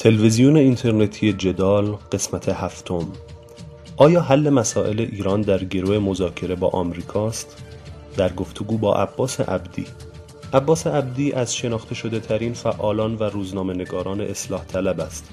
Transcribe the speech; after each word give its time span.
تلویزیون 0.00 0.56
اینترنتی 0.56 1.32
جدال 1.32 1.96
قسمت 2.12 2.48
هفتم 2.48 3.06
آیا 3.96 4.20
حل 4.20 4.50
مسائل 4.50 5.00
ایران 5.00 5.40
در 5.40 5.64
گروه 5.64 5.98
مذاکره 5.98 6.54
با 6.54 6.68
آمریکاست؟ 6.68 7.62
در 8.16 8.32
گفتگو 8.32 8.78
با 8.78 8.94
عباس 8.94 9.40
عبدی 9.40 9.86
عباس 10.52 10.86
عبدی 10.86 11.32
از 11.32 11.56
شناخته 11.56 11.94
شده 11.94 12.20
ترین 12.20 12.54
فعالان 12.54 13.14
و 13.14 13.22
روزنامه 13.22 13.74
نگاران 13.74 14.20
اصلاح 14.20 14.64
طلب 14.64 15.00
است 15.00 15.30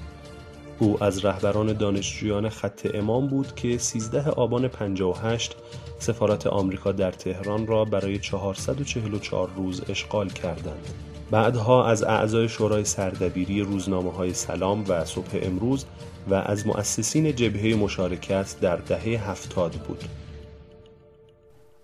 او 0.78 1.04
از 1.04 1.24
رهبران 1.24 1.72
دانشجویان 1.72 2.48
خط 2.48 2.88
امام 2.94 3.26
بود 3.26 3.54
که 3.54 3.78
13 3.78 4.30
آبان 4.30 4.68
58 4.68 5.56
سفارت 5.98 6.46
آمریکا 6.46 6.92
در 6.92 7.10
تهران 7.10 7.66
را 7.66 7.84
برای 7.84 8.18
444 8.18 9.48
روز 9.56 9.82
اشغال 9.90 10.28
کردند. 10.28 10.88
بعدها 11.30 11.86
از 11.86 12.02
اعضای 12.02 12.48
شورای 12.48 12.84
سردبیری 12.84 13.60
روزنامه 13.60 14.12
های 14.12 14.34
سلام 14.34 14.84
و 14.88 15.04
صبح 15.04 15.38
امروز 15.42 15.84
و 16.30 16.34
از 16.34 16.66
مؤسسین 16.66 17.36
جبهه 17.36 17.76
مشارکت 17.76 18.56
در 18.60 18.76
دهه 18.76 19.30
هفتاد 19.30 19.72
بود. 19.72 20.04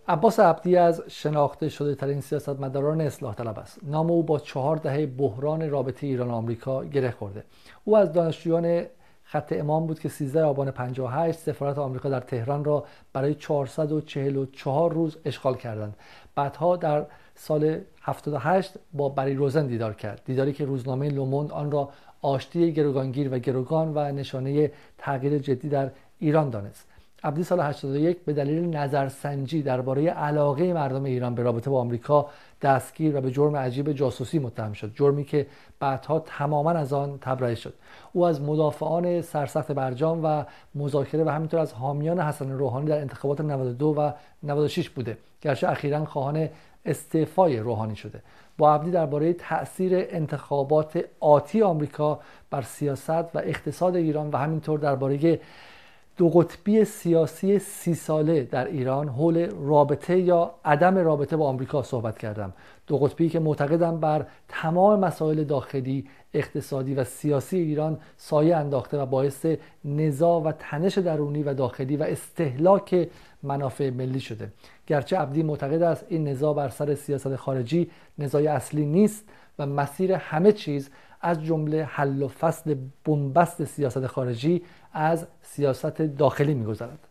عباس 0.09 0.41
عبدی 0.41 0.77
از 0.77 1.03
شناخته 1.09 1.69
شده 1.69 1.95
ترین 1.95 2.21
سیاستمداران 2.21 3.01
اصلاح 3.01 3.35
طلب 3.35 3.59
است. 3.59 3.79
نام 3.83 4.11
او 4.11 4.23
با 4.23 4.39
چهار 4.39 4.77
دهه 4.77 5.07
بحران 5.07 5.71
رابطه 5.71 6.07
ایران 6.07 6.31
آمریکا 6.31 6.85
گره 6.85 7.11
خورده. 7.11 7.45
او 7.85 7.97
از 7.97 8.13
دانشجویان 8.13 8.87
خط 9.25 9.53
امام 9.53 9.87
بود 9.87 10.01
که 10.01 10.09
13 10.09 10.43
آبان 10.43 10.71
58 10.71 11.39
سفارت 11.39 11.79
آمریکا 11.79 12.09
در 12.09 12.21
تهران 12.21 12.65
را 12.65 12.85
برای 13.13 13.35
444 13.35 14.93
روز 14.93 15.17
اشغال 15.25 15.55
کردند. 15.55 15.97
بعدها 16.35 16.77
در 16.77 17.07
سال 17.35 17.81
78 18.03 18.75
با 18.93 19.09
بری 19.09 19.35
روزن 19.35 19.67
دیدار 19.67 19.95
کرد. 19.95 20.23
دیداری 20.25 20.53
که 20.53 20.65
روزنامه 20.65 21.09
لوموند 21.09 21.53
آن 21.53 21.71
را 21.71 21.89
آشتی 22.23 22.73
گروگانگیر 22.73 23.35
و 23.35 23.39
گروگان 23.39 23.93
و 23.95 24.13
نشانه 24.13 24.71
تغییر 24.99 25.39
جدی 25.39 25.69
در 25.69 25.91
ایران 26.19 26.51
دانست. 26.51 26.87
عبدی 27.25 27.43
سال 27.43 27.61
81 27.61 28.19
به 28.25 28.33
دلیل 28.33 28.77
نظرسنجی 28.77 29.63
درباره 29.63 30.11
علاقه 30.11 30.73
مردم 30.73 31.05
ایران 31.05 31.35
به 31.35 31.43
رابطه 31.43 31.71
با 31.71 31.81
آمریکا 31.81 32.27
دستگیر 32.63 33.17
و 33.17 33.21
به 33.21 33.31
جرم 33.31 33.57
عجیب 33.57 33.93
جاسوسی 33.93 34.39
متهم 34.39 34.73
شد. 34.73 34.93
جرمی 34.95 35.25
که 35.25 35.47
بعدها 35.81 36.19
تماما 36.19 36.71
از 36.71 36.93
آن 36.93 37.19
تبرئه 37.21 37.55
شد. 37.55 37.75
او 38.13 38.27
از 38.27 38.43
مدافعان 38.43 39.21
سرسخت 39.21 39.73
برجام 39.73 40.21
و 40.25 40.45
مذاکره 40.75 41.25
و 41.25 41.29
همینطور 41.29 41.61
از 41.61 41.73
حامیان 41.73 42.21
حسن 42.21 42.51
روحانی 42.51 42.87
در 42.87 43.01
انتخابات 43.01 43.41
92 43.41 43.95
و 43.99 44.13
96 44.43 44.91
بوده. 44.91 45.19
گرچه 45.41 45.69
اخیرا 45.69 46.05
خواهان 46.05 46.49
استعفای 46.85 47.59
روحانی 47.59 47.97
شده. 47.97 48.23
با 48.59 48.75
عبدی 48.75 48.91
درباره 48.91 49.33
تاثیر 49.33 49.93
انتخابات 49.95 51.05
آتی 51.21 51.63
آمریکا 51.63 52.21
بر 52.51 52.63
سیاست 52.63 53.11
و 53.11 53.39
اقتصاد 53.39 53.97
ایران 53.97 54.31
و 54.31 54.37
همینطور 54.37 54.79
درباره 54.79 55.41
دو 56.17 56.31
قطبی 56.31 56.85
سیاسی 56.85 57.59
سی 57.59 57.95
ساله 57.95 58.43
در 58.43 58.65
ایران 58.65 59.09
حول 59.09 59.51
رابطه 59.51 60.19
یا 60.19 60.55
عدم 60.65 60.99
رابطه 60.99 61.37
با 61.37 61.49
آمریکا 61.49 61.83
صحبت 61.83 62.19
کردم. 62.19 62.53
دو 62.87 62.99
قطبی 62.99 63.29
که 63.29 63.41
معتقدم 63.41 64.01
بر 64.01 64.27
تمام 64.49 65.01
مسائل 65.01 65.45
داخلی 65.45 66.09
اقتصادی 66.35 66.95
و 66.95 67.05
سیاسی 67.05 67.59
ایران 67.59 67.99
سایه 68.17 68.57
انداخته 68.57 68.99
و 68.99 69.07
باعث 69.07 69.47
نزاع 69.85 70.43
و 70.43 70.53
تنش 70.53 70.99
درونی 70.99 71.43
و 71.43 71.55
داخلی 71.55 71.97
و 71.97 72.03
استهلاک 72.03 73.09
منافع 73.43 73.91
ملی 73.91 74.21
شده. 74.21 74.53
گرچه 74.87 75.19
عبدی 75.19 75.43
معتقد 75.43 75.83
است 75.83 76.05
این 76.09 76.29
نزاع 76.29 76.55
بر 76.55 76.69
سر 76.69 76.95
سیاست 76.95 77.37
خارجی 77.37 77.91
نزاع 78.19 78.43
اصلی 78.43 78.87
نیست 78.87 79.25
و 79.59 79.67
مسیر 79.67 80.13
همه 80.13 80.53
چیز 80.53 80.91
از 81.21 81.45
جمله 81.45 81.85
حل 81.85 82.23
و 82.23 82.29
فصل 82.29 82.77
بنبست 83.05 83.65
سیاست 83.65 84.07
خارجی 84.07 84.63
از 84.93 85.27
سیاست 85.43 86.03
داخلی 86.03 86.55
میگذرد. 86.55 87.09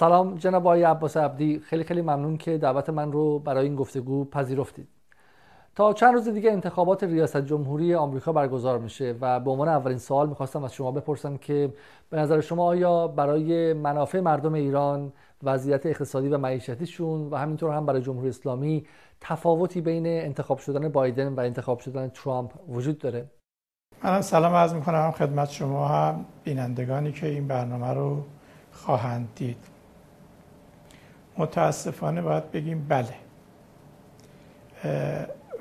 سلام 0.00 0.34
جناب 0.34 0.66
آقای 0.66 0.82
عباس 0.82 1.16
عبدی. 1.16 1.58
خیلی 1.58 1.84
خیلی 1.84 2.02
ممنون 2.02 2.36
که 2.36 2.58
دعوت 2.58 2.90
من 2.90 3.12
رو 3.12 3.38
برای 3.38 3.64
این 3.66 3.76
گفتگو 3.76 4.24
پذیرفتید. 4.24 4.88
تا 5.74 5.92
چند 5.92 6.14
روز 6.14 6.28
دیگه 6.28 6.50
انتخابات 6.50 7.04
ریاست 7.04 7.36
جمهوری 7.36 7.94
آمریکا 7.94 8.32
برگزار 8.32 8.78
میشه 8.78 9.14
و 9.20 9.40
به 9.40 9.50
عنوان 9.50 9.68
اولین 9.68 9.98
سوال 9.98 10.28
می‌خواستم 10.28 10.64
از 10.64 10.74
شما 10.74 10.92
بپرسم 10.92 11.36
که 11.36 11.72
به 12.10 12.18
نظر 12.18 12.40
شما 12.40 12.64
آیا 12.64 13.08
برای 13.08 13.72
منافع 13.72 14.20
مردم 14.20 14.54
ایران 14.54 15.12
وضعیت 15.42 15.86
اقتصادی 15.86 16.28
و 16.28 16.38
معیشتیشون 16.38 17.30
و 17.30 17.36
همینطور 17.36 17.74
هم 17.74 17.86
برای 17.86 18.02
جمهوری 18.02 18.28
اسلامی 18.28 18.86
تفاوتی 19.20 19.80
بین 19.80 20.06
انتخاب 20.06 20.58
شدن 20.58 20.88
بایدن 20.88 21.34
و 21.34 21.40
انتخاب 21.40 21.78
شدن 21.78 22.08
ترامپ 22.08 22.50
وجود 22.68 22.98
داره؟ 22.98 23.30
من 24.04 24.20
سلام 24.20 24.54
عرض 24.54 24.74
می‌کنم 24.74 25.10
خدمت 25.10 25.50
شما 25.50 25.88
هم 25.88 26.24
بینندگانی 26.44 27.12
که 27.12 27.26
این 27.26 27.46
برنامه 27.48 27.94
رو 27.94 28.22
خواهند 28.72 29.28
دید. 29.36 29.79
متاسفانه 31.40 32.22
باید 32.22 32.50
بگیم 32.50 32.86
بله. 32.88 33.14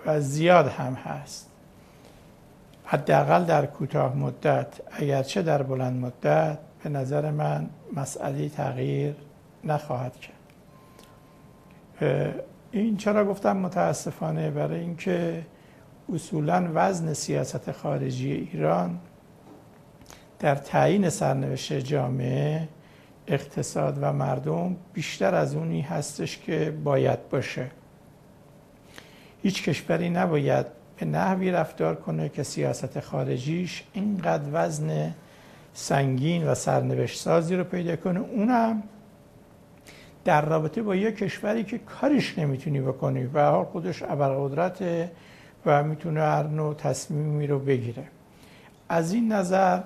و 0.06 0.22
زیاد 0.22 0.68
هم 0.68 0.94
هست. 0.94 1.50
حداقل 2.86 3.44
در 3.44 3.66
کوتاه 3.66 4.16
مدت 4.16 4.82
اگرچه 4.92 5.42
در 5.42 5.64
بلند 5.64 6.02
مدت 6.02 6.58
به 6.84 6.90
نظر 6.90 7.32
من 7.32 7.70
مسئله 7.94 8.50
تغییر 8.50 9.16
نخواهد 9.64 10.14
کرد. 10.16 10.36
این 12.72 12.98
چرا 12.98 13.26
گفتم 13.26 13.58
متاسفانه؟ 13.58 14.50
برای 14.52 14.80
اینکه 14.80 15.46
اصولا 16.14 16.70
وزن 16.74 17.14
سیاست 17.14 17.72
خارجی 17.72 18.32
ایران 18.32 19.00
در 20.40 20.56
تعیین 20.56 21.10
سرنوشت 21.10 21.74
جامعه 21.74 22.68
اقتصاد 23.30 23.98
و 24.02 24.14
مردم 24.14 24.76
بیشتر 24.94 25.36
از 25.36 25.56
اونی 25.56 25.82
هستش 25.82 26.38
که 26.38 26.74
باید 26.84 27.30
باشه. 27.30 27.68
هیچ 29.44 29.64
کشوری 29.64 30.10
نباید 30.10 30.66
به 31.00 31.06
نحوی 31.06 31.52
رفتار 31.52 31.96
کنه 31.96 32.30
که 32.30 32.44
سیاست 32.44 33.00
خارجیش 33.00 33.84
اینقدر 33.94 34.50
وزن 34.54 35.14
سنگین 35.74 36.48
و 36.48 36.56
سرنوشت 36.56 37.20
سازی 37.20 37.56
رو 37.56 37.64
پیدا 37.64 37.96
کنه. 37.96 38.20
اونم 38.20 38.84
در 40.26 40.46
رابطه 40.46 40.82
با 40.82 40.96
یک 40.96 41.18
کشوری 41.18 41.64
که 41.64 41.78
کارش 41.78 42.40
نمی‌تونی 42.40 42.82
بکنی 42.82 43.24
و 43.24 43.50
حال 43.50 43.66
خودش 43.66 44.04
ابرقدرت 44.04 45.10
و 45.66 45.84
می‌تونه 45.84 46.22
هر 46.22 46.44
نوع 46.44 46.74
تصمیمی 46.74 47.48
رو 47.48 47.60
بگیره. 47.60 48.04
از 48.90 49.14
این 49.14 49.32
نظر 49.32 49.80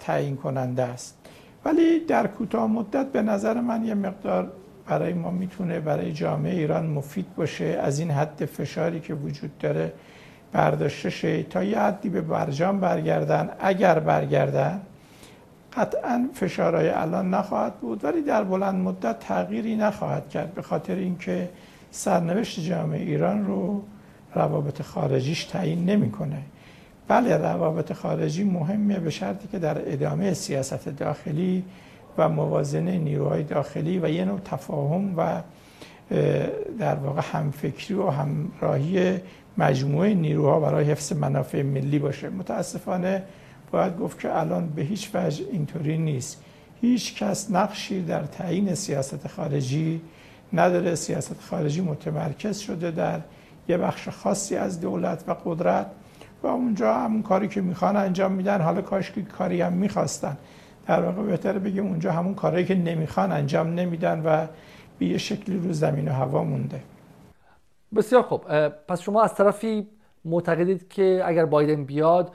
تعیین 0.00 0.36
کننده 0.36 0.82
است. 0.82 1.17
ولی 1.64 2.00
در 2.00 2.26
کوتاه 2.26 2.66
مدت 2.66 3.06
به 3.06 3.22
نظر 3.22 3.60
من 3.60 3.84
یه 3.84 3.94
مقدار 3.94 4.52
برای 4.86 5.12
ما 5.12 5.30
می‌تونه 5.30 5.80
برای 5.80 6.12
جامعه 6.12 6.54
ایران 6.54 6.86
مفید 6.86 7.34
باشه. 7.36 7.64
از 7.64 7.98
این 7.98 8.10
حد 8.10 8.44
فشاری 8.44 9.00
که 9.00 9.14
وجود 9.14 9.58
داره 9.58 9.92
برداشته 10.52 11.10
شه 11.10 11.42
تا 11.42 11.64
یه 11.64 11.78
حدی 11.78 12.08
به 12.08 12.20
برجام 12.20 12.80
برگردن. 12.80 13.50
اگر 13.60 13.98
برگردن 13.98 14.80
قطعا 15.76 16.28
فشارهای 16.34 16.88
الان 16.88 17.34
نخواهد 17.34 17.74
بود 17.74 18.04
ولی 18.04 18.22
در 18.22 18.44
بلند 18.44 18.74
مدت 18.74 19.18
تغییری 19.18 19.76
نخواهد 19.76 20.28
کرد. 20.28 20.54
به 20.54 20.62
خاطر 20.62 20.94
اینکه 20.94 21.48
سرنوشت 21.90 22.60
جامعه 22.60 23.00
ایران 23.00 23.46
رو 23.46 23.82
روابط 24.34 24.82
خارجیش 24.82 25.44
تعیین 25.44 25.84
نمی‌کنه. 25.84 26.42
بله 27.08 27.36
روابط 27.36 27.92
خارجی 27.92 28.44
مهمه 28.44 28.98
به 28.98 29.10
شرطی 29.10 29.48
که 29.48 29.58
در 29.58 29.92
ادامه 29.92 30.34
سیاست 30.34 30.88
داخلی 30.88 31.64
و 32.18 32.28
موازنه 32.28 32.98
نیروهای 32.98 33.42
داخلی 33.42 33.98
و 33.98 34.08
یه 34.08 34.24
نوع 34.24 34.40
تفاهم 34.44 35.14
و 35.16 35.42
در 36.78 36.94
واقع 36.94 37.22
همفکری 37.32 37.94
و 37.94 38.10
همراهی 38.10 39.20
مجموعه 39.58 40.14
نیروها 40.14 40.60
برای 40.60 40.84
حفظ 40.84 41.12
منافع 41.12 41.62
ملی 41.62 41.98
باشه. 41.98 42.28
متاسفانه 42.28 43.22
باید 43.70 43.98
گفت 43.98 44.20
که 44.20 44.38
الان 44.38 44.68
به 44.68 44.82
هیچ 44.82 45.10
وجه 45.14 45.44
اینطوری 45.52 45.98
نیست. 45.98 46.42
هیچ 46.80 47.22
کس 47.22 47.50
نقشی 47.50 48.02
در 48.02 48.22
تعیین 48.22 48.74
سیاست 48.74 49.26
خارجی 49.26 50.00
نداره. 50.52 50.94
سیاست 50.94 51.40
خارجی 51.40 51.80
متمرکز 51.80 52.58
شده 52.58 52.90
در 52.90 53.20
یه 53.68 53.78
بخش 53.78 54.08
خاصی 54.08 54.56
از 54.56 54.80
دولت 54.80 55.24
و 55.26 55.34
قدرت. 55.44 55.86
و 56.42 56.46
اونجا 56.46 56.94
همون 56.94 57.22
کاری 57.22 57.48
که 57.48 57.60
می‌خوان 57.60 57.96
انجام 57.96 58.32
میدن 58.32 58.60
حالا 58.60 58.82
کاش 58.82 59.12
که 59.12 59.22
کاری 59.22 59.60
هم 59.60 59.72
می‌خواستن. 59.72 60.36
در 60.86 61.02
واقع 61.02 61.22
بهتره 61.22 61.58
بگیم 61.58 61.86
اونجا 61.86 62.12
همون 62.12 62.34
کاری 62.34 62.64
که 62.64 62.74
نمی‌خوان 62.74 63.32
انجام 63.32 63.74
نمیدن 63.74 64.22
و 64.24 64.46
به 64.98 65.06
یه 65.06 65.18
شکلی 65.18 65.58
رو 65.58 65.72
زمین 65.72 66.08
و 66.08 66.12
هوا 66.12 66.44
مونده. 66.44 66.80
بسیار 67.96 68.22
خوب. 68.22 68.68
پس 68.68 69.00
شما 69.00 69.22
از 69.22 69.34
طرفی 69.34 69.86
معتقدید 70.24 70.88
که 70.88 71.22
اگر 71.24 71.44
بایدن 71.44 71.84
بیاد 71.84 72.32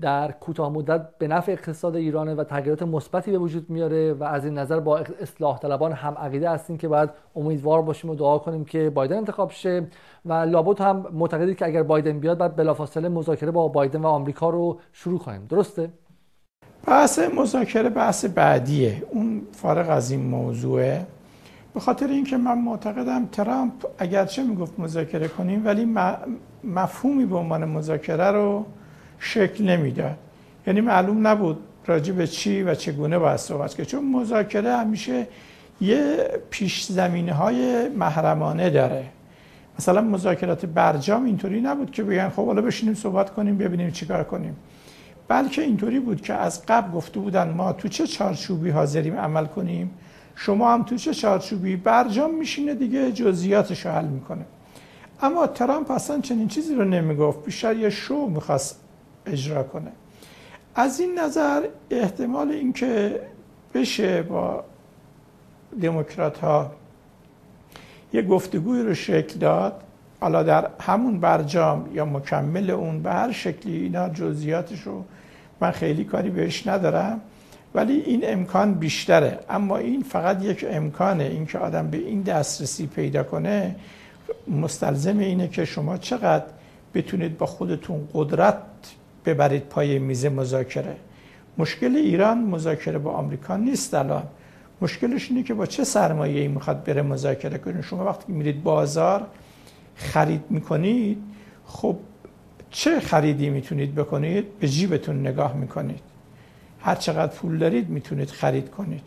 در 0.00 0.32
کوتاه 0.32 0.72
مدت 0.72 1.18
به 1.18 1.28
نفع 1.28 1.52
اقتصاد 1.52 1.96
ایرانه 1.96 2.34
و 2.34 2.44
تغییرات 2.44 2.82
مثبتی 2.82 3.30
به 3.30 3.38
وجود 3.38 3.70
میاره 3.70 4.12
و 4.12 4.24
از 4.24 4.44
این 4.44 4.58
نظر 4.58 4.80
با 4.80 4.98
اصلاح 4.98 5.58
طلبان 5.58 5.92
هم 5.92 6.14
عقیده 6.14 6.50
هستیم 6.50 6.78
که 6.78 6.88
باید 6.88 7.10
امیدوار 7.36 7.82
باشیم 7.82 8.10
و 8.10 8.14
دعا 8.14 8.38
کنیم 8.38 8.64
که 8.64 8.90
بایدن 8.90 9.16
انتخاب 9.16 9.50
شه 9.50 9.86
و 10.24 10.32
لابد 10.32 10.80
هم 10.80 11.06
معتقدید 11.12 11.56
که 11.56 11.66
اگر 11.66 11.82
بایدن 11.82 12.18
بیاد 12.18 12.38
بعد 12.38 12.56
بلافاصله 12.56 13.08
مذاکره 13.08 13.50
با 13.50 13.68
بایدن 13.68 14.00
و 14.00 14.06
آمریکا 14.06 14.50
رو 14.50 14.78
شروع 14.92 15.18
کنیم 15.18 15.46
درسته؟ 15.48 15.90
بحث 16.86 17.18
مذاکره 17.18 17.88
بحث 17.88 18.24
بعدیه. 18.24 19.02
اون 19.10 19.42
فارغ 19.52 19.90
از 19.90 20.10
این 20.10 20.20
موضوعه. 20.20 21.06
به 21.74 21.80
خاطر 21.80 22.06
اینکه 22.06 22.36
من 22.36 22.58
معتقدم 22.58 23.26
ترامپ 23.26 23.72
اگرچه 23.98 24.42
می‌گفت 24.42 24.80
مذاکره 24.80 25.28
کنیم 25.28 25.66
ولی 25.66 25.96
مفهومی 26.64 27.26
به 27.26 27.36
عنوان 27.36 27.64
مذاکره 27.64 28.30
رو 28.30 28.64
شکل 29.24 29.64
نمی‌داد. 29.64 30.16
یعنی 30.66 30.80
معلوم 30.80 31.26
نبود 31.26 31.58
راجع 31.86 32.12
به 32.12 32.26
چی 32.26 32.62
و 32.62 32.74
چگونه 32.74 33.18
باید 33.18 33.36
صحبت 33.36 33.74
کرد. 33.74 33.86
چون 33.86 34.04
مذاکره 34.04 34.76
همیشه 34.76 35.26
یه 35.80 36.30
پیش 36.50 36.84
زمینه 36.84 37.32
های 37.32 37.88
محرمانه 37.88 38.70
داره. 38.70 39.04
مثلا 39.78 40.00
مذاکرات 40.00 40.66
برجام 40.66 41.24
اینطوری 41.24 41.60
نبود 41.60 41.90
که 41.90 42.02
بگن 42.02 42.28
خب 42.28 42.46
حالا 42.46 42.62
بشینیم 42.62 42.94
صحبت 42.94 43.30
کنیم 43.30 43.58
ببینیم 43.58 43.90
چیکار 43.90 44.24
کنیم. 44.24 44.56
بلکه 45.28 45.62
اینطوری 45.62 46.00
بود 46.00 46.20
که 46.20 46.34
از 46.34 46.66
قبل 46.66 46.92
گفته 46.92 47.20
بودن 47.20 47.50
ما 47.50 47.72
تو 47.72 47.88
چه 47.88 48.06
چارچوبی 48.06 48.70
حاضریم 48.70 49.16
عمل 49.16 49.46
کنیم. 49.46 49.90
شما 50.36 50.72
هم 50.72 50.82
تو 50.82 50.96
چه 50.96 51.14
چارچوبی؟ 51.14 51.76
برجام 51.76 52.34
میشینه 52.34 52.74
دیگه 52.74 53.12
جزئیاتش 53.12 53.86
حل 53.86 54.04
می‌کنه. 54.04 54.44
اما 55.22 55.46
ترامپ 55.46 55.90
اصلا 55.90 56.20
چنین 56.20 56.48
چیزی 56.48 56.74
رو 56.74 56.84
نمی‌گفت. 56.84 57.44
بیشتر 57.44 57.76
یه 57.76 57.90
شو 57.90 58.26
می‌خواست 58.26 58.81
اجرا 59.26 59.62
کنه. 59.62 59.92
از 60.74 61.00
این 61.00 61.18
نظر 61.18 61.62
احتمال 61.90 62.50
اینکه 62.50 63.20
بشه 63.74 64.22
با 64.22 64.64
دموکرات 65.82 66.38
ها 66.38 66.72
یه 68.12 68.22
گفتگوی 68.22 68.82
رو 68.82 68.94
شکل 68.94 69.38
داد 69.38 69.82
حالا 70.20 70.42
در 70.42 70.68
همون 70.80 71.20
برجام 71.20 71.88
یا 71.94 72.04
مکمل 72.04 72.70
اون 72.70 73.02
به 73.02 73.10
هر 73.12 73.32
شکلی 73.32 73.76
اینا 73.76 74.08
جزئیاتش 74.08 74.82
رو 74.82 75.04
من 75.60 75.70
خیلی 75.70 76.04
کاری 76.04 76.30
بهش 76.30 76.66
ندارم 76.66 77.20
ولی 77.74 77.92
این 77.92 78.20
امکان 78.24 78.74
بیشتره. 78.74 79.38
اما 79.50 79.76
این 79.76 80.02
فقط 80.02 80.44
یک 80.44 80.66
امکانه 80.70 81.24
اینکه 81.24 81.58
آدم 81.58 81.90
به 81.90 81.96
این 81.96 82.22
دسترسی 82.22 82.86
پیدا 82.86 83.22
کنه 83.22 83.76
مستلزم 84.48 85.18
اینه 85.18 85.48
که 85.48 85.64
شما 85.64 85.96
چقدر 85.98 86.44
بتونید 86.94 87.38
با 87.38 87.46
خودتون 87.46 88.08
قدرت 88.14 88.58
ببرید 89.24 89.62
پای 89.62 89.98
میز 89.98 90.26
مذاکره. 90.26 90.96
مشکل 91.58 91.96
ایران 91.96 92.38
مذاکره 92.38 92.98
با 92.98 93.12
آمریکا 93.12 93.56
نیست 93.56 93.94
الان. 93.94 94.22
مشکلش 94.80 95.30
اینه 95.30 95.42
که 95.42 95.54
با 95.54 95.66
چه 95.66 95.84
سرمایه 95.84 96.40
ای 96.40 96.48
می‌خواد 96.48 96.84
بره 96.84 97.02
مذاکره 97.02 97.58
کنید 97.58 97.80
شما 97.80 98.04
وقتی 98.04 98.32
میرید 98.32 98.62
بازار 98.62 99.26
خرید 99.96 100.44
می‌کنید 100.50 101.18
خب 101.66 101.96
چه 102.70 103.00
خریدی 103.00 103.50
می‌تونید 103.50 103.94
بکنید؟ 103.94 104.58
به 104.60 104.68
جیبتون 104.68 105.20
نگاه 105.20 105.56
می‌کنید. 105.56 106.00
هر 106.80 106.94
چقدر 106.94 107.32
پول 107.32 107.58
دارید 107.58 107.88
می‌تونید 107.88 108.30
خرید 108.30 108.70
کنید. 108.70 109.02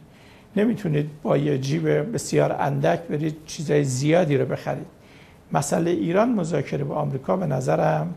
نمی‌تونید 0.56 1.10
با 1.24 1.38
یه 1.38 1.58
جیب 1.58 2.14
بسیار 2.14 2.56
اندک 2.60 3.00
برید 3.00 3.38
چیزای 3.46 3.84
زیادی 3.84 4.38
رو 4.38 4.46
بخرید. 4.46 4.88
مسئله 5.52 5.92
ایران 5.92 6.34
مذاکره 6.34 6.84
با 6.84 6.96
آمریکا 6.96 7.38
به 7.38 7.46
نظرم 7.46 8.14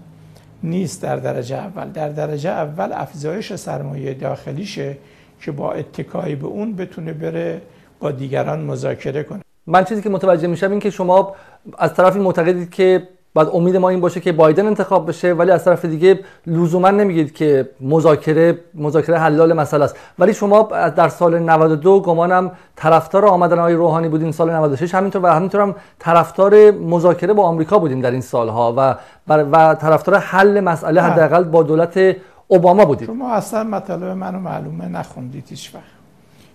نیست 0.63 1.03
در 1.03 1.17
درجه 1.17 1.57
اول. 1.57 1.89
در 1.89 2.09
درجه 2.09 2.51
اول 2.51 2.93
افزایش 2.93 3.55
سرمایه 3.55 4.15
داخلیشه 4.15 4.97
که 5.41 5.53
با 5.53 5.73
اتکایی 5.73 6.35
به 6.35 6.47
اون 6.47 6.77
بتونه 6.77 7.13
بره 7.13 7.63
با 8.01 8.11
دیگران 8.11 8.61
مذاکره 8.61 9.23
کنه. 9.23 9.41
من 9.67 9.85
چیزی 9.85 10.03
که 10.03 10.09
متوجه 10.09 10.47
میشم 10.47 10.71
این 10.71 10.81
که 10.81 10.91
شما 10.91 11.35
از 11.79 11.95
طرفی 11.95 12.19
معتقدید 12.19 12.71
که 12.71 13.09
بعد 13.39 13.49
امید 13.55 13.77
ما 13.77 13.89
این 13.89 14.01
باشه 14.01 14.21
که 14.21 14.33
بایدن 14.33 14.67
انتخاب 14.67 15.09
بشه 15.09 15.33
ولی 15.33 15.51
از 15.51 15.65
طرف 15.65 15.85
دیگه 15.85 16.21
لزوما 16.47 16.91
نمیگید 16.91 17.35
که 17.35 17.69
مذاکره 17.81 18.59
مذاکره 18.75 19.19
حلال 19.19 19.53
مسئله 19.53 19.85
است. 19.85 19.97
ولی 20.19 20.35
شما 20.35 20.63
در 20.97 21.09
سال 21.09 21.39
92 21.39 22.01
گمانم 22.01 22.51
طرفدار 22.77 23.27
آمدن 23.27 23.59
آقای 23.59 23.75
روحانی 23.75 24.09
بودین 24.09 24.33
سال 24.33 24.51
96 24.51 24.95
همینطور 24.95 25.23
و 25.23 25.27
همینطور 25.27 25.61
هم 25.61 25.75
طرفدار 25.99 26.71
مذاکره 26.71 27.33
با 27.33 27.43
آمریکا 27.43 27.79
بودین 27.79 28.01
در 28.01 28.11
این 28.11 28.21
سالها 28.21 28.75
و 28.77 28.95
و 29.29 29.75
طرفدار 29.75 30.19
حل 30.19 30.61
مسئله 30.61 31.03
حداقل 31.03 31.45
با 31.45 31.63
دولت 31.63 32.17
اوباما 32.49 32.85
بودید 32.85 33.07
شما 33.07 33.33
اصلا 33.33 33.65
مطالب 33.65 34.05
منو 34.05 34.39
معلومه 34.39 34.89
نخوندید 34.89 35.45
هیچ 35.49 35.75
وقت. 35.75 35.85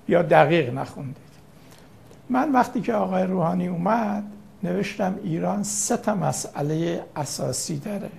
یا 0.07 0.21
دقیق 0.21 0.73
نخوندید. 0.73 1.33
من 2.29 2.51
وقتی 2.51 2.81
که 2.81 2.93
آقای 2.93 3.23
روحانی 3.23 3.67
اومد 3.67 4.23
نوشتم 4.63 5.19
ایران 5.23 5.63
سه 5.63 5.97
تا 5.97 6.15
مسئله 6.15 7.03
اساسی 7.15 7.77
داره. 7.77 8.09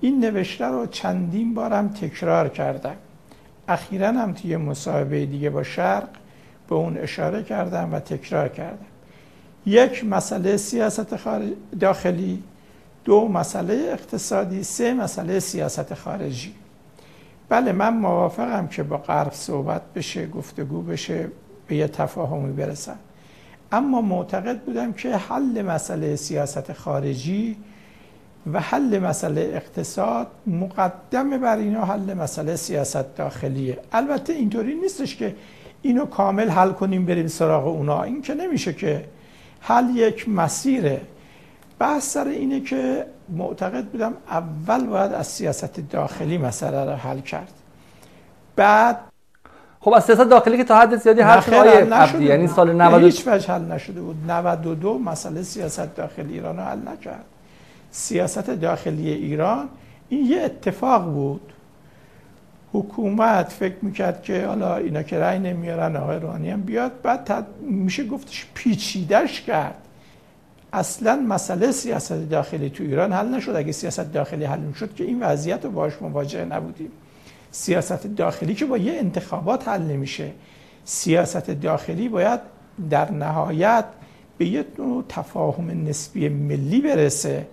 این 0.00 0.20
نوشته 0.24 0.64
رو 0.64 0.86
چندین 0.86 1.54
بارم 1.54 1.88
تکرار 1.88 2.48
کردم. 2.48 2.96
اخیرا 3.68 4.08
هم 4.08 4.32
توی 4.32 4.56
مصاحبه 4.56 5.26
دیگه 5.26 5.50
با 5.50 5.62
شرق 5.62 6.08
به 6.68 6.74
اون 6.74 6.98
اشاره 6.98 7.42
کردم 7.42 7.94
و 7.94 8.00
تکرار 8.00 8.48
کردم. 8.48 8.86
یک 9.66 10.04
مسئله 10.04 10.56
سیاست 10.56 11.14
داخلی 11.80 12.42
دو 13.04 13.28
مسئله 13.28 13.74
اقتصادی 13.92 14.62
سه 14.62 14.94
مسئله 14.94 15.40
سیاست 15.40 15.94
خارجی. 15.94 16.54
بله 17.48 17.72
من 17.72 17.96
موافقم 17.96 18.66
که 18.66 18.82
با 18.82 18.96
غرب 18.96 19.32
صحبت 19.32 19.82
بشه 19.94 20.26
گفتگو 20.26 20.82
بشه 20.82 21.28
به 21.66 21.76
یه 21.76 21.88
تفاهمی 21.88 22.52
برسن 22.52 22.96
اما 23.72 24.00
معتقد 24.00 24.60
بودم 24.60 24.92
که 24.92 25.16
حل 25.16 25.62
مسئله 25.62 26.16
سیاست 26.16 26.72
خارجی 26.72 27.56
و 28.52 28.60
حل 28.60 28.98
مسئله 28.98 29.40
اقتصاد 29.54 30.26
مقدم 30.46 31.38
بر 31.38 31.56
اینا 31.56 31.84
حل 31.84 32.14
مسئله 32.14 32.56
سیاست 32.56 33.16
داخلیه. 33.16 33.78
البته 33.92 34.32
اینطوری 34.32 34.74
نیستش 34.74 35.16
که 35.16 35.36
اینو 35.82 36.06
کامل 36.06 36.48
حل 36.48 36.72
کنیم 36.72 37.06
بریم 37.06 37.26
سراغ 37.26 37.66
اونا. 37.66 38.02
این 38.02 38.22
که 38.22 38.34
نمیشه 38.34 38.72
که 38.72 39.04
حل 39.60 39.96
یک 39.96 40.28
مسیره 40.28 41.00
بحث 41.78 42.12
سر 42.12 42.28
اینه 42.28 42.60
که 42.60 43.06
معتقد 43.28 43.84
بودم 43.84 44.14
اول 44.30 44.86
باید 44.86 45.12
از 45.12 45.26
سیاست 45.26 45.80
داخلی 45.90 46.38
مسئله 46.38 46.84
رو 46.84 46.96
حل 46.96 47.20
کرد. 47.20 47.52
بعد 48.56 49.09
خب 49.80 49.92
از 49.92 50.04
سیاست 50.04 50.22
داخلی 50.22 50.56
که 50.56 50.64
تا 50.64 50.80
حد 50.80 50.96
زیادی 50.96 51.20
حل 51.20 51.40
شد 52.06 52.20
یعنی 52.20 52.48
سال 52.48 52.72
90 52.72 53.02
هیچ 53.02 53.22
وجه 53.26 53.52
حل 53.52 53.64
نشده 53.64 54.00
بود. 54.00 54.16
92 54.30 54.98
مسئله 54.98 55.42
سیاست 55.42 55.94
داخلی 55.94 56.32
ایران 56.32 56.56
رو 56.56 56.62
حل 56.62 56.78
نکرد. 56.88 57.24
سیاست 57.90 58.50
داخلی 58.50 59.10
ایران 59.10 59.68
این 60.08 60.26
یه 60.26 60.42
اتفاق 60.42 61.04
بود. 61.04 61.52
حکومت 62.72 63.52
فکر 63.52 63.74
می‌کرد 63.82 64.22
که 64.22 64.46
حالا 64.46 64.76
اینا 64.76 65.02
که 65.02 65.18
رأی 65.18 65.38
نمیارن 65.38 65.96
آقای 65.96 66.18
روحانی 66.18 66.50
هم 66.50 66.60
بیاد. 66.60 66.92
بعد 67.02 67.46
میشه 67.60 68.06
گفتش 68.06 68.46
پیچیدش 68.54 69.40
کرد. 69.40 69.74
اصلا 70.72 71.24
مسئله 71.28 71.72
سیاست 71.72 72.30
داخلی 72.30 72.70
تو 72.70 72.84
ایران 72.84 73.12
حل 73.12 73.28
نشد. 73.28 73.56
اگه 73.56 73.72
سیاست 73.72 74.12
داخلی 74.12 74.44
حل 74.44 74.72
شد 74.72 74.94
که 74.94 75.04
این 75.04 75.22
وضعیت 75.22 75.64
رو 75.64 75.70
باش 75.70 75.92
مواجه 76.02 76.44
نبودیم. 76.44 76.90
سیاست 77.50 78.06
داخلی 78.06 78.54
که 78.54 78.64
با 78.64 78.78
یه 78.78 78.92
انتخابات 78.92 79.68
حل 79.68 79.82
نمیشه. 79.82 80.30
سیاست 80.84 81.50
داخلی 81.50 82.08
باید 82.08 82.40
در 82.90 83.10
نهایت 83.12 83.84
به 84.38 84.46
یه 84.46 84.64
نوع 84.78 85.04
تفاهم 85.08 85.88
نسبی 85.88 86.28
ملی 86.28 86.80
برسه. 86.80 87.46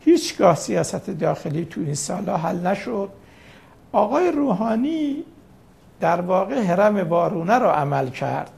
هیچگاه 0.00 0.56
سیاست 0.56 1.10
داخلی 1.10 1.64
تو 1.64 1.80
این 1.80 1.94
سالا 1.94 2.36
حل 2.36 2.66
نشد. 2.66 3.08
آقای 3.92 4.32
روحانی 4.32 5.16
در 6.00 6.20
واقع 6.20 6.62
حرم 6.62 7.08
وارونه 7.08 7.54
رو 7.54 7.66
عمل 7.66 8.08
کرد. 8.08 8.50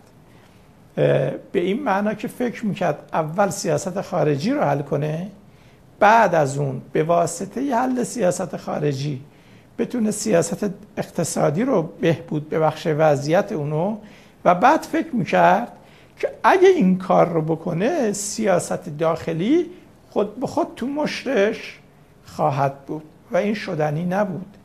به 0.94 1.40
این 1.52 1.82
معنا 1.82 2.14
که 2.14 2.28
فکر 2.28 2.66
می‌کرد 2.66 3.08
اول 3.12 3.50
سیاست 3.50 4.00
خارجی 4.00 4.50
رو 4.50 4.62
حل 4.62 4.82
کنه 4.82 5.28
بعد 5.98 6.34
از 6.34 6.58
اون 6.58 6.82
به 6.92 7.02
واسطه 7.02 7.76
حل 7.76 8.02
سیاست 8.02 8.56
خارجی 8.56 9.20
بتونه 9.82 10.10
سیاست 10.10 10.70
اقتصادی 10.96 11.62
رو 11.62 11.82
بهبود 11.82 12.48
ببخشه 12.48 12.92
وضعیت 12.92 13.52
اونو. 13.52 13.96
و 14.44 14.54
بعد 14.54 14.82
فکر 14.82 15.16
می‌کرد 15.16 15.72
که 16.18 16.30
اگه 16.44 16.68
این 16.68 16.98
کار 16.98 17.28
رو 17.28 17.42
بکنه 17.42 18.12
سیاست 18.12 18.88
داخلی 18.98 19.66
خود 20.10 20.40
به 20.40 20.46
خود 20.46 20.66
تو 20.76 20.86
مشتش 20.86 21.78
خواهد 22.26 22.84
بود 22.86 23.02
و 23.30 23.36
این 23.36 23.54
شدنی 23.54 24.04
نبود. 24.04 24.56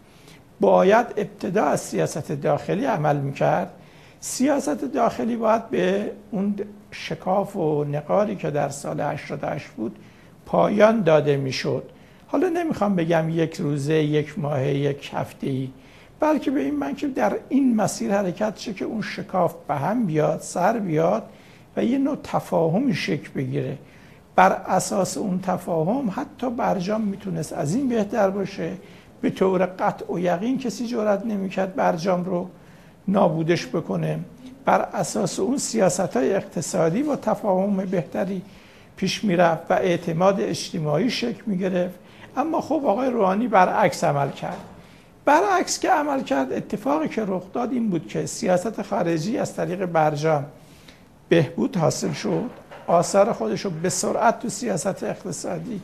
باید 0.60 1.06
ابتدا 1.18 1.66
از 1.66 1.82
سیاست 1.82 2.32
داخلی 2.32 2.86
عمل 2.86 3.18
می‌کرد. 3.18 3.70
سیاست 4.20 4.94
داخلی 4.94 5.36
باید 5.36 5.70
به 5.70 6.12
اون 6.32 6.56
شکاف 6.92 7.56
و 7.56 7.84
نقاری 7.84 8.36
که 8.36 8.52
در 8.52 8.70
سال 8.70 9.02
88 9.02 9.68
بود 9.68 9.96
پایان 10.46 11.04
داده 11.04 11.38
می‌شد. 11.38 11.84
حالا 12.28 12.50
نمی‌خوام 12.50 12.96
بگم 12.96 13.30
یک 13.30 13.56
روزه 13.56 13.94
یک 13.94 14.40
ماه 14.40 14.68
یک 14.68 15.12
هفته 15.14 15.48
ای 15.48 15.70
بلکه 16.20 16.52
به 16.52 16.60
این 16.60 16.76
من 16.76 16.96
که 16.96 17.08
در 17.08 17.38
این 17.50 17.76
مسیر 17.76 18.12
حرکت 18.12 18.58
شه 18.58 18.74
که 18.74 18.86
اون 18.86 19.02
شکاف 19.02 19.56
به 19.68 19.76
هم 19.76 20.06
بیاد 20.06 20.40
سر 20.42 20.80
بیاد 20.80 21.24
و 21.78 21.84
یه 21.84 21.98
نوع 21.98 22.18
تفاهم 22.24 22.94
شکل 22.94 23.30
بگیره. 23.36 23.78
بر 24.36 24.52
اساس 24.52 25.18
اون 25.18 25.40
تفاهم 25.40 26.10
حتی 26.16 26.50
برجام 26.50 27.02
می‌تونست 27.02 27.54
از 27.54 27.76
این 27.76 27.90
بهتر 27.90 28.30
باشه. 28.30 28.72
به 29.22 29.30
طور 29.30 29.66
قطع 29.66 30.14
و 30.14 30.20
یقین 30.20 30.58
کسی 30.58 30.88
جرات 30.88 31.26
نمی‌کرد 31.26 31.76
برجام 31.76 32.26
رو 32.26 32.50
نابودش 33.08 33.68
بکنه. 33.68 34.20
بر 34.66 34.82
اساس 34.82 35.40
اون 35.40 35.58
سیاست 35.58 36.18
های 36.18 36.34
اقتصادی 36.34 37.02
و 37.02 37.16
تفاهم 37.16 37.78
بهتری 37.78 38.42
پیش 38.96 39.24
می‌رفت 39.24 39.72
و 39.72 39.74
اعتماد 39.74 40.42
اجتماعی 40.42 41.10
شکل 41.10 41.44
می‌گرفت. 41.46 42.00
اما 42.38 42.62
خب 42.62 42.82
آقای 42.86 43.10
روحانی 43.10 43.48
برعکس 43.48 44.04
عمل 44.04 44.32
کرد. 44.32 44.62
برعکس 45.26 45.80
که 45.80 45.92
عمل 45.92 46.24
کرد 46.24 46.54
اتفاقی 46.54 47.08
که 47.08 47.26
رخ 47.28 47.44
داد 47.54 47.72
این 47.72 47.90
بود 47.90 48.08
که 48.08 48.26
سیاست 48.26 48.82
خارجی 48.82 49.38
از 49.38 49.56
طریق 49.56 49.86
برجام 49.86 50.46
بهبود 51.30 51.78
حاصل 51.78 52.14
شد. 52.14 52.50
آثار 52.88 53.34
خودش 53.34 53.66
رو 53.66 53.72
به 53.72 53.90
سرعت 53.90 54.40
تو 54.40 54.50
سیاست 54.50 55.04
اقتصادی 55.04 55.82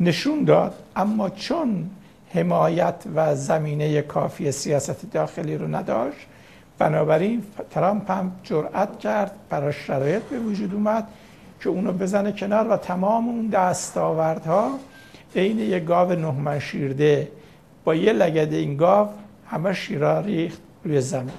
نشون 0.00 0.44
داد. 0.44 0.74
اما 0.96 1.30
چون 1.30 1.90
حمایت 2.34 2.94
و 3.14 3.36
زمینه 3.36 4.02
کافی 4.02 4.52
سیاست 4.52 5.12
داخلی 5.12 5.56
رو 5.56 5.76
نداشت 5.76 6.26
بنابراین 6.78 7.42
ترامپ 7.70 8.10
هم 8.10 8.32
جرأت 8.42 8.98
کرد 8.98 9.32
برای 9.50 9.72
شرایط 9.72 10.22
به 10.22 10.38
وجود 10.38 10.74
اومد 10.74 11.08
که 11.60 11.68
اونو 11.68 11.92
بزنه 11.92 12.32
کنار 12.32 12.68
و 12.68 12.76
تمام 12.76 13.28
اون 13.28 13.46
دستاوردها 13.46 14.70
عین 15.36 15.58
یه 15.58 15.80
گاو 15.80 16.12
نهمن 16.12 16.58
شیرده. 16.58 17.28
با 17.84 17.94
یه 17.94 18.12
لگد 18.12 18.52
این 18.52 18.76
گاو 18.76 19.08
همه 19.46 19.72
شیرا 19.72 20.20
ریخت 20.20 20.62
روی 20.84 21.00
زمین. 21.00 21.34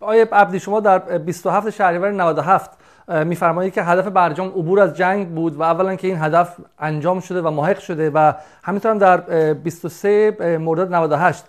آیه 0.00 0.28
عبدی 0.32 0.60
شما 0.60 0.80
در 0.80 0.98
27 0.98 1.70
شهریور 1.70 2.10
97 2.12 2.70
میفرمایید 3.08 3.74
که 3.74 3.82
هدف 3.82 4.06
برجام 4.06 4.48
عبور 4.48 4.80
از 4.80 4.96
جنگ 4.96 5.28
بود 5.28 5.56
و 5.56 5.62
اولا 5.62 5.96
که 5.96 6.08
این 6.08 6.16
هدف 6.18 6.56
انجام 6.78 7.20
شده 7.20 7.42
و 7.42 7.50
محق 7.50 7.78
شده 7.78 8.10
و 8.10 8.32
همینطور 8.62 8.90
هم 8.90 8.98
در 8.98 9.16
23 9.54 10.58
مرداد 10.60 10.94
98 10.94 11.44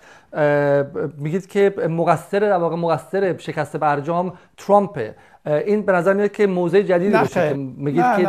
میگید 1.18 1.46
که 1.46 1.74
مقصر 1.88 2.38
در 2.38 2.56
واقع 2.56 2.76
مقصر 2.76 3.38
شکست 3.38 3.76
برجام 3.76 4.32
ترامپه 4.56 5.14
این 5.46 5.82
به 5.82 5.92
نظر 5.92 6.12
میاد 6.12 6.32
که 6.32 6.46
موضع 6.46 6.82
جدیدی 6.82 7.16
باشه 7.16 7.48
که 7.48 7.54
میگید 7.54 8.04
که 8.16 8.28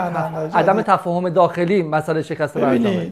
عدم 0.54 0.82
تفاهم 0.82 1.30
داخلی 1.30 1.84
مسئله 1.84 2.22
شکست 2.22 2.58
برجام 2.58 3.12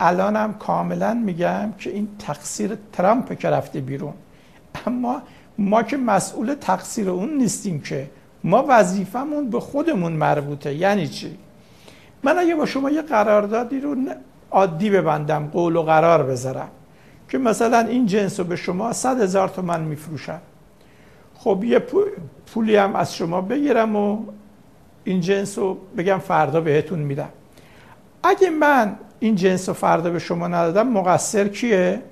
الانم 0.00 0.54
کاملا 0.54 1.14
میگم 1.14 1.72
که 1.78 1.90
این 1.90 2.08
تقصیر 2.18 2.78
ترامپ 2.92 3.38
که 3.38 3.50
رفته 3.50 3.80
بیرون. 3.80 4.12
اما 4.86 5.22
ما 5.58 5.82
که 5.82 5.96
مسئول 5.96 6.54
تقصیر 6.54 7.10
اون 7.10 7.36
نیستیم 7.36 7.80
که 7.80 8.10
ما 8.44 8.64
وظیفمون 8.68 9.50
به 9.50 9.60
خودمون 9.60 10.12
مربوطه 10.12 10.74
یعنی 10.74 11.08
چی 11.08 11.38
من 12.22 12.38
اگه 12.38 12.54
با 12.54 12.66
شما 12.66 12.90
یه 12.90 13.02
قراردادی 13.02 13.80
رو 13.80 13.96
عادی 14.50 14.90
ببندم 14.90 15.46
قول 15.52 15.76
و 15.76 15.82
قرار 15.82 16.22
بذارم 16.22 16.68
که 17.28 17.38
مثلا 17.38 17.78
این 17.78 18.06
جنس 18.06 18.40
رو 18.40 18.46
به 18.46 18.56
شما 18.56 18.92
صد 18.92 19.20
هزار 19.20 19.48
تومن 19.48 19.80
میفروشم 19.80 20.40
خب 21.34 21.64
یه 21.64 21.82
پولی 22.46 22.76
هم 22.76 22.96
از 22.96 23.14
شما 23.14 23.40
بگیرم 23.40 23.96
و 23.96 24.18
این 25.04 25.20
جنس 25.20 25.58
رو 25.58 25.78
بگم 25.96 26.18
فردا 26.18 26.60
بهتون 26.60 26.98
میدم 26.98 27.28
اگه 28.22 28.50
من 28.50 28.96
این 29.20 29.34
جنس 29.34 29.68
رو 29.68 29.74
فردا 29.74 30.10
به 30.10 30.18
شما 30.18 30.48
ندادم 30.48 30.88
مقصر 30.88 31.48
کیه؟ 31.48 32.02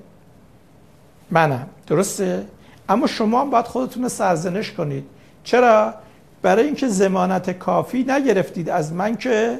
منم 1.31 1.67
درسته؟ 1.87 2.45
اما 2.89 3.07
شما 3.07 3.41
هم 3.41 3.49
باید 3.49 3.65
خودتون 3.65 4.03
رو 4.03 4.09
سرزنش 4.09 4.71
کنید 4.71 5.05
چرا؟ 5.43 5.93
برای 6.41 6.65
اینکه 6.65 6.87
زمانت 6.87 7.51
کافی 7.51 8.05
نگرفتید 8.07 8.69
از 8.69 8.93
من 8.93 9.15
که 9.15 9.59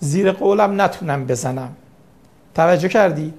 زیر 0.00 0.32
قولم 0.32 0.80
نتونم 0.80 1.26
بزنم. 1.26 1.68
توجه 2.54 2.88
کردی؟ 2.88 3.34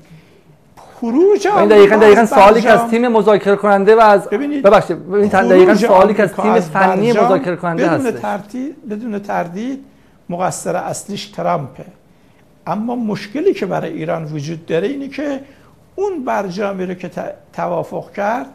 خروج 1.01 1.47
این 1.47 1.67
دقیقا 1.67 1.95
دقیقا 1.95 2.25
سوالی 2.25 2.61
که 2.61 2.69
از 2.69 2.89
تیم 2.89 3.07
مذاکره 3.07 3.55
کننده 3.55 3.95
و 3.95 3.99
از 3.99 4.29
ببخشید 4.29 4.97
این 5.13 5.27
دقیقا 5.27 5.75
سوالی 5.75 6.13
که 6.13 6.23
از 6.23 6.33
تیم 6.33 6.59
فنی 6.59 7.11
مذاکره 7.11 7.55
کننده 7.55 7.89
بدون 7.89 8.07
هست 8.07 8.17
تردید 8.17 8.89
بدون 8.89 9.19
تردید 9.19 9.83
مقصر 10.29 10.75
اصلیش 10.75 11.25
ترامپه. 11.25 11.85
اما 12.67 12.95
مشکلی 12.95 13.53
که 13.53 13.65
برای 13.65 13.93
ایران 13.93 14.23
وجود 14.23 14.65
داره 14.65 14.87
اینه 14.87 15.07
که 15.07 15.39
اون 15.95 16.25
برجامی 16.25 16.85
رو 16.85 16.93
که 16.93 17.11
توافق 17.53 18.11
کرد 18.11 18.45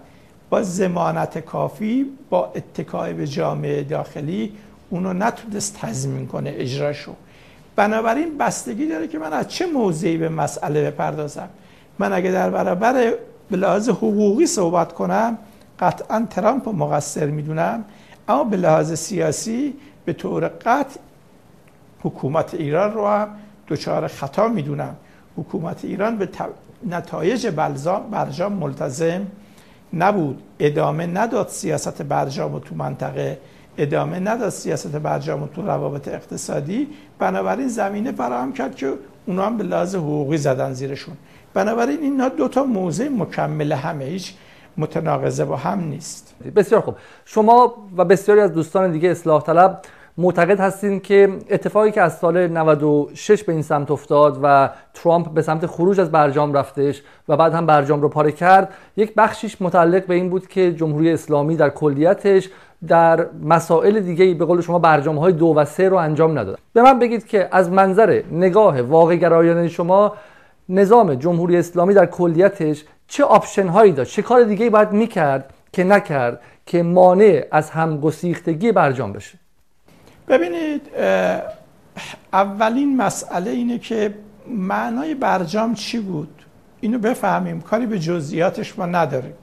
با 0.50 0.62
زمانت 0.62 1.38
کافی 1.38 2.06
با 2.30 2.52
اتکای 2.54 3.12
به 3.12 3.26
جامعه 3.26 3.82
داخلی 3.82 4.52
اونو 4.90 5.12
نتونست 5.12 5.78
تضمین 5.80 6.26
کنه 6.26 6.54
اجراشو. 6.56 7.12
بنابراین 7.76 8.38
بستگی 8.38 8.86
داره 8.86 9.08
که 9.08 9.18
من 9.18 9.32
از 9.32 9.48
چه 9.48 9.66
موضعی 9.66 10.16
به 10.16 10.28
مسئله 10.28 10.90
بپردازم. 10.90 11.48
من 11.98 12.12
اگه 12.12 12.30
در 12.30 12.50
برابر 12.50 13.14
به 13.50 13.56
لحاظ 13.56 13.88
حقوقی 13.88 14.46
صحبت 14.46 14.92
کنم 14.92 15.38
قطعا 15.80 16.26
ترامپ 16.30 16.68
مقصر 16.68 17.26
می‌دونم 17.26 17.84
اما 18.28 18.44
به 18.44 18.56
لحاظ 18.56 18.92
سیاسی 18.92 19.74
به 20.04 20.12
طور 20.12 20.48
قطع 20.48 21.00
حکومت 22.02 22.54
ایران 22.54 22.92
رو 22.92 23.06
هم 23.06 23.28
دچار 23.68 24.08
خطا 24.08 24.48
می‌دونم. 24.48 24.96
حکومت 25.36 25.84
ایران 25.84 26.16
به 26.18 26.28
نتایج 26.86 27.46
برجام 27.46 28.52
ملتزم 28.52 29.26
نبود. 29.92 30.42
ادامه 30.58 31.06
نداد 31.06 31.48
سیاست 31.48 32.02
برجام 32.02 32.58
تو 32.58 32.74
منطقه. 32.74 33.38
ادامه 33.78 34.18
نداد 34.18 34.48
سیاست 34.48 34.96
برجام 34.96 35.46
تو 35.46 35.62
روابط 35.62 36.08
اقتصادی. 36.08 36.88
بنابراین 37.18 37.68
زمینه 37.68 38.12
فراهم 38.12 38.52
کرد 38.52 38.76
که 38.76 38.92
اونا 39.26 39.46
هم 39.46 39.56
به 39.56 39.64
لحاظ 39.64 39.94
حقوقی 39.94 40.36
زدن 40.36 40.72
زیرشون. 40.72 41.16
بنابراین 41.54 42.00
اینا 42.00 42.28
دو 42.28 42.48
تا 42.48 42.64
موضع 42.64 43.08
مکمل 43.08 43.72
همه 43.72 44.04
هیچ 44.04 44.34
متناقضه 44.76 45.44
با 45.44 45.56
هم 45.56 45.80
نیست. 45.80 46.34
بسیار 46.56 46.80
خوب. 46.80 46.94
شما 47.24 47.74
و 47.96 48.04
بسیاری 48.04 48.40
از 48.40 48.52
دوستان 48.52 48.92
دیگه 48.92 49.08
اصلاح 49.08 49.42
طلب 49.42 49.80
معتقد 50.18 50.60
هستین 50.60 51.00
که 51.00 51.38
اتفاقی 51.50 51.90
که 51.90 52.00
از 52.00 52.18
سال 52.18 52.46
96 52.46 53.44
به 53.44 53.52
این 53.52 53.62
سمت 53.62 53.90
افتاد 53.90 54.40
و 54.42 54.70
ترامپ 54.94 55.30
به 55.30 55.42
سمت 55.42 55.66
خروج 55.66 56.00
از 56.00 56.10
برجام 56.10 56.52
رفتش 56.52 57.02
و 57.28 57.36
بعد 57.36 57.52
هم 57.52 57.66
برجام 57.66 58.00
رو 58.00 58.08
پاره 58.08 58.32
کرد 58.32 58.74
یک 58.96 59.14
بخشیش 59.14 59.62
متعلق 59.62 60.06
به 60.06 60.14
این 60.14 60.30
بود 60.30 60.46
که 60.46 60.72
جمهوری 60.72 61.12
اسلامی 61.12 61.56
در 61.56 61.70
کلیتش 61.70 62.48
در 62.88 63.26
مسائل 63.42 64.00
دیگه 64.00 64.34
به 64.34 64.44
قول 64.44 64.60
شما 64.60 64.78
برجام 64.78 65.18
های 65.18 65.32
دو 65.32 65.46
و 65.56 65.64
سه 65.64 65.88
رو 65.88 65.96
انجام 65.96 66.38
نداد. 66.38 66.58
به 66.72 66.82
من 66.82 66.98
بگید 66.98 67.26
که 67.26 67.48
از 67.52 67.70
منظر 67.70 68.22
نگاه 68.32 68.82
واقع 68.82 69.16
گرایانه 69.16 69.68
شما 69.68 70.12
نظام 70.68 71.14
جمهوری 71.14 71.56
اسلامی 71.56 71.94
در 71.94 72.06
کلیتش 72.06 72.84
چه 73.08 73.24
آپشن 73.24 73.68
هایی 73.68 73.92
داشت؟ 73.92 74.12
چه 74.12 74.22
کار 74.22 74.42
دیگه 74.42 74.70
باید 74.70 74.92
می‌کرد 74.92 75.54
که 75.72 75.84
نکرد 75.84 76.40
که 76.66 76.82
مانع 76.82 77.46
از 77.50 77.70
همگسیختگی 77.70 78.72
برجام 78.72 79.12
بشه؟ 79.12 79.38
ببینید 80.28 80.82
اولین 82.32 82.96
مسئله 82.96 83.50
اینه 83.50 83.78
که 83.78 84.14
معنای 84.48 85.14
برجام 85.14 85.74
چی 85.74 85.98
بود؟ 85.98 86.42
اینو 86.80 86.98
بفهمیم 86.98 87.60
کاری 87.60 87.86
به 87.86 87.98
جزئیاتش 87.98 88.78
ما 88.78 88.86
نداریم. 88.86 89.34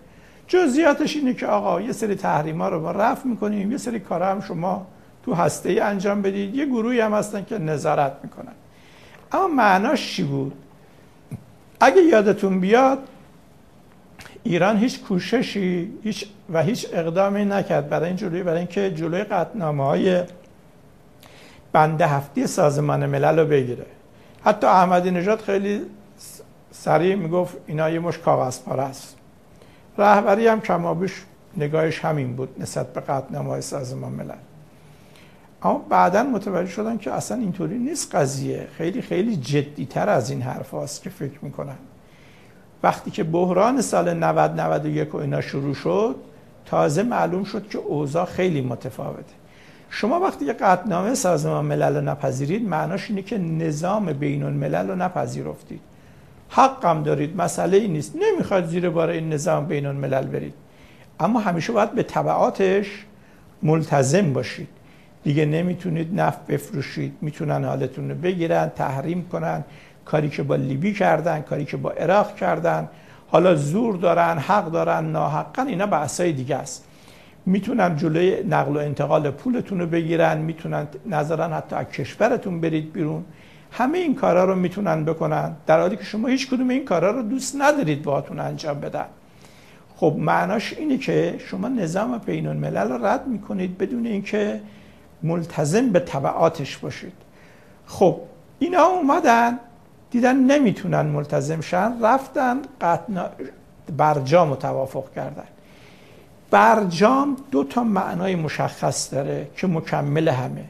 جزئیاتش 0.47 1.15
اینه 1.15 1.33
که 1.33 1.47
آقا 1.47 1.81
یه 1.81 1.91
سری 1.91 2.15
تحریما 2.15 2.69
رو 2.69 2.81
ما 2.81 2.91
رفع 2.91 3.27
می‌کنیم 3.27 3.71
یه 3.71 3.77
سری 3.77 3.99
کارا 3.99 4.27
هم 4.27 4.41
شما 4.41 4.87
تو 5.25 5.33
هسته 5.33 5.69
ای 5.69 5.79
انجام 5.79 6.21
بدید. 6.21 6.55
یه 6.55 6.65
گروهی 6.65 6.99
هم 6.99 7.13
هستن 7.13 7.45
که 7.45 7.57
نظارت 7.57 8.13
می‌کنن. 8.23 8.51
اما 9.31 9.47
معناش 9.47 10.15
چی 10.15 10.23
بود؟ 10.23 10.53
اگه 11.79 12.01
یادتون 12.01 12.59
بیاد 12.59 12.99
ایران 14.43 14.77
هیچ 14.77 15.01
کوششی 15.01 15.93
هیچ 16.03 16.25
و 16.53 16.63
هیچ 16.63 16.87
اقدامی 16.93 17.45
نکرد. 17.45 17.89
برای 17.89 18.07
این 18.07 18.15
جلوی 18.15 18.43
برای 18.43 18.57
اینکه 18.57 18.91
جلوی 18.91 19.23
قطنامه 19.23 19.83
های 19.83 20.23
بنده 21.73 22.07
هفتی 22.07 22.47
سازمان 22.47 23.05
ملل 23.05 23.39
رو 23.39 23.45
بگیره. 23.45 23.85
حتی 24.45 24.67
احمدی 24.67 25.11
نژاد 25.11 25.41
خیلی 25.41 25.81
سریع 26.71 27.15
می‌گفت 27.15 27.57
اینا 27.67 27.89
یه 27.89 27.99
مش 27.99 28.17
کاغذ 28.17 28.59
پاره 28.59 28.83
است. 28.83 29.17
رهبری 29.97 30.47
هم 30.47 30.61
کمابیش 30.61 31.23
نگاهش 31.57 31.99
همین 31.99 32.35
بود 32.35 32.49
نسبت 32.59 32.93
به 32.93 33.01
قطنامه 33.01 33.49
های 33.49 33.61
سازمان 33.61 34.11
ملل. 34.11 34.35
اما 35.63 35.85
بعدا 35.89 36.23
متوجه 36.23 36.71
شدن 36.71 36.97
که 36.97 37.11
اصلا 37.11 37.37
اینطوری 37.37 37.79
نیست 37.79 38.15
قضیه. 38.15 38.67
خیلی 38.77 39.01
خیلی 39.01 39.35
جدیتر 39.35 40.09
از 40.09 40.29
این 40.29 40.41
حرف 40.41 40.71
هاست 40.71 41.03
که 41.03 41.09
فکر 41.09 41.37
می‌کنن. 41.41 41.77
وقتی 42.83 43.11
که 43.11 43.23
بحران 43.23 43.81
سال 43.81 44.13
90 44.13 44.59
91 44.59 45.15
و 45.15 45.17
اینا 45.17 45.41
شروع 45.41 45.73
شد 45.73 46.15
تازه 46.65 47.03
معلوم 47.03 47.43
شد 47.43 47.67
که 47.67 47.77
اوضاع 47.77 48.25
خیلی 48.25 48.61
متفاوته. 48.61 49.33
شما 49.95 50.19
وقتی 50.19 50.45
که 50.45 50.53
قطنامه 50.53 51.15
سازمان 51.15 51.65
ملل 51.65 51.95
رو 51.95 52.01
نپذیرید 52.01 52.67
معناش 52.67 53.09
اینه 53.09 53.21
که 53.21 53.38
نظام 53.38 54.13
بین 54.13 54.43
الملل 54.43 54.88
رو 54.89 54.95
نپذیرفتید. 54.95 55.79
حقم 56.50 57.03
دارید 57.03 57.38
مسئله 57.38 57.77
ای 57.77 57.88
نیست. 57.88 58.13
نمی‌خواد 58.15 58.65
زیر 58.65 58.89
بار 58.89 59.09
این 59.09 59.33
نظام 59.33 59.65
بین 59.65 59.85
الملل 59.85 60.27
برید. 60.27 60.53
اما 61.19 61.39
همیشه 61.39 61.73
باید 61.73 61.91
به 61.91 62.03
طبعاتش 62.03 63.05
ملتزم 63.63 64.33
باشید. 64.33 64.67
دیگه 65.23 65.45
نمی‌تونید 65.45 66.21
نفت 66.21 66.47
بفروشید. 66.47 67.17
می‌تونن 67.21 67.65
حالتون 67.65 68.09
رو 68.09 68.15
بگیرن 68.15 68.69
تحریم 68.69 69.27
کنن. 69.31 69.63
کاری 70.05 70.29
که 70.29 70.43
با 70.43 70.55
لیبی 70.55 70.93
کردن 70.93 71.41
کاری 71.41 71.65
که 71.65 71.77
با 71.77 71.91
عراق 71.91 72.35
کردن. 72.35 72.89
حالا 73.27 73.55
زور 73.55 73.95
دارن 73.95 74.38
حق 74.38 74.71
دارن 74.71 75.12
ناحقا 75.12 75.62
اینا 75.62 75.85
بحثای 75.85 76.31
دیگه 76.31 76.55
است. 76.55 76.85
می‌تونن 77.45 77.95
جلوی 77.97 78.43
نقل 78.43 78.75
و 78.75 78.79
انتقال 78.79 79.31
پولتون 79.31 79.79
رو 79.79 79.88
بگیرن 79.88 80.38
می‌تونن 80.38 80.88
نظرن 81.05 81.53
حتی 81.53 81.75
از 81.75 81.85
کشورتون 81.85 82.62
برید 82.62 82.93
بیرون. 82.93 83.25
همه 83.71 83.97
این 83.97 84.15
کارا 84.15 84.43
رو 84.45 84.55
می‌تونن 84.55 85.05
بکنن. 85.05 85.55
در 85.67 85.79
حالی 85.79 85.95
که 85.95 86.03
شما 86.03 86.27
هیچ 86.27 86.50
کدوم 86.50 86.69
این 86.69 86.85
کارا 86.85 87.12
رو 87.12 87.21
دوست 87.21 87.55
ندارید 87.59 88.03
باهاتون 88.03 88.39
انجام 88.39 88.79
بدن. 88.79 89.05
خب 89.95 90.15
معناش 90.17 90.73
اینه 90.73 90.97
که 90.97 91.35
شما 91.38 91.67
نظام 91.67 92.17
بین 92.17 92.47
الملل 92.47 92.89
رو 92.91 93.05
رد 93.05 93.27
می‌کنید 93.27 93.77
بدون 93.77 94.05
اینکه 94.05 94.62
ملتزم 95.23 95.89
به 95.89 96.00
طبعاتش 96.00 96.77
باشید. 96.77 97.13
خب 97.85 98.19
اینا 98.59 98.83
اومدن 98.83 99.59
دیدن 100.12 100.35
نمی‌تونن 100.35 101.01
ملتزم 101.01 101.62
شن 101.62 101.93
رفتن 102.01 102.62
قطنا 102.81 103.25
برجام 103.97 104.50
رو 104.50 104.55
توافق 104.55 105.12
کردن. 105.15 105.43
برجام 106.53 107.38
دو 107.51 107.63
تا 107.63 107.83
معنای 107.83 108.36
مشخص 108.36 109.13
داره 109.13 109.48
که 109.57 109.67
مکمل 109.67 110.27
همه. 110.27 110.65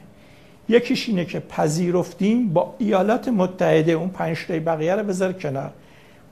یکیش 0.68 1.08
اینه 1.08 1.24
که 1.24 1.40
پذیرفتیم 1.40 2.48
با 2.48 2.74
ایالات 2.78 3.28
متحده 3.28 3.92
اون 3.92 4.08
پنج 4.08 4.44
تای 4.48 4.60
بقیه 4.60 4.94
رو 4.94 5.02
بذار 5.02 5.32
کنار. 5.32 5.70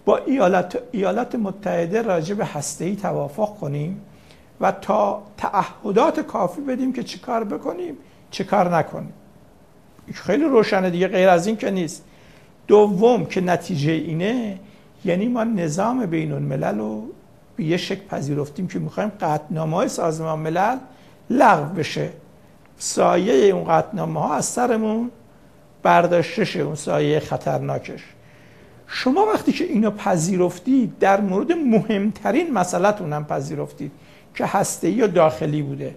با 0.05 0.17
ایالات, 0.17 0.79
ایالات 0.93 1.35
متحده 1.35 2.03
راجع 2.03 2.35
به 2.35 2.45
هسته‌ای 2.45 2.97
توافق 2.97 3.59
کنیم 3.59 4.01
و 4.61 4.73
تا 4.73 5.23
تعهدات 5.37 6.21
کافی 6.21 6.61
بدیم 6.61 6.93
که 6.93 7.03
چی 7.03 7.19
کار 7.19 7.45
بکنیم 7.45 7.95
چه 8.31 8.45
کار 8.45 8.77
نکنیم. 8.77 9.13
خیلی 10.13 10.45
روشنه 10.45 10.91
دیگه 10.91 11.09
غیر 11.09 11.29
از 11.29 11.47
این 11.47 11.57
که 11.57 11.71
نیست. 11.71 12.05
دوم 12.67 13.27
که 13.27 13.41
نتیجه 13.41 13.93
اینه 13.93 14.59
یعنی 15.05 15.29
ما 15.29 15.45
نظام 15.45 16.07
بین 16.07 16.33
الملل 16.33 16.79
رو 16.79 17.05
یه 17.63 17.77
شکل 17.77 18.07
پذیرفتیم 18.07 18.69
که 18.69 18.79
می‌خوایم 18.79 19.13
قطنامه 19.21 19.77
های 19.77 19.89
سازمان 19.89 20.39
ملل 20.39 20.79
لغو 21.31 21.75
بشه. 21.75 22.11
سایه 22.79 23.55
اون 23.55 23.65
قطنامه 23.65 24.21
ها 24.21 24.35
از 24.35 24.45
سرمون 24.45 25.11
برداشته 25.83 26.59
اون 26.59 26.75
سایه 26.75 27.21
خطرناکش. 27.21 28.01
شما 28.87 29.27
وقتی 29.27 29.53
که 29.53 29.65
اینو 29.65 29.91
پذیرفتید 29.91 30.99
در 30.99 31.21
مورد 31.21 31.53
مهمترین 31.53 32.53
مسئلتون 32.53 33.13
هم 33.13 33.25
پذیرفتید 33.25 33.93
که 34.35 34.47
هسته 34.47 35.05
و 35.05 35.07
داخلی 35.07 35.63
بوده. 35.63 35.95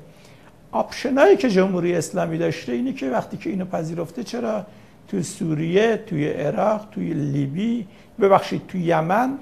آپشنایی 0.71 1.37
که 1.37 1.49
جمهوری 1.49 1.95
اسلامی 1.95 2.37
داشته 2.37 2.71
اینه 2.71 2.93
که 2.93 3.09
وقتی 3.09 3.37
که 3.37 3.49
اینو 3.49 3.65
پذیرفته 3.65 4.23
چرا؟ 4.23 4.65
توی 5.07 5.23
سوریه 5.23 5.97
توی 5.97 6.29
عراق 6.29 6.87
توی 6.91 7.13
لیبی 7.13 7.87
ببخشید 8.19 8.67
توی 8.67 8.81
یمن 8.81 9.37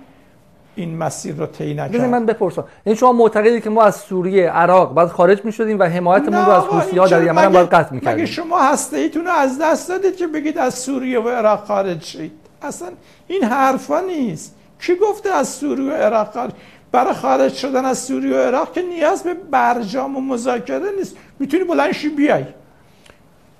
این 0.75 0.97
مسیر 0.97 1.35
رو 1.35 1.45
طی 1.45 1.73
نکرد. 1.73 2.01
من 2.01 2.25
بپرسم. 2.25 2.63
یعنی 2.85 2.99
شما 2.99 3.11
معتقدی 3.11 3.61
که 3.61 3.69
ما 3.69 3.83
از 3.83 3.95
سوریه 3.95 4.49
عراق 4.49 4.93
بعد 4.93 5.07
خارج 5.07 5.45
می‌شدیم 5.45 5.79
و 5.79 5.83
حمایتمون 5.83 6.45
رو 6.45 6.51
از 6.51 6.63
ها 6.97 7.07
در 7.07 7.23
یمن 7.23 7.43
هم 7.43 7.51
باید 7.51 7.69
قطع 7.69 7.93
می‌کردیم. 7.93 8.23
مگه 8.23 8.25
شما 8.25 8.61
هسته 8.61 8.97
ایتون 8.97 9.25
رو 9.25 9.31
از 9.31 9.59
دست 9.61 9.89
دادید 9.89 10.17
که 10.17 10.27
بگید 10.27 10.57
از 10.57 10.73
سوریه 10.73 11.19
و 11.19 11.29
عراق 11.29 11.65
خارج 11.65 12.03
شید؟ 12.03 12.31
اصلا 12.61 12.87
این 13.27 13.43
حرفا 13.43 13.99
نیست. 13.99 14.55
کی 14.81 14.95
گفته 14.95 15.29
از 15.29 15.47
سوریه 15.47 15.91
و 15.91 15.95
عراق 15.95 16.33
خارج 16.33 16.51
برای 16.91 17.13
خارج 17.13 17.53
شدن 17.53 17.85
از 17.85 17.99
سوریه 17.99 18.37
و 18.37 18.39
عراق 18.39 18.73
که 18.73 18.81
نیاز 18.81 19.23
به 19.23 19.33
برجام 19.33 20.17
و 20.17 20.21
مذاکره 20.21 20.91
نیست. 20.97 21.15
می‌تونی 21.39 21.63
بلندشی 21.63 22.09
بیای. 22.09 22.45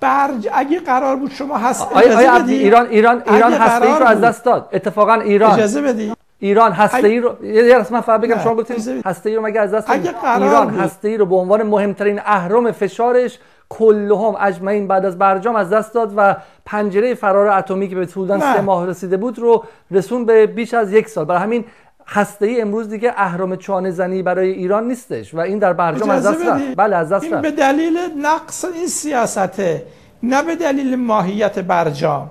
برج 0.00 0.48
اگه 0.52 0.80
قرار 0.80 1.16
بود 1.16 1.30
شما 1.30 1.56
هست 1.58 1.92
آیا, 1.92 2.18
ایران 2.18 2.48
ایران 2.86 3.22
ایران 3.30 3.52
هسته 3.52 3.98
رو 3.98 4.04
از 4.06 4.20
دست 4.20 4.44
داد. 4.44 4.68
اتفاقا 4.72 5.14
ایران. 5.14 5.52
اجازه 5.52 5.82
بدی؟ 5.82 6.12
ایران 6.44 6.72
هسته 6.72 7.08
ای 7.08 7.20
رو 7.20 7.44
یه 7.44 7.78
رسما 7.78 8.00
فقط 8.00 8.20
بگم 8.20 8.38
شما 8.38 8.54
گفتین 8.54 9.02
هسته 9.06 9.30
ای 9.30 9.36
رو 9.36 9.42
مگه 9.42 9.60
از 9.60 9.74
دست 9.74 9.90
ایران 9.90 10.70
هسته 10.70 11.08
ای 11.08 11.16
رو 11.16 11.26
به 11.26 11.36
عنوان 11.36 11.62
مهمترین 11.62 12.20
اهرم 12.24 12.72
فشارش 12.72 13.38
کلهم 13.68 14.34
اجمعین 14.40 14.88
بعد 14.88 15.04
از 15.04 15.18
برجام 15.18 15.56
از 15.56 15.70
دست 15.70 15.94
داد 15.94 16.12
و 16.16 16.36
پنجره 16.66 17.14
فرار 17.14 17.48
اتمی 17.48 17.88
که 17.88 17.96
به 17.96 18.06
طولان 18.06 18.40
سه 18.40 18.60
ماه 18.60 18.86
رسیده 18.86 19.16
بود 19.16 19.38
رو 19.38 19.64
رسون 19.90 20.24
به 20.24 20.46
بیش 20.46 20.74
از 20.74 20.92
یک 20.92 21.08
سال. 21.08 21.24
برای 21.24 21.42
همین 21.42 21.64
هسته 22.06 22.46
ای 22.46 22.60
امروز 22.60 22.88
دیگه 22.88 23.12
اهرام 23.16 23.56
چانه 23.56 23.90
زنی 23.90 24.22
برای 24.22 24.50
ایران 24.50 24.88
نیستش 24.88 25.34
و 25.34 25.38
این 25.38 25.58
در 25.58 25.72
برجام 25.72 26.10
از 26.10 26.26
دست 26.26 26.46
رفت. 26.46 26.76
بله 26.76 26.96
از 26.96 27.12
دست 27.12 27.32
رفت. 27.32 27.42
به 27.42 27.50
دلیل 27.50 27.98
نقص 28.22 28.64
این 28.64 28.86
سیاسته 28.86 29.82
نه 30.22 30.42
به 30.42 30.56
دلیل 30.56 30.96
ماهیت 30.96 31.58
برجام. 31.58 32.30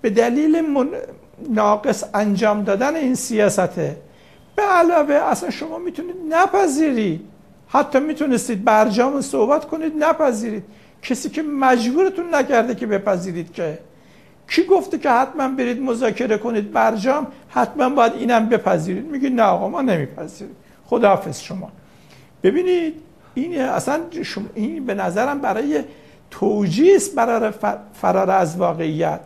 به 0.00 0.10
دلیل 0.10 0.60
من... 0.60 0.88
ناقص 1.50 2.04
انجام 2.14 2.62
دادن 2.62 2.96
این 2.96 3.14
سیاسته. 3.14 3.96
به 4.56 4.62
علاوه 4.62 5.14
اصلا 5.14 5.50
شما 5.50 5.78
می‌تونید 5.78 6.16
نپذیرید. 6.28 7.20
حتی 7.68 8.00
می‌تونستید 8.00 8.64
برجام 8.64 9.20
صحبت 9.20 9.64
کنید 9.64 10.04
نپذیرید. 10.04 10.64
کسی 11.02 11.28
که 11.30 11.42
مجبورتون 11.42 12.34
نکرده 12.34 12.74
که 12.74 12.86
بپذیرید 12.86 13.52
که. 13.52 13.78
کی 14.48 14.64
گفته 14.64 14.98
که 14.98 15.10
حتما 15.10 15.48
برید 15.48 15.82
مذاکره 15.82 16.38
کنید 16.38 16.72
برجام 16.72 17.26
حتما 17.48 17.88
باید 17.88 18.12
اینم 18.12 18.48
بپذیرید. 18.48 19.10
میگه 19.10 19.30
نه 19.30 19.42
آقا 19.42 19.68
ما 19.68 19.82
نمیپذیرید 19.82 20.56
خداحافظ 20.86 21.40
شما. 21.40 21.72
ببینید 22.42 22.94
این 23.34 23.60
اصلا 23.60 24.00
شما 24.22 24.44
این 24.54 24.86
به 24.86 24.94
نظرم 24.94 25.38
برای 25.38 25.84
توجیه 26.30 26.98
برای 27.16 27.52
فرار 27.92 28.30
از 28.30 28.56
واقعیت. 28.56 29.20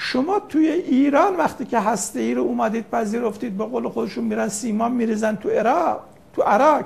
شما 0.00 0.40
توی 0.48 0.68
ایران 0.68 1.36
وقتی 1.36 1.64
که 1.64 1.78
هسته 1.78 2.20
ای 2.20 2.34
رو 2.34 2.42
اومدید 2.42 2.90
پذیرفتید 2.90 3.58
به 3.58 3.64
قول 3.64 3.88
خودشون 3.88 4.24
میرن 4.24 4.48
سیمان 4.48 4.92
میریزن 4.92 5.36
تو 5.36 5.48
عراق 5.48 6.00
تو 6.34 6.42
عراق. 6.42 6.84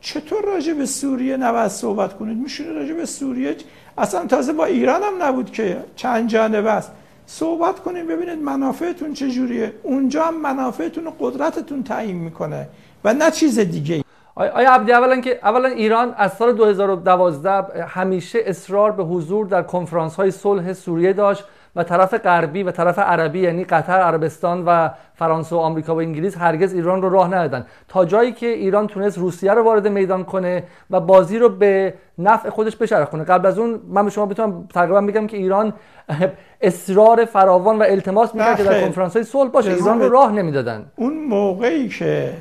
چطور 0.00 0.44
راجع 0.44 0.72
به 0.72 0.86
سوریه 0.86 1.36
نباید 1.36 1.68
صحبت 1.68 2.18
کنید؟ 2.18 2.38
میشونه 2.38 2.72
راجع 2.72 2.94
به 2.94 3.06
سوریه؟ 3.06 3.56
اصلا 3.98 4.26
تازه 4.26 4.52
با 4.52 4.64
ایران 4.64 5.02
هم 5.02 5.22
نبود 5.22 5.52
که 5.52 5.76
چند 5.96 6.28
جانبه 6.28 6.70
است. 6.70 6.92
صحبت 7.26 7.80
کنید 7.80 8.06
ببینید 8.06 8.42
منافعتون 8.42 9.14
چجوریه 9.14 9.72
اونجا 9.82 10.24
هم 10.24 10.40
منافعتون 10.40 11.06
و 11.06 11.10
قدرتتون 11.20 11.82
تعیین 11.82 12.16
می‌کنه 12.16 12.68
و 13.04 13.14
نه 13.14 13.30
چیز 13.30 13.58
دیگه. 13.58 14.04
آیا 14.34 14.74
عبدی 14.74 14.92
اولا 14.92 15.20
که 15.20 15.38
اولا 15.42 15.68
ایران 15.68 16.14
از 16.16 16.32
سال 16.32 16.52
2012 16.52 17.84
همیشه 17.84 18.38
اصرار 18.46 18.92
به 18.92 19.04
حضور 19.04 19.46
در 19.46 19.62
کنفرانس 19.62 20.14
های 20.14 20.30
صلح 20.30 20.72
سوریه 20.72 21.12
داشت. 21.12 21.44
و 21.78 21.82
طرف 21.82 22.14
غربی 22.14 22.62
و 22.62 22.70
طرف 22.70 22.98
عربی 22.98 23.40
یعنی 23.40 23.64
قطر 23.64 23.92
عربستان 23.92 24.64
و 24.66 24.88
فرانسه 25.14 25.56
و 25.56 25.58
آمریکا 25.58 25.94
و 25.94 26.00
انگلیس 26.00 26.36
هرگز 26.36 26.74
ایران 26.74 27.02
رو 27.02 27.08
راه 27.08 27.28
ندادن. 27.34 27.66
تا 27.88 28.04
جایی 28.04 28.32
که 28.32 28.46
ایران 28.46 28.86
تونست 28.86 29.18
روسیه 29.18 29.52
رو 29.52 29.62
وارد 29.62 29.88
میدان 29.88 30.24
کنه 30.24 30.62
و 30.90 31.00
بازی 31.00 31.38
رو 31.38 31.48
به 31.48 31.94
نفع 32.18 32.50
خودش 32.50 32.76
بچرخونه 32.76 33.24
قبل 33.24 33.46
از 33.46 33.58
اون 33.58 33.80
من 33.88 34.04
به 34.04 34.10
شما 34.10 34.26
بتونم 34.26 34.68
تقریبا 34.74 35.00
بگم 35.00 35.26
که 35.26 35.36
ایران 35.36 35.72
اصرار 36.60 37.24
فراوان 37.24 37.78
و 37.78 37.82
التماس 37.82 38.34
می‌کرد 38.34 38.56
که 38.56 38.64
در 38.64 38.80
کنفرانس 38.80 39.16
های 39.16 39.24
صلح 39.24 39.50
باشه. 39.50 39.70
ایران 39.70 40.00
رو 40.00 40.08
راه 40.08 40.32
نمی‌دادن. 40.32 40.86
اون 40.96 41.24
موقعی 41.28 41.88
که 41.88 42.32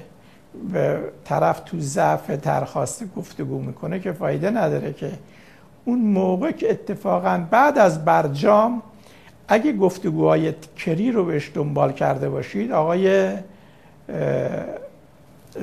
به 0.74 1.00
طرف 1.26 1.60
تو 1.60 1.80
ضعف 1.80 2.30
درخواست 2.30 3.04
گفتگو 3.16 3.60
می‌کنه 3.60 4.00
که 4.00 4.12
فایده 4.12 4.50
نداره 4.50 4.94
که 4.94 5.12
اون 5.86 6.00
موقع 6.00 6.52
که 6.52 6.72
اتفاقا 6.72 7.44
بعد 7.52 7.78
از 7.78 8.06
برجام 8.06 8.82
اگه 9.48 9.74
گفتگوهای 9.74 10.54
کری 10.78 11.12
رو 11.12 11.26
بهش 11.26 11.52
دنبال 11.54 11.92
کرده 11.92 12.30
باشید 12.30 12.72
آقای 12.72 13.32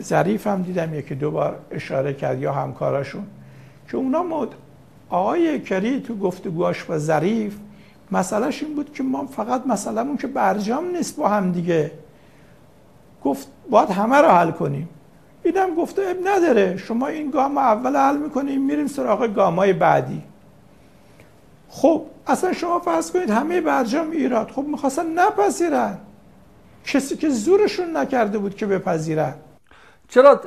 ظریف 0.01 0.47
هم 0.47 0.63
دیدم 0.63 0.95
یکی 0.95 1.15
دو 1.15 1.31
بار 1.31 1.59
اشاره 1.71 2.15
کرد 2.15 2.41
یا 2.41 2.53
همکاراشون. 2.53 3.27
که 3.91 3.97
اونا 3.97 4.23
مد... 4.23 4.49
آقای 5.11 5.61
کری 5.61 6.01
تو 6.01 6.17
گفتگوهاش 6.17 6.85
با 6.85 6.99
ظریف 6.99 7.57
مسئلهش 8.11 8.63
این 8.63 8.75
بود 8.75 8.93
که 8.93 9.03
ما 9.03 9.27
فقط 9.27 9.67
مسئلهمون 9.67 10.17
که 10.17 10.27
برجام 10.27 10.91
نیست 10.91 11.17
با 11.17 11.29
هم 11.29 11.53
دیگه. 11.53 11.91
گفت 13.25 13.49
باید 13.71 13.91
همه 13.91 14.17
رو 14.17 14.29
حل 14.29 14.51
کنیم. 14.51 14.89
اینم 15.45 15.75
گفته 15.75 16.03
اب 16.03 16.17
نداره. 16.29 16.77
شما 16.77 17.07
این 17.07 17.31
گام 17.31 17.59
اول 17.59 17.97
حل 17.97 18.17
می‌کنیم 18.17 18.65
میریم 18.65 18.87
سراغ 18.87 19.27
گامای 19.27 19.73
بعدی. 19.73 20.23
خب 21.69 22.03
اصلا 22.27 22.53
شما 22.53 22.79
فرض 22.79 23.11
کنید 23.11 23.31
همه 23.31 23.61
برجام 23.61 24.11
ایراد. 24.11 24.51
خب 24.51 24.63
می‌خواستن 24.63 25.07
نپذیرن. 25.19 25.99
کسی 26.87 27.17
که 27.17 27.29
زورشون 27.29 27.97
نکرده 27.97 28.39
بود 28.39 28.55
که 28.55 28.67
بپذیرن. 28.67 29.35
چرا 30.09 30.41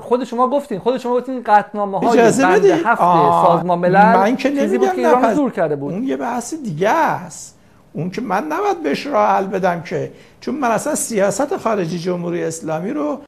خود 0.00 0.24
شما 0.24 0.48
گفتین 0.48 0.78
خود 0.78 0.98
شما 0.98 1.14
گفتین 1.16 1.42
قطنامه 1.42 1.98
های 1.98 2.08
اجازه 2.08 2.42
بند 2.42 2.58
بدید. 2.58 2.70
هفت 2.70 3.00
آه، 3.00 3.46
سازمان 3.46 3.78
ملل 3.78 4.16
من 4.16 4.36
که 4.36 4.50
چیزی 4.50 4.78
بود 4.78 4.92
که 4.92 4.98
ایران 4.98 5.22
نپذ- 5.22 5.34
زور 5.34 5.50
کرده 5.50 5.76
بود. 5.76 5.92
اون 5.92 6.04
یه 6.04 6.16
بحث 6.16 6.54
دیگه 6.54 6.90
است. 6.90 7.58
اون 7.92 8.10
که 8.10 8.20
من 8.20 8.44
نباید 8.44 8.82
بهش 8.82 9.06
راه 9.06 9.28
حل 9.28 9.46
بدم 9.46 9.82
که 9.82 10.12
چون 10.40 10.54
من 10.54 10.70
اصلا 10.70 10.94
سیاست 10.94 11.56
خارجی 11.56 11.98
جمهوری 11.98 12.44
اسلامی 12.44 12.90
رو 12.90 13.20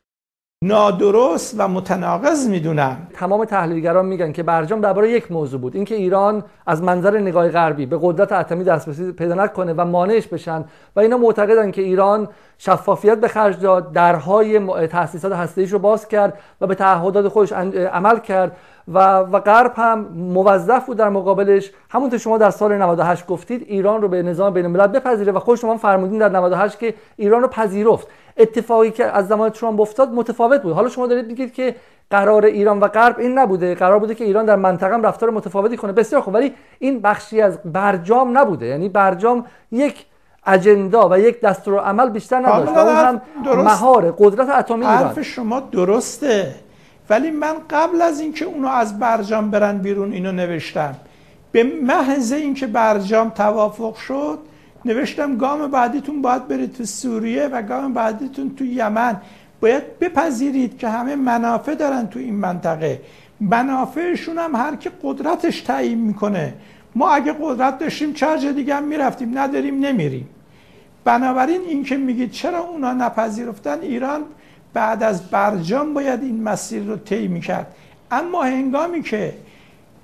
نادرست 0.63 1.55
و 1.59 1.69
متناقض 1.69 2.49
می‌دونم 2.49 3.09
تمام 3.15 3.45
تحلیلگران 3.45 4.07
میگن 4.07 4.33
که 4.33 4.43
برجام 4.43 4.81
درباره 4.81 5.11
یک 5.11 5.33
موضوع 5.33 5.61
بود. 5.61 5.77
اینکه 5.77 5.95
ایران 5.95 6.45
از 6.67 6.83
منظر 6.83 7.19
نگاه 7.19 7.49
غربی 7.49 7.87
به 7.87 7.99
قدرت 8.03 8.33
اتمی 8.33 8.65
دسترسی 8.65 9.13
پیدا 9.13 9.35
نکنه 9.35 9.73
و 9.73 9.85
مانعش 9.85 10.27
بشن 10.27 10.65
و 10.97 11.01
اینا 11.01 11.17
معتقدن 11.17 11.71
که 11.71 11.83
ایران 11.83 12.29
شفافیت 12.59 13.21
به 13.21 13.29
خرج 13.29 13.61
داد 13.61 13.93
درهای 13.93 14.87
تاسیسات 14.87 15.33
هسته‌ایش 15.33 15.73
رو 15.73 15.79
باز 15.79 16.09
کرد 16.09 16.39
و 16.61 16.67
به 16.67 16.75
تعهدات 16.75 17.29
خودش 17.29 17.53
عمل 17.93 18.19
کرد. 18.19 18.57
و 18.89 18.99
و 19.19 19.41
غرب 19.41 19.73
هم 19.77 19.99
موظف 20.15 20.87
بود 20.87 20.97
در 20.97 21.09
مقابلش. 21.09 21.71
همونطور 21.91 22.19
شما 22.19 22.39
در 22.39 22.51
سال 22.51 22.83
98 22.83 23.27
گفتید 23.27 23.65
ایران 23.69 24.03
رو 24.03 24.09
به 24.09 24.23
نظام 24.23 24.53
بین 24.53 24.65
الملل 24.65 24.87
بپذیره 24.87 25.33
و 25.33 25.39
خود 25.39 25.59
شما 25.59 25.77
فرمودین 25.77 26.19
در 26.19 26.29
98 26.29 26.79
که 26.79 26.95
ایران 27.17 27.43
رو 27.43 27.49
پذیرفت. 27.49 28.09
اتفاقی 28.37 28.91
که 28.91 29.05
از 29.05 29.29
زمان 29.29 29.51
ترامپ 29.51 29.81
افتاد 29.81 30.13
متفاوت 30.13 30.63
بود. 30.63 30.73
حالا 30.73 30.89
شما 30.89 31.07
دارید 31.07 31.27
میگید 31.27 31.55
که 31.55 31.75
قرار 32.11 32.45
ایران 32.45 32.81
و 32.81 32.89
غرب 32.89 33.19
این 33.19 33.39
نبوده. 33.39 33.75
قرار 33.75 33.99
بوده 33.99 34.15
که 34.15 34.25
ایران 34.25 34.45
در 34.45 34.57
منطقه 34.57 34.95
هم 34.95 35.03
رفتار 35.03 35.31
متفاوتی 35.31 35.77
کنه. 35.77 35.93
بسیار 35.93 36.23
خوب. 36.23 36.35
ولی 36.35 36.55
این 36.79 37.01
بخشی 37.01 37.41
از 37.41 37.59
برجام 37.65 38.39
نبوده. 38.39 38.67
یعنی 38.67 38.89
برجام 38.89 39.45
یک 39.73 40.07
اجندا 40.47 41.09
و 41.09 41.19
یک 41.19 41.41
دستور 41.41 41.81
عمل 41.81 42.11
بیشتر 42.11 42.39
نداشت. 42.39 42.73
و 42.73 42.79
اون 42.79 42.97
هم. 42.97 43.21
مهار 43.63 44.15
قدرت 44.19 44.49
اتمی 44.49 44.87
ایران. 44.87 44.97
حرف 44.97 45.23
شما 45.23 45.61
درسته. 45.61 46.55
ولی 47.11 47.31
من 47.31 47.55
قبل 47.71 48.03
از 48.03 48.21
اینکه 48.21 48.45
اونو 48.45 48.69
از 48.69 48.99
برجام 48.99 49.51
برن 49.51 49.79
بیرون 49.79 50.13
اینو 50.13 50.33
نوشتم. 50.33 50.95
به 51.53 51.63
محض 51.63 52.33
اینکه 52.33 52.67
برجام 52.67 53.31
توافق 53.31 53.97
شد 53.97 54.39
نوشتم 54.85 55.37
گام 55.37 55.71
بعدیتون 55.71 56.23
باید 56.23 56.49
برید 56.49 56.73
تو 56.73 56.85
سوریه 56.85 57.47
و 57.47 57.63
گام 57.63 57.93
بعدیتون 57.93 58.55
تو 58.55 58.65
یمن. 58.65 59.21
باید 59.61 59.99
بپذیرید 59.99 60.79
که 60.79 60.89
همه 60.89 61.17
منافع 61.17 61.75
دارن 61.75 62.07
تو 62.07 62.19
این 62.19 62.35
منطقه. 62.35 63.01
منافعشون 63.41 64.39
هم 64.39 64.55
هر 64.55 64.77
که 64.77 64.91
قدرتش 65.03 65.61
تعیین 65.61 65.99
می‌کنه. 65.99 66.55
ما 66.95 67.11
اگه 67.11 67.35
قدرت 67.41 67.79
داشتیم 67.79 68.13
جا 68.13 68.37
دیگه 68.37 68.75
هم 68.75 68.85
می‌رفتیم 68.85 69.39
نداریم 69.39 69.79
نمیریم. 69.79 70.29
بنابراین 71.05 71.61
این 71.61 71.85
که 71.85 71.97
میگید 71.97 72.31
چرا 72.31 72.59
اونا 72.59 72.93
نپذیرفتن 72.93 73.81
ایران 73.81 74.21
بعد 74.75 75.03
از 75.03 75.31
برجام 75.31 75.95
باید 75.95 76.23
این 76.23 76.43
مسیر 76.43 76.83
رو 76.83 76.97
طی 76.97 77.29
می‌کرد. 77.29 77.67
اما 78.11 78.43
هنگامی 78.43 79.03
که 79.03 79.35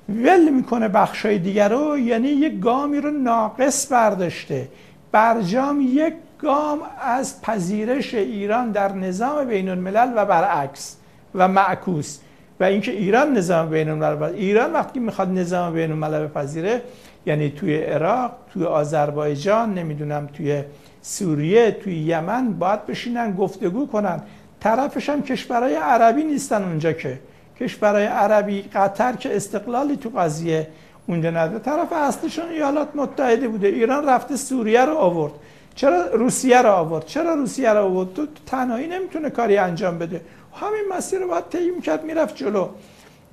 ول 0.09 0.49
می‌کنه 0.49 0.89
بخشای 0.89 1.39
دیگر 1.39 1.69
رو 1.69 1.99
یعنی 1.99 2.29
یک 2.29 2.61
گامی 2.61 3.01
رو 3.01 3.11
ناقص 3.11 3.93
برداشته. 3.93 4.69
برجام 5.13 5.81
یک 5.81 6.15
گام 6.43 6.79
از 7.01 7.43
پذیرش 7.43 8.15
ایران 8.15 8.71
در 8.71 8.93
نظام 8.93 9.45
بین 9.45 9.69
الملل 9.69 10.13
و 10.17 10.25
برعکس 10.25 10.97
و 11.35 11.49
معکوس. 11.49 12.19
و 12.61 12.65
اینکه 12.65 12.93
ایران 12.93 13.37
نظام 13.37 13.69
بین 13.69 13.89
الملل 13.89 14.23
ایران 14.23 14.73
وقتی 14.73 15.01
می‌خواد 15.01 15.29
نظام 15.29 15.73
بین 15.73 15.91
الملل 15.91 16.27
بپذیره 16.27 16.83
یعنی 17.27 17.51
توی 17.51 17.77
عراق 17.77 18.33
توی 18.53 18.65
آذربایجان 18.65 19.75
نمی‌دونم 19.75 20.29
توی 20.35 20.63
سوریه 21.03 21.71
توی 21.71 21.95
یمن 21.97 22.53
باید 22.53 22.87
بشینن 22.87 23.33
گفتگو 23.33 23.87
کنن. 23.87 24.21
طرفش 24.61 25.09
هم 25.09 25.23
کشورهای 25.23 25.75
عربی 25.75 26.25
نیستن 26.25 26.63
اونجا 26.63 26.93
که. 26.93 27.19
کشورهای 27.61 28.07
عربی 28.07 28.63
قطر 28.63 29.13
که 29.13 29.37
استقلالی 29.37 29.97
تو 29.97 30.09
قضیه 30.09 30.69
اونجا 31.07 31.31
نداره. 31.31 31.59
طرف 31.59 31.93
اصلیشون 31.93 32.49
ایالات 32.49 32.89
متحده 32.95 33.49
بوده. 33.49 33.69
ایران 33.69 34.09
رفته 34.09 34.37
سوریه 34.37 34.85
رو 34.85 34.95
آورد. 34.95 35.33
چرا 35.75 36.07
روسیه 36.07 36.63
رو 36.63 36.71
آورد؟ 36.71 37.05
چرا 37.05 37.35
روسیه 37.35 37.73
رو 37.73 37.85
آورد؟ 37.85 38.13
تو 38.15 38.27
تنهایی 38.47 38.87
نمی‌تونه 38.87 39.31
کاری 39.31 39.57
انجام 39.57 39.99
بده. 39.99 40.21
همین 40.55 40.85
مسیر 40.97 41.19
رو 41.19 41.29
باید 41.29 41.49
طی 41.49 41.71
می‌کرد 41.71 42.05
می‌رفت 42.05 42.37
جلو. 42.37 42.69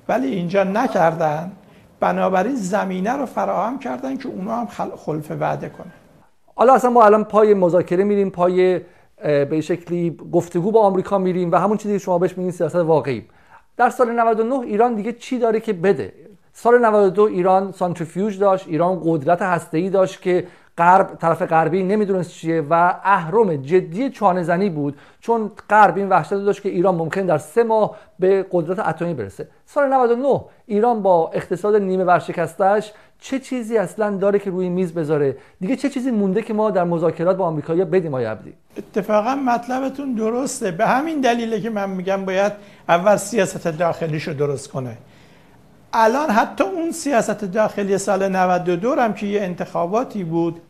ولی 0.08 0.26
اینجا 0.26 0.64
نکردن. 0.64 1.52
بنابراین 2.00 2.54
زمینه 2.54 3.12
رو 3.12 3.26
فراهم 3.26 3.78
کردن 3.78 4.16
که 4.16 4.28
اونا 4.28 4.56
هم 4.56 4.66
خلف 5.06 5.30
وعده 5.30 5.68
کنه 5.68 5.92
حالا 6.54 6.74
اصلا 6.74 6.90
ما 6.90 7.04
الان 7.04 7.24
پای 7.24 7.54
مذاکره 7.54 8.04
میریم 8.04 8.30
پای 8.30 8.80
به 9.22 9.60
شکلی 9.60 10.16
گفتگو 10.32 10.70
با 10.70 10.82
آمریکا 10.82 11.18
میریم 11.18 11.52
و 11.52 11.56
همون 11.56 11.76
چیزی 11.76 11.94
که 11.94 11.98
شما 11.98 12.18
بهش 12.18 12.38
میگین 12.38 12.52
سیاست 12.52 12.76
واقعی. 12.76 13.24
در 13.76 13.90
سال 13.90 14.10
99 14.10 14.54
ایران 14.54 14.94
دیگه 14.94 15.12
چی 15.12 15.38
داره 15.38 15.60
که 15.60 15.72
بده؟ 15.72 16.12
سال 16.52 16.78
92 16.84 17.22
ایران 17.22 17.72
سانتریفیوژ 17.72 18.38
داشت 18.38 18.68
ایران 18.68 19.00
قدرت 19.04 19.42
هسته‌ای 19.42 19.90
داشت 19.90 20.22
که 20.22 20.46
غرب 20.78 21.14
طرف 21.20 21.42
غربی 21.42 21.82
نمی‌دونست 21.82 22.30
چیه 22.30 22.60
و 22.70 22.94
اهرم 23.04 23.56
جدی 23.56 24.10
چانه 24.10 24.42
زنی 24.42 24.70
بود 24.70 24.98
چون 25.20 25.50
غرب 25.70 25.96
این 25.96 26.08
وحشت 26.08 26.34
داشت 26.34 26.62
که 26.62 26.68
ایران 26.68 26.94
ممکن 26.94 27.22
در 27.26 27.38
سه 27.38 27.62
ماه 27.62 27.96
به 28.18 28.46
قدرت 28.52 28.78
اتمی 28.78 29.14
برسه. 29.14 29.48
سال 29.66 29.92
99 29.92 30.40
ایران 30.66 31.02
با 31.02 31.30
اقتصاد 31.34 31.76
نیمه 31.76 32.04
ورشکستش 32.04 32.92
چه 33.20 33.38
چیزی 33.38 33.78
اصلا 33.78 34.16
داره 34.16 34.38
که 34.38 34.50
روی 34.50 34.68
میز 34.68 34.92
بذاره؟ 34.92 35.36
دیگه 35.60 35.76
چه 35.76 35.90
چیزی 35.90 36.10
مونده 36.10 36.42
که 36.42 36.54
ما 36.54 36.70
در 36.70 36.84
مذاکرات 36.84 37.36
با 37.36 37.46
آمریکایی‌ها 37.46 37.86
بدیم 37.86 38.14
آیا 38.14 38.30
عبدی؟ 38.30 38.52
اتفاقا 38.76 39.34
مطلبتون 39.34 40.14
درسته. 40.14 40.70
به 40.70 40.86
همین 40.86 41.20
دلیله 41.20 41.60
که 41.60 41.70
من 41.70 41.90
میگم 41.90 42.24
باید 42.24 42.52
اول 42.88 43.16
سیاست 43.16 43.68
داخلیشو 43.68 44.32
درست 44.32 44.68
کنه. 44.68 44.98
الان 45.92 46.30
حتی 46.30 46.64
اون 46.64 46.92
سیاست 46.92 47.44
داخلی 47.44 47.98
سال 47.98 48.28
92 48.28 49.00
هم 49.00 49.14
که 49.14 49.26
یه 49.26 49.42
انتخاباتی 49.42 50.24
بود 50.24 50.60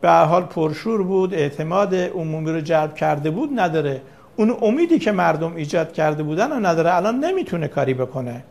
به 0.00 0.10
حال 0.10 0.42
پرشور 0.42 1.02
بود 1.02 1.34
اعتماد 1.34 1.94
عمومی 1.94 2.52
رو 2.52 2.60
جلب 2.60 2.94
کرده 2.94 3.30
بود 3.30 3.60
نداره. 3.60 4.02
اون 4.36 4.56
امیدی 4.62 4.98
که 4.98 5.12
مردم 5.12 5.56
ایجاد 5.56 5.92
کرده 5.92 6.22
بودن 6.22 6.50
رو 6.50 6.66
نداره. 6.66 6.94
الان 6.94 7.24
نمی‌تونه 7.24 7.68
کاری 7.68 7.94
بکنه. 7.94 8.44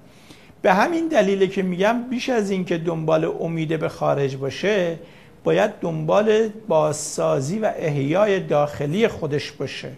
به 0.62 0.74
همین 0.74 1.08
دلیله 1.08 1.48
که 1.48 1.64
میگم 1.64 2.04
بیش 2.10 2.30
از 2.30 2.52
اینکه 2.52 2.78
دنبال 2.78 3.26
امید 3.40 3.80
به 3.80 3.90
خارج 3.90 4.36
باشه 4.36 5.00
باید 5.44 5.72
دنبال 5.82 6.50
بازسازی 6.68 7.60
و 7.60 7.72
احیای 7.76 8.40
داخلی 8.40 9.08
خودش 9.08 9.52
باشه. 9.52 9.92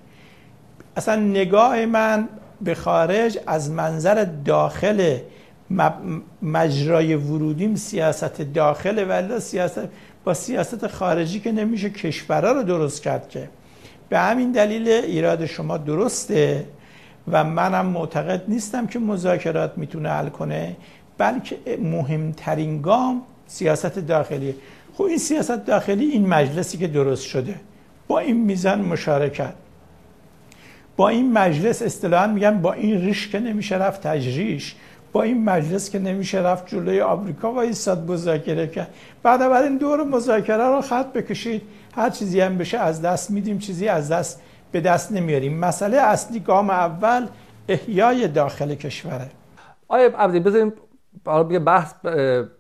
اصلا 0.96 1.16
نگاه 1.16 1.86
من 1.86 2.30
به 2.62 2.76
خارج 2.76 3.40
از 3.48 3.72
منظر 3.72 4.28
داخل 4.46 5.18
مجرای 6.42 7.16
ورودیم 7.16 7.76
سیاست 7.76 8.42
داخل 8.42 9.06
ولی 9.10 9.40
سیاست 9.40 9.88
با 10.24 10.34
سیاست 10.34 10.88
خارجی 10.88 11.40
که 11.40 11.52
نمیشه 11.52 11.90
کشورها 11.90 12.52
رو 12.52 12.64
درست 12.64 13.04
کرد 13.04 13.30
که. 13.30 13.50
به 14.10 14.20
همین 14.20 14.52
دلیل 14.52 14.88
ایراد 14.88 15.46
شما 15.46 15.78
درسته. 15.78 16.66
و 17.28 17.44
منم 17.44 17.86
معتقد 17.86 18.44
نیستم 18.48 18.88
که 18.88 19.00
مذاکرات 19.00 19.78
می‌تونه 19.78 20.10
حل 20.10 20.30
کنه 20.30 20.76
بلکه 21.18 21.58
مهمترین 21.82 22.82
گام 22.82 23.22
سیاست 23.48 24.00
داخلی 24.00 24.56
خب 24.94 25.04
این 25.04 25.18
سیاست 25.18 25.66
داخلی 25.66 26.06
این 26.06 26.28
مجلسی 26.28 26.78
که 26.78 26.88
درست 26.88 27.24
شده 27.24 27.56
با 28.08 28.20
این 28.20 28.38
میزان 28.38 28.82
مشارکت 28.82 29.54
با 30.98 31.10
این 31.10 31.34
مجلس 31.34 31.82
اصطلاحا 31.82 32.28
میگن 32.28 32.62
با 32.62 32.74
این 32.74 33.02
ریش 33.02 33.28
که 33.28 33.40
نمیشه 33.40 33.76
رفت 33.76 34.08
تجریش 34.08 34.76
با 35.12 35.24
این 35.24 35.44
مجلس 35.44 35.90
که 35.90 36.00
نمیشه 36.00 36.38
رفت 36.38 36.68
جلوی 36.68 37.02
آمریکا 37.02 37.52
و 37.52 37.58
ایستاد 37.58 38.12
مذاکره 38.12 38.68
کرد. 38.68 38.94
بعد 39.24 39.42
این 39.42 39.78
دور 39.78 40.04
مذاکره 40.04 40.64
رو 40.64 40.82
خط 40.82 41.14
بکشید. 41.14 41.62
هر 41.96 42.10
چیزی 42.10 42.42
هم 42.42 42.58
بشه 42.58 42.78
از 42.78 43.02
دست 43.02 43.32
میدیم 43.32 43.60
چیزی 43.60 43.88
از 43.88 44.12
دست 44.12 44.42
به 44.72 44.82
دست 44.82 45.12
نمیاریم. 45.12 45.58
مسئله 45.58 45.98
اصلی 45.98 46.40
گام 46.40 46.70
اول 46.70 47.28
احیای 47.70 48.28
داخل 48.28 48.76
کشوره. 48.76 49.30
آیا 49.88 50.06
عبدی 50.18 50.40
بذاریم 50.40 50.74
حالا 51.26 51.60
بحث 51.60 51.94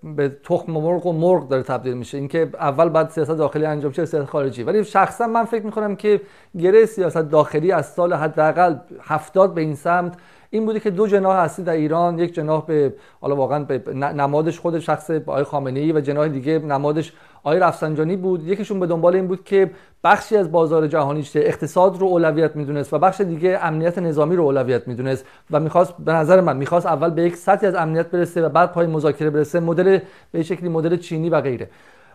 به 0.03 0.37
تخم 0.43 0.71
مرغ 0.71 1.05
و 1.05 1.13
مرغ 1.13 1.47
داره 1.47 1.63
تبدیل 1.63 1.93
میشه. 1.93 2.17
اینکه 2.17 2.49
اول 2.53 2.89
بعد 2.89 3.09
سیاست 3.09 3.31
داخلی 3.31 3.65
انجام 3.65 3.91
شه 3.91 4.05
سیاست 4.05 4.29
خارجی. 4.29 4.63
ولی 4.63 4.83
شخصا 4.83 5.27
من 5.27 5.45
فکر 5.45 5.65
می‌کنم 5.65 5.95
که 5.95 6.21
گره 6.59 6.85
سیاست 6.85 7.17
داخلی 7.17 7.71
از 7.71 7.85
سال 7.85 8.13
حداقل 8.13 8.75
هفتاد 9.01 9.53
به 9.53 9.61
این 9.61 9.75
سمت 9.75 10.13
این 10.51 10.65
بوده 10.65 10.79
که 10.79 10.89
دو 10.89 11.07
جناح 11.07 11.35
اصلی 11.35 11.65
در 11.65 11.73
ایران 11.73 12.19
یک 12.19 12.33
جناح 12.33 12.65
به 12.65 12.93
حالا 13.21 13.35
واقعا 13.35 13.63
به 13.63 13.93
نمادش 13.93 14.59
خود 14.59 14.79
شخص 14.79 15.11
آقای 15.11 15.43
خامنه 15.43 15.79
ای 15.79 15.91
و 15.91 16.01
جناح 16.01 16.27
دیگه 16.27 16.59
نمادش 16.59 17.13
آقای 17.43 17.59
رفسنجانی 17.59 18.15
بود. 18.15 18.47
یکیشون 18.47 18.79
به 18.79 18.87
دنبال 18.87 19.15
این 19.15 19.27
بود 19.27 19.43
که 19.43 19.71
بخشی 20.03 20.37
از 20.37 20.51
بازار 20.51 20.87
جهانی 20.87 21.27
اقتصاد 21.35 21.97
رو 21.99 22.07
اولویت 22.07 22.55
می‌دونست 22.55 22.93
و 22.93 22.99
بخش 22.99 23.21
دیگه 23.21 23.59
امنیت 23.61 23.97
نظامی 23.97 24.35
رو 24.35 24.43
اولویت 24.43 24.87
می‌دونست 24.87 25.25
و 25.51 25.59
می‌خواست 25.59 25.93
به 26.05 26.13
نظر 26.13 26.41
من 26.41 26.57
می‌خواست 26.57 26.85
اول 26.85 27.09
به 27.09 27.21
یک 27.21 27.35
سطحی 27.35 27.67
از 27.67 27.75
امنیت 27.75 28.11
برسه 28.11 28.45
و 28.45 28.49
بعد 28.49 28.71
پای 28.71 28.87
مذاکره 28.87 29.29
برسه. 29.29 29.59
مدل 29.59 29.99
به 30.31 30.43
شکلی 30.43 30.69
مدل 30.69 30.97
چینی 30.97 31.29
و 31.29 31.41
غیره. 31.41 31.69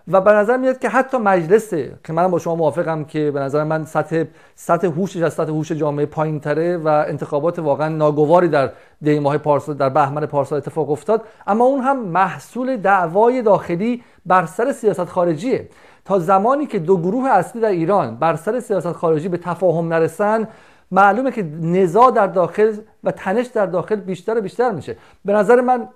و 0.08 0.20
به 0.20 0.32
نظر 0.32 0.56
میاد 0.56 0.78
که 0.78 0.88
حتی 0.88 1.16
مجلس 1.16 1.74
که 1.74 2.12
من 2.12 2.28
با 2.28 2.38
شما 2.38 2.54
موافقم 2.54 3.04
که 3.04 3.30
به 3.30 3.40
نظر 3.40 3.64
من 3.64 3.84
سطح 3.84 4.24
سطح 4.54 4.86
هوشش 4.86 5.22
از 5.22 5.32
سطح 5.32 5.50
هوش 5.50 5.72
جامعه 5.72 6.06
پایین 6.06 6.40
تره 6.40 6.76
و 6.76 6.88
انتخابات 6.88 7.58
واقعا 7.58 7.88
ناگواری 7.88 8.48
در 8.48 8.70
دی 9.02 9.18
ماه 9.18 9.38
پارسال 9.38 9.76
در 9.76 9.88
بهمن 9.88 10.26
پارسال 10.26 10.58
اتفاق 10.58 10.90
افتاد. 10.90 11.22
اما 11.46 11.64
اون 11.64 11.80
هم 11.80 11.98
محصول 11.98 12.76
دعوای 12.76 13.42
داخلی 13.42 14.02
بر 14.26 14.46
سر 14.46 14.72
سیاست 14.72 15.04
خارجیه. 15.04 15.68
تا 16.04 16.18
زمانی 16.18 16.66
که 16.66 16.78
دو 16.78 16.96
گروه 16.96 17.28
اصلی 17.28 17.60
در 17.60 17.68
ایران 17.68 18.16
بر 18.16 18.36
سر 18.36 18.60
سیاست 18.60 18.92
خارجی 18.92 19.28
به 19.28 19.36
تفاهم 19.36 19.88
نرسن 19.88 20.48
معلومه 20.90 21.30
که 21.30 21.42
نزاع 21.60 22.10
در 22.10 22.26
داخل 22.26 22.76
و 23.04 23.10
تنش 23.10 23.46
در 23.46 23.66
داخل 23.66 23.96
بیشتر 23.96 24.38
و 24.38 24.40
بیشتر 24.40 24.70
میشه. 24.70 24.96
به 25.24 25.32
نظر 25.32 25.60
من 25.60 25.88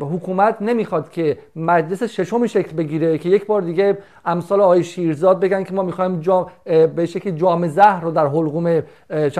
حکومت 0.00 0.56
نمی‌خواد 0.60 1.10
که 1.10 1.38
مجلس 1.56 2.02
ششمی 2.02 2.48
شکل 2.48 2.76
بگیره 2.76 3.18
که 3.18 3.28
یک 3.28 3.46
بار 3.46 3.60
دیگه 3.60 3.98
امثال 4.24 4.60
آقای 4.60 4.84
شیرزاد 4.84 5.40
بگن 5.40 5.64
که 5.64 5.74
ما 5.74 5.82
می‌خوایم 5.82 6.20
جام 6.20 6.46
به 6.96 7.06
شکل 7.06 7.30
جام 7.30 7.68
زهر 7.68 8.00
رو 8.00 8.10
در 8.10 8.26
حلقوم 8.26 8.82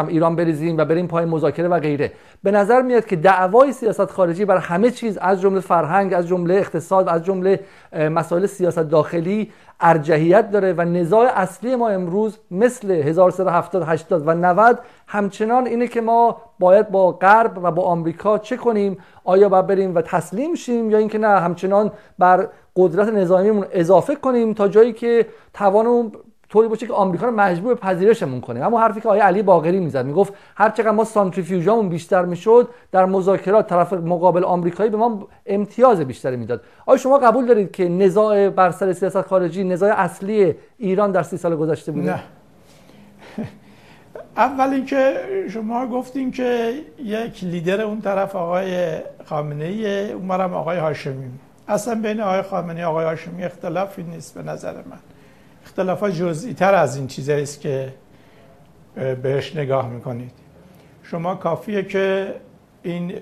ایران 0.08 0.36
بریزیم 0.36 0.78
و 0.78 0.84
بریم 0.84 1.06
پای 1.06 1.24
مذاکره 1.24 1.68
و 1.68 1.78
غیره. 1.78 2.12
به 2.42 2.50
نظر 2.50 2.82
میاد 2.82 3.06
که 3.06 3.16
دعوای 3.16 3.72
سیاست 3.72 4.10
خارجی 4.10 4.44
بر 4.44 4.56
همه 4.56 4.90
چیز 4.90 5.18
از 5.18 5.40
جمله 5.40 5.60
فرهنگ 5.60 6.14
از 6.14 6.28
جمله 6.28 6.54
اقتصاد 6.54 7.08
از 7.08 7.24
جمله 7.24 7.60
مسائل 7.92 8.46
سیاست 8.46 8.78
داخلی 8.78 9.50
ارجحیت 9.80 10.50
داره 10.50 10.72
و 10.72 10.80
نزاع 10.80 11.30
اصلی 11.34 11.76
ما 11.76 11.88
امروز 11.88 12.38
مثل 12.50 12.90
1370 12.90 13.82
80 13.82 14.28
و 14.28 14.34
90 14.34 14.78
همچنان 15.06 15.66
اینه 15.66 15.86
که 15.88 16.00
ما 16.00 16.36
باید 16.58 16.90
با 16.90 17.12
غرب 17.12 17.58
و 17.62 17.70
با 17.70 17.82
آمریکا 17.82 18.38
چه 18.38 18.56
کنیم؟ 18.56 18.96
آیا 19.24 19.48
باید 19.48 19.66
بریم 19.66 19.94
و 19.94 20.02
تسلیم 20.02 20.54
شیم 20.54 20.90
یا 20.90 20.98
اینکه 20.98 21.18
نه 21.18 21.28
همچنان 21.28 21.92
بر 22.18 22.48
قدرت 22.76 23.08
نظامیمون 23.08 23.66
اضافه 23.72 24.16
کنیم 24.16 24.54
تا 24.54 24.68
جایی 24.68 24.92
که 24.92 25.26
توانمون 25.54 26.12
طوری 26.48 26.68
باشه 26.68 26.86
که 26.86 26.92
آمریکا 26.92 27.26
رو 27.26 27.32
مجبور 27.32 27.74
به 27.74 27.80
پذیرشمون 27.80 28.40
کنه. 28.40 28.66
اما 28.66 28.80
حرفی 28.80 29.00
که 29.00 29.08
آقای 29.08 29.20
علی 29.20 29.42
باقری 29.42 29.80
می‌زد 29.80 30.06
می‌گفت 30.06 30.32
هر 30.56 30.70
چقدر 30.70 30.90
ما 30.90 31.04
سانتریفیوژامون 31.04 31.88
بیشتر 31.88 32.24
می‌شد 32.24 32.68
در 32.92 33.06
مذاکرات 33.06 33.66
طرف 33.66 33.92
مقابل 33.92 34.44
آمریکایی 34.44 34.90
به 34.90 34.96
ما 34.96 35.28
امتیاز 35.46 36.00
بیشتری 36.00 36.36
می‌داد. 36.36 36.60
آیا 36.86 36.98
شما 36.98 37.18
قبول 37.18 37.46
دارید 37.46 37.70
که 37.70 37.88
نزاع 37.88 38.48
بر 38.48 38.70
سر 38.70 38.92
سیاست 38.92 39.22
خارجی 39.22 39.64
نزاع 39.64 39.90
اصلی 40.00 40.54
ایران 40.78 41.12
در 41.12 41.22
سی 41.22 41.36
سال 41.36 41.56
گذشته 41.56 41.92
بوده؟ 41.92 42.10
نه. 42.10 42.20
اول 44.36 44.68
اینکه 44.74 45.16
شما 45.50 45.86
گفتین 45.86 46.30
که 46.30 46.74
یک 46.98 47.44
لیدر 47.44 47.80
اون 47.80 48.00
طرف 48.00 48.36
آقای 48.36 48.98
خامنه 49.24 49.64
ای 49.64 50.12
اونورم 50.12 50.54
آقای 50.54 50.78
هاشمی. 50.78 51.30
اصلا 51.68 51.94
بین 51.94 52.20
آقای 52.20 52.42
خامنه 52.42 52.84
آقای 52.84 53.04
هاشمی 53.04 53.44
اختلافی 53.44 54.02
نیست 54.02 54.34
به 54.34 54.42
نظر 54.42 54.72
من. 54.72 54.98
اختلافات 55.64 56.12
جزئی 56.12 56.54
تر 56.54 56.74
از 56.74 56.96
این 56.96 57.06
چیزایی 57.06 57.42
است 57.42 57.60
که 57.60 57.94
بهش 59.22 59.56
نگاه 59.56 59.88
می‌کنید. 59.88 60.32
شما 61.02 61.34
کافیه 61.34 61.82
که 61.82 62.34
این 62.82 63.14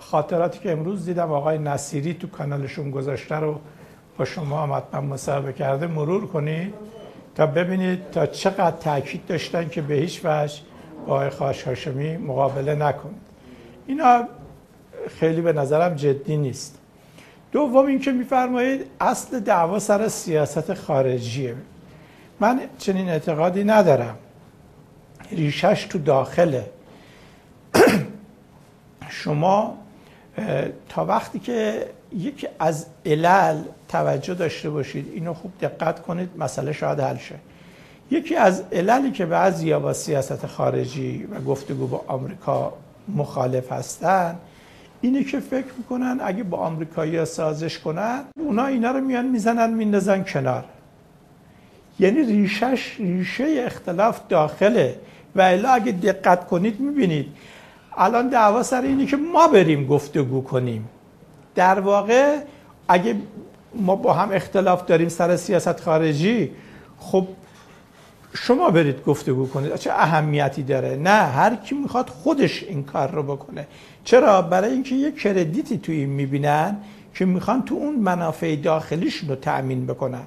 خاطراتی 0.00 0.58
که 0.58 0.72
امروز 0.72 1.04
دیدم 1.04 1.32
آقای 1.32 1.58
نصیری 1.58 2.14
تو 2.14 2.26
کانالشون 2.26 2.90
گذاشته 2.90 3.36
رو 3.36 3.60
با 4.18 4.24
شما 4.24 4.76
حتما 4.76 5.00
مصاحبه 5.00 5.52
کرده 5.52 5.86
مرور 5.86 6.26
کنید. 6.26 6.74
ببینید 7.46 8.10
تا 8.10 8.26
چقدر 8.26 8.76
تاکید 8.76 9.26
داشتن 9.26 9.68
که 9.68 9.82
به 9.82 9.94
هیچ 9.94 10.20
وجه 10.24 10.54
با 11.06 11.30
خاش 11.30 11.62
هاشمی 11.62 12.16
مقابله 12.16 12.74
نکنید. 12.74 13.20
اینا 13.86 14.24
خیلی 15.20 15.40
به 15.40 15.52
نظرم 15.52 15.94
جدی 15.94 16.36
نیست. 16.36 16.78
دوم 17.52 17.86
اینکه 17.86 18.12
میفرمایید 18.12 18.86
اصل 19.00 19.40
دعوا 19.40 19.78
سر 19.78 20.08
سیاست 20.08 20.74
خارجیه. 20.74 21.54
من 22.40 22.60
چنین 22.78 23.08
اعتقادی 23.08 23.64
ندارم. 23.64 24.18
ریشش 25.32 25.86
تو 25.90 25.98
داخله. 25.98 26.70
شما 29.10 29.78
تا 30.88 31.04
وقتی 31.04 31.38
که 31.38 31.86
یکی 32.16 32.48
از 32.58 32.86
علل 33.06 33.62
توجه 33.88 34.34
داشته 34.34 34.70
باشید 34.70 35.12
اینو 35.14 35.34
خوب 35.34 35.52
دقت 35.60 36.02
کنید 36.02 36.30
مسئله 36.38 36.72
شاید 36.72 37.00
حل 37.00 37.16
شه. 37.16 37.34
یکی 38.10 38.36
از 38.36 38.62
عللی 38.72 39.10
که 39.10 39.26
بعضی 39.26 39.74
با 39.74 39.92
سیاست 39.92 40.46
خارجی 40.46 41.24
و 41.24 41.40
گفتگو 41.40 41.86
با 41.86 42.04
آمریکا 42.06 42.72
مخالف 43.08 43.72
هستن 43.72 44.36
اینه 45.00 45.24
که 45.24 45.40
فکر 45.40 45.72
می‌کنن 45.78 46.20
اگه 46.22 46.42
با 46.42 46.58
آمریکایی 46.58 47.24
سازش 47.24 47.78
کنن 47.78 48.20
اونا 48.38 48.66
اینا 48.66 48.90
رو 48.90 49.00
میان 49.00 49.26
می‌زنن 49.26 49.70
میندازن 49.70 50.22
کنار. 50.22 50.64
یعنی 51.98 52.22
ریشش 52.22 52.96
ریشه 52.98 53.44
اختلاف 53.66 54.20
داخله. 54.28 54.98
و 55.34 55.40
الا 55.40 55.70
اگه 55.70 55.92
دقت 55.92 56.46
کنید 56.46 56.80
می‌بینید 56.80 57.26
الان 57.96 58.28
دعوا 58.28 58.62
سر 58.62 58.82
اینه 58.82 59.06
که 59.06 59.16
ما 59.16 59.48
بریم 59.48 59.86
گفتگو 59.86 60.42
کنیم. 60.42 60.88
در 61.54 61.80
واقع 61.80 62.36
اگه 62.88 63.16
ما 63.74 63.96
با 63.96 64.12
هم 64.12 64.32
اختلاف 64.32 64.84
داریم 64.86 65.08
سر 65.08 65.36
سیاست 65.36 65.80
خارجی 65.80 66.50
خب 66.98 67.26
شما 68.34 68.70
برید 68.70 69.04
گفتگو 69.04 69.48
کنید. 69.48 69.74
چه 69.74 69.92
اهمیتی 69.92 70.62
داره؟ 70.62 70.96
نه 70.96 71.10
هر 71.10 71.54
کی 71.54 71.74
می‌خواد 71.74 72.08
خودش 72.08 72.62
این 72.62 72.84
کار 72.84 73.10
رو 73.10 73.22
بکنه. 73.22 73.66
چرا؟ 74.04 74.42
برای 74.42 74.72
اینکه 74.72 74.94
یه 74.94 75.12
کردیتی 75.12 75.78
تو 75.78 75.92
این 75.92 76.08
می‌بینن 76.08 76.76
که 77.14 77.24
می‌خوان 77.24 77.62
تو 77.62 77.74
اون 77.74 77.94
منافع 77.94 78.56
داخلیشون 78.56 79.28
رو 79.28 79.34
تأمین 79.34 79.86
بکنن. 79.86 80.22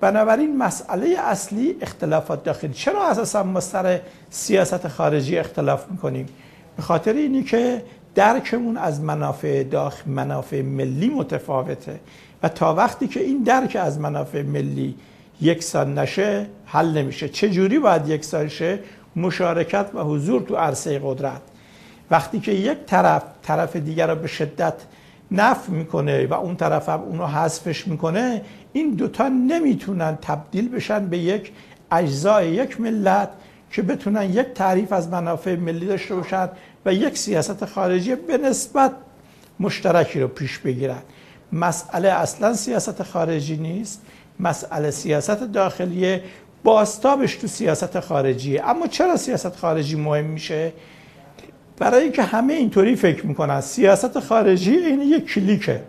بنابراین 0.00 0.58
مسئله 0.58 1.16
اصلی 1.18 1.76
اختلافات 1.80 2.44
داخلی. 2.44 2.72
چرا 2.72 3.08
اساسا 3.08 3.42
ما 3.42 3.60
سر 3.60 4.00
سیاست 4.30 4.88
خارجی 4.88 5.38
اختلاف 5.38 5.90
می‌کنیم؟ 5.90 6.26
به 6.76 6.82
خاطر 6.82 7.12
اینی 7.12 7.42
که 7.42 7.82
درکمون 8.14 8.76
از 8.76 9.00
منافع 9.00 9.62
داخل 9.62 10.10
منافع 10.10 10.62
ملی 10.62 11.08
متفاوته. 11.08 12.00
و 12.42 12.48
تا 12.48 12.74
وقتی 12.74 13.08
که 13.08 13.20
این 13.20 13.42
درک 13.42 13.76
از 13.80 14.00
منافع 14.00 14.42
ملی 14.42 14.94
یکسان 15.40 15.98
نشه 15.98 16.46
حل 16.66 16.98
نمیشه. 16.98 17.28
چه 17.28 17.50
جوری 17.50 17.78
باید 17.78 18.08
یکسان 18.08 18.48
شه؟ 18.48 18.78
مشارکت 19.16 19.86
و 19.94 20.00
حضور 20.00 20.42
تو 20.42 20.56
عرصه 20.56 21.00
قدرت. 21.04 21.40
وقتی 22.10 22.40
که 22.40 22.52
یک 22.52 22.78
طرف 22.86 23.22
طرف 23.42 23.76
دیگر 23.76 24.06
رو 24.06 24.14
به 24.16 24.26
شدت 24.26 24.74
نف 25.30 25.68
می‌کنه 25.68 26.26
و 26.26 26.34
اون 26.34 26.56
طرف 26.56 26.88
هم 26.88 27.00
اونو 27.00 27.26
حذفش 27.26 27.88
می‌کنه 27.88 28.42
این 28.72 28.90
دوتا 28.90 29.28
نمی‌تونن 29.28 30.18
تبدیل 30.22 30.68
بشن 30.68 31.06
به 31.06 31.18
یک 31.18 31.52
اجزای 31.92 32.50
یک 32.50 32.80
ملت 32.80 33.28
که 33.70 33.82
بتونن 33.82 34.30
یک 34.30 34.46
تعریف 34.46 34.92
از 34.92 35.08
منافع 35.08 35.56
ملی 35.56 35.86
داشته 35.86 36.14
باشن 36.14 36.48
و 36.86 36.94
یک 36.94 37.18
سیاست 37.18 37.64
خارجی 37.64 38.14
به 38.14 38.38
نسبت 38.38 38.92
مشترکی 39.60 40.20
رو 40.20 40.28
پیش 40.28 40.58
بگیرن. 40.58 41.02
مسئله 41.52 42.08
اصلا 42.08 42.54
سیاست 42.54 43.02
خارجی 43.02 43.56
نیست 43.56 44.02
مسئله 44.40 44.90
سیاست 44.90 45.42
داخلیه 45.52 46.22
باستابش 46.64 47.36
تو 47.36 47.46
سیاست 47.46 48.00
خارجیه 48.00 48.68
اما 48.68 48.86
چرا 48.86 49.16
سیاست 49.16 49.56
خارجی 49.56 49.96
مهم 49.96 50.24
میشه؟ 50.24 50.72
برای 51.78 52.02
اینکه 52.02 52.22
همه 52.22 52.52
اینطوری 52.52 52.96
فکر 52.96 53.26
می‌کنن. 53.26 53.60
سیاست 53.60 54.20
خارجی 54.20 54.76
این 54.76 55.00
یک 55.00 55.26
کلیکه. 55.26 55.82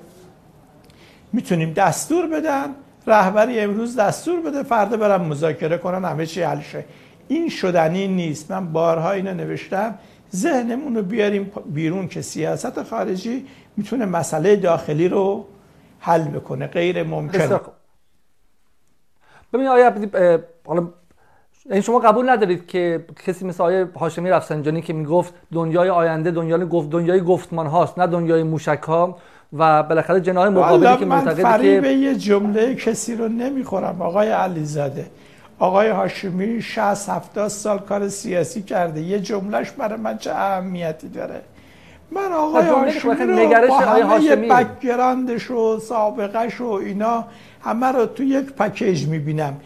می‌تونیم 1.34 1.74
دستور 1.74 2.28
بدن 2.28 2.70
رهبری 3.08 3.60
امروز 3.60 3.96
دستور 3.96 4.42
بده 4.42 4.64
فردا 4.64 4.98
برم 4.98 5.22
مذاکره 5.22 5.78
کنن 5.78 6.06
همه 6.06 6.26
چی 6.26 6.42
حل 6.42 6.62
شه. 6.62 6.86
این 7.28 7.50
شدنی 7.50 8.08
نیست. 8.08 8.52
من 8.52 8.74
بارها 8.74 9.12
اینو 9.12 9.34
نوشتم. 9.34 9.96
ذهنمون 10.36 10.96
رو 10.96 11.02
بیاریم 11.02 11.52
بیرون 11.66 12.08
که 12.08 12.22
سیاست 12.22 12.84
خارجی 12.84 13.46
می‌تونه 13.78 14.06
مسئله 14.06 14.56
داخلی 14.56 15.08
رو 15.08 15.46
حل 16.00 16.24
بکنه. 16.24 16.68
غیر 16.68 17.04
ممکن. 17.04 17.60
ببینید 19.54 19.72
آیا 19.72 19.94
حالا 20.66 20.88
این 21.72 21.82
شما 21.82 22.00
قبول 22.00 22.30
ندارید 22.30 22.68
که 22.68 23.06
کسی 23.26 23.46
مثل 23.46 23.64
آقای 23.64 23.86
هاشمی 23.96 24.30
رفسنجانی 24.30 24.82
که 24.82 24.94
می‌گفت 24.94 25.34
دنیای 25.54 25.90
آینده 25.90 26.32
دنیای 26.32 26.66
گفت 26.66 26.90
دنیای 26.90 27.22
گفتمان 27.22 27.68
هاست 27.68 28.00
نه 28.00 28.08
دنیای 28.08 28.44
موشک 28.44 28.84
ها 28.88 29.18
و 29.54 29.84
بالاخره 29.84 30.22
جناح 30.22 30.48
مقابلی 30.48 30.98
که 30.98 31.06
معتقده 31.06 31.82
که 31.82 31.88
یه 31.88 32.16
جمله 32.16 32.76
کسی 32.76 33.16
رو 33.16 33.28
نمی‌خورم 33.28 34.02
آقای 34.02 34.30
علیزاده. 34.30 35.06
آقای 35.60 35.90
هاشمی 35.90 36.62
60 36.62 37.10
70 37.10 37.48
سال 37.48 37.80
کار 37.80 38.10
سیاسی 38.10 38.62
کرده. 38.62 39.02
یه 39.02 39.20
جملهش 39.20 39.72
برای 39.72 40.00
من 40.00 40.18
چه 40.18 40.32
اهمیتی 40.32 41.10
داره؟ 41.10 41.42
من 42.12 42.32
آقای 42.32 42.66
هاشمی 42.66 43.26
رو 43.26 43.68
با 43.68 43.80
همه 43.80 44.36
بکگراندش 44.36 45.52
و 45.52 45.80
سابقش 45.80 46.62
و 46.62 46.66
اینا 46.66 47.26
همه 47.62 47.88
رو 47.88 48.06
تو 48.06 48.24
یک 48.24 48.46
پکیج 48.46 49.08
می‌بینم 49.08 49.58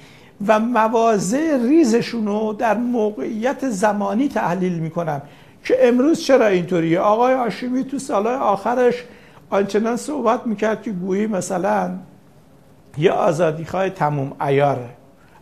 و 0.47 0.59
موازه 0.59 1.59
ریزشون 1.69 2.27
رو 2.27 2.53
در 2.53 2.77
موقعیت 2.77 3.69
زمانی 3.69 4.27
تحلیل 4.27 4.79
می‌کنم 4.79 5.21
که 5.63 5.87
امروز 5.87 6.19
چرا 6.19 6.47
اینطوریه؟ 6.47 6.99
آقای 6.99 7.33
هاشمی 7.33 7.83
تو 7.83 7.99
سالهای 7.99 8.35
آخرش 8.35 9.03
آنچنان 9.49 9.95
صحبت 9.95 10.47
می‌کرد 10.47 10.81
که 10.81 10.91
گویی 10.91 11.27
مثلا 11.27 11.91
یه 12.97 13.11
آزادی 13.11 13.65
خواه 13.65 13.89
تموم 13.89 14.31
ایاره. 14.41 14.89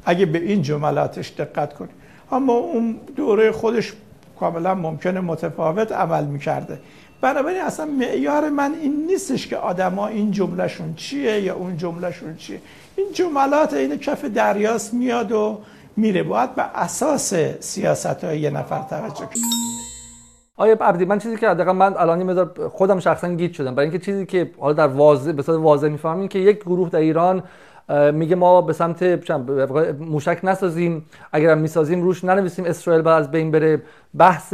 اگه 0.05 0.25
به 0.25 0.37
این 0.37 0.61
جملاتش 0.61 1.33
دقت 1.37 1.73
کنید 1.73 1.91
اما 2.31 2.53
اون 2.53 2.99
دوره 3.15 3.51
خودش 3.51 3.93
کاملا 4.39 4.75
ممکنه 4.75 5.19
متفاوت 5.19 5.91
عمل 5.91 6.25
می‌کرده. 6.25 6.79
بنابراین 7.21 7.61
اصلا 7.61 7.85
معیار 7.85 8.49
من 8.49 8.73
این 8.81 9.05
نیستش 9.07 9.47
که 9.47 9.57
آدما 9.57 10.07
این 10.07 10.31
جملهشون 10.31 10.93
چیه 10.95 11.41
یا 11.41 11.55
اون 11.55 11.77
جملهشون 11.77 12.35
چیه. 12.35 12.61
این 12.95 13.07
جملات 13.13 13.73
این 13.73 13.97
کف 13.97 14.25
دریاست 14.25 14.93
میاد 14.93 15.31
و 15.31 15.59
میره. 15.97 16.23
باید 16.23 16.55
به 16.55 16.63
اساس 16.75 17.33
سیاست 17.59 18.23
های 18.23 18.39
یه 18.39 18.49
نفر 18.49 18.81
توجه 18.89 19.25
کنید 19.25 19.43
آیا 20.57 20.77
عبدی 20.81 21.05
من 21.05 21.19
چیزی 21.19 21.37
که 21.37 21.45
دقیقا 21.45 21.73
من 21.73 21.97
الان 21.97 22.23
مدار 22.23 22.69
خودم 22.69 22.99
شخصا 22.99 23.33
گیت 23.33 23.53
شدم. 23.53 23.75
برای 23.75 23.89
اینکه 23.89 24.05
چیزی 24.05 24.25
که 24.25 24.51
حالا 24.59 24.73
در 24.73 24.87
واضح 24.87 25.31
به 25.31 25.41
صورت 25.41 25.59
واضح 25.59 25.87
می‌فهمیم 25.87 26.27
که 26.27 26.39
یک 26.39 26.59
گروه 26.59 26.89
در 26.89 26.99
ایران 26.99 27.43
میگه 28.13 28.35
ما 28.35 28.61
به 28.61 28.73
سمت 28.73 29.03
موشک 29.99 30.39
نسازیم 30.43 31.05
اگر 31.31 31.55
می‌سازیم 31.55 32.01
روش 32.01 32.23
ننویسیم 32.23 32.65
اسرائیل 32.65 33.01
بعد 33.01 33.21
از 33.21 33.31
بین 33.31 33.51
بره. 33.51 33.81
بحث 34.17 34.53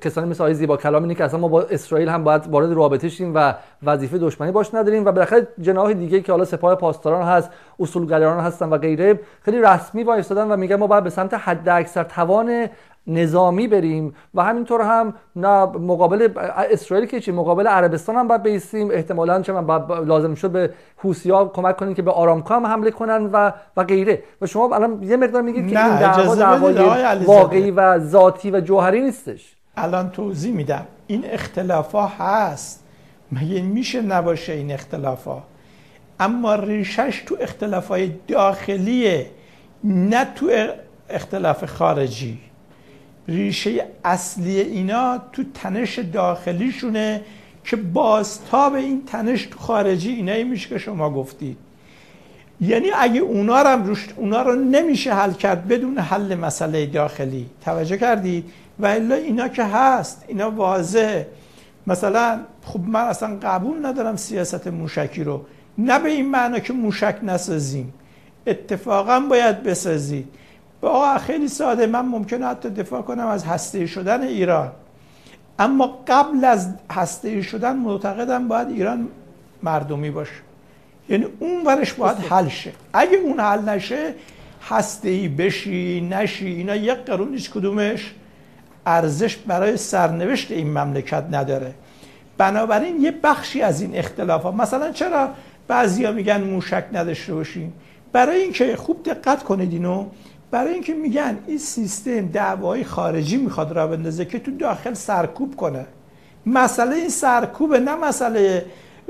کسانی 0.00 0.30
مثل 0.30 0.42
آقای 0.42 0.54
زیبا 0.54 0.76
کلام 0.76 1.02
اینه 1.02 1.14
که 1.14 1.24
اصلا 1.24 1.40
ما 1.40 1.48
با 1.48 1.62
اسرائیل 1.62 2.08
هم 2.08 2.24
باید 2.24 2.46
وارد 2.46 2.72
رابطه 2.72 3.08
شیم 3.08 3.32
و 3.34 3.54
وظیفه 3.82 4.18
دشمنی 4.18 4.52
باش 4.52 4.74
نداریم 4.74 5.04
و 5.04 5.12
بالاخره 5.12 5.48
جناح 5.60 5.92
دیگه 5.92 6.20
که 6.20 6.32
حالا 6.32 6.44
سپاه 6.44 6.74
پاسداران 6.74 7.22
هست 7.22 7.50
اصولگرایان 7.80 8.40
هستن 8.40 8.68
و 8.68 8.78
غیره 8.78 9.20
خیلی 9.42 9.62
رسمی 9.62 10.02
وایستادن 10.02 10.52
و 10.52 10.56
میگن 10.56 10.76
ما 10.76 10.86
باید 10.86 11.04
به 11.04 11.10
سمت 11.10 11.34
حد 11.34 11.68
اکثر 11.68 12.02
توان 12.02 12.66
نظامی 13.06 13.68
بریم 13.68 14.14
و 14.34 14.44
همینطور 14.44 14.80
هم 14.80 15.14
نه 15.36 15.64
مقابل 15.64 16.28
اسرائیل 16.72 17.06
که 17.06 17.20
چی 17.20 17.32
مقابل 17.32 17.66
عربستان 17.66 18.16
هم 18.16 18.28
باید 18.28 18.42
بیستیم. 18.42 18.90
احتمالاً 18.90 19.42
چه 19.42 19.52
من 19.52 19.86
لازم 20.06 20.34
شد 20.34 20.50
به 20.50 20.70
ها 21.30 21.44
کمک 21.44 21.76
کنیم 21.76 21.94
که 21.94 22.02
به 22.02 22.10
آرامکو 22.10 22.54
هم 22.54 22.66
حمله 22.66 22.90
کنن 22.90 23.30
و 23.32 23.52
و 23.76 23.84
غیره. 23.84 24.22
و 24.40 24.46
شما 24.46 24.74
الان 24.74 25.02
یه 25.02 25.16
مقدار 25.16 25.42
میگید 25.42 25.70
که 25.70 25.84
این 25.84 25.98
دعوا 25.98 26.34
دعوای 26.34 27.24
واقعی 27.24 27.70
و 27.70 27.98
ذاتی 27.98 28.50
و 28.50 28.60
جوهری 28.60 29.00
نیستش. 29.00 29.56
الان 29.76 30.10
توضیح 30.10 30.54
میدم. 30.54 30.86
این 31.06 31.24
اختلافا 31.30 32.06
هست. 32.06 32.84
مگه 33.32 33.62
میشه 33.62 34.02
نباشه 34.02 34.52
این 34.52 34.72
اختلافا 34.72 35.42
اما 36.20 36.54
ریشش 36.54 37.22
تو 37.26 37.36
اختلافای 37.40 38.12
داخلیه 38.28 39.30
نه 39.84 40.24
تو 40.34 40.50
اختلاف 41.10 41.64
خارجی. 41.64 42.40
ریشه 43.28 43.86
اصلی 44.04 44.60
اینا 44.60 45.18
تو 45.32 45.42
تنش 45.54 45.98
داخلیشونه 45.98 47.20
که 47.64 47.76
بازتاب 47.76 48.74
این 48.74 49.02
تنش 49.06 49.46
تو 49.46 49.58
خارجی 49.58 50.10
اینایی 50.12 50.44
میشه 50.44 50.68
که 50.68 50.78
شما 50.78 51.10
گفتید. 51.10 51.56
یعنی 52.60 52.90
اگه 52.94 53.20
اونا 53.20 53.62
رو, 53.62 53.86
روش 53.86 54.08
اونا 54.16 54.42
رو 54.42 54.54
نمیشه 54.54 55.14
حل 55.14 55.32
کرد 55.32 55.68
بدون 55.68 55.98
حل 55.98 56.34
مسئله 56.34 56.86
داخلی. 56.86 57.46
توجه 57.64 57.96
کردید؟ 57.96 58.44
و 58.78 58.86
الا 58.86 59.14
اینا 59.14 59.48
که 59.48 59.64
هست 59.64 60.24
اینا 60.28 60.50
واضح 60.50 61.24
مثلا 61.86 62.40
خب 62.64 62.80
من 62.80 63.00
اصلا 63.00 63.38
قبول 63.42 63.86
ندارم 63.86 64.16
سیاست 64.16 64.66
موشکی 64.66 65.24
رو. 65.24 65.44
نه 65.78 65.98
به 65.98 66.08
این 66.08 66.30
معنا 66.30 66.58
که 66.58 66.72
موشک 66.72 67.16
نسازیم. 67.22 67.94
اتفاقا 68.46 69.20
باید 69.20 69.62
بسازید. 69.62 70.28
آقا 70.88 71.18
خیلی 71.18 71.48
ساده 71.48 71.86
من 71.86 72.06
ممکنه 72.06 72.46
حتی 72.46 72.70
دفاع 72.70 73.02
کنم 73.02 73.26
از 73.26 73.44
هسته 73.44 73.86
شدن 73.86 74.22
ایران. 74.22 74.72
اما 75.58 75.98
قبل 76.08 76.44
از 76.44 76.74
هسته 76.92 77.42
شدن 77.42 77.76
معتقدم 77.76 78.48
باید 78.48 78.68
ایران 78.68 79.08
مردمی 79.62 80.10
باشه. 80.10 80.32
یعنی 81.08 81.26
اون 81.38 81.64
ورش 81.66 81.92
باید 81.92 82.16
حل 82.18 82.48
شه. 82.48 82.72
اگه 82.92 83.16
اون 83.16 83.40
حل 83.40 83.68
نشه 83.68 84.14
هسته 84.68 85.08
ای 85.08 85.28
بشی 85.28 86.08
نشی 86.10 86.46
اینا 86.46 86.76
یک 86.76 86.98
قرون 86.98 87.28
نیست 87.28 87.50
کدومش. 87.50 88.14
ارزش 88.86 89.36
برای 89.36 89.76
سرنوشت 89.76 90.50
این 90.50 90.78
مملکت 90.78 91.24
نداره. 91.30 91.74
بنابراین 92.38 93.00
یه 93.00 93.10
بخشی 93.10 93.62
از 93.62 93.80
این 93.80 93.96
اختلاف 93.98 94.42
ها 94.42 94.50
مثلا 94.50 94.92
چرا 94.92 95.28
بعضیا 95.68 96.12
میگن 96.12 96.40
موشک 96.40 96.84
نداشته 96.92 97.34
باشیم؟ 97.34 97.72
برای 98.12 98.40
اینکه 98.40 98.76
خوب 98.76 99.02
دقت 99.02 99.42
کنید 99.42 99.72
اینو. 99.72 100.06
برای 100.56 100.72
اینکه 100.72 100.94
میگن 100.94 101.38
این 101.46 101.58
سیستم 101.58 102.26
دعوای 102.26 102.84
خارجی 102.84 103.36
می‌خواد 103.36 103.72
را 103.72 103.86
بندازه 103.86 104.24
که 104.24 104.38
تو 104.38 104.50
داخل 104.50 104.94
سرکوب 104.94 105.56
کنه. 105.56 105.86
مسئله 106.46 106.96
این 106.96 107.08
سرکوبه 107.08 107.80
نه 107.80 107.94
مسئله 107.94 108.66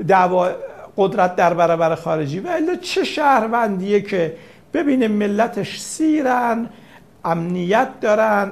دعوا 0.07 0.49
قدرت 0.97 1.35
در 1.35 1.53
برابر 1.53 1.95
خارجی. 1.95 2.39
و 2.39 2.47
الا 2.47 2.75
چه 2.75 3.03
شهروندیه 3.03 4.01
که 4.01 4.37
ببینه 4.73 5.07
ملتش 5.07 5.79
سیرن 5.79 6.69
امنیت 7.25 7.99
دارن 8.01 8.51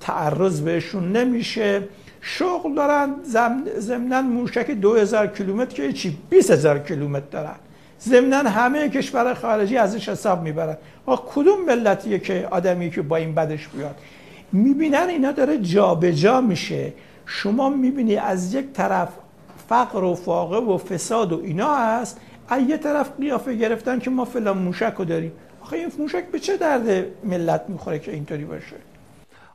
تعرض 0.00 0.60
بهشون 0.60 1.12
نمیشه. 1.12 1.82
شغل 2.20 2.74
دارن 2.74 3.14
ضمنا 3.78 4.22
موشک 4.22 4.70
دو 4.70 4.94
هزار 4.94 5.26
کیلومتر 5.26 5.76
که 5.76 5.92
چی؟ 5.92 6.18
20 6.30 6.50
هزار 6.50 6.78
کیلومتر 6.78 7.26
دارن. 7.30 7.56
ضمنا 8.08 8.36
همه 8.36 8.88
کشور 8.88 9.34
خارجی 9.34 9.76
ازش 9.76 10.08
حساب 10.08 10.42
می‌برن. 10.42 10.76
و 11.08 11.16
کدوم 11.16 11.64
ملتیه 11.64 12.18
که 12.18 12.48
آدمی 12.50 12.90
که 12.90 13.02
با 13.02 13.16
این 13.16 13.34
بدش 13.34 13.68
بیاد؟ 13.68 13.94
می‌بینن 14.52 15.06
اینا 15.08 15.32
داره 15.32 15.58
جابجا 15.58 16.10
جا 16.10 16.40
میشه. 16.40 16.92
شما 17.26 17.68
می‌بینی 17.68 18.16
از 18.16 18.54
یک 18.54 18.72
طرف 18.72 19.08
فقر 19.68 20.04
و 20.04 20.14
فاقه 20.14 20.56
و 20.56 20.78
فساد 20.78 21.32
و 21.32 21.40
اینا 21.44 21.74
هست 21.74 22.20
از 22.48 22.62
یه 22.68 22.76
طرف 22.76 23.10
قیافه 23.20 23.54
گرفتن 23.54 23.98
که 23.98 24.10
ما 24.10 24.24
فلان 24.24 24.58
موشک 24.58 24.94
رو 24.98 25.04
داریم. 25.04 25.32
آخه 25.62 25.76
این 25.76 25.92
موشک 25.98 26.24
به 26.24 26.38
چه 26.38 26.56
درد 26.56 27.04
ملت 27.24 27.64
می‌خوره 27.68 27.98
که 27.98 28.12
اینطوری 28.12 28.44
باشه؟ 28.44 28.76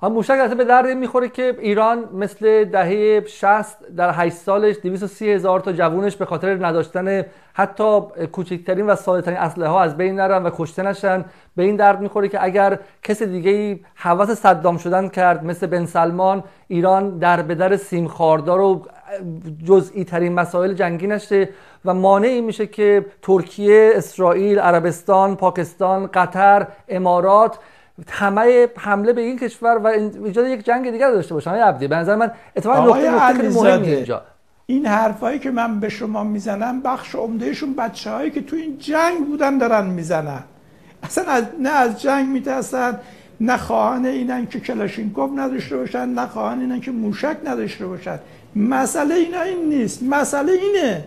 هم 0.04 0.12
موشک 0.12 0.38
اصلا 0.40 0.56
به 0.56 0.64
درد 0.64 0.88
می‌خوره 0.88 1.30
که 1.30 1.56
ایران 1.60 2.10
مثل 2.14 2.66
دهه 2.66 3.24
60 3.26 3.78
در 3.98 4.12
8 4.12 4.36
سالش 4.36 4.76
230 4.84 5.32
هزار 5.32 5.60
تا 5.60 5.72
جوونش 5.72 6.16
به 6.16 6.26
خاطر 6.26 6.66
نداشتن 6.66 7.26
حتی 7.54 8.00
کوچکترین 8.32 8.86
و 8.86 8.96
ساده 8.96 9.22
ترین 9.22 9.38
اسلحه 9.38 9.70
ها 9.70 9.82
از 9.82 9.98
بین 9.98 10.16
نرن 10.16 10.44
و 10.44 10.50
کشته 10.58 10.84
نشن. 10.84 11.26
به 11.56 11.64
این 11.64 11.76
درد 11.76 12.02
می‌خوره 12.02 12.28
که 12.28 12.44
اگر 12.44 12.80
کس 13.04 13.24
دیگه 13.24 13.52
ای 13.52 13.80
حواس 13.96 14.32
صدام 14.32 14.78
شدن 14.78 15.08
کرد 15.08 15.46
مثل 15.46 15.68
بن 15.68 15.86
سلمان 15.86 16.44
ایران 16.68 17.18
در 17.18 17.42
به 17.42 17.78
سیم 17.78 18.08
خاردار 18.08 18.62
و 18.62 18.86
جزئی 19.66 20.04
ترین 20.04 20.34
مسائل 20.34 20.74
جنگی 20.74 21.08
نشه 21.08 21.50
و 21.86 21.94
مانعی 21.94 22.42
میشه 22.42 22.68
که 22.68 23.06
ترکیه، 23.22 23.92
اسرائیل، 23.96 24.60
عربستان، 24.60 25.36
پاکستان، 25.36 26.08
قطر، 26.08 26.68
امارات 26.90 27.60
همه 28.10 28.68
حمله 28.78 29.14
به 29.14 29.22
این 29.22 29.40
کشور 29.40 29.78
و 29.78 29.88
ایجاد 30.26 30.48
یک 30.48 30.66
جنگ 30.66 30.92
دیگر 30.92 31.12
داشته 31.12 31.34
باشن 31.34 31.52
های 31.52 31.62
عبدی 31.62 31.88
به 31.88 31.96
نظر 31.96 32.16
من 32.16 32.32
اتفاقا 32.56 32.98
نکته 32.98 33.50
مهمی 33.50 33.88
اینجا. 33.88 34.22
این 34.66 34.86
حرفایی 34.86 35.40
که 35.40 35.52
من 35.52 35.80
به 35.80 35.90
شما 35.90 36.24
می‌زنم 36.24 36.82
بخش 36.82 37.16
عمدهشون 37.16 37.74
بچه 37.74 38.12
هایی 38.12 38.32
که 38.32 38.42
تو 38.42 38.56
این 38.56 38.78
جنگ 38.78 39.28
بودن 39.28 39.58
دارن 39.58 39.86
می‌زنن. 39.86 40.44
اصلا 41.04 41.24
از 41.24 41.44
نه 41.60 41.70
از 41.70 42.02
جنگ 42.02 42.28
میترسن 42.28 43.00
نه 43.42 43.58
خواهان 43.58 44.06
اینن 44.06 44.48
که 44.48 44.60
کلاشینکوف 44.60 45.32
نداشته 45.36 45.78
باشن 45.78 46.10
نه 46.10 46.28
خواهان 46.28 46.60
اینن 46.60 46.82
که 46.82 46.92
موشک 46.92 47.38
نداشته 47.46 47.88
باشن. 47.88 48.20
مسئله 48.56 49.16
اینا 49.16 49.42
این 49.42 49.70
نیست. 49.70 50.04
مسئله 50.04 50.52
اینه 50.52 51.04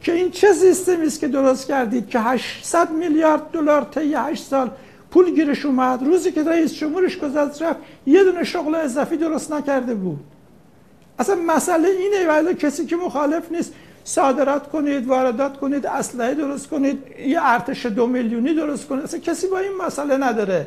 که 0.00 0.12
این 0.12 0.30
چه 0.30 0.52
سیستمی 0.52 1.06
است 1.06 1.20
که 1.20 1.28
درست 1.28 1.66
کردید 1.66 2.08
که 2.08 2.20
800 2.20 2.90
میلیارد 2.90 3.50
دلار 3.52 3.86
طی 3.90 4.14
8 4.14 4.44
سال 4.44 4.70
پول 5.14 5.30
گیرش 5.34 5.64
اومد. 5.66 6.02
روزی 6.02 6.32
که 6.32 6.44
رئیس 6.44 6.74
جمهورش 6.74 7.18
گذشت 7.18 7.62
رفت 7.62 7.78
یه 8.06 8.24
دونه 8.24 8.44
شغل 8.44 8.74
اضافی 8.74 9.16
درست 9.16 9.52
نکرده 9.52 9.94
بود. 9.94 10.20
اصلا 11.18 11.34
مسئله 11.34 11.88
اینه 11.88 12.28
ولی 12.28 12.54
کسی 12.54 12.86
که 12.86 12.96
مخالف 12.96 13.52
نیست. 13.52 13.72
صادرات 14.04 14.70
کنید 14.70 15.06
واردات 15.06 15.56
کنید 15.56 15.86
اسلحه 15.86 16.34
درست 16.34 16.68
کنید 16.68 16.98
یه 17.26 17.38
ارتش 17.42 17.86
دو 17.86 18.06
میلیونی 18.06 18.54
درست 18.54 18.86
کنید. 18.86 19.04
اصلا 19.04 19.20
کسی 19.20 19.46
با 19.46 19.58
این 19.58 19.72
مسئله 19.86 20.16
نداره. 20.16 20.66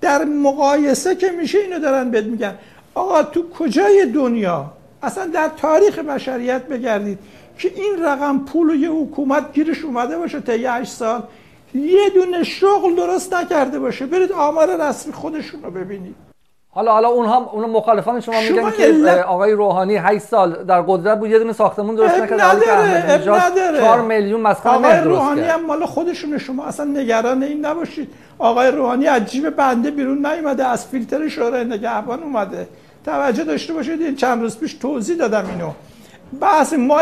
در 0.00 0.24
مقایسه 0.24 1.16
که 1.16 1.30
میشه 1.30 1.58
اینو 1.58 1.78
دارن 1.78 2.10
بهت 2.10 2.24
میگن. 2.24 2.54
آقا 2.94 3.22
تو 3.22 3.50
کجای 3.50 4.06
دنیا؟ 4.06 4.72
اصلا 5.02 5.26
در 5.26 5.48
تاریخ 5.56 5.98
بشریت 5.98 6.62
بگردید 6.66 7.18
که 7.58 7.72
این 7.76 8.04
رقم 8.04 8.38
پول 8.38 8.70
و 8.70 8.74
یه 8.74 8.90
حکومت 8.90 9.52
گیرش 9.52 9.84
اومده 9.84 10.18
باشه 10.18 10.40
تا 10.40 10.52
8 10.52 10.92
سال. 10.92 11.22
یه 11.74 12.10
دونه 12.14 12.44
شغل 12.44 12.96
درست 12.96 13.34
نکرده 13.34 13.78
باشه. 13.78 14.06
برید 14.06 14.32
آمار 14.32 14.88
رسمی 14.88 15.12
خودشون 15.12 15.62
رو 15.62 15.70
ببینید. 15.70 16.14
حالا 16.72 16.92
حالا 16.92 17.08
اونها 17.08 17.50
اون 17.52 17.70
مخالفان 17.70 18.20
شما, 18.20 18.40
میگن 18.40 18.70
که 18.70 19.12
آقای 19.12 19.52
روحانی 19.52 19.96
8 19.96 20.24
سال 20.24 20.64
در 20.64 20.82
قدرت 20.82 21.18
بود 21.18 21.30
یه 21.30 21.38
دونه 21.38 21.52
ساختمون 21.52 21.94
درست 21.94 22.14
نکرد 22.14 22.40
نداره 22.40 23.80
4 23.80 24.00
میلیون 24.00 24.40
مسکن 24.40 24.70
آقای 24.70 24.98
روحانی 24.98 25.40
هم 25.40 25.66
مال 25.66 25.86
خودشون 25.86 26.38
شما. 26.38 26.64
اصلا 26.64 26.86
نگران 26.86 27.42
این 27.42 27.66
نباشید. 27.66 28.08
آقای 28.38 28.70
روحانی 28.70 29.06
عجیب 29.06 29.50
بنده 29.50 29.90
بیرون 29.90 30.26
نیومده 30.26 30.66
از 30.66 30.86
فیلتر 30.86 31.28
شورای 31.28 31.64
نگهبان 31.64 32.22
اومده. 32.22 32.68
توجه 33.04 33.44
داشته 33.44 33.72
باشید 33.72 34.02
این 34.02 34.16
چند 34.16 34.42
روز 34.42 34.58
پیش 34.58 34.74
توضیح 34.74 35.16
دادم 35.16 35.44
اینو. 35.50 35.70
بحث 36.40 36.72
ما 36.72 37.00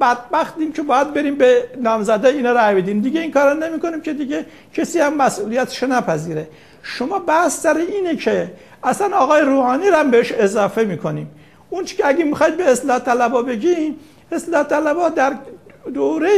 بدبختیم 0.00 0.72
که 0.72 0.82
باید 0.82 1.14
بریم 1.14 1.34
به 1.34 1.64
نامزده 1.80 2.28
اینا 2.28 2.52
رای 2.52 2.82
بدیم. 2.82 3.00
دیگه 3.00 3.20
این 3.20 3.30
کارا 3.30 3.52
نمی‌کنیم 3.52 4.00
که 4.00 4.12
دیگه 4.12 4.46
کسی 4.74 4.98
هم 4.98 5.16
مسئولیتش 5.16 5.82
نپذیره. 5.82 6.48
شما 6.82 7.18
بحث 7.18 7.60
سر 7.60 7.76
اینه 7.76 8.16
که 8.16 8.52
اصلا 8.84 9.16
آقای 9.16 9.42
روحانی 9.42 9.86
رو 9.86 9.96
هم 9.96 10.10
بهش 10.10 10.32
اضافه 10.32 10.84
می‌کنیم. 10.84 11.30
اون 11.70 11.84
که 11.84 12.06
اگه 12.06 12.24
می‌خواید 12.24 12.56
به 12.56 12.70
اصلاح 12.70 12.98
طلبا 12.98 13.42
بگیم 13.42 13.96
اصلاح 14.32 14.62
طلبا 14.62 15.08
در 15.08 15.32
دوره 15.94 16.30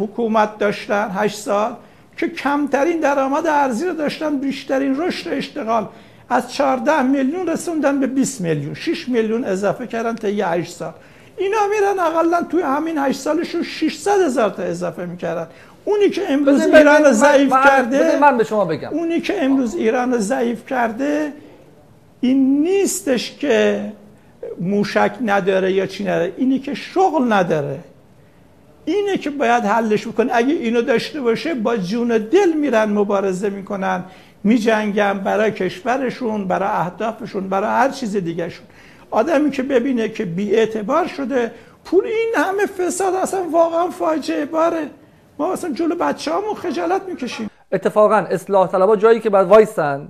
حکومت 0.00 0.58
داشتن 0.58 1.10
8 1.14 1.38
سال 1.38 1.72
که 2.16 2.28
کمترین 2.28 3.00
درآمد 3.00 3.46
ارزی 3.46 3.86
رو 3.86 3.94
داشتن 3.94 4.36
بیشترین 4.36 5.00
رشد 5.00 5.28
اشتغال. 5.32 5.88
از 6.30 6.52
14 6.52 7.02
میلیون 7.02 7.48
رسوندن 7.48 8.00
به 8.00 8.06
20 8.06 8.40
میلیون 8.40 8.74
6 8.74 9.08
میلیون 9.08 9.44
اضافه 9.44 9.86
کردن 9.86 10.14
تا 10.14 10.28
8 10.28 10.72
سال. 10.72 10.92
اینا 11.38 11.58
میرن 11.70 11.98
اقلا 11.98 12.42
توی 12.42 12.62
همین 12.62 12.98
8 12.98 13.20
سالشون 13.20 13.62
600 13.62 14.20
هزار 14.20 14.50
تا 14.50 14.62
اضافه 14.62 15.06
می‌کردن. 15.06 15.46
اونی 15.84 16.10
که 16.10 16.32
امروز 16.32 16.60
ایران 16.60 17.04
رو 17.04 17.12
ضعیف 17.12 17.52
کرده 17.52 18.18
من 18.18 18.38
به 18.38 18.44
شما 18.44 18.64
بگم. 18.64 18.88
اونی 18.88 19.20
که 19.20 19.44
امروز 19.44 19.74
ایران 19.74 20.12
رو 20.12 20.18
ضعیف 20.18 20.66
کرده 20.66 21.32
این 22.20 22.62
نیستش 22.62 23.36
که 23.36 23.84
موشک 24.60 25.12
نداره 25.24 25.72
یا 25.72 25.86
چی 25.86 26.04
نداره 26.04 26.32
اینی 26.36 26.58
که 26.58 26.74
شغل 26.74 27.32
نداره. 27.32 27.78
اینه 28.84 29.16
که 29.16 29.30
باید 29.30 29.64
حلش 29.64 30.06
بکنه. 30.06 30.30
اگه 30.34 30.54
اینو 30.54 30.82
داشته 30.82 31.20
باشه 31.20 31.54
با 31.54 31.76
جون 31.76 32.08
دل 32.08 32.52
میرن 32.52 32.92
مبارزه 32.92 33.50
می‌کنن 33.50 34.04
میجنگن 34.44 35.18
برای 35.18 35.52
کشورشون 35.52 36.44
برای 36.44 36.68
اهدافشون 36.68 37.48
برای 37.48 37.68
هر 37.68 37.88
چیز 37.88 38.16
دیگهشون. 38.16 38.66
آدمی 39.10 39.50
که 39.50 39.62
ببینه 39.62 40.08
که 40.08 40.24
بی 40.24 40.56
اعتبار 40.56 41.06
شده 41.06 41.52
پول 41.84 42.04
این 42.04 42.32
همه 42.36 42.66
فساد 42.66 43.14
اصلا 43.14 43.42
واقعا 43.52 43.90
فاجعه 43.90 44.44
باره. 44.44 44.90
ما 45.38 45.52
اصلا 45.52 45.72
جلو 45.72 45.94
بچه 45.94 46.32
همون 46.32 46.54
خجالت 46.54 47.02
می‌کشیم. 47.08 47.50
اتفاقا 47.72 48.16
اصلاح 48.16 48.68
طلبا 48.68 48.96
جایی 48.96 49.20
که 49.20 49.30
بعد 49.30 49.46
وایسن 49.46 50.08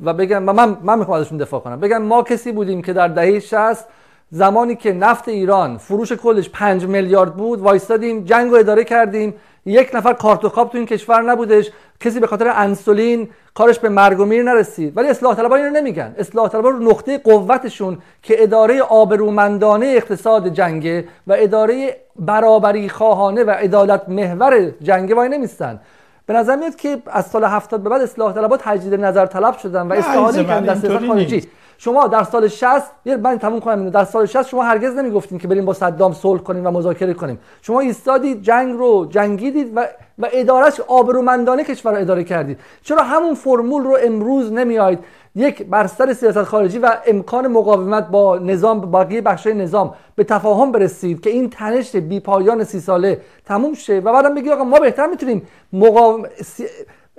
و 0.00 0.14
بگن 0.14 0.38
من 0.38 0.78
من 0.82 0.98
می‌خوام 0.98 1.20
ازشون 1.20 1.38
دفاع 1.38 1.60
کنم. 1.60 1.80
بگن 1.80 1.98
ما 1.98 2.22
کسی 2.22 2.52
بودیم 2.52 2.82
که 2.82 2.92
در 2.92 3.08
دهه 3.08 3.40
60 3.40 3.84
زمانی 4.30 4.76
که 4.76 4.92
نفت 4.92 5.28
ایران 5.28 5.78
فروش 5.78 6.12
کلش 6.12 6.50
5 6.50 6.86
میلیارد 6.86 7.34
بود 7.36 7.60
وایستادیم 7.60 8.24
جنگ 8.24 8.50
رو 8.50 8.56
اداره 8.56 8.84
کردیم. 8.84 9.34
یک 9.66 9.90
نفر 9.94 10.12
کارت 10.12 10.44
و 10.44 10.48
خواب 10.48 10.70
تو 10.70 10.78
این 10.78 10.86
کشور 10.86 11.22
نبودش. 11.22 11.70
کسی 12.00 12.20
به 12.20 12.26
خاطر 12.26 12.52
انسولین 12.56 13.28
کارش 13.54 13.78
به 13.78 13.88
مرگ 13.88 14.20
و 14.20 14.24
میر 14.24 14.42
نرسید. 14.42 14.96
ولی 14.96 15.08
اصلاح 15.08 15.34
طلبان 15.34 15.60
اینو 15.60 15.70
نمیگن. 15.70 16.14
اصلاح 16.18 16.48
طلبان 16.48 16.72
رو 16.72 16.90
نقطه 16.90 17.18
قوتشون 17.18 17.98
که 18.22 18.42
اداره 18.42 18.82
آبرومندانه 18.82 19.86
اقتصاد 19.86 20.48
جنگه 20.48 21.04
و 21.26 21.36
اداره 21.38 21.96
برابری 22.16 22.88
خواهانه 22.88 23.44
و 23.44 23.50
عدالت 23.50 24.08
محور 24.08 24.70
جنگه 24.82 25.14
وای 25.14 25.28
نمیستن. 25.28 25.80
به 26.28 26.34
نظر 26.34 26.56
میاد 26.56 26.76
که 26.76 27.02
از 27.06 27.26
سال 27.26 27.44
70 27.44 27.82
به 27.82 27.90
بعد 27.90 28.02
اصلاح 28.02 28.32
طلبات 28.32 28.60
تجدید 28.62 28.94
نظر 28.94 29.26
طلب 29.26 29.58
شدن 29.58 29.88
و 29.88 29.92
استحاله 29.92 30.44
کردن 30.44 30.74
دست 30.74 31.06
خارجی. 31.06 31.42
شما 31.78 32.06
در 32.06 32.24
سال 32.24 32.48
60 32.48 32.82
یه 33.04 33.16
من 33.16 33.38
تموم 33.38 33.60
کنم 33.60 33.90
در 33.90 34.04
سال 34.04 34.26
60 34.26 34.42
شما 34.48 34.62
هرگز 34.62 34.94
نمی‌گفتین 34.94 35.38
که 35.38 35.48
بریم 35.48 35.64
با 35.64 35.72
صدام 35.72 36.12
صلح 36.12 36.40
کنیم 36.42 36.66
و 36.66 36.70
مذاکره 36.70 37.14
کنیم. 37.14 37.38
شما 37.62 37.80
ایستادید 37.80 38.42
جنگ 38.42 38.78
رو 38.78 39.06
جنگیدید 39.10 39.72
و 39.76 39.86
و 40.18 40.28
ادارش 40.32 40.80
آبرومندانه 40.80 41.64
کشور 41.64 41.92
رو 41.92 41.98
اداره 41.98 42.24
کردید. 42.24 42.58
چرا 42.82 43.02
همون 43.02 43.34
فرمول 43.34 43.82
رو 43.82 43.98
امروز 44.04 44.52
نمیایید 44.52 44.98
یک 45.38 45.62
بر 45.62 45.86
سر 45.86 46.12
سیاست 46.12 46.42
خارجی 46.42 46.78
و 46.78 46.96
امکان 47.06 47.46
مقاومت 47.46 48.08
با 48.08 48.38
نظام 48.38 48.80
باقی 48.80 49.20
بخشای 49.20 49.54
نظام 49.54 49.94
به 50.14 50.24
تفاهم 50.24 50.72
برسید 50.72 51.20
که 51.20 51.30
این 51.30 51.50
تنش 51.50 51.96
بی 51.96 52.20
پایان 52.20 52.64
سی 52.64 52.80
ساله 52.80 53.20
تموم 53.44 53.74
شه. 53.74 53.98
و 53.98 54.12
بعدم 54.12 54.34
بگید 54.34 54.52
آقا 54.52 54.64
ما 54.64 54.78
بهتر 54.78 55.06
می‌تونیم 55.06 55.42
مقاوم... 55.72 56.22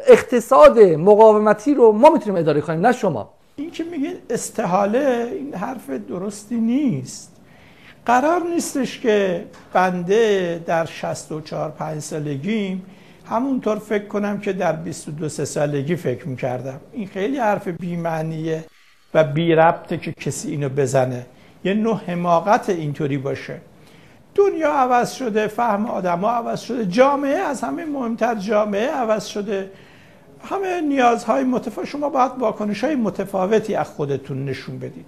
اقتصاد 0.07 0.79
مقاومتی 0.79 1.73
رو 1.73 1.91
ما 1.91 2.09
می‌تونیم 2.09 2.39
اداره 2.39 2.61
کنیم 2.61 2.85
نه 2.85 2.91
شما. 2.91 3.29
این 3.55 3.71
که 3.71 3.83
میگه 3.83 4.13
استحاله 4.29 5.31
این 5.31 5.53
حرف 5.53 5.89
درستی 5.89 6.55
نیست. 6.55 7.35
قرار 8.05 8.41
نیستش 8.41 8.99
که 8.99 9.45
بنده 9.73 10.63
در 10.65 10.85
64 10.85 11.69
5 11.69 11.99
سالگیم 11.99 12.85
همونطور 13.29 13.79
فکر 13.79 14.05
کنم 14.05 14.39
که 14.39 14.53
در 14.53 14.71
22 14.71 15.29
سه 15.29 15.45
سالگی 15.45 15.95
فکر 15.95 16.27
می‌کردم. 16.27 16.79
این 16.91 17.07
خیلی 17.07 17.37
حرف 17.37 17.67
بیمعنیه 17.67 18.63
و 19.13 19.23
بی 19.23 19.55
ربطه 19.55 19.97
که 19.97 20.11
کسی 20.11 20.51
اینو 20.51 20.69
بزنه. 20.69 21.25
یه 21.63 21.73
نوع 21.73 22.01
حماقت 22.07 22.69
اینطوری 22.69 23.17
باشه. 23.17 23.61
دنیا 24.35 24.71
عوض 24.71 25.11
شده 25.11 25.47
فهم 25.47 25.85
آدم 25.85 26.19
ها 26.19 26.31
عوض 26.31 26.59
شده 26.61 26.85
جامعه 26.85 27.37
از 27.37 27.61
همه 27.61 27.85
مهمتر 27.85 28.35
جامعه 28.35 28.87
عوض 28.87 29.25
شده. 29.25 29.71
همه 30.43 30.81
نیازهای 30.81 31.43
متفاوت 31.43 31.87
شما 31.87 32.09
باید 32.09 32.31
واکنش 32.39 32.83
های 32.83 32.95
متفاوتی 32.95 33.75
از 33.75 33.87
خودتون 33.87 34.45
نشون 34.45 34.79
بدید. 34.79 35.05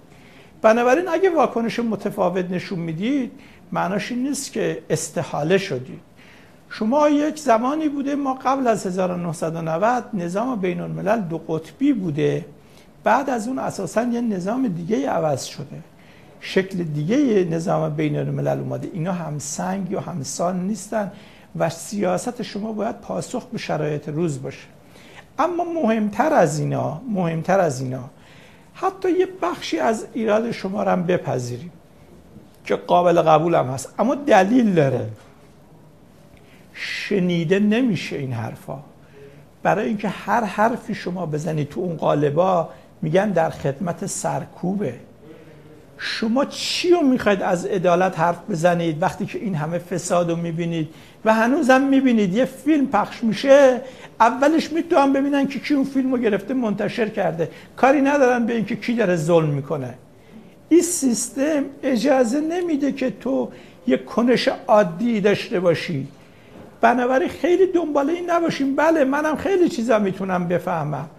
بنابراین 0.62 1.08
اگه 1.08 1.30
واکنش 1.30 1.78
متفاوت 1.78 2.50
نشون 2.50 2.78
می‌دید 2.78 3.32
معناش 3.72 4.10
این 4.10 4.22
نیست 4.22 4.52
که 4.52 4.82
استحاله 4.90 5.58
شدید. 5.58 6.11
شما 6.74 7.08
یک 7.08 7.38
زمانی 7.38 7.88
بوده 7.88 8.14
ما 8.14 8.34
قبل 8.34 8.66
از 8.66 8.86
1990 8.86 10.04
نظام 10.14 10.60
بین 10.60 10.80
الملل 10.80 11.20
دو 11.20 11.38
قطبی 11.38 11.92
بوده. 11.92 12.44
بعد 13.04 13.30
از 13.30 13.48
اون 13.48 13.58
اساسا 13.58 14.02
یه 14.02 14.20
نظام 14.20 14.68
دیگه 14.68 15.10
عوض 15.10 15.44
شده. 15.44 15.82
شکل 16.40 16.82
دیگه 16.82 17.44
نظام 17.50 17.94
بین 17.94 18.16
الملل 18.16 18.58
اومده. 18.60 18.90
اینا 18.92 19.12
هم 19.12 19.38
سنگ 19.38 19.90
یا 19.90 20.00
همسان 20.00 20.66
نیستن 20.66 21.12
و 21.56 21.70
سیاست 21.70 22.42
شما 22.42 22.72
باید 22.72 23.00
پاسخ 23.00 23.46
به 23.46 23.58
شرایط 23.58 24.08
روز 24.08 24.42
باشه. 24.42 24.66
اما 25.38 25.64
مهمتر 25.64 26.32
از 26.32 26.60
اینا 26.60 27.00
مهمتر 27.08 27.60
از 27.60 27.80
اینا 27.80 28.04
حتی 28.74 29.10
یه 29.10 29.28
بخشی 29.42 29.78
از 29.78 30.06
ایراد 30.14 30.50
شما 30.50 30.82
رو 30.82 30.90
هم 30.90 31.02
بپذیریم 31.02 31.72
که 32.64 32.76
قابل 32.76 33.22
قبول 33.22 33.54
هم 33.54 33.66
هست. 33.66 33.94
اما 33.98 34.14
دلیل 34.14 34.74
داره. 34.74 35.08
شنیده 36.74 37.58
نمیشه 37.58 38.16
این 38.16 38.32
حرفا. 38.32 38.78
برای 39.62 39.88
اینکه 39.88 40.08
هر 40.08 40.44
حرفی 40.44 40.94
شما 40.94 41.26
بزنید 41.26 41.68
تو 41.68 41.80
اون 41.80 41.96
قالبا 41.96 42.68
میگن 43.02 43.30
در 43.30 43.50
خدمت 43.50 44.06
سرکوبه. 44.06 44.94
شما 45.98 46.44
چی 46.44 46.90
رو 46.90 47.00
می‌خواید 47.00 47.42
از 47.42 47.66
عدالت 47.66 48.18
حرف 48.18 48.38
بزنید؟ 48.50 49.02
وقتی 49.02 49.26
که 49.26 49.38
این 49.38 49.54
همه 49.54 49.78
فساد 49.78 50.30
رو 50.30 50.36
می‌بینید 50.36 50.88
و 51.24 51.34
هنوزم 51.34 51.80
می‌بینید 51.80 52.34
یه 52.34 52.44
فیلم 52.44 52.86
پخش 52.86 53.24
میشه 53.24 53.80
اولش 54.20 54.72
می‌تونن 54.72 55.12
ببینن 55.12 55.48
که 55.48 55.58
کی 55.58 55.74
اون 55.74 55.84
فیلم 55.84 56.12
رو 56.12 56.18
گرفته 56.18 56.54
منتشر 56.54 57.08
کرده. 57.08 57.50
کاری 57.76 58.00
ندارن 58.00 58.46
به 58.46 58.54
اینکه 58.54 58.76
کی 58.76 58.94
داره 58.94 59.16
ظلم 59.16 59.48
می‌کنه. 59.48 59.94
این 60.68 60.82
سیستم 60.82 61.64
اجازه 61.82 62.40
نمیده 62.40 62.92
که 62.92 63.10
تو 63.10 63.48
یه 63.86 63.96
کنش 63.96 64.48
عادی 64.68 65.20
داشته 65.20 65.60
باشی. 65.60 66.08
بنابراین 66.82 67.28
خیلی 67.28 67.66
دنبال 67.66 68.10
این 68.10 68.30
نباشیم. 68.30 68.76
بله 68.76 69.04
منم 69.04 69.36
خیلی 69.36 69.68
چیزا 69.68 69.98
می‌تونم 69.98 70.48
بفهمم. 70.48 71.10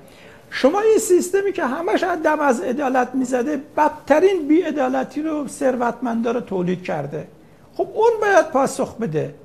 شما 0.50 0.80
این 0.80 0.98
سیستمی 0.98 1.52
که 1.52 1.64
همش 1.64 2.04
دم 2.24 2.40
از 2.40 2.62
عدالت 2.62 3.10
می‌زده 3.14 3.62
بدترین 3.78 4.48
بیعدالتی 4.48 5.22
رو 5.22 5.48
ثروتمندا 5.48 6.32
رو 6.32 6.40
تولید 6.40 6.84
کرده. 6.84 7.28
خب 7.74 7.88
اون 7.94 8.12
باید 8.22 8.48
پاسخ 8.48 8.98
بده. 8.98 9.36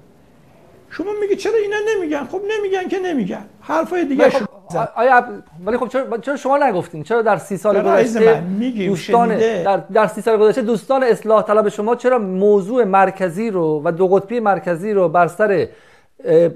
شما 0.91 1.11
میگی 1.21 1.37
چرا 1.37 1.53
اینا 1.63 1.77
نمیگن؟ 1.95 2.25
خب 2.25 2.41
نمیگن 2.59 2.89
که 2.89 2.99
نمیگن. 2.99 3.45
حرفای 3.61 4.05
دیگه 4.05 4.31
خب 4.31 4.47
آیا 4.97 5.25
ولی 5.67 5.77
خب 5.77 5.89
چرا, 5.89 6.19
چرا 6.19 6.37
شما 6.37 6.59
نگفتین؟ 6.59 7.03
چرا 7.03 7.23
در 7.23 7.37
سی 7.37 7.57
سال 7.57 7.83
گذشته 7.83 8.43
دوستان 8.87 9.39
در, 9.39 9.77
در 9.77 10.07
سی 10.07 10.21
سال 10.21 10.37
گذشته 10.37 10.63
دوستان 10.63 11.03
اصلاح 11.03 11.43
طلب 11.43 11.69
شما 11.69 11.97
چرا 11.97 12.19
موضوع 12.19 12.85
مرکزی 12.85 13.51
رو 13.51 13.83
و 13.85 13.93
دو 13.93 14.09
قطبی 14.09 14.41
مرکزی 14.41 14.93
رو 14.93 15.09
بر 15.09 15.27
سر 15.27 15.69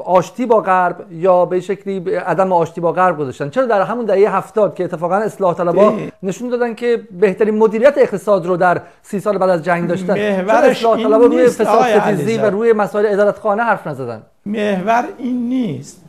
آشتی 0.04 0.46
با 0.46 0.60
غرب 0.60 1.12
یا 1.12 1.44
به 1.44 1.60
شکلی 1.60 2.14
عدم 2.14 2.52
آشتی 2.52 2.80
با 2.80 2.92
غرب 2.92 3.18
گذاشتن. 3.18 3.50
چرا 3.50 3.66
در 3.66 3.82
همون 3.82 4.04
دهه 4.04 4.36
هفتاد 4.36 4.74
که 4.74 4.84
اتفاقا 4.84 5.16
اصلاح 5.16 5.54
طلبا 5.54 5.94
نشون 6.22 6.48
دادن 6.48 6.74
که 6.74 7.02
بهترین 7.20 7.58
مدیریت 7.58 7.94
اقتصاد 7.96 8.46
رو 8.46 8.56
در 8.56 8.80
سی 9.02 9.20
سال 9.20 9.38
بعد 9.38 9.50
از 9.50 9.62
جنگ 9.62 9.88
داشتن؟ 9.88 10.14
چرا 10.14 10.58
اصلاح 10.58 11.02
طلبا 11.02 11.26
روی 11.26 11.48
فساد 11.48 12.00
ستیزی 12.00 12.36
و 12.38 12.50
روی 12.50 12.72
مسائل 12.72 13.06
ادارت 13.06 13.38
خانه 13.38 13.62
حرف 13.62 13.86
نزدن؟ 13.86 14.22
محور 14.46 15.04
این 15.18 15.48
نیست. 15.48 16.00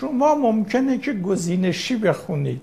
شما 0.00 0.34
ممکنه 0.34 0.98
که 0.98 1.12
گزینشی 1.12 1.96
بخونید. 1.96 2.60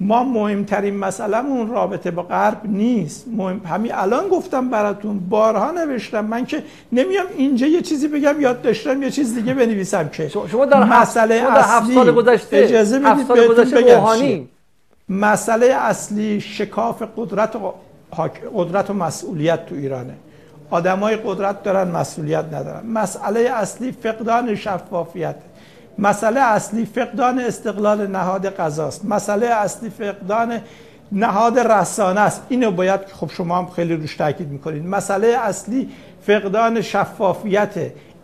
ما 0.00 0.24
مهمترین 0.24 0.96
مسئلهمون 0.96 1.70
رابطه 1.70 2.10
با 2.10 2.22
غرب 2.22 2.60
نیست. 2.64 3.28
مهم... 3.28 3.60
همین 3.66 3.94
الان 3.94 4.28
گفتم 4.28 4.70
براتون 4.70 5.18
بارها 5.18 5.70
نوشتم. 5.70 6.24
من 6.24 6.46
که 6.46 6.62
نمیام 6.92 7.26
اینجا 7.36 7.66
یه 7.66 7.82
چیزی 7.82 8.08
بگم 8.08 8.40
یاد 8.40 8.62
داشتم 8.62 9.02
یه 9.02 9.10
چیز 9.10 9.34
دیگه 9.34 9.54
بنویسم 9.54 10.08
که 10.08 10.28
شما 10.28 10.64
در 10.64 10.84
مسئله 10.84 11.42
هفت 11.48 11.92
سال 11.92 12.12
گذشته 12.12 12.56
اجازه 12.56 12.98
بدید 12.98 13.26
سال 13.26 13.46
گذشته 13.48 14.44
مسئله 15.08 15.66
اصلی 15.66 16.40
شکاف 16.40 17.02
قدرت 17.16 17.56
و 17.56 17.74
قدرت 18.54 18.90
و 18.90 18.94
مسئولیت 18.94 19.66
تو 19.66 19.74
ایرانه. 19.74 20.14
آدمای 20.70 21.16
قدرت 21.16 21.62
دارن 21.62 21.90
مسئولیت 21.90 22.44
ندارن. 22.44 22.86
مسئله 22.86 23.40
اصلی 23.40 23.92
فقدان 23.92 24.54
شفافیت 24.54 25.36
مسئله 25.98 26.40
اصلی 26.40 26.86
فقدان 26.86 27.40
استقلال 27.40 28.06
نهاد 28.06 28.46
قضاست. 28.46 29.04
مسئله 29.04 29.46
اصلی 29.46 29.90
فقدان 29.90 30.58
نهاد 31.12 31.58
رسانه 31.58 32.20
است. 32.20 32.42
اینو 32.48 32.70
باید 32.70 33.00
خب 33.20 33.30
شما 33.30 33.58
هم 33.58 33.66
خیلی 33.66 33.94
روش 33.94 34.16
تاکید 34.16 34.48
می‌کنید 34.48 34.86
مسئله 34.86 35.26
اصلی 35.26 35.88
فقدان 36.26 36.80
شفافیت. 36.80 37.74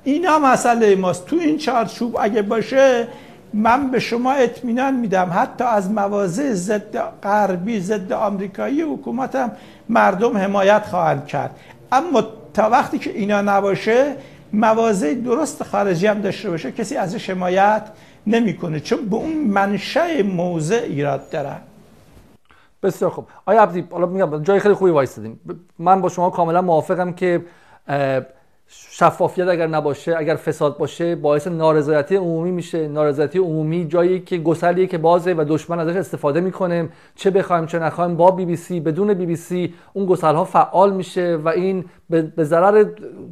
اینا 0.05 0.39
مسئله 0.39 0.97
ماست. 0.97 1.27
تو 1.27 1.37
این 1.37 1.59
چارچوب 1.59 2.17
اگه 2.21 2.43
باشه 2.43 3.09
من 3.55 3.91
به 3.91 3.99
شما 3.99 4.33
اطمینان 4.33 4.95
میدم. 4.95 5.31
حتی 5.35 5.65
از 5.65 5.91
مواضع 5.91 6.53
ضد 6.53 6.99
غربی 7.23 7.81
ضد 7.81 8.13
آمریکایی 8.13 8.83
حکومتم 8.83 9.53
مردم 9.89 10.37
حمایت 10.37 10.87
خواهند 10.91 11.27
کرد. 11.27 11.51
اما 11.93 12.25
تا 12.55 12.71
وقتی 12.71 12.99
که 12.99 13.11
اینا 13.11 13.41
نباشه 13.41 14.15
مواضع 14.57 15.15
درست 15.15 15.63
خارجی 15.63 16.07
هم 16.07 16.21
داشته 16.21 16.51
باشه 16.51 16.73
کسی 16.73 16.97
ازش 16.97 17.31
حمایت 17.31 17.83
نمی‌کنه 18.27 18.81
چون 18.81 19.09
به 19.09 19.17
اون 19.17 19.35
منشأ 19.35 20.23
موضع 20.23 20.83
ایراد 20.83 21.31
دارن 21.31 21.59
بسیار 22.83 23.11
خوب. 23.11 23.27
آیا 23.47 23.63
عبدی 23.63 23.85
حالا 23.91 24.07
میگم 24.07 24.43
جای 24.43 24.61
خیلی 24.61 24.75
خوبی 24.75 24.91
وایستادیم 24.91 25.41
من 25.79 26.01
با 26.01 26.09
شما 26.09 26.31
کاملا 26.31 26.63
موافقم 26.63 27.13
که 27.13 27.45
شفافیت 28.69 29.49
اگر 29.49 29.67
نباشه 29.67 30.15
اگر 30.19 30.35
فساد 30.35 30.79
باشه 30.79 31.17
باعث 31.17 31.47
نارضایتی 31.47 32.17
عمومی 32.17 32.51
میشه. 32.51 32.89
نارضایتی 32.89 33.39
عمومی 33.39 33.89
جایی 33.89 34.21
که 34.21 34.39
گسلیه 34.39 34.87
که 34.87 34.99
بازه 34.99 35.33
و 35.33 35.45
دشمن 35.49 35.79
ازش 35.79 35.97
استفاده 35.97 36.41
می‌کنه. 36.41 36.89
چه 37.15 37.31
بخوایم 37.31 37.67
چه 37.67 37.79
نخوایم 37.79 38.17
با 38.17 38.31
بی 38.31 38.45
بی 38.45 38.57
سی 38.57 38.81
بدون 38.81 39.15
بی 39.15 39.27
بی 39.27 39.37
سی 39.37 39.75
اون 39.93 40.07
گسل 40.07 40.35
ها 40.35 40.45
فعال 40.45 40.93
میشه 40.95 41.37
و 41.45 41.49
این 41.49 41.85
به 42.11 42.45
ضرر 42.45 42.85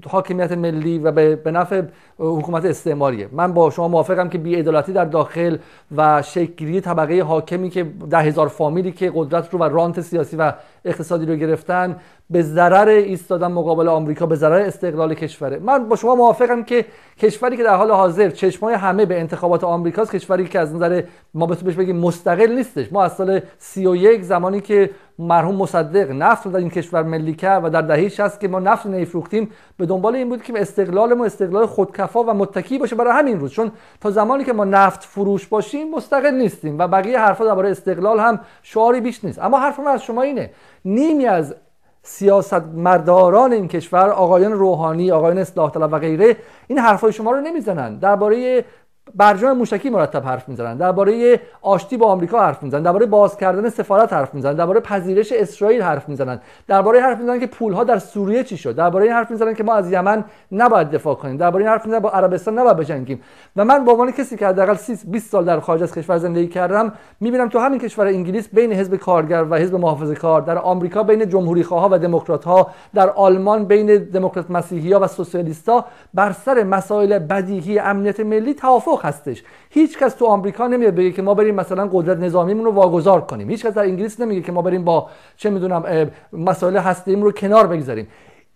حاکمیت 0.06 0.52
ملی 0.52 0.98
و 0.98 1.12
به 1.36 1.50
نفع 1.50 1.82
حکومت 2.18 2.64
استعماریه. 2.64 3.28
من 3.32 3.52
با 3.52 3.70
شما 3.70 3.88
موافقم 3.88 4.28
که 4.28 4.38
بیعدالتی 4.38 4.92
در 4.92 5.04
داخل 5.04 5.56
و 5.96 6.22
شکلی 6.22 6.80
طبقه 6.80 7.22
حاکمی 7.22 7.70
که 7.70 7.84
ده 8.10 8.18
هزار 8.18 8.48
فامیلی 8.48 8.92
که 8.92 9.12
قدرت 9.14 9.54
رو 9.54 9.58
و 9.58 9.64
رانت 9.64 10.00
سیاسی 10.00 10.36
و 10.36 10.52
اقتصادی 10.84 11.26
رو 11.26 11.36
گرفتن 11.36 11.96
به 12.30 12.42
ضرر 12.42 12.88
ایستادن 12.88 13.46
مقابل 13.46 13.88
آمریکا 13.88 14.26
به 14.26 14.36
ضرر 14.36 14.60
استقلال 14.60 15.14
کشوره. 15.14 15.58
من 15.58 15.88
با 15.88 15.96
شما 15.96 16.14
موافقم 16.14 16.62
که 16.62 16.84
کشوری 17.18 17.56
که 17.56 17.62
در 17.62 17.74
حال 17.74 17.90
حاضر 17.90 18.30
چشمای 18.30 18.74
همه 18.74 19.06
به 19.06 19.20
انتخابات 19.20 19.64
آمریکاست 19.64 20.12
کشوری 20.12 20.44
که 20.44 20.58
از 20.58 20.74
نظر 20.74 21.02
ما 21.34 21.46
بهش 21.46 21.74
بگیم 21.74 21.96
مستقل 21.96 22.52
نیستش. 22.52 22.92
ما 22.92 23.02
از 23.02 23.12
سال 23.12 23.40
31 23.58 24.22
زمانی 24.22 24.60
که 24.60 24.90
مرحوم 25.18 25.54
مصدق 25.54 26.10
نفت 26.10 26.48
در 26.48 26.58
این 26.58 26.70
کشور 26.70 27.02
ملی 27.02 27.34
کرد 27.34 27.64
و 27.64 27.70
در 27.70 27.82
دهه 27.82 28.08
60 28.08 28.40
که 28.40 28.48
ما 28.48 28.60
نفت 28.60 28.86
نمیفروختیم 28.86 29.50
به 29.76 29.86
دنبال 29.86 30.14
این 30.14 30.28
بود 30.28 30.42
که 30.42 30.52
استقلال 30.56 31.14
ما 31.14 31.24
استقلال 31.24 31.66
خودکفا 31.66 32.22
و 32.22 32.34
متکی 32.34 32.78
باشه 32.78 32.96
برای 32.96 33.12
همین 33.12 33.40
روز. 33.40 33.50
چون 33.50 33.72
تا 34.00 34.10
زمانی 34.10 34.44
که 34.44 34.52
ما 34.52 34.64
نفت 34.64 35.04
فروش 35.04 35.46
باشیم 35.46 35.90
مستقل 35.90 36.34
نیستیم 36.34 36.78
و 36.78 36.88
بقیه 36.88 37.18
حرفا 37.18 37.44
درباره 37.44 37.70
استقلال 37.70 38.20
هم 38.20 38.40
شعاری 38.62 39.00
بیش 39.00 39.24
نیست. 39.24 39.38
اما 39.38 39.58
حرف 39.60 39.80
من 39.80 39.86
از 39.86 40.02
شما 40.02 40.22
اینه 40.22 40.50
نیمی 40.84 41.26
از 41.26 41.54
سیاست 42.02 42.62
مرداران 42.74 43.52
این 43.52 43.68
کشور 43.68 44.10
آقایان 44.10 44.52
روحانی 44.52 45.10
آقایان 45.10 45.38
اصلاح 45.38 45.70
طلب 45.70 45.92
و 45.92 45.98
غیره 45.98 46.36
این 46.66 46.78
حرفای 46.78 47.12
شما 47.12 47.30
رو 47.30 47.40
نمی‌زنن. 47.40 47.98
درباره 47.98 48.64
برجام 49.14 49.56
موشکی 49.56 49.90
مرتب 49.90 50.24
حرف 50.24 50.48
می‌زنن. 50.48 50.76
درباره 50.76 51.40
آشتی 51.62 51.96
با 51.96 52.06
آمریکا 52.06 52.40
حرف 52.40 52.62
می‌زنن. 52.62 52.82
درباره 52.82 53.06
باز 53.06 53.36
کردن 53.36 53.68
سفارت 53.68 54.12
حرف 54.12 54.34
می‌زنن. 54.34 54.54
درباره 54.54 54.80
پذیرش 54.80 55.32
اسرائیل 55.32 55.82
حرف 55.82 56.08
می‌زنن. 56.08 56.40
درباره 56.66 57.00
حرف 57.00 57.18
می‌زنن 57.18 57.40
که 57.40 57.46
پولها 57.46 57.84
در 57.84 57.98
سوریه 57.98 58.44
چی 58.44 58.56
شد. 58.56 58.76
درباره 58.76 59.04
این 59.04 59.12
حرف 59.12 59.30
می‌زنن 59.30 59.54
که 59.54 59.64
ما 59.64 59.74
از 59.74 59.92
یمن 59.92 60.24
نباید 60.52 60.90
دفاع 60.90 61.14
کنیم. 61.14 61.36
درباره 61.36 61.64
این 61.64 61.72
حرف 61.72 61.84
می‌زنن 61.86 62.00
با 62.00 62.10
عربستان 62.10 62.58
نباید 62.58 62.76
بجنگیم. 62.76 63.20
و 63.56 63.64
من 63.64 63.84
به 63.84 63.90
عنوان 63.90 64.10
کسی 64.10 64.36
که 64.36 64.46
حداقل 64.46 64.76
20 65.06 65.30
سال 65.30 65.44
در 65.44 65.60
خارج 65.60 65.82
از 65.82 65.94
کشور 65.94 66.18
زندگی 66.18 66.48
کردم 66.48 66.92
می‌بینم 67.20 67.48
تو 67.48 67.58
همین 67.58 67.78
کشور 67.78 68.06
انگلیس 68.06 68.48
بین 68.48 68.72
حزب 68.72 68.96
کارگر 68.96 69.44
و 69.50 69.56
حزب 69.56 69.74
محافظه 69.74 70.14
کار 70.14 70.40
در 70.40 70.58
آمریکا 70.58 71.02
بین 71.02 71.28
جمهوری 71.28 71.62
ها 71.62 71.88
و 71.92 71.98
دموکرات 71.98 72.44
ها 72.44 72.70
در 72.94 73.10
آلمان 73.10 73.64
بین 73.64 73.96
دموکرات 73.98 74.50
مسیحی 74.50 74.92
ها 74.92 75.00
و 75.00 75.06
سوسیالیست 75.06 75.70
بر 76.14 76.32
سر 76.32 76.62
مسائل 76.62 77.18
بدیهی 77.18 77.78
امنیت 77.78 78.20
ملی 78.20 78.54
توافق 78.54 78.93
هستش. 79.02 79.42
هیچ 79.70 79.98
کس 79.98 80.14
تو 80.14 80.26
آمریکا 80.26 80.66
نمیاد 80.66 80.94
بگه 80.94 81.12
که 81.12 81.22
ما 81.22 81.34
بریم 81.34 81.54
مثلا 81.54 81.88
قدرت 81.92 82.18
نظامیمون 82.18 82.64
رو 82.64 82.72
واگذار 82.72 83.20
کنیم. 83.20 83.50
هیچ 83.50 83.66
کس 83.66 83.74
در 83.74 83.82
انگلیس 83.82 84.20
نمیگه 84.20 84.40
که 84.40 84.52
ما 84.52 84.62
بریم 84.62 84.84
با 84.84 85.08
چه 85.36 85.50
می‌دونم 85.50 86.10
مسائل 86.32 86.76
هستیم 86.76 87.22
رو 87.22 87.32
کنار 87.32 87.66
بگذاریم. 87.66 88.08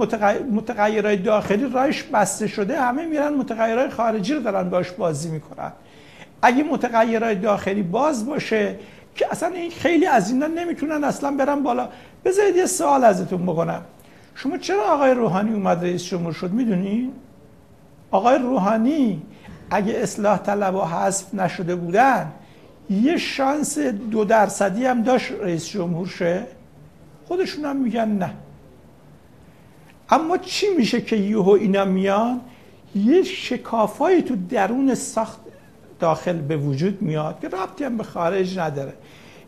متغیرهای 0.52 1.16
داخلی 1.16 1.68
رایش 1.72 2.02
بسته 2.02 2.46
شده 2.46 2.80
همه 2.80 3.06
میرن 3.06 3.34
متغیرهای 3.34 3.90
خارجی 3.90 4.34
رو 4.34 4.40
دارن 4.40 4.70
باش 4.70 4.90
بازی 4.90 5.30
می‌کنن. 5.30 5.72
اگه 6.42 6.62
متغیرهای 6.62 7.34
داخلی 7.34 7.82
باز 7.82 8.26
باشه 8.26 8.76
که 9.14 9.26
اصلا 9.30 9.48
این 9.48 9.70
خیلی 9.70 10.06
از 10.06 10.30
اینا 10.30 10.46
نمی‌تونن 10.46 11.04
اصلا 11.04 11.30
برن 11.30 11.62
بالا. 11.62 11.88
بذارید 12.24 12.56
یه 12.56 12.66
سوال 12.66 13.04
ازتون 13.04 13.46
بکنم. 13.46 13.82
شما 14.34 14.58
چرا 14.58 14.82
آقای 14.94 15.14
روحانی 15.14 15.52
اومد 15.52 15.84
رئیس 15.84 16.04
جمهور 16.04 16.32
شد؟ 16.32 16.50
می‌دونی؟ 16.50 17.10
آقای 18.10 18.38
روحانی 18.38 19.22
اگه 19.74 19.92
اصلاح 19.92 20.38
طلب 20.38 20.74
و 20.74 20.84
حذف 20.84 21.34
نشده 21.34 21.76
بودن 21.76 22.32
یه 22.90 23.16
شانس 23.16 23.78
دو 23.78 24.24
درصدی 24.24 24.86
هم 24.86 25.02
داشت 25.02 25.32
رئیس 25.32 25.68
جمهور 25.68 26.06
شه. 26.06 26.46
خودشون 27.28 27.64
هم 27.64 27.76
میگن 27.76 28.08
نه. 28.08 28.34
اما 30.10 30.38
چی 30.38 30.66
میشه 30.78 31.00
که 31.00 31.16
یهو 31.16 31.50
اینا 31.50 31.84
میان؟ 31.84 32.40
یه 32.94 33.22
شکافایی 33.22 34.22
تو 34.22 34.36
درون 34.50 34.94
ساخت 34.94 35.40
داخل 36.00 36.36
به 36.36 36.56
وجود 36.56 37.02
میاد 37.02 37.40
که 37.40 37.48
ربطی 37.48 37.84
هم 37.84 37.96
به 37.96 38.04
خارج 38.04 38.58
نداره. 38.58 38.92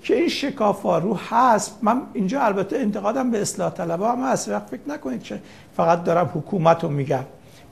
که 0.02 0.16
این 0.16 0.28
شکافا 0.28 0.98
رو 0.98 1.18
هست 1.30 1.78
من 1.82 2.02
اینجا 2.12 2.40
البته 2.40 2.76
انتقادم 2.76 3.30
به 3.30 3.40
اصلاح 3.40 3.70
طلبه 3.70 4.08
هم 4.08 4.22
هست 4.22 4.48
وقت 4.48 4.68
فکر 4.70 4.88
نکنید 4.88 5.22
که 5.22 5.40
فقط 5.76 6.04
دارم 6.04 6.30
حکومت 6.34 6.84
رو 6.84 6.90
میگم. 6.90 7.24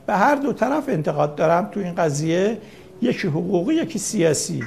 به 0.07 0.13
هر 0.13 0.35
دو 0.35 0.53
طرف 0.53 0.89
انتقاد 0.89 1.35
دارم 1.35 1.69
تو 1.73 1.79
این 1.79 1.95
قضیه. 1.95 2.57
یکی 3.01 3.27
حقوقی 3.27 3.75
یکی 3.75 3.99
سیاسی. 3.99 4.63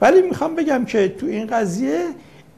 ولی 0.00 0.22
می‌خوام 0.22 0.54
بگم 0.54 0.84
که 0.84 1.08
تو 1.08 1.26
این 1.26 1.46
قضیه 1.46 2.04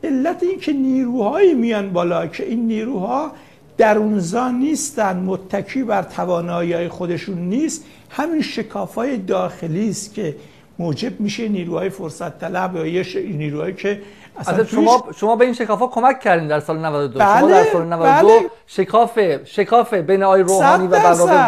علت 0.04 0.42
این 0.42 0.60
که 0.60 0.72
نیروهایی 0.72 1.54
میان 1.54 1.92
بالا 1.92 2.26
که 2.26 2.44
این 2.44 2.66
نیروها 2.66 3.32
درونزا 3.76 4.50
نیستن 4.50 5.16
متکی 5.16 5.82
بر 5.82 6.02
توانایی 6.02 6.88
خودشون 6.88 7.38
نیست 7.38 7.84
همین 8.10 8.42
شکافای 8.42 9.16
داخلی 9.16 9.90
است 9.90 10.14
که 10.14 10.36
موجب 10.78 11.20
میشه 11.20 11.48
نیروهای 11.48 11.90
فرصت 11.90 12.38
طلب 12.38 12.76
یا 12.76 12.86
یه 12.86 13.04
نیروهایی 13.36 13.74
که 13.74 14.00
اصلا 14.40 14.64
شما 14.64 15.04
شما 15.16 15.36
به 15.36 15.44
این 15.44 15.54
شکافا 15.54 15.86
کمک 15.86 16.20
کردین 16.20 16.48
در 16.48 16.60
سال 16.60 16.78
92 16.78 17.18
بله، 17.18 17.40
شما 17.40 17.48
در 17.48 17.64
سال 17.64 17.86
92 17.86 18.28
بله. 18.28 18.50
شکاف 18.66 19.18
شکاف 19.44 19.94
بین 19.94 20.22
آقای 20.22 20.42
روحانی 20.42 20.86
و 20.86 20.98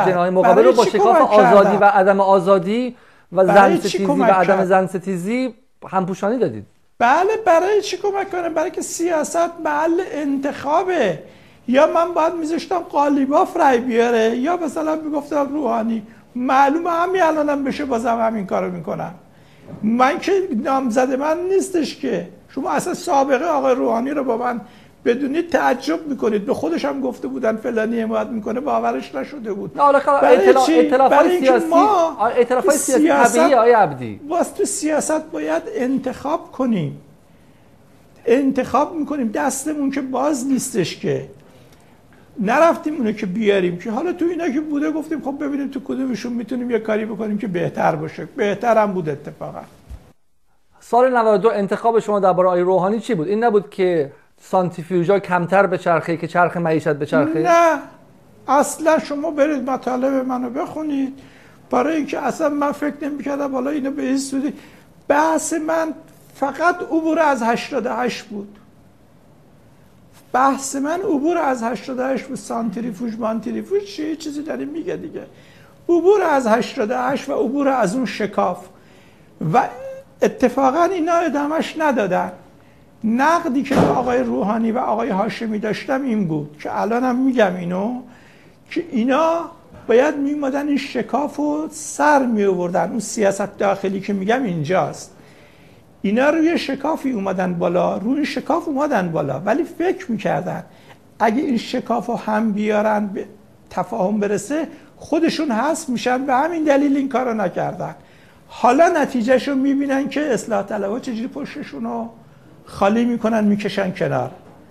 جناح 0.07 0.28
مقابل 0.28 0.64
رو 0.64 0.72
با 0.72 0.84
شکاف 0.84 1.20
آزادی 1.20 1.76
و 1.76 1.84
عدم 1.84 2.20
آزادی 2.20 2.97
و 3.32 3.47
زن 3.47 3.76
ستیزی 3.76 4.07
و 4.07 4.24
عدم 4.24 4.64
زن 4.64 4.86
ستیزی 4.86 5.55
همپوشانی 5.88 6.38
دادید. 6.38 6.64
بله 6.99 7.36
برای 7.47 7.80
چی 7.82 7.97
کمک 7.97 8.30
کنه 8.30 8.49
برای 8.49 8.70
که 8.70 8.82
سیاست 8.82 9.61
محل 9.64 10.01
انتخابه. 10.12 11.18
یا 11.68 11.86
من 11.86 12.14
باید 12.14 12.34
میذاشتم 12.34 12.78
قالیباف 12.78 13.57
رای 13.57 13.78
بیاره 13.78 14.36
یا 14.36 14.57
مثلا 14.57 14.97
می‌گفتم 14.97 15.49
روحانی 15.55 16.03
معلومه 16.34 16.90
همین 16.90 17.22
الانم 17.22 17.64
بشه 17.64 17.84
بازم 17.84 18.20
همین 18.20 18.47
کارو 18.47 18.72
می‌کنم. 18.72 19.14
من 19.82 20.18
که 20.18 20.32
نامزد 20.64 21.14
من 21.14 21.38
نیستش 21.38 21.97
که. 21.97 22.28
شما 22.55 22.71
اصلا 22.71 22.95
سابقه 22.95 23.45
آقای 23.45 23.75
روحانی 23.75 24.11
رو 24.11 24.25
با 24.25 24.37
من 24.37 24.61
بدونید 25.05 25.51
تعجب 25.51 26.07
می‌کنید. 26.07 26.47
به 26.47 26.55
خودش 26.55 26.85
هم 26.85 27.01
گفته 27.01 27.29
بودن 27.29 27.57
فلانی 27.57 28.01
حمایت 28.01 28.27
می‌کنه 28.27 28.61
باورش 28.61 29.15
نشده 29.15 29.53
بود. 29.53 29.79
نه 29.79 29.85
اطلاف 29.85 31.13
های 31.13 31.41
سیاسی 31.41 31.69
اطلاف 32.41 32.67
های 32.67 32.77
سیاسی 32.77 33.39
طبیعی 33.39 33.55
آقای 33.55 33.73
عبدی. 33.73 34.21
واسه 34.29 34.57
تو 34.57 34.65
سیاست 34.65 35.31
باید 35.31 35.63
انتخاب 35.75 36.53
کنیم. 36.53 37.01
انتخاب 38.27 38.95
می‌کنیم. 38.95 39.29
دستمون 39.29 39.91
که 39.91 40.01
باز 40.01 40.47
نیستش 40.47 40.99
که. 40.99 41.29
نرفتیم 42.41 42.97
اونو 42.97 43.13
که 43.13 43.27
بیاریم. 43.27 43.79
که 43.79 43.91
حالا 43.91 44.13
تو 44.13 44.25
اینا 44.25 44.49
که 44.49 44.61
بوده 44.61 44.91
گفتیم 44.91 45.21
خب 45.21 45.45
ببینیم 45.45 45.69
تو 45.69 45.81
کدومشون 45.81 46.33
می‌تونیم 46.33 46.71
یه 46.71 46.79
کاری 46.79 47.05
بکنیم 47.05 47.39
که 47.39 47.47
بهتر 47.47 47.97
باشه. 47.97 48.29
بهتر 48.37 48.83
هم 48.83 48.93
بود 48.93 49.09
اتفاقا. 49.09 49.61
سال 50.93 51.16
92 51.16 51.49
انتخاب 51.49 51.99
شما 51.99 52.20
درباره 52.20 52.49
آقای 52.49 52.61
روحانی 52.61 53.01
چی 53.01 53.14
بود؟ 53.14 53.28
این 53.28 53.45
نبود 53.45 53.70
که 53.70 54.12
سانتریفیوژا 54.40 55.18
کمتر 55.18 55.66
به 55.66 55.78
چرخه 55.78 56.16
که 56.16 56.26
چرخ 56.26 56.57
معیشت 56.57 56.88
به 56.88 57.07
چرخه؟ 57.07 57.43
نه. 57.43 57.78
اصلا 58.49 58.99
شما 58.99 59.30
برید 59.30 59.70
مطالب 59.70 60.26
منو 60.26 60.51
بخونید. 60.51 61.18
برای 61.70 61.97
اینکه 61.97 62.18
اصلا 62.18 62.49
من 62.49 62.72
فکر 62.72 62.95
نمی‌کردم 63.03 63.53
بالا 63.53 63.70
اینو 63.70 63.90
به 63.90 64.03
این 64.03 64.18
سودی 64.18 64.53
بحث 65.09 65.53
من 65.53 65.95
فقط 66.34 66.82
عبور 66.82 67.18
از 67.18 67.43
88 67.43 68.24
بود. 68.24 68.59
بحث 70.32 70.76
من 70.76 71.01
عبور 71.01 71.38
از 71.38 71.62
88 71.62 72.26
بود. 72.26 72.36
سانتریفوژ 72.36 73.14
مانتریفوژ 73.18 73.84
چیه 73.84 74.16
چیزی 74.16 74.43
داره 74.43 74.64
میگه 74.64 74.97
دیگه. 74.97 75.26
عبور 75.88 76.22
از 76.22 76.47
88 76.47 77.28
و 77.28 77.32
عبور 77.32 77.68
از 77.68 77.97
اون 77.97 78.07
شکاف. 78.07 78.66
و 79.53 79.68
اتفاقا 80.23 80.83
اینا 80.83 81.12
ادامش 81.12 81.75
ندادن. 81.79 82.33
نقدی 83.05 83.62
که 83.62 83.77
آقای 83.77 84.18
روحانی 84.18 84.73
و 84.73 84.79
آقای 84.79 85.09
هاشمی 85.09 85.59
داشتم 85.59 86.03
این 86.03 86.29
بود 86.29 86.57
که 86.61 86.81
الانم 86.81 87.16
میگم 87.16 87.57
اینو 87.57 88.01
که 88.70 88.85
اینا 88.91 89.51
باید 89.87 90.16
میمادن 90.16 90.68
این 90.68 90.77
شکاف 90.77 91.41
و 91.41 91.68
سر 91.70 92.27
می 92.27 92.45
آوردن 92.45 92.91
اون 92.91 93.01
سیاست 93.01 93.59
داخلی 93.59 94.01
که 94.01 94.12
میگم 94.12 94.43
اینجاست. 94.43 95.11
اینا 96.03 96.31
روی 96.31 96.59
شکافی 96.59 97.11
اومدن 97.11 97.55
بالا 97.55 97.97
روی 97.97 98.27
شکاف 98.27 98.68
اومدن 98.68 99.12
بالا 99.12 99.41
ولی 99.41 99.64
فکر 99.64 100.11
می‌کردن 100.11 100.64
اگه 101.18 101.43
این 101.43 101.57
شکاف 101.57 102.07
رو 102.07 102.16
هم 102.16 102.53
بیارن 102.53 103.07
به 103.07 103.25
تفاهم 103.70 104.20
برسه 104.20 104.68
خودشون 104.97 105.51
هست 105.51 105.89
میشن 105.89 106.27
به 106.27 106.35
همین 106.35 106.64
دلیل 106.64 106.97
این 106.97 107.09
کارو 107.09 107.35
نکردن. 107.35 107.95
حالا 108.55 108.89
نتیجهش 108.89 109.49
رو 109.49 109.55
می‌بینن 109.55 110.09
که 110.09 110.21
اصلاح 110.21 110.63
طلبها 110.63 110.99
چجوری 110.99 111.29
پشتشون 111.29 111.85
رو 111.85 112.09
خالی 112.65 113.05
می‌کنن 113.05 113.45
می‌کشن 113.45 113.91
کنار. 113.91 114.31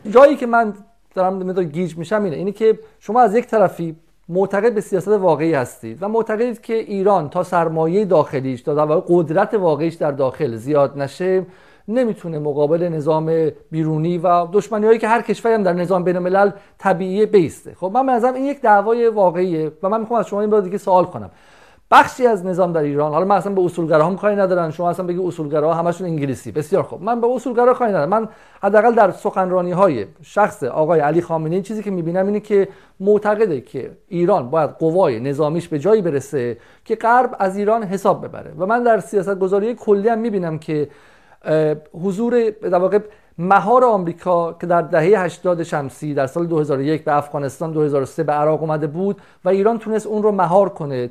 جایی 0.10 0.36
که 0.36 0.46
من 0.46 0.74
دارم 1.16 1.34
مدار 1.34 1.64
گیج 1.64 1.98
میشم 1.98 2.24
اینه 2.24 2.36
اینه 2.36 2.52
که 2.52 2.80
شما 3.00 3.22
از 3.22 3.36
یک 3.36 3.48
طرفی 3.48 3.96
معتقد 4.30 4.74
به 4.74 4.82
سیاست 4.82 5.08
واقعی 5.08 5.54
هستید 5.54 5.98
و 6.04 6.08
معتقدید 6.08 6.62
که 6.62 6.74
ایران 6.74 7.30
تا 7.30 7.44
سرمایه 7.44 8.06
داخلیش 8.06 8.62
تا 8.62 8.74
در 8.74 8.86
قدرت 8.86 9.54
واقعیش 9.54 9.94
در 9.94 10.12
داخل 10.12 10.56
زیاد 10.56 10.98
نشه 10.98 11.46
نمی‌تونه 11.88 12.40
مقابل 12.40 12.84
نظام 12.84 13.52
بیرونی 13.72 14.18
و 14.18 14.48
دشمنی 14.54 14.86
هایی 14.86 15.00
که 15.00 15.08
هر 15.08 15.22
کشوری 15.22 15.56
هم 15.56 15.64
در 15.64 15.74
نظام 15.74 16.04
بین 16.04 16.16
الملل 16.16 16.52
طبیعی 16.78 17.26
بیسته. 17.26 17.76
خب 17.76 17.92
من 17.94 18.06
به 18.06 18.34
این 18.34 18.46
یک 18.46 18.62
دعوای 18.62 19.08
واقعیه 19.08 19.72
و 19.84 19.90
من 19.90 20.00
می‌خوام 20.00 20.20
از 20.20 20.28
شما 20.28 20.42
این 20.42 20.50
بار 20.50 20.62
دیگه 20.62 20.78
سوال 20.78 21.06
کنم. 21.06 21.32
بخشی 21.92 22.28
از 22.28 22.46
نظام 22.46 22.74
در 22.74 22.82
ایران. 22.82 23.12
حالا 23.12 23.26
من 23.26 23.36
اصلا 23.36 23.54
به 23.54 23.62
اصولگراها 23.62 24.16
کاری 24.16 24.36
ندارن 24.36 24.72
شما 24.72 24.90
اصلا 24.90 25.06
بگی 25.06 25.20
اصولگراها 25.20 25.74
همشون 25.74 26.08
انگلیسی. 26.08 26.52
بسیار 26.52 26.84
خوب. 26.84 27.04
من 27.04 27.22
به 27.22 27.28
اصولگرا 27.28 27.74
کاری 27.74 27.92
ندارم. 27.92 28.10
من 28.10 28.28
حداقل 28.64 28.96
در 28.96 29.12
سخنرانی 29.12 29.72
های 29.72 30.06
شخص 30.22 30.64
آقای 30.64 31.00
علی 31.00 31.22
خامنه‌ای 31.22 31.62
چیزی 31.62 31.84
که 31.84 31.92
می‌بینم 31.92 32.26
اینه 32.26 32.40
که 32.40 32.68
معتقده 33.00 33.62
که 33.62 33.92
ایران 34.08 34.50
باید 34.50 34.70
قوای 34.70 35.20
نظامیش 35.20 35.68
به 35.68 35.80
جایی 35.80 36.02
برسه 36.02 36.58
که 36.86 36.96
غرب 36.96 37.36
از 37.40 37.58
ایران 37.58 37.84
حساب 37.84 38.28
ببره. 38.28 38.54
و 38.58 38.66
من 38.66 38.84
در 38.84 39.00
سیاست 39.00 39.40
گذاری 39.40 39.76
کلی 39.76 40.10
هم 40.10 40.20
می‌بینم 40.20 40.60
که 40.60 40.90
حضور 42.04 42.50
در 42.50 43.02
مهار 43.38 43.84
آمریکا 43.84 44.54
که 44.54 44.68
در 44.68 44.82
دهه 44.82 45.24
80 45.24 45.64
شمسی 45.64 46.14
در 46.14 46.28
سال 46.28 46.46
2001 46.46 47.04
به 47.04 47.18
افغانستان 47.18 47.72
2003 47.72 48.24
به 48.24 48.34
عراق 48.34 48.62
اومده 48.62 48.88
بود 48.88 49.22
و 49.46 49.50
ایران 49.50 49.80
تونست 49.80 50.08
اون 50.08 50.24
رو 50.24 50.32
مهار 50.32 50.70
کنه. 50.70 51.10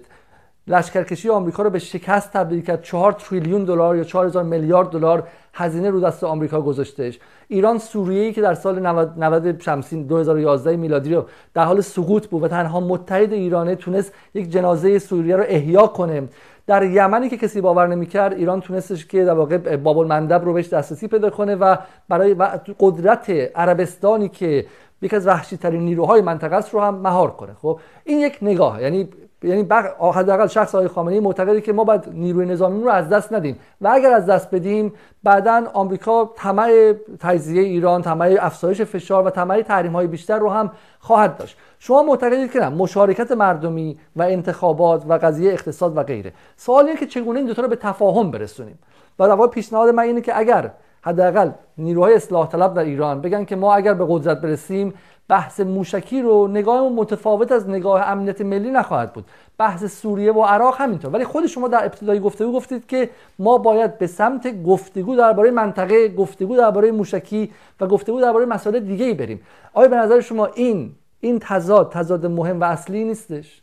لشکرکشی 0.67 1.29
آمریکا 1.29 1.63
رو 1.63 1.71
به 1.71 1.79
شکست 1.79 2.33
تبدیل 2.33 2.61
کرد. 2.61 2.83
4 2.83 3.13
تریلیون 3.13 3.65
دلار 3.65 3.97
یا 3.97 4.05
4000 4.05 4.45
میلیارد 4.45 4.89
دلار 4.91 5.29
هزینه 5.55 5.91
رو 5.91 6.01
دست 6.01 6.25
آمریکا 6.25 6.61
گذاشتهش. 6.61 7.19
ایران 7.49 7.79
سوریه 7.79 8.33
که 8.33 8.41
در 8.41 8.55
سال 8.55 8.79
90 8.79 9.61
شمسی 9.61 10.05
2011 10.05 10.77
میلادی 10.77 11.15
رو 11.15 11.27
در 11.55 11.65
حال 11.65 11.81
سقوط 11.81 12.27
بود 12.27 12.43
و 12.43 12.49
تنها 12.49 12.81
متحد 12.81 13.33
ایرانه 13.33 13.75
تونست 13.75 14.13
یک 14.35 14.51
جنازه 14.51 14.99
سوریه 14.99 15.37
رو 15.37 15.45
احیا 15.49 15.87
کنه. 15.87 16.29
در 16.67 16.83
یمنی 16.83 17.29
که 17.29 17.37
کسی 17.37 17.61
باور 17.61 17.87
نمی‌کرد 17.87 18.33
ایران 18.33 18.61
تونستش 18.61 19.07
که 19.07 19.25
در 19.25 19.35
واقع 19.35 19.77
باب 19.77 19.99
المندب 19.99 20.45
رو 20.45 20.53
بهش 20.53 20.69
دسترسی 20.69 21.09
پیدا 21.09 21.31
کنه 21.31 21.55
و 21.55 21.77
برای 22.09 22.37
قدرت 22.81 23.31
عربستانی 23.55 24.29
که 24.29 24.67
یکی 25.03 25.17
از 25.17 25.27
وحشی 25.27 25.57
ترین 25.57 25.83
نیروهای 25.83 26.21
منطقه 26.21 26.57
است 26.57 26.75
رو 26.75 26.81
هم 26.81 26.95
مهار 26.95 27.31
کنه. 27.31 27.55
خب 27.55 27.81
این 28.05 28.19
یک 28.19 28.39
نگاه 28.43 28.83
یعنی 28.83 29.09
یعنی 29.43 29.67
حداقل 30.15 30.47
شخص 30.47 30.75
آقای 30.75 30.89
خامنه‌ای 30.89 31.21
معتقده 31.21 31.61
که 31.61 31.73
ما 31.73 31.85
باید 31.85 32.09
نیروی 32.13 32.47
نظامی 32.47 32.83
رو 32.83 32.91
از 32.91 33.09
دست 33.09 33.33
ندیم. 33.33 33.59
و 33.81 33.89
اگر 33.89 34.13
از 34.13 34.27
دست 34.27 34.55
بدیم 34.55 34.93
بعدا 35.23 35.65
آمریکا 35.73 36.31
طمع 36.37 36.95
تجزیه 37.21 37.63
ایران 37.63 38.03
طمع 38.03 38.37
افزایش 38.41 38.83
فشار 38.83 39.27
و 39.27 39.31
طمع 39.31 39.63
تحریم 39.63 39.93
های 39.93 40.07
بیشتر 40.07 40.39
رو 40.39 40.51
هم 40.51 40.71
خواهد 40.99 41.37
داشت. 41.37 41.57
شما 41.79 42.03
معتقدید 42.03 42.53
که 42.53 42.59
نه 42.59 42.69
مشارکت 42.69 43.33
مردمی 43.33 43.99
و 44.17 44.23
انتخابات 44.23 45.05
و 45.09 45.13
قضیه 45.13 45.53
اقتصاد 45.53 45.97
و 45.97 46.03
غیره. 46.03 46.33
سوال 46.57 46.87
اینه 46.87 47.01
که 47.01 47.07
چگونه 47.07 47.39
این 47.39 47.47
دوتا 47.47 47.63
رو 47.63 47.69
به 47.69 47.77
تفاهم 47.77 48.31
برسونیم؟ 48.31 48.79
و 49.19 49.29
در 49.29 49.47
پیشنهاد 49.47 49.89
من 49.89 50.03
اینه 50.03 50.21
که 50.21 50.39
اگر 50.39 50.71
حداقل 51.03 51.51
نیروهای 51.79 52.15
اصلاح 52.15 52.49
طلب 52.49 52.75
در 52.75 52.85
ایران 52.85 53.21
بگن 53.21 53.45
که 53.45 53.57
ما 53.57 53.75
اگر 53.75 53.95
به 53.95 54.07
قدرت 54.09 54.41
برسیم 54.41 54.95
بحث 55.31 55.61
موشکی 55.61 56.23
رو 56.23 56.49
نگاهمون 56.49 56.93
متفاوت 56.93 57.53
از 57.53 57.69
نگاه 57.69 58.09
امنیت 58.09 58.41
ملی 58.41 58.71
نخواهد 58.71 59.13
بود. 59.13 59.25
بحث 59.59 59.85
سوریه 59.85 60.33
و 60.33 60.43
عراق 60.43 60.81
همینطور. 60.81 61.11
ولی 61.11 61.25
خود 61.25 61.47
شما 61.47 61.69
در 61.69 61.85
ابتدای 61.85 62.21
گفتگو 62.21 62.53
گفتید 62.53 62.87
که 62.87 63.11
ما 63.39 63.59
باید 63.59 63.99
به 63.99 64.07
سمت 64.07 64.63
گفتگو 64.63 65.17
درباره 65.17 65.51
منطقه 65.51 66.09
گفتگو 66.09 66.57
درباره 66.57 66.93
موشکی 66.93 67.51
و 67.81 67.87
گفتگو 67.87 68.21
درباره 68.21 68.47
مسائل 68.47 68.81
دیگه 68.81 69.05
ای 69.05 69.15
بریم. 69.15 69.41
آیا 69.75 69.89
به 69.89 69.97
نظر 69.97 70.21
شما 70.21 70.47
این 70.47 70.93
این 71.21 71.39
تضاد 71.39 71.93
تضاد 71.93 72.27
مهم 72.27 72.61
و 72.61 72.65
اصلی 72.65 73.05
نیستش؟ 73.05 73.63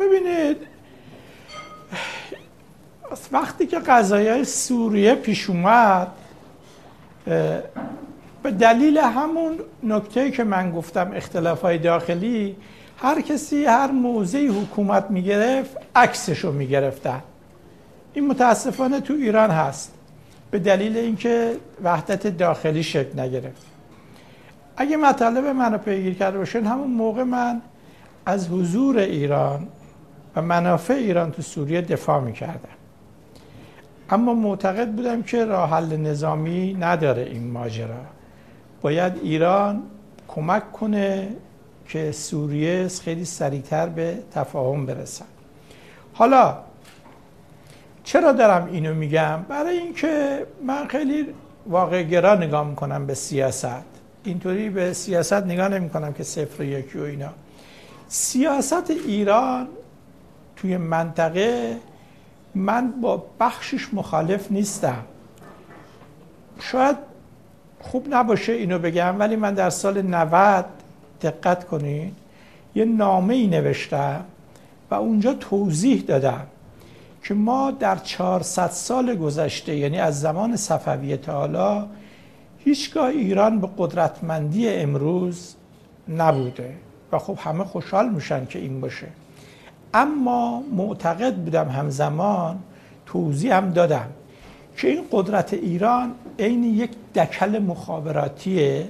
ببینید 0.00 0.56
وقتی 3.32 3.66
که 3.66 3.78
قضایای 3.78 4.44
سوریه 4.44 5.14
پیش 5.14 5.50
اومد 5.50 6.08
به 8.44 8.50
دلیل 8.50 8.98
همون 8.98 9.58
نکته 9.82 10.30
که 10.30 10.44
من 10.44 10.72
گفتم 10.72 11.12
اختلاف 11.14 11.62
های 11.62 11.78
داخلی 11.78 12.56
هر 12.98 13.20
کسی 13.20 13.64
هر 13.64 13.90
موضعی 13.90 14.48
حکومت 14.48 15.10
می‌گرفت 15.10 15.76
عکسش 15.96 16.38
رو 16.38 16.52
می‌گرفتن. 16.52 17.22
این 18.12 18.26
متاسفانه 18.26 19.00
تو 19.00 19.14
ایران 19.14 19.50
هست. 19.50 19.94
به 20.50 20.58
دلیل 20.58 20.96
اینکه 20.96 21.56
وحدت 21.84 22.26
داخلی 22.26 22.82
شکل 22.82 23.20
نگرفت. 23.20 23.66
اگه 24.76 24.96
مطالب 24.96 25.44
منو 25.44 25.78
پیگیر 25.78 26.14
کرده 26.14 26.38
باشین 26.38 26.66
همون 26.66 26.90
موقع 26.90 27.22
من 27.22 27.62
از 28.26 28.48
حضور 28.48 28.98
ایران 28.98 29.68
و 30.36 30.42
منافع 30.42 30.94
ایران 30.94 31.30
تو 31.32 31.42
سوریه 31.42 31.80
دفاع 31.80 32.20
می‌کردم. 32.20 32.68
اما 34.10 34.34
معتقد 34.34 34.88
بودم 34.88 35.22
که 35.22 35.44
راه 35.44 35.70
حل 35.70 35.96
نظامی 35.96 36.74
نداره 36.80 37.22
این 37.22 37.50
ماجرا. 37.50 38.13
باید 38.84 39.12
ایران 39.22 39.82
کمک 40.28 40.72
کنه 40.72 41.28
که 41.88 42.12
سوریه 42.12 42.88
خیلی 42.88 43.24
سریعتر 43.24 43.86
به 43.86 44.18
تفاهم 44.34 44.86
برسن. 44.86 45.24
حالا 46.12 46.58
چرا 48.04 48.32
دارم 48.32 48.68
اینو 48.72 48.94
میگم؟ 48.94 49.42
برای 49.48 49.78
اینکه 49.78 50.46
من 50.66 50.86
خیلی 50.86 51.26
واقع 51.66 52.02
گرا 52.02 52.34
نگاه 52.34 52.68
می‌کنم 52.68 53.06
به 53.06 53.14
سیاست. 53.14 53.84
اینطوری 54.24 54.70
به 54.70 54.92
سیاست 54.92 55.32
نگاه 55.32 55.68
نمی 55.68 55.90
کنم 55.90 56.12
که 56.12 56.22
صفر 56.22 56.62
و 56.62 56.64
یکی 56.64 56.98
و 56.98 57.02
اینا. 57.02 57.30
سیاست 58.08 58.90
ایران 58.90 59.68
توی 60.56 60.76
منطقه 60.76 61.76
من 62.54 62.90
با 63.00 63.26
بخشش 63.40 63.94
مخالف 63.94 64.52
نیستم. 64.52 65.04
شاید 66.60 67.13
خوب 67.90 68.06
نباشه 68.10 68.52
اینو 68.52 68.78
بگم 68.78 69.18
ولی 69.18 69.36
من 69.36 69.54
در 69.54 69.70
سال 69.70 70.02
90 70.02 70.64
دقت 71.22 71.64
کنید 71.64 72.12
یه 72.74 72.84
نامه 72.84 73.34
ای 73.34 73.46
نوشتم 73.46 74.24
و 74.90 74.94
اونجا 74.94 75.34
توضیح 75.34 76.02
دادم 76.02 76.46
که 77.24 77.34
ما 77.34 77.70
در 77.70 77.96
400 77.96 78.70
سال 78.70 79.14
گذشته 79.14 79.76
یعنی 79.76 79.98
از 79.98 80.20
زمان 80.20 80.56
صفویه 80.56 81.16
تا 81.16 81.32
حالا 81.32 81.86
هیچگاه 82.58 83.06
ایران 83.06 83.60
به 83.60 83.68
قدرتمندی 83.78 84.68
امروز 84.68 85.54
نبوده 86.08 86.74
و 87.12 87.18
خب 87.18 87.38
همه 87.40 87.64
خوشحال 87.64 88.08
میشن 88.08 88.46
که 88.46 88.58
این 88.58 88.80
باشه. 88.80 89.06
اما 89.94 90.62
معتقد 90.72 91.34
بودم 91.34 91.68
همزمان 91.68 92.58
توضیح 93.06 93.56
هم 93.56 93.70
دادم. 93.70 94.10
که 94.76 94.88
این 94.88 95.04
قدرت 95.12 95.54
ایران 95.54 96.14
عین 96.38 96.64
یک 96.64 96.90
دکل 97.14 97.58
مخابراتیه 97.58 98.88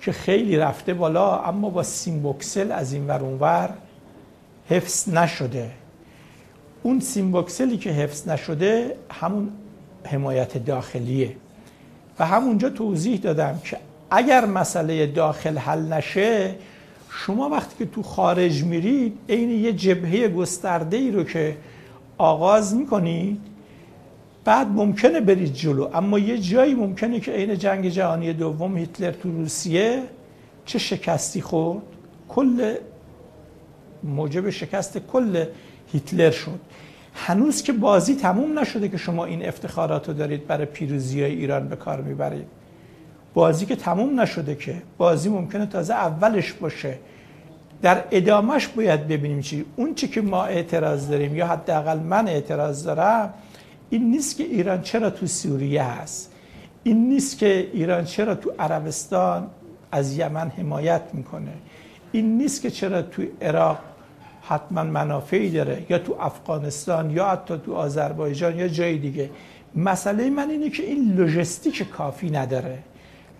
که 0.00 0.12
خیلی 0.12 0.56
رفته 0.56 0.94
بالا 0.94 1.38
اما 1.38 1.70
با 1.70 1.82
سیمبوکسل 1.82 2.72
از 2.72 2.92
این 2.92 3.06
ور 3.06 3.20
اونور 3.20 3.70
حفظ 4.68 5.08
نشده. 5.08 5.70
اون 6.82 7.00
سیمبوکسلی 7.00 7.76
که 7.76 7.90
حفظ 7.90 8.28
نشده 8.28 8.96
همون 9.10 9.48
حمایت 10.04 10.64
داخلیه. 10.64 11.36
و 12.18 12.26
همونجا 12.26 12.70
توضیح 12.70 13.20
دادم 13.20 13.60
که 13.64 13.76
اگر 14.10 14.44
مسئله 14.44 15.06
داخل 15.06 15.58
حل 15.58 15.92
نشه 15.92 16.54
شما 17.10 17.48
وقتی 17.48 17.74
که 17.78 17.90
تو 17.90 18.02
خارج 18.02 18.64
میرید 18.64 19.18
عین 19.28 19.50
یه 19.50 19.72
جبهه 19.72 20.28
گسترده 20.28 20.96
ای 20.96 21.10
رو 21.10 21.24
که 21.24 21.56
آغاز 22.18 22.74
می‌کنید 22.74 23.40
بعد 24.46 24.66
ممکنه 24.66 25.20
برید 25.20 25.52
جلو. 25.52 25.88
اما 25.94 26.18
یه 26.18 26.38
جایی 26.38 26.74
ممکنه 26.74 27.20
که 27.20 27.32
عین 27.32 27.58
جنگ 27.58 27.88
جهانی 27.88 28.32
دوم 28.32 28.76
هیتلر 28.76 29.10
تو 29.10 29.30
روسیه 29.30 30.02
چه 30.64 30.78
شکستی 30.78 31.40
خورد؟ 31.40 31.82
کل 32.28 32.74
موجب 34.02 34.50
شکست 34.50 34.98
کل 34.98 35.44
هیتلر 35.92 36.30
شد. 36.30 36.60
هنوز 37.14 37.62
که 37.62 37.72
بازی 37.72 38.14
تموم 38.14 38.58
نشده 38.58 38.88
که 38.88 38.96
شما 38.96 39.24
این 39.24 39.48
افتخارات 39.48 40.08
رو 40.08 40.14
دارید 40.14 40.46
برای 40.46 40.66
پیروزی 40.66 41.22
های 41.22 41.32
ایران 41.32 41.68
به 41.68 41.76
کار 41.76 42.00
می‌برید. 42.00 42.46
بازی 43.34 43.66
که 43.66 43.76
تموم 43.76 44.20
نشده 44.20 44.54
که 44.54 44.82
بازی 44.98 45.28
ممکنه 45.28 45.66
تازه 45.66 45.94
اولش 45.94 46.52
باشه. 46.52 46.98
در 47.82 48.04
ادامهش 48.10 48.66
باید 48.66 49.08
ببینیم 49.08 49.40
چی. 49.40 49.64
اون 49.76 49.94
چی 49.94 50.08
که 50.08 50.20
ما 50.20 50.44
اعتراض 50.44 51.10
داریم 51.10 51.36
یا 51.36 51.46
حداقل 51.46 51.98
من 51.98 52.28
اعتراض 52.28 52.84
دارم 52.84 53.34
این 53.90 54.10
نیست 54.10 54.36
که 54.36 54.44
ایران 54.44 54.82
چرا 54.82 55.10
تو 55.10 55.26
سوریه 55.26 55.82
هست. 55.82 56.32
این 56.82 57.08
نیست 57.08 57.38
که 57.38 57.70
ایران 57.72 58.04
چرا 58.04 58.34
تو 58.34 58.52
عربستان 58.58 59.46
از 59.92 60.18
یمن 60.18 60.48
حمایت 60.48 61.02
می‌کنه. 61.12 61.52
این 62.12 62.38
نیست 62.38 62.62
که 62.62 62.70
چرا 62.70 63.02
تو 63.02 63.22
عراق 63.42 63.78
حتما 64.42 64.84
منافعی 64.84 65.50
داره 65.50 65.86
یا 65.88 65.98
تو 65.98 66.16
افغانستان 66.20 67.10
یا 67.10 67.28
حتی 67.28 67.54
تو 67.66 67.74
آذربایجان 67.74 68.56
یا 68.56 68.68
جای 68.68 68.98
دیگه. 68.98 69.30
مسئله 69.74 70.30
من 70.30 70.50
اینه 70.50 70.70
که 70.70 70.82
این 70.82 71.14
لوجستیک 71.14 71.90
کافی 71.90 72.30
نداره. 72.30 72.78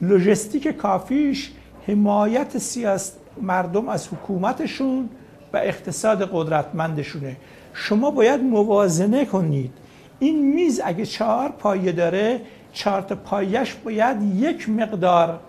لوجستیک 0.01 0.69
کافیش 0.69 1.53
حمایت 1.87 2.59
سیاست 2.59 3.17
مردم 3.43 3.89
از 3.89 4.09
حکومتشون 4.09 5.09
و 5.53 5.57
اقتصاد 5.57 6.31
قدرتمندشونه. 6.33 7.37
شما 7.75 8.11
باید 8.11 8.41
موازنه 8.41 9.25
کنید. 9.25 9.73
این 10.19 10.55
میز 10.55 10.81
اگه 10.85 11.07
چهار 11.07 11.49
پایه 11.49 11.93
داره 11.93 12.41
چهار 12.73 13.03
تا 13.03 13.15
پایش 13.15 13.75
باید 13.75 14.23
یک 14.37 14.69
مقدار 14.69 15.41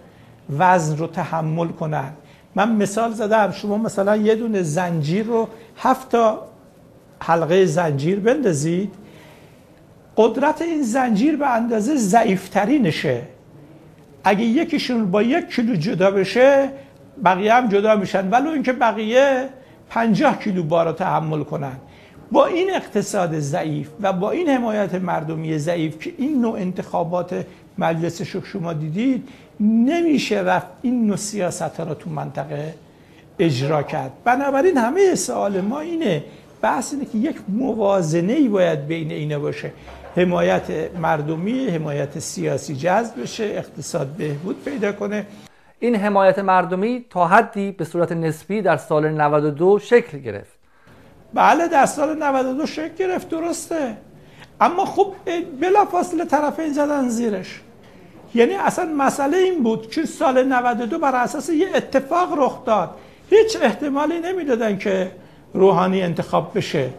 وزن 0.58 0.98
رو 0.98 1.08
تحمل 1.08 1.68
کنن. 1.68 2.12
من 2.56 2.72
مثال 2.72 3.12
زدم 3.12 3.52
شما 3.52 3.78
مثلا 3.78 4.16
یه 4.16 4.36
دونه 4.36 4.64
زنجیر 4.64 5.26
رو 5.26 5.48
هفت 5.78 6.10
تا 6.10 6.48
حلقه 7.20 7.66
زنجیر 7.66 8.20
بندازید. 8.20 8.94
قدرت 10.18 10.62
این 10.62 10.82
زنجیر 10.82 11.38
به 11.38 11.48
اندازه 11.48 11.96
ضعیفترینشه. 11.96 13.22
اگه 14.24 14.44
یکیشون 14.44 15.12
با 15.12 15.24
یک 15.24 15.48
کیلو 15.50 15.76
جدا 15.76 16.12
بشه 16.12 16.70
بقیه 17.26 17.54
هم 17.54 17.68
جدا 17.68 17.96
میشن. 17.96 18.30
ولو 18.30 18.50
اینکه 18.50 18.74
بقیه 18.74 19.50
پنجاه 19.90 20.40
کیلو 20.40 20.64
بارا 20.64 20.92
تحمل 20.92 21.44
کنن. 21.44 21.78
با 22.32 22.46
این 22.46 22.76
اقتصاد 22.76 23.40
ضعیف 23.40 23.90
و 24.02 24.14
با 24.14 24.32
این 24.32 24.50
حمایت 24.50 24.96
مردمی 24.96 25.58
ضعیف 25.58 26.00
که 26.00 26.14
این 26.18 26.42
نوع 26.42 26.60
انتخابات 26.60 27.46
مجلس 27.78 28.22
شما 28.22 28.74
دیدید 28.74 29.30
نمیشه 29.60 30.40
رفت 30.40 30.68
این 30.82 31.08
نوع 31.08 31.16
سیاست 31.16 31.62
ها 31.62 31.84
را 31.84 31.94
تو 31.94 32.10
منطقه 32.10 32.74
اجرا 33.40 33.84
کرد. 33.84 34.12
بنابراین 34.24 34.78
همه 34.78 35.16
سوال 35.16 35.62
ما 35.62 35.80
اینه 35.80 36.24
بحث 36.62 36.94
اینه 36.94 37.06
که 37.06 37.18
یک 37.18 37.36
موازنه 37.48 38.34
ای 38.34 38.48
باید 38.48 38.88
بین 38.88 39.12
اینه 39.12 39.38
باشه. 39.38 39.72
حمایت 40.16 40.96
مردمی 41.00 41.68
حمایت 41.68 42.20
سیاسی 42.20 42.76
جذب 42.76 43.22
بشه 43.22 43.44
اقتصاد 43.44 44.08
بهبود 44.08 44.64
پیدا 44.66 44.92
کنه. 44.92 45.26
این 45.80 45.96
حمایت 45.96 46.40
مردمی 46.40 47.06
تا 47.10 47.28
حدی 47.28 47.72
به 47.72 47.86
صورت 47.86 48.12
نسبی 48.12 48.62
در 48.62 48.78
سال 48.78 49.10
92 49.10 49.80
شکل 49.80 50.18
گرفت. 50.18 50.57
بله 51.34 51.68
در 51.68 51.86
سال 51.86 52.24
92 52.24 52.66
شکل 52.66 52.94
گرفت 52.98 53.30
درسته. 53.30 53.98
اما 54.62 54.86
خب 54.86 55.14
بلافاصله 55.62 56.26
طرفین 56.26 56.74
زدن 56.74 57.10
زیرش. 57.10 57.62
یعنی 58.36 58.54
اصلا 58.54 58.86
مسئله 58.86 59.38
این 59.38 59.64
بود 59.64 59.92
که 59.92 60.06
سال 60.06 60.44
92 60.44 61.00
بر 61.00 61.16
اساس 61.16 61.50
یه 61.50 61.68
اتفاق 61.76 62.40
رخ 62.40 62.66
داد. 62.66 62.90
هیچ 63.30 63.58
احتمالی 63.62 64.20
نمی‌دادن 64.20 64.78
که 64.78 65.12
روحانی 65.54 66.02
انتخاب 66.02 66.58
بشه. 66.58 66.90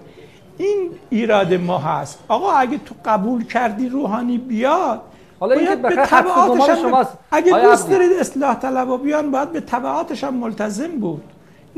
این 0.58 0.90
ایراد 1.10 1.54
ما 1.54 1.78
هست. 1.78 2.18
آقا 2.28 2.52
اگه 2.52 2.78
تو 2.78 2.94
قبول 3.04 3.44
کردی 3.44 3.88
روحانی 3.88 4.38
بیاد 4.38 5.00
حالا 5.40 5.54
اینکه 5.54 5.76
به 5.76 5.96
تبعاتش 5.96 6.80
شماست. 6.80 7.12
اگه 7.30 7.52
دوست 7.62 7.90
دارید 7.90 8.12
اصلاح 8.12 8.54
طلب 8.54 9.02
بیان 9.02 9.30
باید 9.30 9.52
به 9.52 9.60
تبعاتش 9.60 10.24
هم 10.24 10.34
ملتزم 10.34 10.88
بود. 10.88 11.22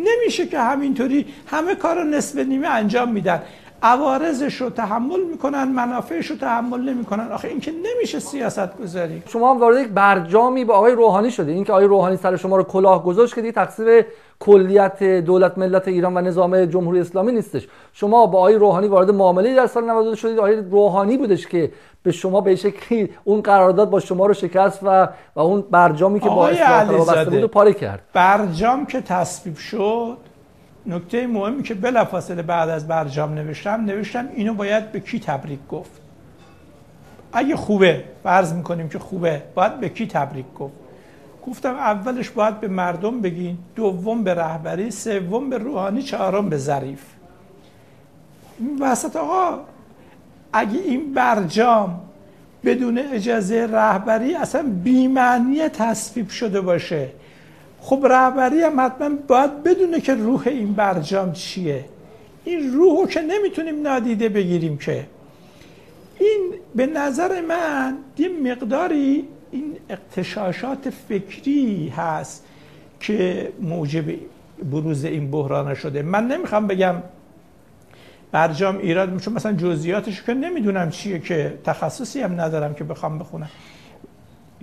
نمیشه 0.05 0.47
که 0.47 0.61
همینطوری 0.61 1.27
همه 1.47 1.75
کار 1.75 1.97
رو 1.97 2.05
نصف 2.05 2.39
نیمه 2.39 2.69
انجام 2.69 3.13
میدن. 3.13 3.43
عوارضش 3.83 4.61
رو 4.61 4.70
تحمل 4.70 5.20
می‌کنن 5.31 5.64
منافعش 5.64 6.26
رو 6.26 6.37
تحمل 6.37 6.81
نمی‌کنن. 6.81 7.33
آخه 7.33 7.49
این 7.49 7.61
که 7.61 7.72
نمیشه 7.72 8.20
سیاست 8.20 8.76
گذاری 8.78 9.22
شما 9.26 9.55
هم 9.55 9.61
وارد 9.61 9.78
یک 9.78 9.89
برجامی 9.89 10.64
با 10.64 10.74
آقای 10.74 10.93
روحانی 10.93 11.31
شده 11.31 11.53
اینکه 11.53 11.72
آقای 11.72 11.85
روحانی 11.85 12.16
سر 12.16 12.37
شما 12.37 12.57
رو 12.57 12.62
کلاه 12.62 13.05
گذاشت 13.05 13.35
که 13.35 13.41
دیگه 13.41 13.53
تقصیر 13.53 14.05
کلیت 14.41 15.03
دولت 15.03 15.59
ملت 15.59 15.89
ایران 15.89 16.16
و 16.16 16.20
نظام 16.20 16.64
جمهوری 16.64 17.01
اسلامی 17.01 17.33
نیستش. 17.33 17.68
شما 17.93 18.26
با 18.26 18.39
آقای 18.39 18.55
روحانی 18.55 18.89
وارد 18.89 19.11
معامله 19.11 19.55
در 19.55 19.66
سال 19.66 19.85
92 19.85 20.16
شدید. 20.16 20.39
آقای 20.39 20.57
روحانی 20.57 21.16
بودش 21.16 21.47
که 21.47 21.72
به 22.03 22.12
شما 22.12 22.41
به 22.41 22.57
شکلی 22.57 23.11
اون 23.24 23.41
قرارداد 23.41 23.91
با 23.91 24.01
شما 24.01 24.26
رو 24.26 24.35
شکست 24.35 24.81
و 24.83 25.09
و 25.37 25.41
اون 25.41 25.64
برجامی 25.70 26.20
که 26.20 26.28
با 26.28 26.49
اصلاح 26.49 27.24
بود 27.24 27.45
پاره 27.45 27.72
کرد. 27.72 28.03
برجام 28.12 28.87
که 28.87 29.01
تصویب 29.01 29.57
شد 29.57 30.16
نکته 30.87 31.26
مهمی 31.26 31.62
که 31.62 31.74
بلافاصله 31.74 32.43
بعد 32.43 32.68
از 32.68 32.89
برجام 32.89 33.35
نوشتم 33.35 33.85
نوشتم 33.85 34.28
اینو 34.35 34.55
باید 34.55 34.93
به 34.93 35.01
کی 35.01 35.20
تبریک 35.20 35.59
گفت. 35.68 35.91
اگه 37.33 37.57
خوبه 37.57 38.05
فرض 38.22 38.53
می‌کنیم 38.53 38.89
که 38.89 38.99
خوبه 38.99 39.43
باید 39.55 39.81
به 39.81 39.89
کی 39.89 40.07
تبریک 40.07 40.55
گفت؟ 40.59 40.74
گفتم 41.47 41.74
اولش 41.74 42.31
باید 42.31 42.61
به 42.61 42.68
مردم 42.68 43.20
بگین 43.20 43.59
دوم 43.76 44.24
به 44.24 44.35
رهبری 44.35 44.91
سوم 44.91 45.51
به 45.51 45.59
روحانی 45.59 46.03
چهارم 46.03 46.49
به 46.49 46.57
ظریف. 46.57 47.03
وسط 48.81 49.16
آقا 49.16 49.59
اگه 50.53 50.78
این 50.78 51.14
برجام 51.14 52.01
بدون 52.64 52.99
اجازه 52.99 53.66
رهبری 53.66 54.35
اصلا 54.35 54.62
بیمعنی 54.85 55.68
تصویب 55.68 56.28
شده 56.28 56.61
باشه 56.61 57.09
خب 57.81 58.07
رهبری 58.11 58.62
هم 58.62 58.81
حتما 58.81 59.09
باید 59.28 59.62
بدونه 59.62 60.01
که 60.01 60.14
روح 60.14 60.43
این 60.47 60.72
برجام 60.72 61.33
چیه. 61.33 61.85
این 62.45 62.72
روح 62.72 63.09
که 63.09 63.20
نمی‌تونیم 63.20 63.83
نادیده 63.83 64.28
بگیریم 64.28 64.78
که. 64.78 65.07
این 66.20 66.53
به 66.74 66.87
نظر 66.87 67.41
من 67.41 67.97
یه 68.18 68.28
مقداری 68.28 69.28
این 69.51 69.76
اقتشاشات 69.89 70.91
فکری 71.09 71.93
هست 71.97 72.45
که 73.01 73.53
موجب 73.61 74.05
بروز 74.70 75.05
این 75.05 75.31
بحران 75.31 75.74
شده. 75.74 76.03
من 76.03 76.26
نمی‌خوام 76.26 76.66
بگم 76.66 76.95
برجام 78.33 78.78
ایراد 78.78 79.18
چون 79.18 79.35
مثلا 79.35 79.53
جزئیاتش 79.53 80.22
که 80.22 80.35
نمی‌دونم 80.35 80.91
چیه 80.91 81.18
که 81.18 81.59
تخصصی 81.64 82.20
هم 82.20 82.41
ندارم 82.41 82.74
که 82.74 82.85
بخوام 82.85 83.18
بخونم. 83.18 83.51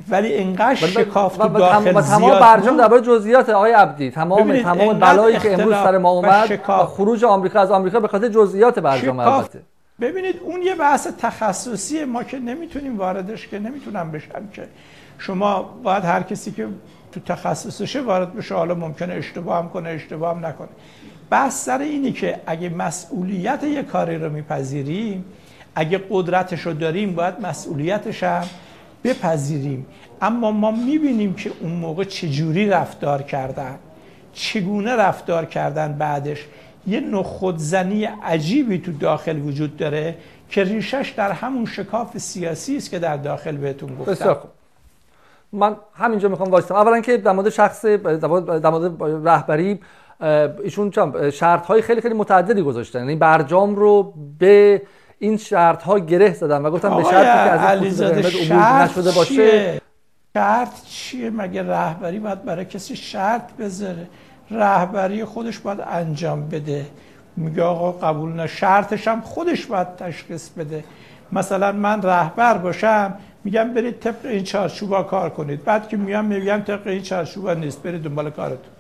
ولی 0.09 0.33
اینقدر 0.33 0.75
شکاف 0.75 1.37
تو 1.37 1.47
داخل 1.47 2.01
تمام 2.01 2.39
برجام 2.39 2.77
درباره 2.77 3.01
جزئیات 3.01 3.49
آقای 3.49 3.71
عبدی 3.71 4.11
تمام 4.11 4.61
تمام 4.61 4.99
بلایی 4.99 5.39
که 5.39 5.53
امروز 5.53 5.73
سر 5.73 5.97
ما 5.97 6.09
اومد 6.09 6.61
خروج 6.85 7.23
آمریکا 7.23 7.59
از 7.59 7.71
آمریکا 7.71 7.99
به 7.99 8.07
خاطر 8.07 8.27
جزئیات 8.27 8.79
برجام 8.79 9.19
البته. 9.19 9.59
ببینید 10.01 10.35
اون 10.43 10.61
یه 10.61 10.75
بحث 10.75 11.07
تخصصی 11.21 12.05
ما 12.05 12.23
که 12.23 12.39
نمی‌تونیم 12.39 12.97
واردش 12.97 13.47
که 13.47 13.59
نمی‌تونم 13.59 14.11
بشم 14.11 14.47
که. 14.53 14.67
شما 15.19 15.63
باید 15.83 16.03
هر 16.03 16.21
کسی 16.21 16.51
که 16.51 16.67
تو 17.11 17.19
تخصصشه 17.19 18.01
وارد 18.01 18.35
بشه 18.35 18.55
حالا 18.55 18.75
ممکنه 18.75 19.13
اشتباه 19.13 19.57
هم 19.57 19.69
کنه 19.69 19.89
اشتباه 19.89 20.35
هم 20.35 20.45
نکنه. 20.45 20.67
بحث 21.29 21.65
سر 21.65 21.79
اینی 21.79 22.11
که 22.11 22.39
اگه 22.45 22.69
مسئولیت 22.69 23.63
یه 23.63 23.83
کاری 23.83 24.17
رو 24.17 24.29
میپذیریم 24.29 25.25
اگه 25.75 26.01
قدرتش 26.09 26.61
رو 26.61 26.73
داریم 26.73 27.15
باید 27.15 27.33
مسئولیتش 27.41 28.23
هم 28.23 28.43
بپذیریم. 29.03 29.85
اما 30.21 30.51
ما 30.51 30.71
می‌بینیم 30.71 31.33
که 31.33 31.51
اون 31.61 31.71
موقع 31.71 32.03
چجوری 32.03 32.69
رفتار 32.69 33.21
کردن 33.21 33.79
چگونه 34.33 34.95
رفتار 34.95 35.45
کردن 35.45 35.93
بعدش. 35.93 36.45
یه 36.87 36.99
نخودزنی 36.99 38.05
عجیبی 38.05 38.77
تو 38.77 38.91
داخل 38.91 39.39
وجود 39.39 39.77
داره 39.77 40.15
که 40.49 40.63
ریشش 40.63 41.13
در 41.17 41.31
همون 41.31 41.65
شکاف 41.65 42.17
سیاسی 42.17 42.77
است 42.77 42.91
که 42.91 42.99
در 42.99 43.17
داخل 43.17 43.57
بهتون 43.57 43.95
گفتم. 43.95 44.11
بسیار 44.11 44.41
من 45.51 45.75
همینجا 45.93 46.29
می‌خوام 46.29 46.51
وایستم 46.51 46.75
اولا 46.75 47.01
که 47.01 47.17
در 47.17 47.31
مورد 47.31 47.49
شخص 47.49 47.85
در 47.85 48.69
مورد 48.69 49.03
رهبری 49.27 49.79
ایشون 50.63 50.91
شرط 51.33 51.65
های 51.65 51.81
خیلی 51.81 52.01
خیلی 52.01 52.13
متعددی 52.13 52.61
گذاشتن. 52.61 52.99
یعنی 52.99 53.15
برجام 53.15 53.75
رو 53.75 54.13
به 54.39 54.81
این 55.19 55.37
شرط 55.37 55.83
ها 55.83 55.99
گره 55.99 56.33
زدن 56.33 56.61
و 56.65 56.71
گفتم 56.71 56.97
به 56.97 57.03
شرطی 57.03 57.13
که 57.13 57.51
از 57.51 58.01
این 58.01 58.15
عبور 58.15 58.83
نشده 58.83 59.11
باشه. 59.11 59.81
شرط 60.33 60.83
چیه؟ 60.85 61.29
مگه 61.29 61.63
رهبری 61.63 62.19
باید 62.19 62.45
برای 62.45 62.65
کسی 62.65 62.95
شرط 62.95 63.53
بذاره؟ 63.53 64.07
رهبری 64.51 65.25
خودش 65.25 65.59
باید 65.59 65.79
انجام 65.81 66.49
بده. 66.49 66.85
میگه 67.37 67.63
آقا 67.63 67.91
قبول 67.91 68.33
نه. 68.33 68.47
شرطش 68.47 69.07
هم 69.07 69.21
خودش 69.21 69.65
باید 69.65 69.95
تشخیص 69.95 70.49
بده. 70.49 70.83
مثلا 71.31 71.71
من 71.71 72.01
رهبر 72.01 72.57
باشم 72.57 73.13
میگم 73.43 73.73
برید 73.73 73.99
طبق 73.99 74.25
این 74.25 74.43
چارچوبا 74.43 75.03
کار 75.03 75.29
کنید. 75.29 75.63
بعد 75.63 75.89
که 75.89 75.97
میام 75.97 76.25
میگم 76.25 76.61
طبق 76.67 76.87
این 76.87 77.01
چارچوبا 77.01 77.53
نیست. 77.53 77.83
برید 77.83 78.03
دنبال 78.03 78.29
کارتون. 78.29 78.71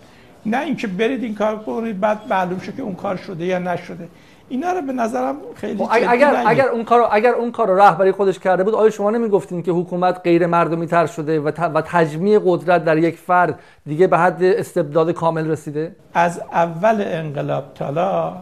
نه 0.45 0.61
اینکه 0.61 0.87
برید 0.87 1.23
این 1.23 1.35
کار 1.35 1.59
کنید 1.59 1.99
بعد 1.99 2.21
معلوم 2.29 2.59
شه 2.59 2.71
که 2.71 2.81
اون 2.81 2.95
کار 2.95 3.15
شده 3.15 3.45
یا 3.45 3.59
نشده. 3.59 4.07
اینا 4.49 4.71
رو 4.71 4.81
به 4.81 4.93
نظرم 4.93 5.35
خیلی 5.55 5.85
خب، 5.85 5.89
اگر 5.91 6.43
اگر 6.47 6.67
اون 6.67 6.83
کارو 6.83 7.07
اگر 7.11 7.33
اون 7.33 7.51
کارو 7.51 7.75
رهبری 7.79 8.11
خودش 8.11 8.39
کرده 8.39 8.63
بود 8.63 8.75
آیا 8.75 8.89
شما 8.89 9.11
نمی‌گفتین 9.11 9.63
که 9.63 9.71
حکومت 9.71 10.21
غیر 10.23 10.45
مردمی 10.45 10.87
تر 10.87 11.05
شده 11.05 11.39
و, 11.39 11.47
و 11.47 11.81
تجمیع 11.81 12.39
قدرت 12.45 12.85
در 12.85 12.97
یک 12.97 13.17
فرد 13.17 13.59
دیگه 13.85 14.07
به 14.07 14.17
حد 14.17 14.43
استبداد 14.43 15.11
کامل 15.11 15.47
رسیده؟ 15.47 15.95
از 16.13 16.41
اول 16.51 17.03
انقلاب 17.07 17.73
تالا 17.73 18.33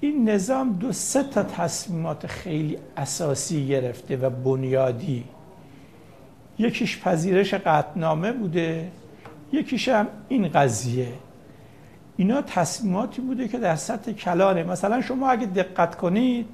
این 0.00 0.30
نظام 0.30 0.72
دو 0.72 0.92
سه 0.92 1.22
تا 1.22 1.42
تصمیمات 1.42 2.26
خیلی 2.26 2.78
اساسی 2.96 3.68
گرفته 3.68 4.16
و 4.16 4.30
بنیادی. 4.30 5.24
یکیش 6.58 7.00
پذیرش 7.00 7.54
قطنامه 7.54 8.32
بوده 8.32 8.88
یکیش 9.52 9.88
هم 9.88 10.06
این 10.28 10.48
قضیه. 10.48 11.08
اینا 12.16 12.42
تصمیماتی 12.42 13.22
بوده 13.22 13.48
که 13.48 13.58
در 13.58 13.76
سطح 13.76 14.12
کلانه. 14.12 14.62
مثلا 14.62 15.00
شما 15.00 15.30
اگه 15.30 15.46
دقت 15.46 15.94
کنید 15.94 16.46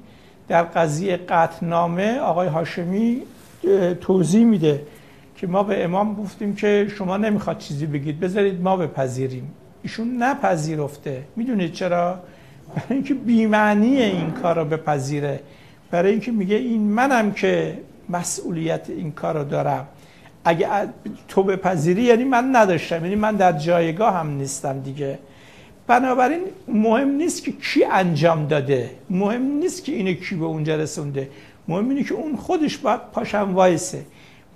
در 0.47 0.63
قضیه 0.63 1.17
قطنامه 1.17 2.19
آقای 2.19 2.47
هاشمی 2.47 3.21
توضیح 4.01 4.43
میده 4.43 4.81
که 5.35 5.47
ما 5.47 5.63
به 5.63 5.83
امام 5.83 6.15
گفتیم 6.15 6.55
که 6.55 6.87
شما 6.97 7.17
نمی‌خواد 7.17 7.57
چیزی 7.57 7.85
بگید 7.85 8.19
بذارید 8.19 8.61
ما 8.61 8.77
بپذیریم. 8.77 9.51
ایشون 9.83 10.23
نپذیرفته. 10.23 11.23
می‌دونید 11.35 11.73
چرا؟ 11.73 12.19
برای 12.75 12.93
اینکه 12.93 13.13
بیمعنی 13.13 14.01
این 14.01 14.31
کار 14.31 14.55
رو 14.59 14.65
بپذیره. 14.65 15.39
برای 15.91 16.11
اینکه 16.11 16.31
میگه 16.31 16.55
این 16.55 16.81
منم 16.81 17.31
که 17.31 17.77
مسئولیت 18.09 18.89
این 18.89 19.11
کار 19.11 19.37
رو 19.37 19.43
دارم. 19.43 19.87
اگه 20.45 20.67
تو 21.27 21.43
بپذیری 21.43 22.01
یعنی 22.01 22.23
من 22.23 22.55
نداشتم. 22.55 23.03
یعنی 23.03 23.15
من 23.15 23.35
در 23.35 23.51
جایگاه 23.51 24.13
هم 24.13 24.29
نیستم 24.29 24.79
دیگه. 24.79 25.19
بنابراین 25.89 26.41
مهم 26.67 27.09
نیست 27.09 27.43
که 27.43 27.51
کی 27.51 27.85
انجام 27.85 28.47
داده 28.47 28.89
مهم 29.09 29.41
نیست 29.41 29.83
که 29.83 29.91
اینو 29.91 30.13
کی 30.13 30.35
به 30.35 30.45
اونجا 30.45 30.75
رسونده 30.75 31.29
مهم 31.67 31.89
اینه 31.89 32.03
که 32.03 32.13
اون 32.13 32.35
خودش 32.35 32.77
باید 32.77 32.99
پاشم 33.11 33.49
وایسه. 33.53 34.05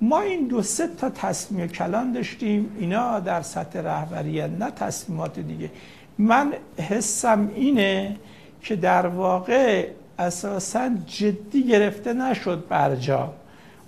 ما 0.01 0.21
این 0.21 0.47
دو 0.47 0.61
سه 0.61 0.87
تا 0.87 1.09
تصمیم 1.09 1.67
کلان 1.67 2.11
داشتیم 2.11 2.75
اینا 2.79 3.19
در 3.19 3.41
سطح 3.41 3.79
رهبریت 3.79 4.49
نه 4.59 4.71
تصمیمات 4.71 5.39
دیگه. 5.39 5.69
من 6.17 6.53
حسم 6.89 7.51
اینه 7.55 8.15
که 8.61 8.75
در 8.75 9.07
واقع 9.07 9.87
اساسا 10.19 10.89
جدی 11.07 11.63
گرفته 11.63 12.13
نشد 12.13 12.63
برجام 12.69 13.29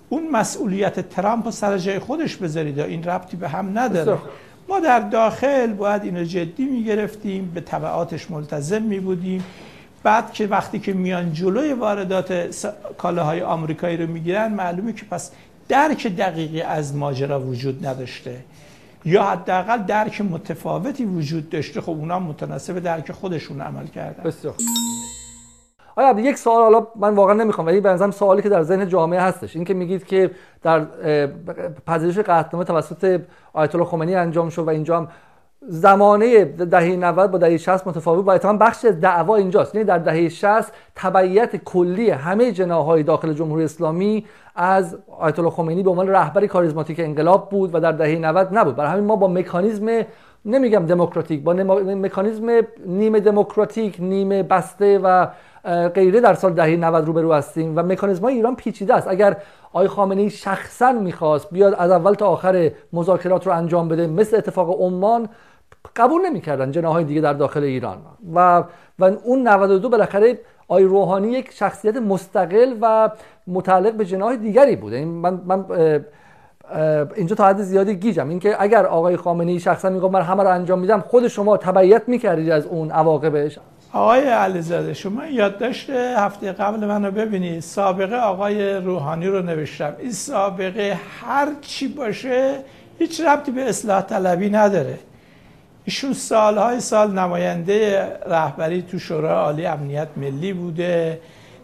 اون 0.09 0.29
مسئولیت 0.31 1.09
ترامپ 1.09 1.49
سر 1.49 1.77
جای 1.77 1.99
خودش 1.99 2.35
بذارید 2.35 2.79
این 2.79 3.03
ربطی 3.03 3.37
به 3.37 3.49
هم 3.49 3.79
نداره. 3.79 4.17
ما 4.69 4.79
در 4.79 4.99
داخل 4.99 5.73
باید 5.73 6.03
اینو 6.03 6.23
جدی 6.23 6.65
می‌گرفتیم 6.65 7.51
به 7.53 7.61
طبعاتش 7.61 8.31
ملتزم 8.31 8.81
می 8.81 8.99
بودیم 8.99 9.43
بعد 10.03 10.33
که 10.33 10.47
وقتی 10.47 10.79
که 10.79 10.93
میان 10.93 11.33
جلوی 11.33 11.73
واردات 11.73 12.55
کالاهای 12.97 13.41
آمریکایی 13.41 13.97
رو 13.97 14.07
می‌گیرن 14.07 14.53
معلومه 14.53 14.93
که 14.93 15.05
پس 15.05 15.31
درک 15.69 16.07
دقیقی 16.07 16.61
از 16.61 16.95
ماجرا 16.95 17.41
وجود 17.41 17.87
نداشته. 17.87 18.37
یا 19.05 19.23
حداقل 19.23 19.77
درک 19.77 20.21
متفاوتی 20.21 21.05
وجود 21.05 21.49
داشته. 21.49 21.81
خب 21.81 21.89
اونا 21.89 22.19
متناسب 22.19 22.79
درک 22.79 23.11
خودشون 23.11 23.61
عمل 23.61 23.87
کردن. 23.87 24.23
بسیار 24.23 24.55
آیا 25.95 26.19
یک 26.19 26.37
سوال 26.37 26.61
حالا 26.63 26.87
من 26.95 27.15
واقعا 27.15 27.33
نمی‌خوام 27.33 27.67
ولی 27.67 27.81
به 27.81 28.11
سوالی 28.11 28.41
که 28.41 28.49
در 28.49 28.63
ذهن 28.63 28.87
جامعه 28.87 29.19
هستش 29.19 29.55
این 29.55 29.65
که 29.65 29.73
میگید 29.73 30.05
که 30.05 30.31
در 30.61 30.85
پذیرش 31.87 32.17
قطعنامه 32.19 32.65
توسط 32.65 33.21
آیت 33.53 33.75
الله 33.75 33.87
خمینی 33.87 34.15
انجام 34.15 34.49
شد 34.49 34.61
و 34.61 34.69
اینجا 34.69 34.97
هم 34.97 35.07
زمانه 35.67 36.45
دهه 36.45 36.95
90 36.95 37.31
با 37.31 37.37
دهه 37.37 37.57
60 37.57 37.87
متفاوت 37.87 38.25
با 38.25 38.33
اتفاقا 38.33 38.57
بخش 38.57 38.85
دعوا 38.85 39.35
اینجاست. 39.35 39.75
یعنی 39.75 39.85
در 39.85 39.97
دهه 39.97 40.29
60 40.29 40.71
تبعیت 40.95 41.55
کلی 41.55 42.09
همه 42.09 42.51
جناهای 42.51 43.03
داخل 43.03 43.33
جمهوری 43.33 43.63
اسلامی 43.63 44.25
از 44.55 44.97
آیت 45.19 45.39
الله 45.39 45.51
خمینی 45.51 45.83
به 45.83 45.89
عنوان 45.89 46.07
رهبر 46.07 46.47
کاریزماتیک 46.47 46.99
انقلاب 46.99 47.49
بود 47.49 47.69
و 47.73 47.79
در 47.79 47.91
دهه 47.91 48.19
90 48.19 48.49
نبود. 48.51 48.75
برای 48.75 48.91
همین 48.91 49.05
ما 49.05 49.15
با 49.15 49.27
مکانیزم 49.27 50.05
نمیگم 50.45 50.85
دموکراتیک 50.85 51.43
با 51.43 51.53
مکانیزم 51.53 52.61
نیمه 52.85 53.19
دموکراتیک 53.19 53.95
نیمه 53.99 54.43
بسته 54.43 54.99
و 54.99 55.27
غیره 55.95 56.19
در 56.19 56.33
سال 56.33 56.53
دهه 56.53 56.75
90 56.75 57.05
روبرو 57.05 57.33
هستیم 57.33 57.77
و 57.77 57.83
مکانیزم 57.83 58.25
ایران 58.25 58.55
پیچیده 58.55 58.93
است. 58.93 59.07
اگر 59.07 59.37
آقای 59.73 59.87
خامنه 59.87 60.29
شخصا 60.29 60.91
می‌خواست 60.91 61.47
بیاد 61.51 61.73
از 61.73 61.91
اول 61.91 62.13
تا 62.13 62.27
آخر 62.27 62.71
مذاکرات 62.93 63.47
رو 63.47 63.53
انجام 63.53 63.87
بده 63.87 64.07
مثل 64.07 64.37
اتفاق 64.37 64.81
عمان 64.81 65.29
قبول 65.95 66.21
نمی‌کردن 66.21 66.71
جناهای 66.71 67.03
دیگه 67.03 67.21
در 67.21 67.33
داخل 67.33 67.63
ایران. 67.63 67.97
و 68.35 68.63
و 68.99 69.03
اون 69.23 69.47
92 69.47 69.89
بالاخره 69.89 70.39
آی 70.67 70.83
روحانی 70.83 71.27
یک 71.27 71.51
شخصیت 71.51 71.97
مستقل 71.97 72.73
و 72.81 73.09
متعلق 73.47 73.93
به 73.93 74.05
جناح 74.05 74.35
دیگری 74.35 74.75
بود 74.75 74.93
یعنی 74.93 75.05
من 75.05 75.41
من 75.45 75.65
اینجا 77.15 77.35
تا 77.35 77.47
حد 77.47 77.61
زیادی 77.61 77.95
گیجم. 77.95 78.29
اینکه 78.29 78.55
اگر 78.59 78.85
آقای 78.85 79.17
خامنه 79.17 79.51
ای 79.51 79.59
شخصا 79.59 79.89
میگه 79.89 80.09
من 80.09 80.21
همه 80.21 80.43
رو 80.43 80.49
انجام 80.49 80.79
میدم 80.79 80.99
خود 80.99 81.27
شما 81.27 81.57
تبعیت 81.57 82.01
می‌کردید 82.07 82.49
از 82.49 82.65
اون 82.65 82.91
عواقبش؟ 82.91 83.59
آقای 83.93 84.21
علیزاده 84.21 84.93
شما 84.93 85.25
یادداشت 85.25 85.89
هفته 85.89 86.51
قبل 86.51 86.85
منو 86.85 87.11
ببینید 87.11 87.59
سابقه 87.59 88.15
آقای 88.15 88.73
روحانی 88.73 89.27
رو 89.27 89.41
نوشتم. 89.41 89.93
این 89.99 90.11
سابقه 90.11 90.97
هر 91.21 91.47
چی 91.61 91.87
باشه 91.87 92.55
هیچ 92.99 93.21
ربطی 93.21 93.51
به 93.51 93.69
اصلاح 93.69 94.01
طلبی 94.01 94.49
نداره. 94.49 94.99
ایشون 95.83 96.13
سالهای 96.13 96.79
سال 96.79 97.11
نماینده 97.11 98.07
رهبری 98.27 98.81
تو 98.81 98.99
شورای 98.99 99.33
عالی 99.33 99.65
امنیت 99.65 100.07
ملی 100.17 100.53
بوده. 100.53 101.19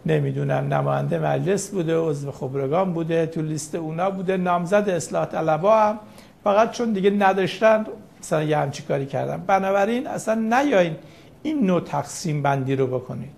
نمی‌دونم 0.05 0.73
نماینده 0.73 1.19
مجلس 1.19 1.69
بوده 1.69 1.97
عضو 1.97 2.31
خبرگان 2.31 2.93
بوده 2.93 3.25
تو 3.25 3.41
لیست 3.41 3.75
اونا 3.75 4.09
بوده 4.09 4.37
نامزد 4.37 4.89
اصلاح 4.89 5.25
طلبا 5.25 5.79
هم. 5.79 5.99
فقط 6.43 6.71
چون 6.71 6.93
دیگه 6.93 7.09
نداشتن 7.09 7.85
مثلا 8.19 8.43
یه 8.43 8.57
همچی 8.57 8.83
کاری 8.83 9.05
کردن. 9.05 9.43
بنابراین 9.47 10.07
اصلا 10.07 10.63
نیاین 10.63 10.95
این 11.43 11.65
نوع 11.65 11.81
تقسیم 11.81 12.41
بندی 12.41 12.75
رو 12.75 12.87
بکنید. 12.87 13.31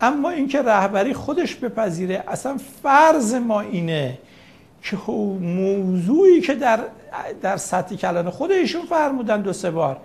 اما 0.00 0.30
اینکه 0.30 0.62
رهبری 0.62 1.14
خودش 1.14 1.54
بپذیره 1.54 2.24
اصلا 2.28 2.56
فرض 2.82 3.34
ما 3.34 3.60
اینه 3.60 4.18
که 4.82 4.96
موضوعی 5.40 6.40
که 6.40 6.54
در 6.54 6.80
در 7.42 7.56
سطح 7.56 7.94
کلان 7.94 8.30
خود 8.30 8.50
ایشون 8.50 8.86
فرمودن 8.86 9.40
دو 9.40 9.52
سه 9.52 9.70
بار 9.70 9.96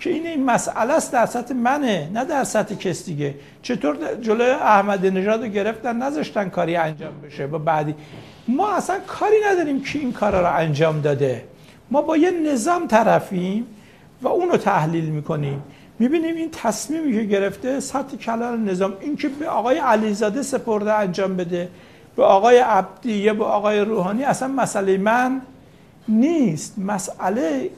که 0.00 0.10
این 0.10 0.26
این 0.26 0.44
مسئله 0.44 0.92
است 0.92 1.12
در 1.12 1.26
سطح 1.26 1.54
منه 1.54 2.10
نه 2.14 2.24
در 2.24 2.44
سطح 2.44 2.74
کس 2.74 3.04
دیگه. 3.04 3.34
چطور 3.62 3.96
جلوی 4.22 4.50
احمد 4.50 5.06
نژاد 5.06 5.42
رو 5.42 5.48
گرفتن 5.48 5.96
نذاشتن 5.96 6.48
کاری 6.48 6.76
انجام 6.76 7.20
بشه؟ 7.20 7.46
با 7.46 7.58
بعدی 7.58 7.94
ما 8.48 8.74
اصلا 8.74 8.98
کاری 9.06 9.36
نداریم 9.50 9.82
که 9.82 9.98
این 9.98 10.12
کارا 10.12 10.40
رو 10.40 10.56
انجام 10.56 11.00
داده. 11.00 11.44
ما 11.90 12.02
با 12.02 12.16
یه 12.16 12.30
نظام 12.30 12.86
طرفیم 12.86 13.66
و 14.22 14.28
اونو 14.28 14.56
تحلیل 14.56 15.04
می‌کنیم. 15.04 15.62
می‌بینیم 15.98 16.36
این 16.36 16.50
تصمیمی 16.50 17.12
که 17.12 17.24
گرفته 17.24 17.80
سطح 17.80 18.16
کلان 18.16 18.68
نظام 18.68 18.96
این 19.00 19.16
که 19.16 19.28
به 19.28 19.48
آقای 19.48 19.78
علیزاده 19.78 20.42
سپرده 20.42 20.92
انجام 20.92 21.36
بده 21.36 21.68
به 22.16 22.24
آقای 22.24 22.58
عبدی 22.58 23.12
یا 23.12 23.34
به 23.34 23.44
آقای 23.44 23.80
روحانی 23.80 24.24
اصلا 24.24 24.48
مسئله 24.48 24.98
من 24.98 25.40
نیست. 26.08 26.78
مسئله 26.78 27.70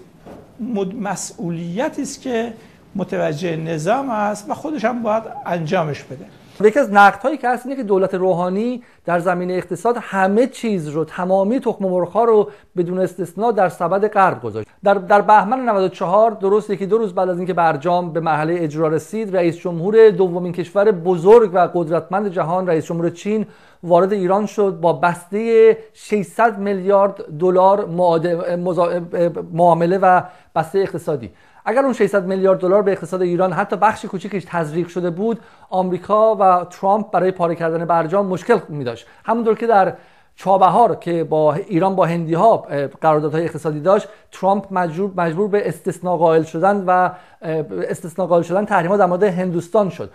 مسئولیتی 1.00 2.02
است 2.02 2.22
که 2.22 2.52
متوجه 2.94 3.56
نظام 3.56 4.11
است 4.11 4.50
و 4.50 4.54
خودش 4.54 4.84
هم 4.84 5.02
باید 5.02 5.22
انجامش 5.46 6.02
بده. 6.02 6.26
یکی 6.66 6.78
از 6.78 6.92
نقد 6.92 7.22
هایی 7.22 7.36
که 7.36 7.48
هست 7.48 7.66
اینه 7.66 7.76
که 7.76 7.82
دولت 7.82 8.14
روحانی 8.14 8.82
در 9.04 9.18
زمینه 9.18 9.54
اقتصاد 9.54 9.96
همه 10.00 10.46
چیز 10.46 10.88
رو 10.88 11.04
تمامی 11.04 11.61
تخم 11.61 11.84
مرغ 11.84 12.16
رو 12.16 12.50
بدون 12.76 12.98
استثنا 12.98 13.52
در 13.52 13.68
سبد 13.68 14.08
غرب 14.12 14.42
گذاشت. 14.42 14.68
در 14.84 14.94
در 14.94 15.20
بهمن 15.20 15.68
94 15.68 16.30
درست 16.30 16.70
یکی 16.70 16.86
دو 16.86 16.98
روز 16.98 17.14
بعد 17.14 17.28
از 17.28 17.36
اینکه 17.36 17.54
برجام 17.54 18.12
به 18.12 18.20
مرحله 18.20 18.56
اجرا 18.58 18.88
رسید 18.88 19.36
رئیس 19.36 19.56
جمهور 19.56 20.11
دومین 20.11 20.52
کشور 20.52 20.90
بزرگ 20.90 21.50
و 21.54 21.58
قدرتمند 21.74 22.28
جهان 22.28 22.66
رئیس 22.66 22.86
جمهور 22.86 23.11
چین 23.11 23.46
وارد 23.82 24.12
ایران 24.12 24.46
شد 24.46 24.78
با 24.80 24.92
بسته 24.92 25.78
600 25.92 26.58
میلیارد 26.58 27.38
دلار 27.38 27.86
معامله 29.52 29.98
و 29.98 30.22
بسته 30.54 30.78
اقتصادی. 30.78 31.30
اگر 31.64 31.82
اون 31.82 31.92
600 31.92 32.26
میلیارد 32.26 32.61
دلار 32.61 32.82
به 32.82 32.92
اقتصاد 32.92 33.22
ایران 33.22 33.52
حتی 33.52 33.76
بخش 33.76 34.04
کوچکش 34.04 34.44
تزریق 34.48 34.88
شده 34.88 35.11
بود 35.11 35.40
آمریکا 35.70 36.34
و 36.34 36.64
ترامپ 36.70 37.11
برای 37.11 37.30
پاره 37.30 37.54
کردن 37.54 37.84
برجام 37.84 38.26
مشکل 38.26 38.58
می 38.68 38.84
داشت. 38.84 39.06
همونطور 39.24 39.54
که 39.54 39.66
در 39.66 39.94
چابهار 40.36 40.96
که 40.96 41.24
با 41.24 41.54
ایران 41.54 41.96
با 41.96 42.06
هندی 42.06 42.34
ها 42.34 42.56
قراردادهای 43.00 43.44
اقتصادی 43.44 43.80
داشت 43.80 44.08
ترامپ 44.32 44.66
مجبور 44.70 45.11
مجبور 45.16 45.48
به 45.48 45.68
استثناء 45.68 46.16
قائل 46.16 46.42
شدن 46.42 46.84
و 46.86 47.11
استثناء 47.88 48.28
قائل 48.28 48.42
شدن 48.42 48.64
تحریمات 48.64 48.98
در 48.98 49.06
مورد 49.06 49.22
هندوستان 49.22 49.90
شد. 49.90 50.11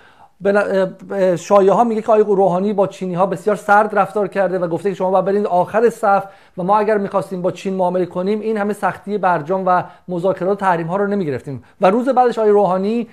شایعه 1.36 1.74
ها 1.74 1.84
میگه 1.84 2.02
که 2.02 2.12
آقای 2.12 2.24
روحانی 2.24 2.74
با 2.74 2.88
چینی 2.88 3.14
ها 3.14 3.26
بسیار 3.26 3.56
سرد 3.56 4.00
رفتار 4.00 4.28
کرده 4.28 4.60
و 4.60 4.68
گفته 4.68 4.90
که 4.90 4.96
شما 4.96 5.12
باید 5.12 5.26
برید 5.26 5.46
آخر 5.46 5.90
صف 5.90 6.26
و 6.58 6.64
ما 6.64 6.78
اگر 6.78 6.98
می‌خواستیم 6.98 7.42
با 7.42 7.52
چین 7.52 7.74
معامله 7.74 8.06
کنیم 8.06 8.40
این 8.40 8.58
همه 8.58 8.74
سختی 8.74 9.18
برجام 9.18 9.64
و 9.66 9.84
مذاکرات 10.08 10.60
تحریم 10.60 10.88
ها 10.88 10.98
رو 10.98 11.08
نمی‌گرفتیم. 11.08 11.64
و 11.82 11.90
روز 11.90 12.10
بعدش 12.10 12.40
آقای 12.40 12.52
روحانی 12.52 13.08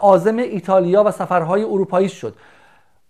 عازم 0.00 0.36
ایتالیا 0.36 1.04
و 1.04 1.10
سفرهای 1.10 1.62
اروپایی 1.62 2.08
شد. 2.08 2.34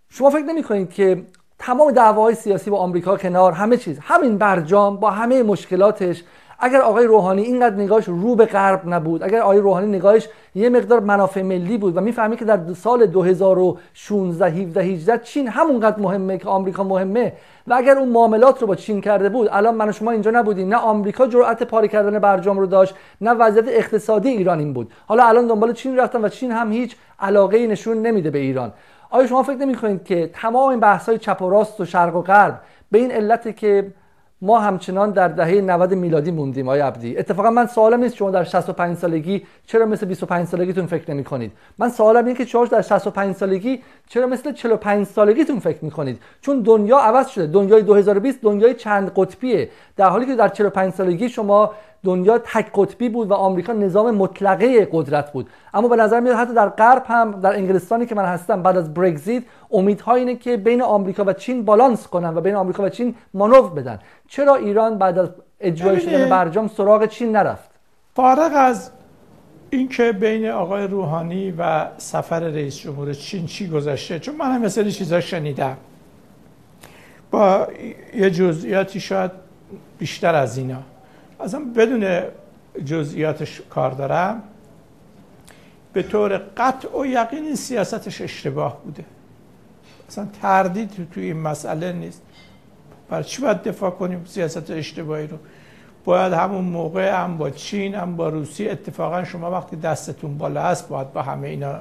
شما 0.09 0.31
فکر 0.31 0.45
نمی 0.45 0.63
کنید 0.63 0.93
که 0.93 1.23
تمام 1.59 1.91
دعواهای 1.91 2.35
سیاسی 2.35 2.71
با 2.71 2.79
آمریکا 2.79 3.17
کنار 3.17 3.53
همه 3.53 3.77
چیز 3.77 3.99
همین 4.03 4.39
برجام 4.39 4.97
با 4.97 5.11
همه 5.11 5.43
مشکلاتش 5.43 6.23
اگر 6.59 6.81
آقای 6.81 7.07
روحانی 7.07 7.43
اینقدر 7.43 7.75
نگاهش 7.77 8.05
رو 8.05 8.35
به 8.35 8.47
غرب 8.47 8.83
نبود 8.87 9.23
اگر 9.23 9.41
آقای 9.41 9.59
روحانی 9.59 9.87
نگاهش 9.87 10.29
یه 10.55 10.69
مقدار 10.69 11.01
منافع 11.01 11.43
ملی 11.43 11.79
بود 11.79 11.97
و 11.97 12.01
می‌فهمی 12.01 12.37
که 12.37 12.45
در 12.45 12.59
سال 12.75 13.07
2016 13.07 14.47
17 14.47 14.83
18 14.83 15.19
چین 15.19 15.49
همونقدر 15.49 16.01
مهمه 16.01 16.39
که 16.39 16.49
آمریکا 16.49 16.85
مهمه 16.85 17.33
و 17.67 17.75
اگر 17.75 17.99
اون 17.99 18.09
معاملات 18.09 18.61
رو 18.61 18.67
با 18.67 18.75
چین 18.75 19.01
کرده 19.01 19.29
بود 19.29 19.49
الان 19.53 19.75
من 19.75 19.89
و 19.89 19.93
شما 19.93 20.11
اینجا 20.11 20.31
نبودیم. 20.31 20.69
نه 20.69 20.77
آمریکا 20.77 21.27
جرأت 21.27 21.63
پاره 21.63 21.89
کردن 21.89 22.19
برجام 22.19 22.59
رو 22.59 22.67
داشت 22.67 22.95
نه 23.21 23.31
وضعیت 23.31 23.69
اقتصادی 23.69 24.29
ایران 24.29 24.59
این 24.59 24.73
بود. 24.73 24.93
حالا 25.07 25.25
الان 25.25 25.47
دنبال 25.47 25.73
چین 25.73 25.97
رفتن 25.97 26.25
و 26.25 26.29
چین 26.29 26.53
هم 26.53 26.73
هیچ 26.73 26.97
علاقه 27.21 27.67
نشون 27.67 28.03
نمیده 28.03 28.31
به 28.31 28.39
ایران. 28.39 28.73
آیا 29.11 29.27
شما 29.27 29.43
فکر 29.43 29.57
نمی 29.57 30.01
که 30.05 30.31
تمام 30.35 30.69
این 30.69 30.81
بحث 30.81 31.09
های 31.09 31.19
چپ 31.19 31.43
و 31.43 31.51
راست 31.51 31.81
و 31.81 31.85
شرق 31.85 32.17
و 32.17 32.23
غرب 32.23 32.61
به 32.91 32.99
این 32.99 33.11
علت 33.11 33.57
که 33.57 33.93
ما 34.43 34.59
همچنان 34.59 35.11
در 35.11 35.29
دهه 35.29 35.61
90 35.61 35.95
میلادی 35.95 36.31
موندیم 36.31 36.69
آیا 36.69 36.87
عبدی. 36.87 37.19
اتفاقا 37.19 37.51
من 37.51 37.67
سوالم 37.67 38.01
نیست 38.01 38.17
شما 38.17 38.31
در 38.31 38.45
65 38.45 38.97
سالگی 38.97 39.43
چرا 39.67 39.87
مثل 39.87 40.07
25 40.07 40.47
سالگیتون 40.47 40.87
فکر 40.87 41.11
نمی 41.11 41.25
کنید 41.25 41.53
من 41.79 41.89
سوالم 41.89 42.25
اینه 42.25 42.39
که 42.39 42.45
شما 42.45 42.65
در 42.65 42.83
65 42.83 43.35
سالگی 43.35 43.83
چرا 44.09 44.27
مثل 44.27 44.53
45 44.53 45.07
سالگیتون 45.07 45.59
فکر 45.59 45.85
می 45.85 45.91
کنید 45.91 46.21
چون 46.41 46.61
دنیا 46.61 46.99
عوض 46.99 47.29
شده. 47.29 47.47
دنیای 47.47 47.83
2020 47.83 48.43
دنیای 48.43 48.75
چند 48.75 49.13
قطبیه. 49.17 49.71
در 49.97 50.09
حالی 50.09 50.27
که 50.27 50.35
در 50.35 50.49
45 50.49 50.93
سالگی 50.93 51.29
شما 51.29 51.71
دنیا 52.07 52.39
تک 52.39 52.67
قطبی 52.75 53.09
بود 53.09 53.31
و 53.31 53.35
آمریکا 53.35 53.73
نظام 53.73 54.15
مطلقه 54.15 54.89
قدرت 54.93 55.33
بود. 55.33 55.51
اما 55.75 55.89
به 55.89 55.97
نظر 55.97 56.21
میاد 56.21 56.37
حتی 56.37 56.55
در 56.55 56.69
غرب 56.69 57.03
هم 57.07 57.41
در 57.41 57.55
انگلستانی 57.55 58.07
که 58.07 58.15
من 58.15 58.25
هستم 58.25 58.63
بعد 58.63 58.77
از 58.77 58.95
برگزیت 58.95 59.43
امیدها 59.71 60.15
اینه 60.15 60.37
که 60.37 60.57
بین 60.57 60.83
آمریکا 60.83 61.25
و 61.25 61.33
چین 61.33 61.65
بالانس 61.65 62.07
کنن 62.07 62.37
و 62.37 62.41
بین 62.41 62.55
آمریکا 62.55 62.83
و 62.83 62.89
چین 62.89 63.15
مانور 63.35 63.71
بدن. 63.71 63.99
چرا 64.29 64.55
ایران 64.55 64.99
بعد 64.99 65.19
از 65.19 65.29
اجرای 65.61 66.01
شدن 66.01 66.29
برجام 66.29 66.69
سراغ 66.69 67.07
چین 67.07 67.37
نرفت؟ 67.37 67.71
فارغ 68.15 68.53
از 68.55 68.91
اینکه 69.71 70.13
بین 70.13 70.51
آقای 70.51 70.87
روحانی 70.87 71.55
و 71.59 71.87
سفر 71.99 72.41
رئیس 72.41 72.77
جمهور 72.77 73.13
چین 73.13 73.47
چی 73.47 73.69
گذشته 73.69 74.19
چون 74.19 74.37
من 74.37 74.55
هم 74.55 74.63
مثل 74.63 74.91
چیزا 74.91 75.21
شنیدم. 75.21 75.77
با 77.31 77.69
یه 78.15 78.31
جزئیاتی 78.31 79.01
شاید 79.01 79.31
بیشتر 79.99 80.35
از 80.35 80.59
اینا. 80.59 80.83
اصلا 81.41 81.61
بدون 81.77 82.23
جزئیاتش 82.85 83.63
کار 83.71 83.91
دارم 83.91 84.43
به 85.93 86.03
طور 86.03 86.37
قطع 86.57 86.99
و 86.99 87.07
یقین 87.07 87.45
این 87.45 87.57
سیاستش 87.57 88.21
اشتباه 88.21 88.83
بوده. 88.85 89.05
اصلا 90.09 90.29
تردید 90.43 91.09
تو 91.15 91.21
این 91.21 91.37
مسئله 91.37 91.93
نیست. 91.93 92.23
برای 93.09 93.25
چی 93.25 93.43
باید 93.43 93.63
دفاع 93.63 93.91
کنیم 93.91 94.25
سیاست 94.25 94.71
اشتباهی 94.71 95.27
رو؟ 95.27 95.37
باید 96.05 96.33
همون 96.33 96.65
موقع 96.65 97.15
هم 97.15 97.39
با 97.39 97.51
چین 97.51 97.95
هم 97.95 98.17
با 98.17 98.29
روسیه 98.29 98.73
اتفاقا 98.73 99.25
شما 99.25 99.51
وقتی 99.51 99.77
دستتون 99.77 100.39
بالا 100.39 100.63
هست 100.63 100.89
باید 100.89 101.13
با 101.13 101.23
همه 101.23 101.49
اینا 101.49 101.75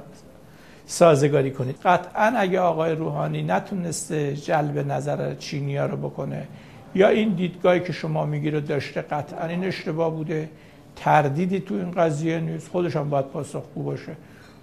سازگاری 0.86 1.50
کنید. 1.50 1.76
قطعا 1.84 2.32
اگه 2.36 2.60
آقای 2.60 2.92
روحانی 2.92 3.42
نتونسته 3.42 4.36
جلب 4.36 4.78
نظر 4.92 5.34
چینیا 5.34 5.86
رو 5.86 5.96
بکنه 5.96 6.48
یا 6.96 7.08
این 7.08 7.28
دیدگاهی 7.28 7.80
که 7.80 7.92
شما 7.92 8.26
میگی 8.26 8.50
رو 8.50 8.60
داشته 8.60 9.02
قطعا 9.02 9.46
این 9.46 9.64
اشتباه 9.64 10.10
بوده؟ 10.10 10.48
تردیدی 10.96 11.60
تو 11.60 11.74
این 11.74 11.90
قضیه 11.90 12.40
نیست. 12.40 12.68
خودش 12.68 12.96
هم 12.96 13.10
باید 13.10 13.24
پاسخگو 13.24 13.82
باشه. 13.82 14.16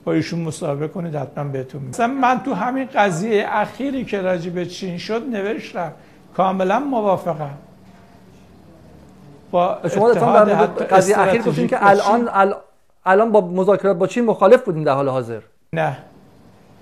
با 0.06 0.14
ایشون 0.14 0.40
مصاحبه 0.40 0.88
کنید 0.88 1.16
حتما 1.16 1.44
بهتون 1.44 1.82
مثلا 1.82 2.08
من 2.08 2.44
تو 2.44 2.54
همین 2.54 2.88
قضیه 2.96 3.46
اخیری 3.50 4.06
که 4.06 4.22
راجع 4.22 4.50
به 4.50 4.66
چین 4.66 4.98
شد 4.98 5.22
نوشتم. 5.32 5.92
کاملا 6.38 6.80
موافقم. 6.80 7.58
با 9.52 9.78
شما 9.94 10.08
قضیه 10.90 11.20
اخیر 11.20 11.42
گفتین 11.42 11.68
که 11.68 11.88
الان 11.88 12.30
الان 13.06 13.32
با 13.32 13.42
مذاکرات 13.42 13.98
با 13.98 14.08
چین 14.08 14.26
مخالف 14.26 14.64
بودین 14.64 14.84
در 14.84 14.94
حال 14.94 15.10
حاضر. 15.10 15.42
نه. 15.74 15.98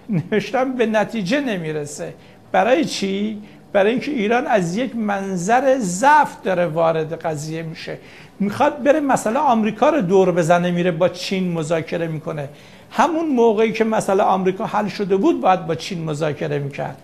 نوشتم 0.09 0.73
به 0.73 0.85
نتیجه 0.85 1.41
نمی‌رسه. 1.41 2.13
برای 2.51 2.85
چی؟ 2.85 3.41
برای 3.73 3.91
اینکه 3.91 4.11
ایران 4.11 4.47
از 4.47 4.77
یک 4.77 4.95
منظر 4.95 5.77
ضعف 5.79 6.41
داره 6.43 6.65
وارد 6.65 7.13
قضیه 7.13 7.63
میشه. 7.63 7.97
می‌خواد 8.39 8.83
بره 8.83 8.99
مثلا 8.99 9.39
آمریکا 9.39 9.89
رو 9.89 10.01
دور 10.01 10.31
بزنه 10.31 10.71
میره 10.71 10.91
با 10.91 11.09
چین 11.09 11.51
مذاکره 11.51 12.07
می‌کنه. 12.07 12.49
همون 12.91 13.29
موقعی 13.29 13.71
که 13.71 13.83
مثلا 13.83 14.23
آمریکا 14.23 14.65
حل 14.65 14.87
شده 14.87 15.17
بود 15.17 15.41
باید 15.41 15.67
با 15.67 15.75
چین 15.75 16.03
مذاکره 16.03 16.59
می‌کرد. 16.59 16.97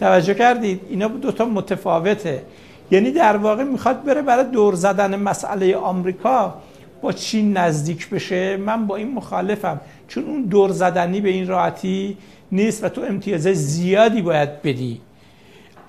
توجه 0.00 0.34
کردید؟ 0.34 0.80
اینا 0.88 1.08
دوتا 1.08 1.44
متفاوته. 1.44 2.42
یعنی 2.90 3.10
در 3.10 3.36
واقع 3.36 3.64
می‌خواد 3.64 4.04
بره 4.04 4.22
برای 4.22 4.44
دور 4.44 4.74
زدن 4.74 5.16
مسئله 5.16 5.76
آمریکا 5.76 6.54
با 7.02 7.12
چین 7.12 7.56
نزدیک 7.56 8.10
بشه. 8.10 8.56
من 8.56 8.86
با 8.86 8.96
این 8.96 9.14
مخالفم. 9.14 9.80
چون 10.08 10.24
اون 10.24 10.42
دور 10.42 10.70
زدنی 10.70 11.20
به 11.20 11.28
این 11.28 11.48
راحتی 11.48 12.16
نیست 12.52 12.84
و 12.84 12.88
تو 12.88 13.00
امتیاز 13.00 13.42
زیادی 13.42 14.22
باید 14.22 14.62
بدی. 14.62 15.00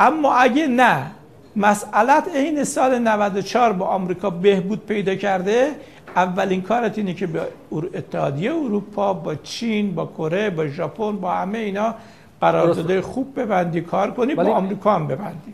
اما 0.01 0.33
اگه 0.33 0.67
نه 0.67 1.11
مسئلت 1.55 2.35
عین 2.35 2.63
سال 2.63 2.99
94 2.99 3.73
با 3.73 3.85
آمریکا 3.85 4.29
بهبود 4.29 4.85
پیدا 4.85 5.15
کرده 5.15 5.71
اولین 6.15 6.61
کارت 6.61 6.97
اینه 6.97 7.13
که 7.13 7.27
به 7.27 7.41
اتحادیه 7.93 8.51
اروپا 8.51 9.13
با 9.13 9.35
چین 9.35 9.95
با 9.95 10.05
کره 10.17 10.49
با 10.49 10.67
ژاپن 10.67 11.11
با 11.11 11.31
همه 11.31 11.57
اینا 11.57 11.95
قراردادهای 12.41 13.01
خوب 13.01 13.39
ببندی 13.39 13.81
کار 13.81 14.11
کنی 14.11 14.35
با 14.35 14.43
آمریکا 14.43 14.95
هم 14.95 15.07
ببندی. 15.07 15.53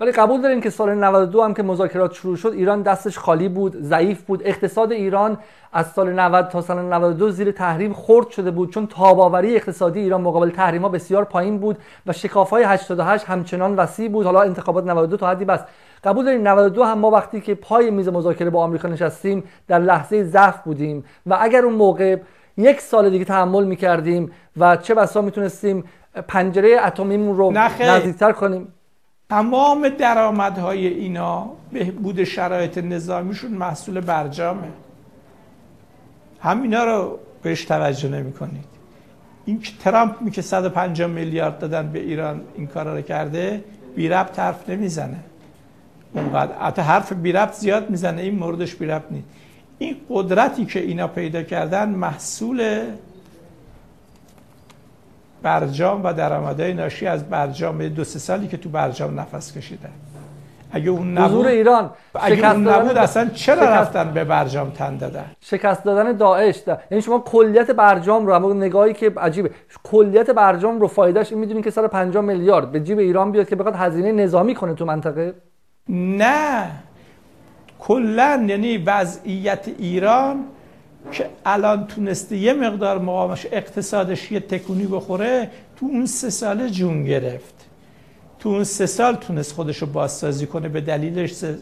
ولی 0.00 0.12
قبول 0.12 0.40
داریم 0.42 0.60
که 0.60 0.70
سال 0.70 0.94
92 0.94 1.42
هم 1.42 1.54
که 1.54 1.62
مذاکرات 1.62 2.12
شروع 2.12 2.36
شد 2.36 2.48
ایران 2.48 2.82
دستش 2.82 3.18
خالی 3.18 3.48
بود 3.48 3.76
ضعیف 3.82 4.22
بود. 4.22 4.42
اقتصاد 4.44 4.92
ایران 4.92 5.38
از 5.72 5.92
سال 5.92 6.12
90 6.12 6.48
تا 6.48 6.60
سال 6.60 6.78
92 6.78 7.30
زیر 7.30 7.50
تحریم 7.50 7.92
خرد 7.92 8.30
شده 8.30 8.50
بود 8.50 8.72
چون 8.72 8.86
تاباوری 8.86 9.56
اقتصادی 9.56 10.00
ایران 10.00 10.20
مقابل 10.20 10.50
تحریم 10.50 10.82
ها 10.82 10.88
بسیار 10.88 11.24
پایین 11.24 11.58
بود 11.58 11.78
و 12.06 12.12
شکاف 12.12 12.50
های 12.50 12.64
88 12.64 13.24
همچنان 13.24 13.76
وسیع 13.76 14.08
بود. 14.08 14.26
حالا 14.26 14.40
انتخابات 14.40 14.84
92 14.86 15.16
تا 15.16 15.28
حدی 15.28 15.44
بس. 15.44 15.60
قبول 16.04 16.24
داریم 16.24 16.48
92 16.48 16.84
هم 16.84 16.98
ما 16.98 17.10
وقتی 17.10 17.40
که 17.40 17.54
پای 17.54 17.90
میز 17.90 18.08
مذاکره 18.08 18.50
با 18.50 18.62
آمریکا 18.62 18.88
نشستیم 18.88 19.44
در 19.68 19.78
لحظه 19.78 20.24
ضعف 20.24 20.58
بودیم 20.58 21.04
و 21.26 21.38
اگر 21.40 21.64
اون 21.64 21.74
موقع 21.74 22.16
یک 22.56 22.80
سال 22.80 23.10
دیگه 23.10 23.24
تحمل 23.24 23.64
می‌کردیم 23.64 24.32
و 24.56 24.76
چه 24.76 24.94
بسا 24.94 25.22
می‌تونستیم 25.22 25.84
پنجره 26.28 26.78
اتمیمون 26.84 27.36
رو 27.36 27.50
نزدیکتر 27.80 28.32
کنیم. 28.32 28.72
تمام 29.30 29.88
درآمدهای 29.88 30.86
اینا 30.86 31.50
بهبود 31.72 32.24
شرایط 32.24 32.78
نظامیشون 32.78 33.50
محصول 33.50 34.00
برجامه. 34.00 34.68
همینا 36.40 36.84
رو 36.84 37.18
بهش 37.42 37.64
توجه 37.64 38.08
نمی 38.08 38.32
کنید 38.32 38.64
این 39.44 39.60
که 39.60 39.72
ترامپ 39.80 40.22
می 40.22 40.30
که 40.30 40.42
150 40.42 41.10
میلیارد 41.10 41.58
دادن 41.58 41.92
به 41.92 41.98
ایران 41.98 42.40
این 42.54 42.66
کارا 42.66 42.94
رو 42.94 43.02
کرده 43.02 43.64
بی 43.96 44.08
ربط 44.08 44.38
حرف 44.38 44.70
نمی‌زنه. 44.70 45.16
اونقدر 46.14 46.58
حتی 46.58 46.82
حرف 46.82 47.12
بی 47.12 47.32
ربط 47.32 47.54
زیاد 47.54 47.90
می‌زنه 47.90 48.22
این 48.22 48.34
موردش 48.34 48.74
بی 48.74 48.86
ربط 48.86 49.04
نیست. 49.10 49.26
این 49.78 49.96
قدرتی 50.10 50.64
که 50.64 50.80
اینا 50.80 51.08
پیدا 51.08 51.42
کردن 51.42 51.88
محصول 51.88 52.80
برجام 55.42 56.04
و 56.04 56.12
درآمدهای 56.12 56.74
ناشی 56.74 57.06
از 57.06 57.28
برجام 57.28 57.88
دو 57.88 58.04
سه 58.04 58.18
سالی 58.18 58.48
که 58.48 58.56
تو 58.56 58.68
برجام 58.68 59.20
نفس 59.20 59.52
کشیده. 59.58 59.88
اگه 60.72 60.90
اون 60.90 61.18
نبود 61.18 61.46
ایران 61.46 61.90
اگه 62.14 62.52
اون 62.52 62.68
نبود 62.68 62.96
اصلا 62.96 63.28
چرا 63.28 63.62
رفتن 63.62 64.10
به 64.10 64.24
برجام 64.24 64.70
تن 64.70 64.96
دادن؟ 64.96 65.24
شکست 65.40 65.84
دادن 65.84 66.12
داعش. 66.12 66.62
ده. 66.66 66.78
یعنی 66.90 67.02
شما 67.02 67.18
کلیت 67.18 67.70
برجام 67.70 68.26
رو 68.26 68.32
اما 68.32 68.52
نگاهی 68.52 68.94
که 68.94 69.12
عجیبه. 69.16 69.50
کلیت 69.82 70.30
برجام 70.30 70.80
رو 70.80 70.88
فایدهش 70.88 71.32
می‌دونین 71.32 71.62
که 71.62 71.70
150 71.70 72.24
میلیارد. 72.24 72.72
به 72.72 72.80
جیب 72.80 72.98
ایران 72.98 73.32
بیاد 73.32 73.48
که 73.48 73.56
بخواد 73.56 73.74
هزینه 73.76 74.12
نظامی 74.12 74.54
کنه 74.54 74.74
تو 74.74 74.84
منطقه؟ 74.84 75.34
نه. 75.88 76.70
کلا 77.78 78.44
یعنی 78.48 78.78
وضعیت 78.78 79.68
ایران 79.78 80.44
که 81.12 81.30
الان 81.46 81.86
تونسته 81.86 82.36
یه 82.36 82.52
مقدار 82.52 82.98
مقامش 82.98 83.46
اقتصادش 83.52 84.32
یه 84.32 84.40
تکونی 84.40 84.86
بخوره 84.86 85.50
تو 85.76 85.86
اون 85.86 86.06
سه 86.06 86.30
سال 86.30 86.68
جون 86.68 87.04
گرفت. 87.04 87.54
تو 88.38 88.48
اون 88.48 88.64
سه 88.64 88.86
سال 88.86 89.14
تونست 89.14 89.52
خودش 89.52 89.78
رو 89.78 89.86
بازسازی 89.86 90.46
کنه 90.46 90.68
به 90.68 90.80
دلیلش 90.80 91.32
سه, 91.32 91.58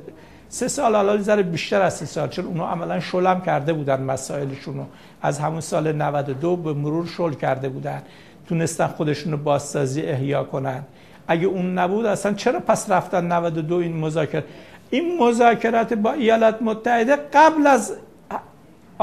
سه 0.49 0.69
سال 0.69 0.95
الان 0.95 1.23
ذره 1.23 1.43
بیشتر 1.43 1.83
از 1.83 1.95
سه 1.95 2.07
سال 2.07 2.29
چون 2.29 2.45
اونا 2.45 2.69
عملا 2.69 3.01
شلم 3.01 3.41
کرده 3.41 3.73
بودن 3.73 4.03
مسائلشون 4.03 4.77
رو 4.77 4.85
از 5.23 5.39
همون 5.39 5.61
سال 5.61 5.93
92 5.93 6.57
به 6.57 6.73
مرور 6.73 7.07
شل 7.07 7.33
کرده 7.33 7.69
بودن. 7.69 8.03
تونستن 8.49 8.87
خودشون 8.87 9.33
رو 9.33 9.39
بازسازی 9.39 10.03
احیا 10.03 10.45
کنن. 10.45 10.83
اگه 11.29 11.47
اون 11.47 11.79
نبود 11.79 12.07
اصلا 12.07 12.33
چرا 12.33 12.61
پس 12.61 12.91
رفتن 12.91 13.33
92 13.33 13.75
این 13.75 13.97
مذاکره 13.97 14.45
این 14.91 15.19
مذاکرات 15.19 15.95
با 15.95 16.13
ایالات 16.13 16.63
متحده 16.63 17.17
قبل 17.17 17.67
از 17.67 17.93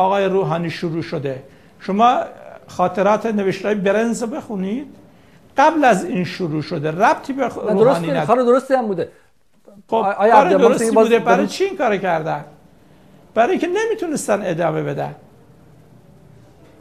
آقای 0.02 0.26
روحانی 0.26 0.70
شروع 0.70 1.02
شده. 1.02 1.43
شما 1.80 2.20
خاطرات 2.68 3.26
نوشته 3.26 3.76
برنز 3.76 4.24
بخونید. 4.24 4.88
قبل 5.58 5.86
از 5.86 6.06
این 6.06 6.24
شروع 6.24 6.62
شده 6.62 6.91
ربطی 6.91 7.34
به 7.34 7.47
روحانی 7.47 8.08
نداره. 8.08 8.26
کار 8.26 8.41
درستی 8.41 8.74
هم 8.74 8.88
بوده. 8.88 9.10
خب 9.88 10.06
کار 10.18 10.49
درستی 10.49 10.91
بوده. 10.91 11.20
برای 11.20 11.47
چی 11.47 11.64
این 11.64 11.78
کار 11.78 11.97
کردن؟ 11.97 12.45
برای 13.34 13.58
که 13.58 13.68
نمی‌تونستن 13.68 14.41
ادامه 14.45 14.84
بدن. 14.84 15.16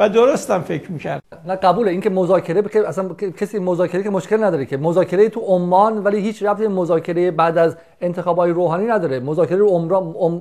و 0.01 0.09
درستم 0.09 0.61
فکر 0.61 0.93
می‌کرد 0.93 1.23
نه 1.47 1.57
قبوله 1.57 1.91
این 1.91 2.01
که 2.01 2.11
مذاکره 2.11 2.63
که 2.63 2.89
اصلا 2.89 3.09
کسی 3.41 3.59
مذاکره 3.59 4.03
که 4.03 4.11
مشکل 4.11 4.45
نداره 4.45 4.67
که. 4.67 4.77
مذاکره 4.77 5.29
تو 5.29 5.41
عمان 5.41 5.99
ولی 5.99 6.21
هیچ 6.21 6.43
ربطی 6.43 6.67
مذاکره 6.67 7.31
بعد 7.31 7.59
از 7.59 7.77
انتخابات 8.01 8.49
روحانی 8.49 8.87
نداره. 8.87 9.21
مذاکره 9.21 9.63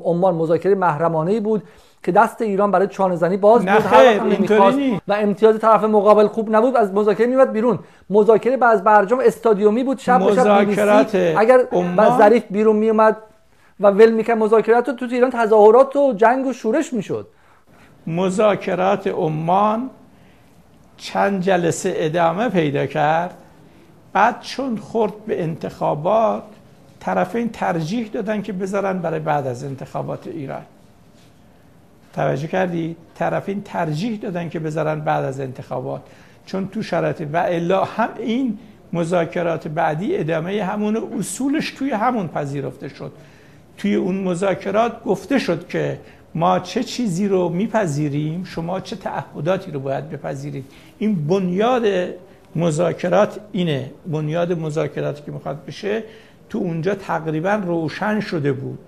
عمان 0.05 0.35
مذاکره 0.35 0.75
محرمانه 0.75 1.39
بود 1.39 1.63
که 2.03 2.11
دست 2.11 2.41
ایران 2.41 2.71
برای 2.71 2.87
چانه 2.87 3.15
زنی 3.15 3.37
باز 3.37 3.61
بود. 3.61 3.69
هر 3.69 4.19
و 5.07 5.13
امتیاز 5.13 5.59
طرف 5.59 5.83
مقابل 5.83 6.27
خوب 6.27 6.55
نبود 6.55 6.77
از 6.77 6.93
مذاکره 6.93 7.27
میاد 7.27 7.51
بیرون. 7.51 7.79
مذاکره 8.09 8.57
بعد 8.57 8.83
برجام 8.83 9.19
استادیومی 9.25 9.83
بود 9.83 9.99
شب 9.99 10.21
مذاکرات 10.21 11.15
اگر 11.15 11.59
ظریف 12.17 12.43
بیرون 12.51 12.75
میومد 12.75 13.17
و 13.79 13.87
ول 13.87 14.11
می‌کرد 14.11 14.37
مذاکرات 14.37 14.85
تو, 14.85 15.07
تو 15.07 15.15
ایران 15.15 15.29
تظاهرات 15.29 15.95
و 15.95 16.13
جنگ 16.13 16.47
و 16.47 16.53
شورش 16.53 16.93
می‌شد. 16.93 17.27
مذاکرات 18.09 19.07
عمان 19.07 19.89
چند 20.97 21.41
جلسه 21.41 21.93
ادامه 21.95 22.49
پیدا 22.49 22.85
کرد. 22.85 23.33
بعد 24.13 24.41
چون 24.41 24.77
خورد 24.77 25.25
به 25.25 25.43
انتخابات 25.43 26.43
طرفین 26.99 27.49
ترجیح 27.49 28.07
دادن 28.07 28.41
که 28.41 28.53
بذارن 28.53 28.99
برای 28.99 29.19
بعد 29.19 29.47
از 29.47 29.63
انتخابات 29.63 30.27
ایران. 30.27 30.61
توجه 32.13 32.47
کردی؟ 32.47 32.95
طرفین 33.15 33.61
ترجیح 33.61 34.19
دادن 34.19 34.49
که 34.49 34.59
بذارن 34.59 34.99
بعد 34.99 35.23
از 35.23 35.39
انتخابات. 35.39 36.01
چون 36.45 36.67
تو 36.67 36.83
شرایط 36.83 37.27
و 37.33 37.37
الا 37.37 37.83
هم 37.83 38.09
این 38.19 38.57
مذاکرات 38.93 39.67
بعدی 39.67 40.17
ادامه 40.17 40.63
همون 40.63 40.97
اصولش 41.19 41.71
توی 41.71 41.91
همون 41.91 42.27
پذیرفته 42.27 42.89
شد. 42.89 43.11
توی 43.77 43.95
اون 43.95 44.15
مذاکرات 44.15 45.03
گفته 45.03 45.39
شد 45.39 45.67
که 45.67 45.99
ما 46.39 46.59
چه 46.59 46.83
چیزی 46.83 47.27
رو 47.27 47.49
میپذیریم؟ 47.49 48.43
شما 48.43 48.79
چه 48.79 48.95
تعهداتی 48.95 49.71
رو 49.71 49.79
باید 49.79 50.09
بپذیرید؟ 50.09 50.65
این 50.99 51.27
بنیاد 51.27 51.83
مذاکرات 52.55 53.39
اینه. 53.51 53.91
بنیاد 54.07 54.59
مذاکراتی 54.59 55.23
که 55.25 55.31
می‌خواد 55.31 55.65
بشه 55.65 56.03
تو 56.49 56.57
اونجا 56.57 56.95
تقریبا 56.95 57.61
روشن 57.65 58.19
شده 58.19 58.53
بود. 58.53 58.79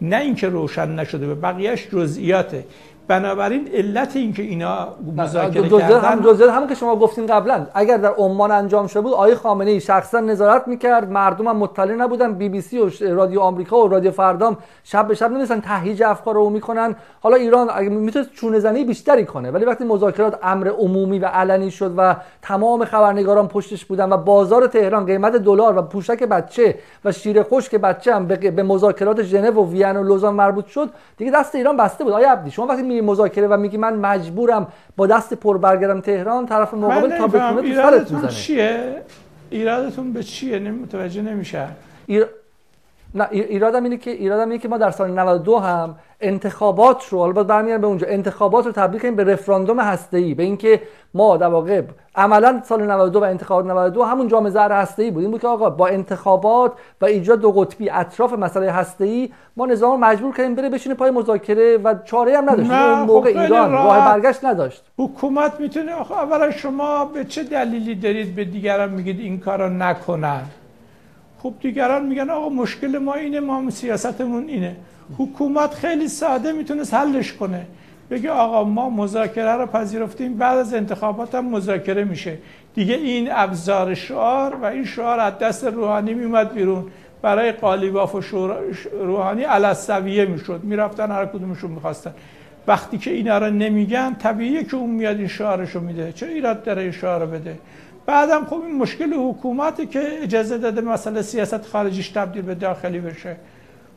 نه 0.00 0.16
اینکه 0.16 0.48
روشن 0.48 0.94
نشده 0.94 1.26
به 1.26 1.34
بقیهش 1.34 1.86
جزئیاته. 1.92 2.64
بنابراین 3.08 3.68
علت 3.72 4.16
این 4.16 4.32
که 4.32 4.42
اینا 4.42 4.88
مذاکره 5.16 5.68
کردن 5.68 6.48
هم 6.50 6.66
هم 6.66 6.68
که 6.68 6.74
شما 6.74 6.96
گفتین 6.96 7.26
قبلا. 7.26 7.66
اگر 7.74 7.96
در 7.96 8.12
عمان 8.12 8.50
انجام 8.50 8.86
شده 8.86 9.00
بود 9.00 9.12
آقای 9.12 9.34
خامنه 9.34 9.70
ای 9.70 9.80
شخصا 9.80 10.20
نظارت 10.20 10.68
می‌کرد 10.68 11.10
مردم 11.10 11.48
هم 11.48 11.56
مطلع 11.56 11.94
نبودن. 11.94 12.32
بی 12.32 12.48
بی 12.48 12.60
سی 12.60 12.78
و 12.78 12.90
رادیو 13.14 13.40
آمریکا 13.40 13.84
و 13.84 13.88
رادیو 13.88 14.10
فردام 14.10 14.58
شب 14.84 15.08
به 15.08 15.14
شب 15.14 15.30
نمیسن 15.30 15.60
تهییج 15.60 16.02
افکار 16.02 16.34
رو 16.34 16.50
می‌کنن. 16.50 16.96
حالا 17.20 17.36
ایران 17.36 17.68
اگه 17.74 17.88
می‌تونه 17.88 18.24
چونه 18.24 18.58
زنی 18.58 18.84
بیشتری 18.84 19.24
کنه. 19.24 19.50
ولی 19.50 19.64
وقتی 19.64 19.84
مذاکرات 19.84 20.38
امر 20.42 20.68
عمومی 20.68 21.18
و 21.18 21.26
علنی 21.26 21.70
شد 21.70 21.94
و 21.96 22.16
تمام 22.42 22.84
خبرنگاران 22.84 23.48
پشتش 23.48 23.84
بودن 23.84 24.12
و 24.12 24.16
بازار 24.16 24.66
تهران 24.66 25.06
قیمت 25.06 25.32
دلار 25.32 25.78
و 25.78 25.82
پوشک 25.82 26.22
بچه 26.22 26.78
و 27.04 27.12
شیر 27.12 27.42
خشک 27.42 27.74
بچه 27.74 28.14
هم 28.14 28.26
به 28.26 28.62
مذاکرات 28.62 29.22
ژنو 29.22 29.50
و 29.50 29.70
وین 29.70 29.96
و 29.96 30.02
لوزان 30.02 30.34
مربوط 30.34 30.66
شد 30.66 30.90
دیگه 31.16 31.30
دست 31.30 31.54
ایران 31.54 31.76
بسته 31.76 32.04
بود. 32.04 32.12
آیا 32.12 32.32
عبدی 32.32 32.50
شما 32.50 32.66
وقتی 32.66 32.82
مذاکره 33.00 33.46
و 33.46 33.56
میگی 33.56 33.76
من 33.76 33.94
مجبورم 33.94 34.66
با 34.96 35.06
دست 35.06 35.34
پر 35.34 35.58
برگردم 35.58 36.00
تهران 36.00 36.46
طرف 36.46 36.74
مقابل 36.74 37.18
تا 37.18 37.26
بتونه 37.26 37.74
تو 37.74 37.82
سرت 37.82 38.12
می‌زنه. 38.12 38.30
چیه؟ 38.30 39.02
ایرادتون 39.50 40.12
به 40.12 40.22
چیه؟ 40.22 40.58
متوجه 40.58 41.22
نمیشه 41.22 41.68
ایر... 42.06 42.26
نه 43.14 43.28
ایرادم 43.30 43.84
اینه 43.84 43.96
که 43.96 44.10
ایرادم 44.10 44.48
اینه 44.48 44.58
که 44.58 44.68
ما 44.68 44.78
در 44.78 44.90
سال 44.90 45.10
92 45.10 45.56
هم 45.56 45.96
انتخابات 46.20 47.08
رو 47.08 47.18
البته 47.18 47.42
برمیگردم 47.42 47.80
به 47.80 47.86
اونجا. 47.86 48.06
انتخابات 48.06 48.66
رو 48.66 48.72
تبدیل 48.72 49.00
کنیم 49.00 49.16
به 49.16 49.24
رفراندوم 49.24 49.80
هسته‌ای 49.80 50.34
به 50.34 50.42
اینکه 50.42 50.82
ما 51.14 51.36
در 51.36 51.46
واقع 51.46 51.82
عملا 52.14 52.60
سال 52.64 52.82
92 52.82 53.20
و 53.20 53.24
انتخابات 53.24 53.66
92 53.66 54.02
همون 54.02 54.28
جامعه 54.28 54.50
زهر 54.50 54.72
هسته‌ای 54.72 55.10
بود. 55.10 55.22
این 55.22 55.30
بود 55.30 55.40
که 55.40 55.48
آقا 55.48 55.70
با 55.70 55.86
انتخابات 55.86 56.72
و 57.00 57.04
ایجاد 57.04 57.40
دو 57.40 57.52
قطبی 57.52 57.90
اطراف 57.90 58.32
مسئله 58.32 58.70
هسته‌ای 58.70 59.30
ما 59.56 59.66
نظام 59.66 59.90
رو 59.90 59.96
مجبور 59.96 60.34
کردیم 60.34 60.54
بره 60.54 60.68
بشینه 60.68 60.94
پای 60.94 61.10
مذاکره 61.10 61.76
و 61.76 61.94
چاره 62.04 62.36
هم 62.36 62.50
نداشت. 62.50 62.70
اون 62.70 63.00
موقع 63.00 63.32
خب 63.32 63.38
ایران 63.38 63.72
راه 63.72 63.98
برگشت 63.98 64.44
نداشت. 64.44 64.84
حکومت 64.98 65.60
می‌تونه 65.60 65.94
آخه 65.94 66.14
اولا 66.14 66.50
شما 66.50 67.04
به 67.04 67.24
چه 67.24 67.42
دلیلی 67.42 67.94
دارید 67.94 68.34
به 68.34 68.44
دیگران 68.44 68.90
میگید 68.90 69.20
این 69.20 69.40
کارو 69.40 69.68
نکنن؟ 69.68 70.42
خب 71.46 71.54
دیگران 71.60 72.06
میگن 72.06 72.30
آقا 72.30 72.48
مشکل 72.48 72.98
ما 72.98 73.14
اینه 73.14 73.40
ما 73.40 73.70
سیاستمون 73.70 74.48
اینه. 74.48 74.76
حکومت 75.18 75.74
خیلی 75.74 76.08
ساده 76.08 76.52
می‌تونست 76.52 76.94
حلش 76.94 77.32
کنه. 77.32 77.66
بگه 78.10 78.30
آقا 78.30 78.64
ما 78.64 78.90
مذاکره 78.90 79.52
رو 79.52 79.66
پذیرفتیم 79.66 80.36
بعد 80.36 80.58
از 80.58 80.74
انتخابات 80.74 81.34
هم 81.34 81.44
مذاکره 81.44 82.04
میشه. 82.04 82.38
دیگه 82.74 82.94
این 82.94 83.28
ابزار 83.30 83.94
شعار 83.94 84.54
و 84.54 84.64
این 84.64 84.84
شعار 84.84 85.20
از 85.20 85.38
دست 85.38 85.64
روحانی 85.64 86.14
میومد 86.14 86.54
بیرون. 86.54 86.84
برای 87.22 87.52
قالیباف 87.52 88.34
و 88.34 88.52
روحانی 89.02 89.42
علصویه 89.42 90.24
می‌شد. 90.24 90.60
می‌رفتن 90.64 91.10
هر 91.10 91.26
کدومشون 91.26 91.70
می‌خواستن. 91.70 92.14
وقتی 92.66 92.98
که 92.98 93.10
اینا 93.10 93.38
رو 93.38 93.50
نمیگن 93.50 94.14
طبیعیه 94.14 94.64
که 94.64 94.76
اون 94.76 94.90
میاد 94.90 95.16
این 95.16 95.28
شعارشو 95.28 95.80
میده. 95.80 96.12
چه 96.12 96.26
ایراد 96.26 96.62
داره 96.62 96.82
این 96.82 96.92
شعار 96.92 97.26
بده؟ 97.26 97.58
بعدم 98.06 98.44
خب 98.44 98.62
این 98.66 98.76
مشکل 98.76 99.14
حکومتی 99.14 99.86
که 99.86 100.22
اجازه 100.22 100.58
داده 100.58 100.80
مسئله 100.80 101.22
سیاست 101.22 101.66
خارجیش 101.66 102.08
تبدیل 102.08 102.42
به 102.42 102.54
داخلی 102.54 103.00
بشه. 103.00 103.36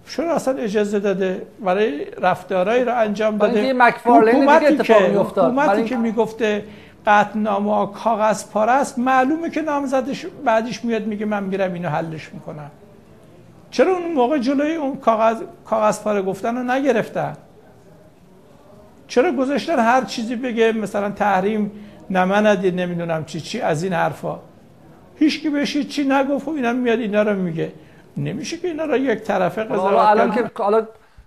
چرا 0.10 0.36
اصلا 0.36 0.54
اجازه 0.58 1.00
داده؟ 1.00 1.42
برای 1.66 2.06
رفتارهایی 2.22 2.84
رو 2.84 2.98
انجام 2.98 3.38
داده. 3.38 3.74
حکومتی 3.74 4.78
که 4.78 4.94
حکومتی 4.94 5.84
که 5.84 5.98
می‌گفته 5.98 6.64
قطنامه 7.08 7.94
کاغذ 7.94 8.46
پاره 8.48 8.72
است 8.72 9.00
معلومه 9.00 9.50
که 9.50 9.62
نامزدش 9.62 10.26
بعدش 10.46 10.86
میاد 10.86 11.06
میگه 11.06 11.26
من 11.26 11.44
میرم 11.44 11.74
اینو 11.74 11.90
حلش 11.90 12.34
می‌کنم. 12.34 12.72
چرا 13.72 13.92
اون 13.92 14.14
موقع 14.14 14.38
جلوی 14.38 14.76
اون 14.76 14.98
کاغذ 14.98 15.42
کاغذ 15.66 16.02
پاره 16.02 16.22
گفتن 16.22 16.58
رو 16.58 16.64
نگرفتن؟ 16.64 17.34
چرا 19.08 19.32
گذاشتن 19.32 19.80
هر 19.80 20.04
چیزی 20.04 20.36
بگه؟ 20.36 20.72
مثلا 20.72 21.10
تحریم 21.10 21.72
نمندید 22.10 22.80
نمی‌دونم 22.80 23.26
چی 23.26 23.42
چی 23.42 23.62
از 23.62 23.84
این 23.84 23.94
حرفا. 23.94 24.40
هیچ 25.16 25.42
کی 25.42 25.50
بهش 25.50 25.78
چی 25.78 26.04
نگفت 26.04 26.48
و 26.48 26.52
اینا 26.52 26.74
میاد 26.74 27.00
اینا 27.00 27.22
رو 27.22 27.36
میگه. 27.36 27.72
نمیشه 28.18 28.58
که 28.58 28.68
اینا 28.68 28.84
رو 28.84 28.98
یک 28.98 29.20
طرفه 29.20 29.64
قضاوت 29.64 29.94
الان 29.94 30.32
که 30.32 30.52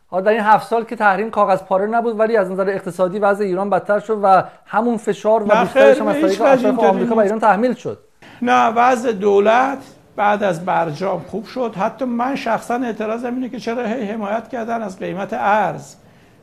حالا 0.09 0.25
در 0.25 0.33
این 0.33 0.41
هفت 0.41 0.69
سال 0.69 0.85
که 0.85 0.97
تحریم 0.97 1.31
کاغذ 1.31 1.59
پاره 1.63 1.87
نبود 1.87 2.21
ولی 2.21 2.37
از 2.37 2.51
نظر 2.51 2.69
اقتصادی 2.69 3.19
وضع 3.19 3.45
ایران 3.45 3.71
بدتر 3.71 3.99
شد 3.99 4.19
و 4.23 4.43
همون 4.67 4.97
فشار 4.97 5.43
و 5.43 5.47
بیشترش 5.47 6.01
هم 6.01 6.07
از 6.07 6.17
طریق 6.21 6.81
آمریکا 6.81 7.15
و 7.15 7.21
ایران 7.21 7.39
تحمیل 7.39 7.75
شد. 7.75 7.99
نه 8.43 8.67
وضع 8.67 9.13
دولت 9.13 9.79
بعد 10.17 10.43
از 10.43 10.65
برجام 10.65 11.21
خوب 11.29 11.45
شد. 11.45 11.75
حتی 11.79 12.05
من 12.05 12.37
شخصا 12.37 12.75
اعتراضم 12.75 13.35
اینه 13.35 13.49
که 13.49 13.59
چرا 13.59 13.87
هی 13.87 14.05
حمایت 14.05 14.49
کردن 14.49 14.83
از 14.83 14.99
قیمت 14.99 15.33
ارز. 15.33 15.95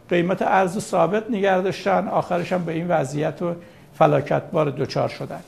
قیمت 0.09 0.41
ارز 0.41 0.79
ثابت 0.79 1.23
نگه 1.29 1.61
داشتن 1.61 2.07
آخرش 2.07 2.53
هم 2.53 2.65
به 2.65 2.71
این 2.71 2.87
وضعیت 2.87 3.41
و 3.41 3.53
فلاکت 3.99 4.43
بار 4.51 4.69
دوچار 4.69 5.09
شدن. 5.09 5.39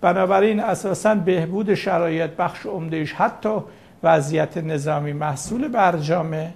بنابراین 0.00 0.60
اساسا 0.60 1.14
بهبود 1.14 1.74
شرایط 1.74 2.30
بخش 2.30 2.66
عمدهش 2.66 3.12
حتی 3.12 3.54
وضعیت 4.02 4.56
نظامی 4.56 5.12
محصول 5.12 5.68
برجامه 5.68 6.50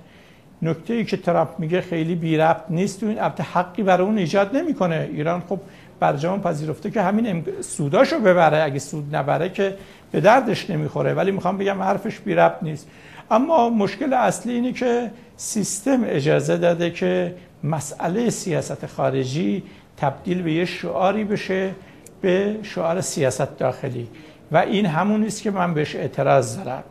نکته 0.63 0.95
ای 0.95 1.05
که 1.05 1.17
ترامپ 1.17 1.49
میگه 1.59 1.81
خیلی 1.81 2.15
بی 2.15 2.37
ربط 2.37 2.65
نیست 2.71 3.03
و 3.03 3.07
این 3.07 3.21
البته 3.21 3.43
حقی 3.43 3.83
برای 3.83 4.07
اون 4.07 4.19
ایجاد 4.19 4.57
نمی‌کنه. 4.57 5.09
ایران 5.13 5.43
خب 5.49 5.61
برجام 6.01 6.43
پذیرفته 6.43 6.91
که 6.91 7.03
همین 7.03 7.45
سوداشو 7.61 8.19
ببره. 8.19 8.63
اگه 8.63 8.79
سود 8.79 9.17
نبره 9.17 9.49
که 9.49 9.77
به 10.13 10.21
دردش 10.21 10.71
نمی‌خوره. 10.71 11.15
ولی 11.15 11.31
می‌خوام 11.31 11.59
بگم 11.59 11.83
حرفش 11.83 12.19
بی 12.19 12.35
ربط 12.35 12.63
نیست. 12.63 12.89
اما 13.31 13.71
مشکل 13.71 14.13
اصلی 14.13 14.53
اینه 14.53 14.73
که 14.73 15.11
سیستم 15.37 16.01
اجازه 16.05 16.57
داده 16.57 16.91
که 16.91 17.35
مسئله 17.65 18.31
سیاست 18.31 18.87
خارجی 18.87 19.63
تبدیل 19.97 20.43
به 20.43 20.53
یه 20.53 20.65
شعاری 20.65 21.25
بشه 21.25 21.75
به 22.21 22.57
شعار 22.63 23.01
سیاست 23.01 23.59
داخلی. 23.59 24.09
و 24.53 24.57
این 24.57 24.87
همون 24.87 25.21
نیست 25.21 25.43
که 25.43 25.51
من 25.51 25.75
بهش 25.75 25.97
اعتراض 25.97 26.57
دارم. 26.57 26.85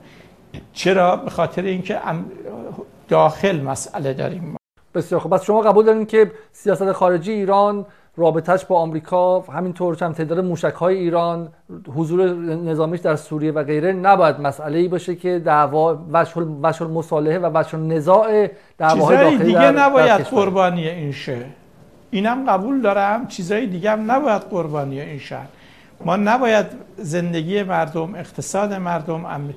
چرا؟ 0.74 1.16
به 1.16 1.30
خاطر 1.30 1.62
اینکه 1.62 2.00
داخل 3.08 3.62
مسئله 3.62 4.14
داریم 4.14 4.56
بسیار 4.96 5.22
خب 5.22 5.30
پس 5.30 5.44
شما 5.44 5.62
قبول 5.62 5.86
دارین 5.86 6.06
که 6.06 6.32
سیاست 6.52 6.92
خارجی 6.92 7.32
ایران 7.32 7.86
رابطش 8.18 8.66
با 8.66 8.80
آمریکا 8.80 9.40
همینطور 9.40 10.04
هم 10.04 10.14
تعداد 10.14 10.40
موشک 10.40 10.74
های 10.74 10.98
ایران 10.98 11.50
حضور 11.96 12.30
نظامیش 12.56 13.00
در 13.00 13.16
سوریه 13.16 13.52
و 13.52 13.64
غیره 13.64 13.92
نباید 13.92 14.40
مسئله 14.40 14.80
ای 14.80 14.88
باشه 14.88 15.16
که 15.16 15.40
دعوا 15.40 16.00
وشل 16.64 16.88
مصالحه 16.88 17.40
و 17.40 17.46
وشل 17.46 17.80
نزاع 17.80 18.50
دعواهای 18.78 19.18
داخلی 19.18 19.38
دیگه 19.38 19.60
در 19.60 19.72
نباید 19.72 20.22
قربانی 20.22 20.90
این 20.90 21.12
شه 21.12 21.46
اینم 22.14 22.49
قبول 22.49 22.81
دارم 22.81 23.27
چیزای 23.27 23.68
دیگه 23.68 23.91
هم 23.91 24.11
نباید 24.11 24.41
قربانی 24.41 25.02
این 25.02 25.19
شه 25.19 25.38
ما 26.06 26.15
نباید 26.15 26.65
زندگی 26.98 27.64
مردم 27.64 28.15
اقتصاد 28.15 28.73
مردم 28.73 29.53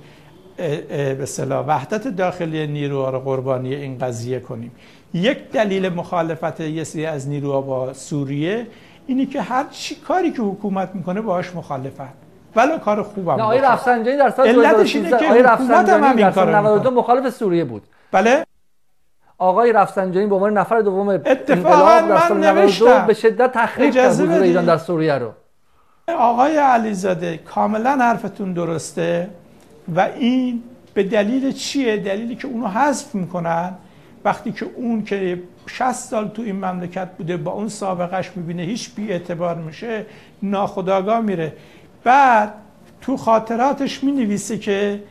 به 1.19 1.25
صلاح 1.27 1.67
وحدت 1.67 2.09
داخلی 2.09 2.67
نیروها 2.67 3.11
رو 3.11 3.21
قربانی 3.21 3.75
این 3.75 3.99
قضیه 3.99 4.41
کنیم. 4.41 4.73
یک 5.15 5.51
دلیل 5.51 5.89
مخالفت 5.89 6.61
یه 6.61 6.85
سری 6.85 7.07
از 7.07 7.29
نیروها 7.29 7.61
با 7.61 7.93
سوریه 7.93 8.67
اینی 9.07 9.27
که 9.27 9.43
هر 9.43 9.65
چی 9.71 9.95
کاری 9.95 10.31
که 10.31 10.43
حکومت 10.43 10.91
می‌کنه 10.95 11.21
باهاش 11.21 11.55
مخالفت. 11.55 12.27
ولو 12.57 12.79
کار 12.79 13.03
خوبم 13.03 13.33
نه 13.33 13.43
آقای 13.43 13.61
رفسنجانی 13.61 14.17
در 14.17 14.31
سال 14.31 14.53
2013 14.53 15.27
آقای 15.27 15.43
رفسنجانی 15.43 16.23
در 16.23 16.31
سال 16.31 16.55
92 16.55 16.91
مخالف 16.91 17.29
سوریه 17.35 17.65
بود. 17.65 17.83
بله. 18.13 18.45
آقای 19.39 19.73
رفسنجانی 19.73 20.27
به 20.27 20.35
عنوان 20.35 20.59
نفر 20.59 20.81
دوم 20.81 21.09
اتفاقا 21.09 22.01
من 22.01 22.41
نوشتم. 22.41 23.07
به 23.07 23.15
شدت 23.15 23.53
تخریب 23.53 23.95
کرد 23.95 24.11
حضور 24.11 24.31
ایران 24.31 24.65
در 24.65 24.77
سوریه 24.77 25.15
رو. 25.15 25.33
آقای 26.19 26.57
علیزاده 26.57 27.37
کاملا 27.37 27.91
حرفتون 27.91 28.53
درسته 28.53 29.29
و 29.97 30.01
این 30.01 30.63
به 30.95 31.03
دلیل 31.03 31.53
چیه؟ 31.53 31.97
دلیلی 31.97 32.37
که 32.37 32.49
اونو 32.49 32.67
حذف 32.67 33.15
می‌کنن. 33.15 33.75
وقتی 34.25 34.53
که 34.53 34.67
اون 34.77 35.05
که 35.05 35.43
60 35.67 35.93
سال 35.93 36.29
تو 36.29 36.43
این 36.43 36.57
مملکت 36.57 37.09
بوده 37.19 37.37
با 37.37 37.53
اون 37.53 37.69
سابقش 37.69 38.31
می‌بینه 38.37 38.63
هیچ 38.63 38.95
بی 38.95 39.13
اعتبار 39.13 39.55
میشه 39.55 40.07
ناخداگاه 40.43 41.21
میره. 41.21 41.53
بعد 42.05 42.55
تو 43.01 43.17
خاطراتش 43.17 44.05
می‌نویسه 44.05 44.59
که 44.59 45.03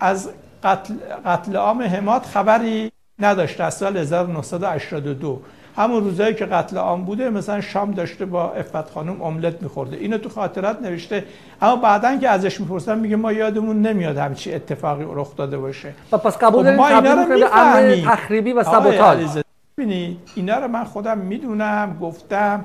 از 0.00 0.30
قتل, 0.64 0.94
قتل 1.26 1.56
عام 1.56 1.82
حماد 1.82 2.22
خبری 2.22 2.92
نداشته 3.18 3.64
از 3.64 3.74
سال 3.74 3.96
1982 3.96 5.40
همون 5.76 6.04
روزایی 6.04 6.34
که 6.34 6.46
قتل 6.46 6.76
عام 6.76 7.04
بوده 7.04 7.30
مثلا 7.30 7.60
شام 7.60 7.90
داشته 7.90 8.26
با 8.26 8.52
افت 8.52 8.90
خانم 8.90 9.22
املت 9.22 9.62
میخورده. 9.62 9.96
اینو 9.96 10.18
تو 10.18 10.28
خاطرات 10.28 10.82
نوشته. 10.82 11.24
اما 11.62 11.76
بعدا 11.76 12.16
که 12.16 12.28
ازش 12.28 12.60
می‌پرسن 12.60 12.98
میگه 12.98 13.16
ما 13.16 13.32
یادمون 13.32 13.82
نمیاد 13.82 14.16
همچی 14.16 14.54
اتفاقی 14.54 15.04
رخ 15.08 15.36
داده 15.36 15.58
باشه. 15.58 15.94
و 16.12 16.18
پس 16.18 16.38
قبول 16.38 16.70
خب 16.70 16.76
ما 16.76 16.88
اینا 16.88 17.12
رو 17.14 17.96
تخریبی 18.04 18.52
و 18.52 18.64
سابوتاژ 18.64 19.38
ببینید 19.78 20.18
اینا 20.34 20.58
رو 20.58 20.68
من 20.68 20.84
خودم 20.84 21.18
می‌دونم 21.18 21.98
گفتم 22.00 22.64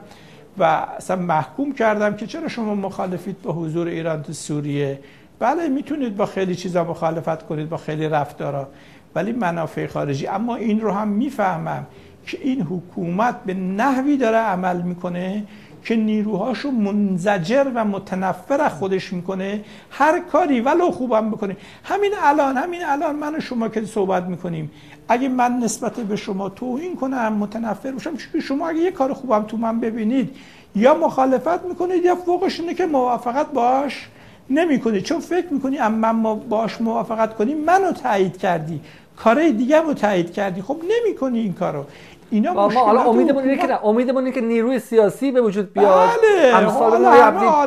و 0.57 0.63
اصلا 0.97 1.15
محکوم 1.15 1.73
کردم 1.73 2.15
که 2.15 2.27
چرا 2.27 2.47
شما 2.47 2.75
مخالفید 2.75 3.41
با 3.41 3.53
حضور 3.53 3.87
ایران 3.87 4.23
تو 4.23 4.33
سوریه؟ 4.33 4.99
بله 5.39 5.67
می‌تونید 5.67 6.17
با 6.17 6.25
خیلی 6.25 6.55
چیزا 6.55 6.83
مخالفت 6.83 7.47
کنید 7.47 7.69
با 7.69 7.77
خیلی 7.77 8.07
رفتارا. 8.07 8.67
ولی 9.15 9.31
منافع 9.31 9.87
خارجی. 9.87 10.27
اما 10.27 10.55
این 10.55 10.81
رو 10.81 10.91
هم 10.91 11.07
می‌فهمم 11.07 11.87
که 12.25 12.37
این 12.41 12.61
حکومت 12.61 13.43
به 13.45 13.53
نحوی 13.53 14.17
داره 14.17 14.37
عمل 14.37 14.81
می‌کنه 14.81 15.43
که 15.83 15.95
نیروهاشو 15.95 16.71
منزجر 16.71 17.71
و 17.75 17.85
متنفر 17.85 18.69
خودش 18.69 19.13
می‌کنه. 19.13 19.63
هر 19.91 20.19
کاری 20.19 20.61
ولو 20.61 20.91
خوبم 20.91 21.29
بکنه. 21.29 21.57
همین 21.83 22.11
الان 22.23 22.57
همین 22.57 22.85
الان 22.85 23.15
من 23.15 23.35
و 23.35 23.39
شما 23.39 23.69
که 23.69 23.85
صحبت 23.85 24.23
می‌کنیم 24.23 24.71
اگه 25.07 25.29
من 25.29 25.57
نسبت 25.57 25.99
به 25.99 26.15
شما 26.15 26.49
توهین 26.49 26.95
کنم 26.95 27.33
متنفر 27.33 27.91
باشم 27.91 28.11
شما 28.41 28.69
اگه 28.69 28.79
یه 28.79 28.91
کار 28.91 29.13
خوبم 29.13 29.43
تو 29.43 29.57
من 29.57 29.79
ببینید 29.79 30.35
یا 30.75 30.93
مخالفت 30.93 31.65
می‌کنید 31.65 32.05
یا 32.05 32.15
فوقش 32.15 32.59
اینه 32.59 32.73
که 32.73 32.85
موافقت 32.85 33.51
باش. 33.51 34.09
نمی‌کنید 34.53 35.03
چون 35.03 35.19
فکر 35.19 35.47
می‌کنی 35.51 35.79
اما 35.79 36.11
ما 36.11 36.35
باش 36.35 36.81
موافقت 36.81 37.35
کنی 37.35 37.53
منو 37.53 37.91
تایید 37.91 38.37
کردی. 38.37 38.81
کارهای 39.17 39.51
دیگه 39.51 39.81
رو 39.81 39.93
تایید 39.93 40.33
کردی. 40.33 40.61
خب 40.61 40.77
نمی‌کنی 40.89 41.39
این 41.39 41.53
کارو. 41.53 41.85
اینا 42.31 42.53
ما 42.53 42.69
حالا 42.69 43.01
امیدمون 43.01 43.43
اینه 43.43 43.57
که 43.67 43.85
امیدمون 43.85 44.23
اینه 44.23 44.35
که 44.35 44.41
نیروی 44.41 44.79
سیاسی 44.79 45.31
به 45.31 45.41
وجود 45.41 45.73
بیاد. 45.73 46.09
بله. 46.09 46.55
امثال 46.55 47.05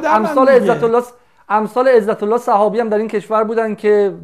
امثال 0.06 0.48
عزت 0.48 0.84
الله 0.84 1.02
امثال 1.48 1.88
عزت 1.88 2.22
الله 2.22 2.38
صحابی 2.38 2.80
هم 2.80 2.88
در 2.88 2.98
این 2.98 3.08
کشور 3.08 3.44
بودن 3.44 3.74
که 3.74 4.14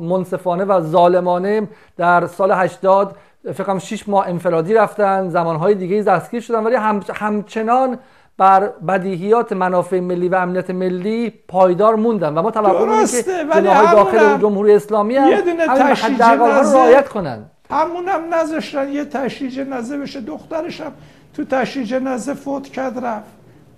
منصفانه 0.00 0.64
و 0.64 0.80
ظالمانه 0.80 1.68
در 1.96 2.26
سال 2.26 2.52
80 2.52 3.16
فکر 3.54 3.64
کنم 3.64 3.78
6 3.78 4.08
ماه 4.08 4.28
انفرادی 4.28 4.74
رفتن 4.74 5.28
زمانهای 5.28 5.74
دیگه 5.74 6.02
دستگیر 6.02 6.40
شدن 6.40 6.64
ولی 6.64 6.74
هم 6.74 7.00
همچنان 7.14 7.98
بر 8.38 8.68
بدیهیات 8.88 9.52
منافع 9.52 10.00
ملی 10.00 10.28
و 10.28 10.34
امنیت 10.34 10.70
ملی 10.70 11.30
پایدار 11.48 11.94
موندن 11.94 12.38
و 12.38 12.42
ما 12.42 12.50
توقع 12.50 12.86
داریم 12.86 13.06
که 13.06 13.22
جناح 13.22 13.92
داخل 13.92 14.38
جمهوری 14.38 14.72
اسلامی 14.72 15.16
هم 15.16 15.24
همین 15.24 16.38
رو 16.38 16.46
رعایت 16.46 17.08
کنن. 17.08 17.44
همون 17.70 18.08
هم 18.08 18.34
نذاشتن 18.34 18.92
یه 18.92 19.04
تشریح 19.04 19.50
جنازه 19.50 19.98
بشه. 19.98 20.20
دخترش 20.20 20.80
هم 20.80 20.92
تو 21.36 21.44
تشریح 21.44 21.86
جنازه 21.86 22.34
فوت 22.34 22.68
کرد 22.68 23.04
رفت. 23.04 23.30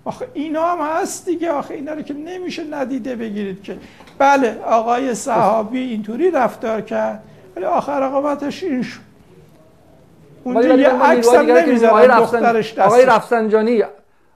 آخه 0.05 0.27
اینا 0.33 0.65
هم 0.65 0.77
هست 0.81 1.25
دیگه. 1.25 1.51
آخه 1.51 1.73
اینا 1.73 1.93
رو 1.93 2.01
که 2.01 2.13
نمیشه 2.13 2.63
ندیده 2.71 3.15
بگیرید 3.15 3.63
که. 3.63 3.77
بله 4.17 4.59
آقای 4.65 5.15
صحابی 5.15 5.79
اینطوری 5.79 6.31
رفتار 6.31 6.81
کرد 6.81 7.23
ولی 7.55 7.65
آخر 7.65 8.03
عاقبتش 8.03 8.63
این 8.63 8.81
شد. 8.81 8.99
اونجا 10.43 10.75
یه 10.75 10.89
عکس 10.89 11.33
هم 11.33 11.45
دخترش 12.19 12.73
دست 12.73 12.79
آقای 12.79 13.05
رفسنجانی 13.05 13.83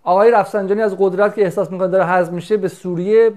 آقای 0.03 0.31
رفسنجانی 0.31 0.81
از 0.81 0.95
قدرت 0.99 1.35
که 1.35 1.43
احساس 1.43 1.71
می‌کنه 1.71 1.87
داره 1.87 2.05
حذف 2.05 2.31
میشه 2.31 2.57
به 2.57 2.67
سوریه 2.67 3.31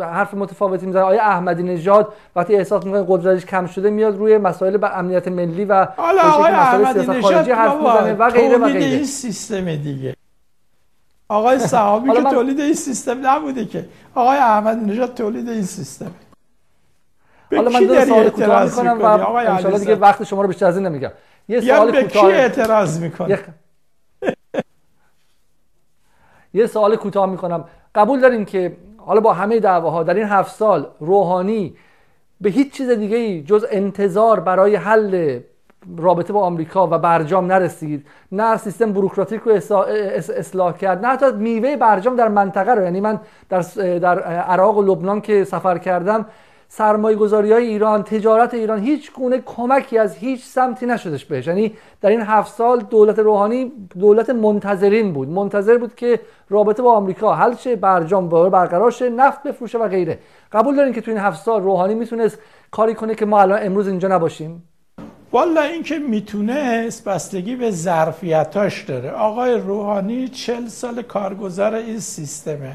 حرف 0.00 0.34
متفاوتی 0.34 0.86
می‌زنه. 0.86 1.02
آقای 1.02 1.18
احمدی 1.18 1.62
نژاد 1.62 2.12
وقتی 2.36 2.56
احساس 2.56 2.84
می‌کنه 2.84 3.04
قدرتش 3.08 3.46
کم 3.46 3.66
شده 3.66 3.90
میاد 3.90 4.18
روی 4.18 4.38
مسائل 4.38 4.76
به 4.76 4.98
امنیت 4.98 5.28
ملی 5.28 5.64
و 5.64 5.86
آقای 5.96 6.52
احمدی 6.52 7.00
نژاد 7.00 7.20
خارجی 7.20 7.50
حرف 7.50 7.74
می‌زنه 7.74 8.12
و 8.12 8.30
غیره 8.30 8.58
و 8.58 8.64
غیره. 8.64 8.84
این 8.84 9.04
سیستم 9.04 9.76
دیگه. 9.76 10.16
آقای 11.28 11.58
صحابی 11.74 12.12
که 12.12 12.22
تولید 12.22 12.60
این 12.60 12.74
سیستم 12.74 13.26
نبوده 13.26 13.64
که. 13.64 13.88
آقای 14.14 14.36
احمد 14.36 14.76
نژاد 14.76 15.14
تولید 15.14 15.48
این 15.48 15.62
سیستم. 15.62 16.10
حالا 17.56 17.70
من 17.70 17.80
دو 17.80 18.04
سوال 18.04 18.28
کوتاه 18.28 18.64
می‌کنم 18.64 18.98
و 19.02 19.04
ان 19.04 19.78
دیگه 19.78 19.94
وقت 19.94 20.24
شما 20.24 20.42
رو 20.42 20.48
بیشتر 20.48 20.66
از 20.66 20.76
این 20.76 20.86
نمیگم. 20.86 21.10
یه 21.48 21.60
سوال 21.60 22.02
کوتاه 22.02 22.24
اعتراض 22.24 23.00
می‌کنه 23.00 23.38
یه 26.54 26.66
سوال 26.66 26.96
کوتاه 26.96 27.26
می‌کنم. 27.26 27.64
قبول 27.94 28.20
داریم 28.20 28.44
که 28.44 28.76
حالا 28.96 29.20
با 29.20 29.32
همه 29.32 29.60
دعواها 29.60 30.02
در 30.02 30.14
این 30.14 30.26
هفت 30.26 30.54
سال 30.54 30.86
روحانی 31.00 31.74
به 32.40 32.50
هیچ 32.50 32.72
چیز 32.72 32.90
دیگه 32.90 33.16
ای 33.16 33.42
جز 33.42 33.66
انتظار 33.70 34.40
برای 34.40 34.76
حل 34.76 35.40
رابطه 35.96 36.32
با 36.32 36.40
آمریکا 36.40 36.86
و 36.86 36.98
برجام 36.98 37.46
نرسید. 37.46 38.06
نه 38.32 38.56
سیستم 38.56 38.92
بروکراتیک 38.92 39.40
رو 39.40 39.52
اصلاح 40.36 40.76
کرد 40.76 41.04
نه 41.06 41.08
حتی 41.08 41.32
میوه 41.32 41.76
برجام 41.76 42.16
در 42.16 42.28
منطقه 42.28 42.74
رو. 42.74 42.82
یعنی 42.82 43.00
من 43.00 43.20
در, 43.48 43.60
در 43.98 44.20
عراق 44.22 44.78
و 44.78 44.82
لبنان 44.82 45.20
که 45.20 45.44
سفر 45.44 45.78
کردم 45.78 46.26
سرمایه 46.72 47.16
گذاری 47.16 47.52
های 47.52 47.66
ایران 47.66 48.02
تجارت 48.02 48.54
ایران 48.54 48.78
هیچ 48.78 49.12
گونه 49.12 49.38
کمکی 49.46 49.98
از 49.98 50.16
هیچ 50.16 50.44
سمتی 50.44 50.86
نشدش 50.86 51.24
بهش. 51.24 51.46
یعنی 51.46 51.76
در 52.00 52.10
این 52.10 52.20
هفت 52.20 52.54
سال 52.54 52.80
دولت 52.80 53.18
روحانی 53.18 53.72
دولت 53.98 54.30
منتظرین 54.30 55.12
بود. 55.12 55.28
منتظر 55.28 55.78
بود 55.78 55.94
که 55.94 56.20
رابطه 56.48 56.82
با 56.82 56.92
آمریکا 56.92 57.34
حل 57.34 57.54
شه 57.56 57.76
برجام 57.76 58.28
برقرار 58.28 58.90
شه 58.90 59.10
نفت 59.10 59.42
بفروشه 59.42 59.78
و 59.78 59.88
غیره. 59.88 60.18
قبول 60.52 60.76
دارین 60.76 60.92
که 60.92 61.00
تو 61.00 61.10
این 61.10 61.20
هفت 61.20 61.42
سال 61.42 61.62
روحانی 61.62 61.94
می‌تونست 61.94 62.38
کاری 62.70 62.94
کنه 62.94 63.14
که 63.14 63.26
ما 63.26 63.40
الان 63.40 63.58
امروز 63.62 63.88
اینجا 63.88 64.08
نباشیم؟ 64.08 64.68
والا 65.32 65.60
این 65.60 65.82
که 65.82 65.98
می‌تونست 65.98 67.04
بستگی 67.04 67.56
به 67.56 67.70
ظرفیتاش 67.70 68.84
داره. 68.84 69.10
آقای 69.10 69.54
روحانی 69.54 70.28
چل 70.28 70.66
سال 70.66 71.02
کارگزار 71.02 71.74
این 71.74 71.98
سیستمه. 71.98 72.72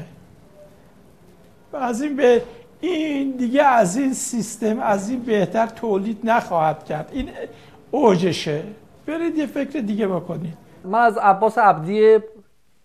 از 1.72 2.02
این 2.02 2.16
به 2.16 2.42
این 2.88 3.36
دیگه 3.36 3.62
از 3.62 3.96
این 3.96 4.12
سیستم 4.12 4.80
از 4.80 5.10
این 5.10 5.20
بهتر 5.20 5.66
تولید 5.66 6.18
نخواهد 6.24 6.84
کرد. 6.84 7.10
این 7.12 7.28
اوجشه. 7.90 8.62
برید 9.06 9.38
یه 9.38 9.46
فکر 9.46 9.80
دیگه 9.80 10.06
بکنید. 10.06 10.54
من 10.84 10.98
از 10.98 11.18
عباس 11.18 11.58
عبدی 11.58 12.18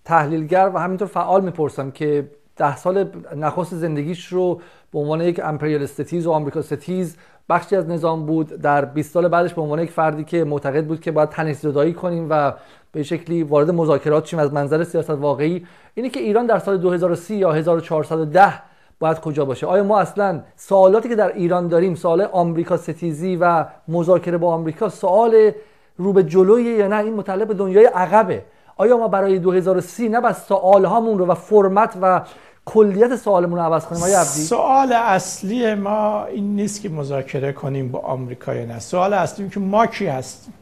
تحلیلگر 0.06 0.72
و 0.74 0.80
همینطور 0.80 1.08
فعال 1.08 1.44
می‌پرسم 1.44 1.92
که 1.92 2.30
ده 2.58 2.78
سال 2.78 3.06
نخست 3.36 3.76
زندگیش 3.76 4.26
رو 4.26 4.62
به 4.92 5.00
عنوان 5.00 5.22
یک 5.22 5.42
امپریال 5.44 5.86
ستیز 5.86 6.28
و 6.28 6.32
آمریکا 6.32 6.62
ستیز 6.62 7.18
بخشی 7.50 7.76
از 7.76 7.90
نظام 7.90 8.26
بود. 8.26 8.48
در 8.48 8.86
20 8.86 9.14
سال 9.14 9.28
بعدش 9.28 9.54
به 9.54 9.62
عنوان 9.62 9.80
یک 9.80 9.92
فردی 9.92 10.24
که 10.24 10.44
معتقد 10.44 10.86
بود 10.86 11.02
که 11.02 11.12
باید 11.12 11.30
تنش 11.30 11.56
زدایی 11.56 11.94
کنیم 11.94 12.28
و 12.30 12.54
به 12.92 13.04
شکلی 13.04 13.44
وارد 13.44 13.72
مذاکرات 13.72 14.26
شیم. 14.26 14.40
از 14.40 14.54
منظر 14.54 14.84
سیاست 14.84 15.10
واقعی 15.10 15.66
اینه 15.94 16.10
که 16.10 16.20
ایران 16.20 16.46
در 16.46 16.60
سال 16.60 16.78
2030 16.78 17.36
یا 17.36 17.52
1410 17.52 18.71
باید 19.02 19.20
کجا 19.20 19.46
باشه؟ 19.46 19.68
آیا 19.68 19.84
ما 19.84 20.00
اصلا 20.00 20.42
سوالاتی 20.56 21.10
که 21.10 21.16
در 21.16 21.34
ایران 21.34 21.68
داریم 21.68 21.96
سوال 21.96 22.22
آمریکا 22.22 22.78
ستیزی 22.78 23.36
و 23.36 23.66
مذاکره 23.88 24.38
با 24.38 24.54
آمریکا 24.54 24.90
سوال 24.90 25.52
رو 25.98 26.14
به 26.14 26.24
جلویه 26.24 26.74
یا 26.78 26.88
نه؟ 26.88 26.96
این 26.96 27.14
مطلب 27.14 27.48
به 27.48 27.54
دنیای 27.54 27.86
عقبه. 27.86 28.44
آیا 28.78 28.98
ما 28.98 29.08
برای 29.08 29.40
2030 29.40 30.10
نه 30.10 30.22
بس 30.22 30.48
سوال 30.48 30.86
هامون 30.86 31.18
رو 31.18 31.26
و 31.26 31.34
فرمت 31.34 31.98
و 32.02 32.22
کلیت 32.66 33.16
سوالمون 33.16 33.60
رو 33.60 33.66
عوض 33.66 33.86
کنیم؟ 33.86 34.04
آیا 34.04 34.20
عبدی؟ 34.20 34.42
سوال 34.42 34.94
اصلی 34.94 35.76
ما 35.76 36.26
این 36.26 36.56
نیست 36.56 36.82
که 36.82 36.90
مذاکره 36.90 37.52
کنیم 37.54 37.92
با 37.92 38.00
آمریکا 38.00 38.56
یا 38.56 38.66
نه. 38.66 38.80
سوال 38.80 39.14
اصلی 39.14 39.50
که 39.50 39.60
ما 39.60 39.86
کی 39.86 40.08
هستیم؟ 40.08 40.54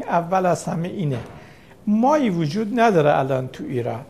اول 0.00 0.46
از 0.46 0.64
همه 0.64 0.88
اینه. 0.88 1.18
مایی 1.86 2.30
وجود 2.30 2.80
نداره 2.80 3.18
الان 3.18 3.48
تو 3.48 3.64
ایران. 3.64 4.00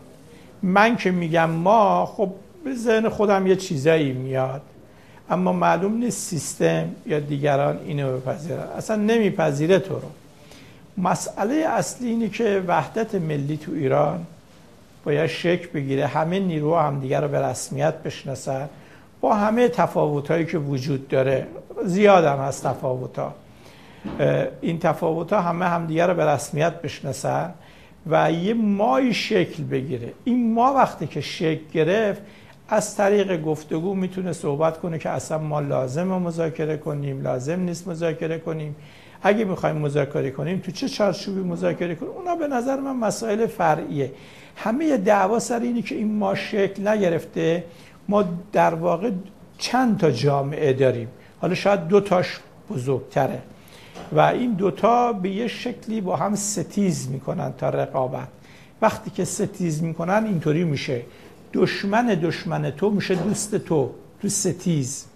من 0.63 0.97
که 0.97 1.11
میگم 1.11 1.51
ما 1.51 2.07
خب 2.07 2.31
به 2.67 2.75
ذهن 2.75 3.09
خودم 3.09 3.47
یه 3.47 3.57
چیزایی 3.57 4.13
میاد. 4.13 4.63
اما 5.31 5.53
معلوم 5.53 5.97
نیست 5.97 6.19
سیستم 6.19 6.89
یا 7.07 7.21
دیگران 7.21 7.79
اینو 7.85 8.17
بپذیرن. 8.17 8.59
اصلا 8.77 8.97
نمیپذیره 8.97 9.79
تو 9.79 9.95
رو. 9.95 10.11
مسئله 10.99 11.55
اصلی 11.55 12.09
اینه 12.09 12.29
که 12.29 12.63
وحدت 12.67 13.15
ملی 13.15 13.57
تو 13.57 13.73
ایران 13.73 14.27
باید 15.05 15.27
شکل 15.27 15.69
بگیره. 15.69 16.07
همه 16.07 16.41
نیرو 16.41 16.77
همدیگه 16.77 17.21
رو 17.21 17.29
به 17.29 17.41
رسمیت 17.41 17.95
بشناسن. 17.95 18.69
با 19.21 19.35
همه 19.35 19.69
تفاوتهایی 19.69 20.47
که 20.47 20.59
وجود 20.59 21.09
داره 21.09 21.47
زیاد 21.85 22.25
هم 22.25 22.39
هست 22.39 22.67
تفاوت 22.67 23.21
این 24.61 24.79
تفاوت 24.79 25.33
ها 25.33 25.41
همه 25.41 25.65
همدیگه 25.65 26.07
رو 26.07 26.15
به 26.15 26.27
رسمیت 26.27 26.83
بشناسن 26.83 27.55
و 28.07 28.33
یه 28.33 28.55
مای 28.55 29.15
شکل 29.15 29.63
بگیره. 29.63 30.13
این 30.25 30.55
ما 30.55 30.75
وقتی 30.75 31.07
که 31.07 31.21
شکل 31.21 31.65
گرفت 31.73 32.23
از 32.69 32.97
طریق 32.97 33.43
گفتگو 33.43 33.95
می‌تونه 33.95 34.33
صحبت 34.33 34.81
کنه 34.81 34.99
که 34.99 35.11
اصلا 35.11 35.39
ما 35.39 35.61
لازم 35.61 36.07
مذاکره 36.07 36.77
کنیم 36.77 37.23
لازم 37.23 37.61
نیست 37.61 37.89
مذاکره 37.89 38.39
کنیم. 38.39 38.77
اگه 39.23 39.45
می‌خوایم 39.45 39.77
مذاکره 39.77 40.31
کنیم 40.31 40.59
تو 40.59 40.73
چه 40.73 40.89
چارچوبی 40.89 41.41
مذاکره 41.41 41.95
کنیم؟ 41.95 42.11
اونا 42.13 42.35
به 42.35 42.49
نظر 42.49 42.81
من 42.81 42.97
مسائل 42.97 43.47
فرعیه. 43.47 44.13
همه 44.57 44.97
دعوا 44.97 45.39
سر 45.39 45.61
اینی 45.61 45.83
که 45.83 45.95
این 45.95 46.15
ما 46.15 46.35
شکل 46.35 46.89
نگرفته. 46.89 47.65
ما 48.09 48.25
در 48.53 48.75
واقع 48.75 49.11
چند 49.59 49.99
تا 49.99 50.11
جامعه 50.11 50.73
داریم. 50.73 51.09
حالا 51.41 51.55
شاید 51.55 51.89
دو 51.89 52.01
تاش 52.01 52.41
بزرگتره. 52.71 53.43
و 54.13 54.21
این 54.21 54.53
دوتا 54.53 55.13
به 55.13 55.31
یه 55.31 55.49
شکلی 55.49 56.01
با 56.01 56.17
هم 56.17 56.35
ستیز 56.35 57.09
می‌کنن 57.11 57.53
تا 57.59 57.69
رقابت. 57.69 58.29
وقتی 58.83 59.11
که 59.11 59.25
ستیز 59.25 59.83
می‌کنن 59.83 60.25
اینطوری 60.27 60.65
میشه. 60.65 61.03
دشمن 61.57 62.07
دشمن 62.07 62.71
تو 62.71 62.91
میشه 62.91 63.15
دوست 63.15 63.57
تو 63.57 63.91
تو 64.23 64.29
ستیز. 64.29 65.07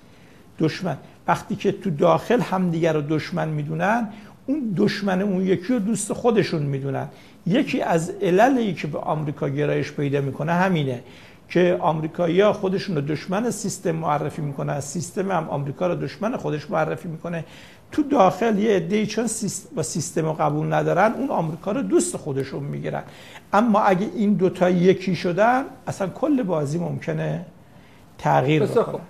دشمن. 0.58 0.96
وقتی 1.28 1.56
که 1.56 1.72
تو 1.72 1.90
داخل 1.90 2.40
همدیگر 2.40 2.92
رو 2.92 3.02
دشمن 3.08 3.48
می‌دونن 3.48 4.08
اون 4.46 4.74
دشمن 4.76 5.22
اون 5.22 5.46
یکی 5.46 5.72
رو 5.72 5.78
دوست 5.78 6.12
خودشون 6.12 6.62
می‌دونن. 6.62 7.08
یکی 7.46 7.82
از 7.82 8.10
عللی 8.22 8.74
که 8.74 8.86
به 8.86 8.98
آمریکا 8.98 9.48
گرایش 9.48 9.92
پیدا 9.92 10.20
می‌کنه 10.20 10.52
همینه 10.52 11.02
که 11.48 11.76
آمریکایی‌ها 11.80 12.52
خودشون 12.52 12.96
رو 12.96 13.02
دشمن 13.02 13.50
سیستم 13.50 13.90
معرفی 13.90 14.42
می‌کنن. 14.42 14.80
سیستم 14.80 15.30
هم 15.32 15.48
آمریکا 15.48 15.86
رو 15.86 15.94
دشمن 15.94 16.36
خودش 16.36 16.70
معرفی 16.70 17.08
می‌کنه. 17.08 17.44
تو 17.92 18.02
داخل 18.02 18.58
یه 18.58 18.76
عده‌ای 18.76 19.06
چون 19.06 19.26
با 19.76 19.82
سیستم 19.82 20.24
رو 20.26 20.32
قبول 20.32 20.72
ندارن 20.72 21.12
اون 21.12 21.30
آمریکا 21.30 21.72
رو 21.72 21.82
دوست 21.82 22.16
خودشون 22.16 22.62
می‌گیرن. 22.62 23.02
اما 23.52 23.80
اگه 23.80 24.06
این 24.14 24.34
دوتا 24.34 24.70
یکی 24.70 25.16
شدن 25.16 25.64
اصلا 25.86 26.08
کل 26.08 26.42
بازی 26.42 26.78
ممکنه 26.78 27.44
تغییر 28.18 28.66
بکنه. 28.66 29.00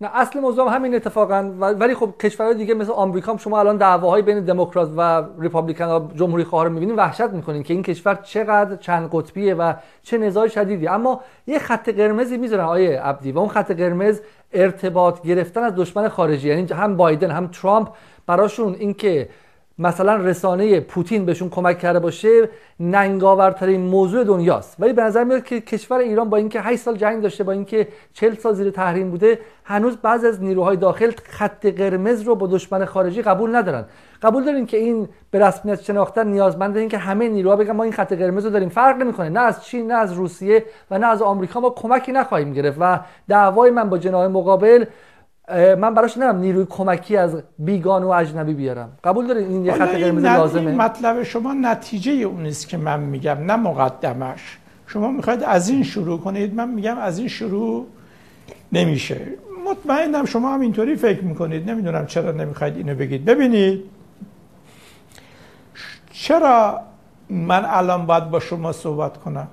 نه 0.00 0.10
اصل 0.14 0.40
موضوع 0.40 0.74
همین 0.74 0.94
اتفاقا 0.94 1.52
ولی 1.60 1.94
خب 1.94 2.14
کشورهای 2.20 2.54
دیگه 2.54 2.74
مثل 2.74 2.92
آمریکا 2.92 3.32
هم 3.32 3.38
شما 3.38 3.60
الان 3.60 3.76
دعواهای 3.76 4.22
بین 4.22 4.44
دموکرات 4.44 4.90
و 4.96 5.24
ریپابلیکن 5.38 5.84
ها 5.84 6.10
جمهوری 6.14 6.44
خواه 6.44 6.64
رو 6.64 6.72
می‌بینید 6.72 6.98
وحشت 6.98 7.20
می‌کنین 7.20 7.62
که 7.62 7.74
این 7.74 7.82
کشور 7.82 8.14
چقدر 8.14 8.76
چند 8.76 9.08
قطبیه 9.12 9.54
و 9.54 9.72
چه 10.02 10.18
نزاع 10.18 10.48
شدیدی. 10.48 10.88
اما 10.88 11.20
یه 11.46 11.58
خط 11.58 11.88
قرمزی 11.88 12.36
می‌ذارن 12.36 12.64
آیه 12.64 13.00
عبدی 13.00 13.32
و 13.32 13.38
اون 13.38 13.48
خط 13.48 13.70
قرمز 13.72 14.20
ارتباط 14.52 15.22
گرفتن 15.22 15.62
از 15.62 15.72
دشمن 15.76 16.08
خارجی 16.08 16.48
یعنی 16.48 16.66
هم 16.72 16.96
بایدن 16.96 17.30
هم 17.30 17.46
ترامپ 17.46 17.88
براشون 18.26 18.76
اینکه 18.78 19.28
مثلا 19.78 20.16
رسانه 20.16 20.80
پوتین 20.80 21.24
بهشون 21.24 21.48
کمک 21.50 21.78
کرده 21.78 21.98
باشه 21.98 22.48
ننگاورترین 22.80 23.80
موضوع 23.80 24.24
دنیاست. 24.24 24.76
ولی 24.78 24.92
به 24.92 25.02
نظر 25.02 25.24
میاد 25.24 25.44
که 25.44 25.60
کشور 25.60 25.98
ایران 25.98 26.30
با 26.30 26.36
اینکه 26.36 26.60
8 26.60 26.82
سال 26.82 26.96
جنگ 26.96 27.22
داشته 27.22 27.44
با 27.44 27.52
اینکه 27.52 27.88
40 28.12 28.34
سال 28.34 28.54
زیر 28.54 28.70
تحریم 28.70 29.10
بوده 29.10 29.38
هنوز 29.64 29.96
بعضی 29.96 30.26
از 30.26 30.42
نیروهای 30.42 30.76
داخل 30.76 31.10
خط 31.24 31.66
قرمز 31.66 32.22
رو 32.22 32.34
با 32.34 32.46
دشمن 32.46 32.84
خارجی 32.84 33.22
قبول 33.22 33.56
ندارن. 33.56 33.84
قبول 34.22 34.44
دارین 34.44 34.66
که 34.66 34.76
این 34.76 35.08
به 35.30 35.46
رسمیت 35.46 35.82
شناختن 35.82 36.26
نیازمند 36.26 36.76
این 36.76 36.88
که 36.88 36.98
همه 36.98 37.28
نیروها 37.28 37.56
بگن 37.56 37.72
ما 37.72 37.82
این 37.82 37.92
خط 37.92 38.12
قرمز 38.12 38.44
رو 38.44 38.50
داریم. 38.50 38.68
فرق 38.68 38.96
نمی‌کنه. 38.96 39.28
نه 39.28 39.40
از 39.40 39.64
چین 39.64 39.86
نه 39.86 39.94
از 39.94 40.12
روسیه 40.12 40.64
و 40.90 40.98
نه 40.98 41.06
از 41.06 41.22
آمریکا 41.22 41.60
ما 41.60 41.70
کمکی 41.70 42.12
نخواهیم 42.12 42.52
گرفت 42.52 42.78
و 42.80 43.00
دعوای 43.28 43.70
من 43.70 43.88
با 43.88 43.98
جناح 43.98 44.26
مقابل 44.26 44.84
من 45.54 45.94
براش 45.94 46.18
نرم 46.18 46.38
نیروی 46.38 46.66
کمکی 46.70 47.16
از 47.16 47.42
بیگان 47.58 48.04
و 48.04 48.08
اجنبی 48.08 48.54
بیارم. 48.54 48.92
قبول 49.04 49.26
دارید 49.26 49.50
این 49.50 49.64
یه 49.64 49.72
خط 49.72 49.88
قرمز 49.88 50.24
لازمه. 50.24 50.72
مطلب 50.72 51.22
شما 51.22 51.54
نتیجه 51.54 52.12
اون 52.12 52.42
نیست 52.42 52.68
که 52.68 52.76
من 52.76 53.00
میگم 53.00 53.36
نه 53.46 53.56
مقدمش. 53.56 54.58
شما 54.86 55.10
می‌خواید 55.10 55.42
از 55.42 55.68
این 55.68 55.82
شروع 55.82 56.20
کنید 56.20 56.54
من 56.54 56.68
میگم 56.68 56.98
از 56.98 57.18
این 57.18 57.28
شروع 57.28 57.86
نمیشه. 58.72 59.20
مطمئنم 59.70 60.24
شما 60.24 60.54
هم 60.54 60.60
اینطوری 60.60 60.96
فکر 60.96 61.24
می‌کنید. 61.24 61.70
نمی‌دونم 61.70 62.06
چرا 62.06 62.32
نمی‌خواید 62.32 62.76
اینو 62.76 62.94
بگید. 62.94 63.24
ببینید. 63.24 63.84
چرا 66.20 66.80
من 67.30 67.64
الان 67.64 68.06
باید 68.06 68.30
با 68.30 68.40
شما 68.40 68.72
صحبت 68.72 69.16
کنم؟ 69.16 69.48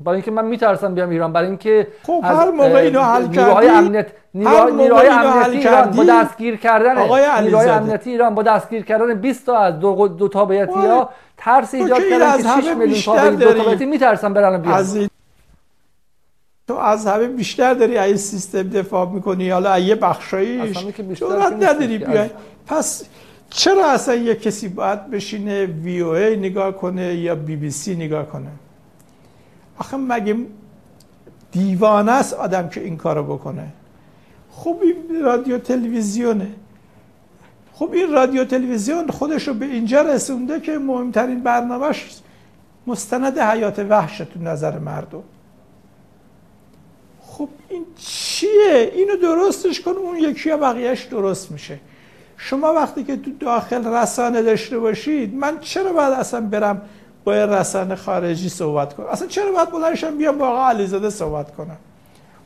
برای 0.00 0.16
اینکه 0.16 0.30
من 0.30 0.44
میترسم 0.44 0.94
بیام 0.94 1.10
ایران 1.10 1.32
برای 1.32 1.48
اینکه 1.48 1.86
خب 2.02 2.20
هر 2.24 2.50
موقع 2.50 2.74
اینو 2.74 3.00
حل 3.00 3.26
نیروهای 3.26 3.68
امنیت 3.68 4.06
نیروهای 4.34 5.08
امنیتی 5.08 5.58
ایران 5.58 5.90
با 5.90 6.04
دستگیر 6.04 6.56
کردن 6.56 7.02
نیروهای 7.02 7.24
امنیتی 7.64 8.10
ایران 8.10 8.34
با 8.34 8.42
دستگیر 8.42 8.84
کردن 8.84 9.14
20 9.14 9.46
تا 9.46 9.58
از 9.58 9.80
دو, 9.80 10.08
دو 10.08 10.28
تابعیتی 10.28 10.72
ها 10.72 11.10
ترس 11.36 11.74
ایجاد 11.74 12.00
کردن 12.10 12.36
که 12.36 12.42
6 12.42 12.76
میلیون 12.76 13.00
تابعیتی 13.00 13.36
دو 13.36 13.52
تابعیتی 13.52 13.86
میترسن 13.86 14.34
برن 14.34 14.62
بیان 14.62 15.08
تو 16.68 16.74
از 16.74 17.06
همه 17.06 17.26
بیشتر 17.26 17.74
داری 17.74 17.96
از 17.96 18.20
سیستم 18.20 18.62
دفاع 18.62 19.08
می‌کنی 19.08 19.50
حالا 19.50 19.78
یه 19.78 19.94
بخشاییش 19.94 20.78
جرأت 21.14 21.52
نداری 21.52 21.98
بیای. 21.98 22.30
پس 22.66 23.04
چرا 23.54 23.90
اصلا 23.90 24.14
یه 24.14 24.34
کسی 24.34 24.68
باید 24.68 25.10
بشینه 25.10 25.66
وی 25.66 26.00
او 26.00 26.10
ای 26.10 26.36
نگاه 26.36 26.72
کنه 26.72 27.14
یا 27.14 27.34
بی 27.34 27.56
بی 27.56 27.70
سی 27.70 27.94
نگاه 27.94 28.26
کنه؟ 28.26 28.50
آخه 29.78 29.96
مگه 29.96 30.36
دیوانه 31.52 32.12
است 32.12 32.34
آدم 32.34 32.68
که 32.68 32.80
این 32.80 32.96
کارو 32.96 33.24
بکنه؟ 33.24 33.68
خب 34.50 34.76
این 34.82 35.22
رادیو 35.22 35.58
تلویزیونه. 35.58 36.48
خب 37.72 37.90
این 37.92 38.12
رادیو 38.12 38.44
تلویزیون 38.44 39.10
خودش 39.10 39.48
رو 39.48 39.54
به 39.54 39.66
اینجا 39.66 40.02
رسونده 40.02 40.60
که 40.60 40.78
مهمترین 40.78 41.42
برنامهش 41.42 42.20
مستند 42.86 43.38
حیات 43.38 43.78
وحش 43.78 44.18
تو 44.18 44.40
نظر 44.40 44.78
مردم. 44.78 45.22
خب 47.20 47.48
این 47.68 47.84
چیه؟ 47.96 48.92
اینو 48.94 49.16
درستش 49.16 49.80
کن 49.80 49.90
اون 49.90 50.16
یکی 50.16 50.48
یا 50.48 50.56
بقیهش 50.56 51.04
درست 51.04 51.50
میشه. 51.50 51.78
شما 52.44 52.72
وقتی 52.72 53.04
که 53.04 53.16
تو 53.16 53.30
داخل 53.40 53.94
رسانه 53.94 54.42
داشته 54.42 54.78
باشید 54.78 55.34
من 55.34 55.58
چرا 55.60 55.92
باید 55.92 56.12
اصلا 56.12 56.40
برم 56.40 56.82
با 57.24 57.32
رسانه 57.32 57.94
خارجی 57.94 58.48
صحبت 58.48 58.94
کنم؟ 58.94 59.06
اصلا 59.06 59.28
چرا 59.28 59.52
باید 59.52 59.70
بلندشم 59.70 60.18
بیام 60.18 60.38
با 60.38 60.48
آقا 60.48 60.68
علیزاده 60.68 61.10
صحبت 61.10 61.54
کنم؟ 61.56 61.76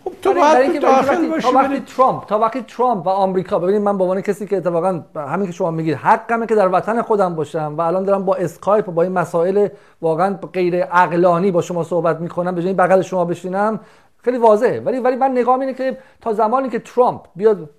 خب 0.05 0.13
تو 0.23 0.35
باید 0.35 0.73
تو 0.73 0.79
داخل 0.79 1.29
باشی 1.29 1.43
تا 1.43 1.53
وقتی 1.53 1.81
ترامپ 1.81 2.27
تا 2.27 2.39
وقتی 2.39 2.63
ترامپ 2.63 3.07
و 3.07 3.11
آمریکا 3.11 3.59
ببینید 3.59 3.83
من 3.83 3.99
به 3.99 4.05
عنوان 4.05 4.21
کسی 4.21 4.47
که 4.47 4.57
اتفاقا 4.57 5.01
همین 5.17 5.47
که 5.47 5.53
شما 5.53 5.71
میگید 5.71 5.95
حقمه 5.95 6.47
که 6.47 6.55
در 6.55 6.69
وطن 6.69 7.03
خودم 7.03 7.35
باشم 7.35 7.75
و 7.79 7.81
الان 7.81 8.05
دارم 8.05 8.25
با 8.25 8.35
اسکایپ 8.35 8.89
و 8.89 8.93
با 8.93 9.03
این 9.03 9.13
مسائل 9.13 9.69
واقعا 10.03 10.39
غیر 10.53 10.83
عقلانی 10.83 11.51
با 11.51 11.63
شما 11.63 11.85
صحبت 11.85 12.21
می‌کنم 12.21 12.55
به 12.55 12.63
جای 12.63 12.73
بغل 12.75 13.03
شما 13.03 13.25
بشینم 13.25 13.81
خیلی 14.27 14.39
واضحه. 14.39 14.81
ولی 14.81 14.99
ولی 14.99 15.17
من 15.17 15.31
نگاه 15.31 15.61
اینه 15.61 15.75
که 15.75 15.99
تا 16.21 16.33
زمانی 16.33 16.69
که 16.69 16.79
ترامپ 16.79 17.21
بیاد 17.37 17.71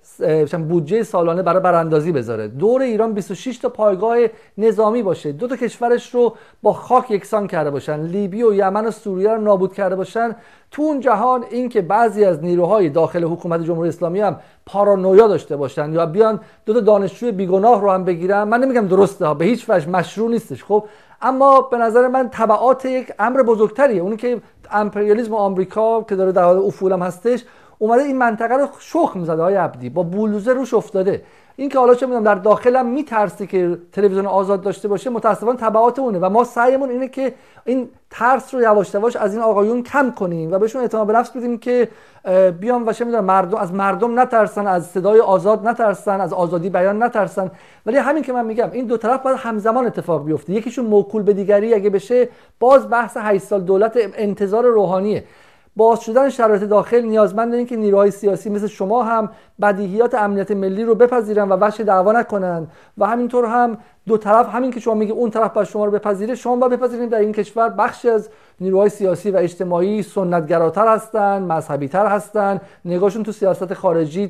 بودجه 0.70 1.04
سالانه 1.04 1.42
برای 1.42 1.60
براندازی 1.60 2.12
بذاره 2.12 2.48
دور 2.48 2.82
ایران 2.82 3.14
26 3.14 3.58
تا 3.58 3.70
پایگاه 3.70 4.18
نظامی 4.58 5.04
باشه 5.04 5.32
دو 5.32 5.48
تا 5.48 5.56
کشورش 5.56 6.16
رو 6.16 6.36
با 6.62 6.74
خاک 6.74 7.12
یکسان 7.12 7.48
کرده 7.48 7.72
باشن 7.72 8.02
لیبی 8.02 8.44
و 8.44 8.54
یمن 8.54 8.86
و 8.86 8.92
سوریه 8.92 9.30
رو 9.30 9.42
نابود 9.42 9.74
کرده 9.74 9.96
باشن 9.96 10.36
تو 10.72 10.82
اون 10.82 11.00
جهان 11.00 11.46
این 11.50 11.70
که 11.70 11.82
بعضی 11.82 12.26
از 12.26 12.44
نیروهای 12.44 12.90
داخل 12.90 13.24
حکومت 13.24 13.64
جمهوری 13.64 13.90
اسلامی 13.90 14.20
هم 14.20 14.40
پارانویا 14.66 15.28
داشته 15.28 15.56
باشن 15.56 15.94
یا 15.94 16.06
بیان 16.06 16.40
دو 16.66 16.74
تا 16.74 16.80
دانشجوی 16.80 17.32
بیگناه 17.32 17.82
رو 17.82 17.92
هم 17.92 18.04
بگیرن 18.04 18.44
من 18.44 18.60
نمیگم 18.60 18.88
درسته 18.88 19.34
به 19.34 19.46
هیچ 19.46 19.70
وجه 19.70 19.90
مشروع 19.90 20.30
نیستش 20.30 20.64
خب. 20.64 20.84
اما 21.22 21.62
به 21.62 21.78
نظر 21.78 22.08
من 22.08 22.30
تبعات 22.32 22.86
یک 22.86 23.14
امر 23.20 23.44
بزرگتریه 23.44 24.02
اونی 24.02 24.18
که 24.18 24.42
امپریالیسم 24.72 25.34
آمریکا 25.34 26.02
که 26.02 26.16
داره 26.16 26.32
در 26.32 26.44
حال 26.44 26.58
افول 26.58 26.92
هم 26.92 27.02
هستش 27.02 27.44
اومده 27.80 28.04
این 28.04 28.18
منطقه 28.18 28.56
رو 28.56 28.68
شخم 28.80 29.24
زده 29.24 29.42
های 29.42 29.56
عبدی. 29.56 29.90
با 29.90 30.04
بولوزه 30.04 30.54
روش 30.54 30.74
افتاده. 30.74 31.22
این 31.56 31.70
که 31.70 31.80
حالا 31.80 31.96
چه 31.96 32.06
می‌دونم 32.06 32.24
در 32.24 32.36
داخلم 32.36 32.86
میترسی 32.86 33.48
که 33.48 33.78
تلویزیون 33.92 34.26
آزاد 34.26 34.62
داشته 34.62 34.88
باشه 34.88 35.10
متاسفانه 35.10 35.58
تبعات 35.58 36.00
اونه. 36.00 36.20
و 36.20 36.30
ما 36.30 36.44
سعیمون 36.44 36.90
اینه 36.90 37.08
که 37.08 37.34
این 37.66 37.90
ترس 38.10 38.54
رو 38.54 38.62
یواش 38.62 38.94
یواش 38.94 39.16
از 39.16 39.34
این 39.34 39.44
آقایون 39.44 39.84
کم 39.84 40.12
کنیم 40.12 40.52
و 40.52 40.60
بهشون 40.60 40.82
اعتماد 40.82 41.08
به 41.08 41.14
نفس 41.14 41.32
بدیم 41.32 41.58
که 41.58 41.90
بیان 42.60 42.84
و 42.86 42.94
چه 42.94 43.06
می‌دونم 43.06 43.26
مردم 43.26 43.58
از 43.58 43.74
مردم 43.74 44.20
نترسن 44.20 44.68
از 44.68 44.86
صدای 44.86 45.20
آزاد 45.20 45.68
نترسن 45.68 46.22
از 46.22 46.34
آزادی 46.34 46.70
بیان 46.70 47.04
نترسن. 47.04 47.52
ولی 47.86 47.98
همین 47.98 48.24
که 48.24 48.34
من 48.34 48.46
میگم 48.46 48.70
این 48.72 48.86
دو 48.86 48.98
طرف 48.98 49.22
باید 49.22 49.38
همزمان 49.38 49.86
اتفاق 49.86 50.26
بیفته. 50.26 50.54
یکیشون 50.54 50.86
موکول 50.86 51.24
به 51.24 51.34
دیگری 51.34 51.74
اگه 51.74 51.90
بشه 51.90 52.30
باز 52.60 52.90
بحث 52.90 53.18
8 53.18 53.44
سال 53.44 53.62
دولت 53.62 53.98
انتظار 54.16 54.66
روحانیه. 54.66 55.24
باز 55.78 56.02
شدن 56.02 56.30
شرایط 56.30 56.64
داخل 56.64 57.02
نیازمند 57.02 57.54
این 57.54 57.66
که 57.66 57.76
نیروهای 57.76 58.12
سیاسی 58.12 58.50
مثل 58.50 58.68
شما 58.68 59.04
هم 59.04 59.30
بدیهیات 59.62 60.16
امنیت 60.16 60.52
ملی 60.52 60.84
رو 60.84 60.96
بپذیرن 60.96 61.50
و 61.50 61.54
وحش 61.54 61.80
دعوا 61.80 62.12
نکنن. 62.12 62.68
و 62.98 63.06
همینطور 63.06 63.46
هم 63.46 63.78
دو 64.08 64.18
طرف 64.18 64.50
همین 64.50 64.72
که 64.72 64.80
شما 64.80 64.94
میگه 64.94 65.14
اون 65.14 65.30
طرف 65.30 65.54
باید 65.54 65.68
شما 65.68 65.86
رو 65.86 65.92
بپذیره 65.92 66.36
شما 66.36 66.56
باید 66.56 66.72
بپذیرید 66.72 67.10
در 67.10 67.18
این 67.18 67.32
کشور 67.32 67.70
بخشی 67.70 68.10
از 68.10 68.30
نیروهای 68.60 68.90
سیاسی 68.90 69.32
و 69.32 69.38
اجتماعی 69.38 70.04
سنتگراتر 70.04 70.88
هستن 70.88 71.42
مذهبی 71.42 71.90
هستن 71.94 72.62
نگاهشون 72.86 73.24
تو 73.24 73.32
سیاست 73.32 73.74
خارجی 73.74 74.28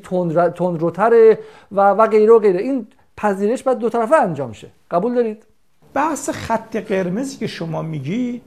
تندروتره 0.54 1.38
و 1.72 1.80
و 1.90 2.06
غیره 2.06 2.32
و 2.32 2.38
غیره. 2.38 2.60
این 2.60 2.86
پذیرش 3.16 3.62
باید 3.62 3.78
دو 3.78 3.88
طرفه 3.88 4.16
انجام 4.16 4.52
شه. 4.52 4.68
قبول 4.90 5.14
دارید؟ 5.14 5.46
بحث 5.94 6.30
خط 6.30 6.76
قرمزی 6.76 7.36
که 7.36 7.46
شما 7.46 7.82
میگی 7.82 8.40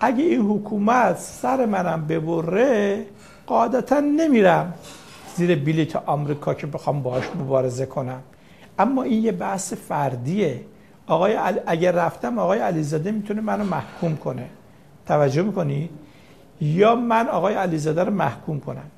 اگه 0.00 0.24
این 0.24 0.40
حکومت 0.40 1.16
سر 1.18 1.66
منم 1.66 2.06
ببره 2.06 3.06
قاعدتا 3.46 4.00
نمیرم 4.00 4.74
زیر 5.36 5.64
بلیت 5.64 5.96
آمریکا 5.96 6.54
که 6.54 6.66
بخوام 6.66 7.02
باهاش 7.02 7.24
مبارزه 7.40 7.86
کنم. 7.86 8.22
اما 8.78 9.02
این 9.02 9.24
یه 9.24 9.32
بحث 9.32 9.72
فردیه. 9.72 10.60
آقای 11.06 11.36
اگر 11.66 11.92
رفتم 11.92 12.38
آقای 12.38 12.58
علیزاده 12.58 13.10
می‌تونه 13.10 13.40
منو 13.40 13.64
محکوم 13.64 14.16
کنه. 14.16 14.46
توجه 15.06 15.42
می‌کنی؟ 15.42 15.90
یا 16.60 16.94
من 16.94 17.28
آقای 17.28 17.54
علیزاده 17.54 18.04
رو 18.04 18.12
محکوم 18.12 18.60
کنم. 18.60 18.90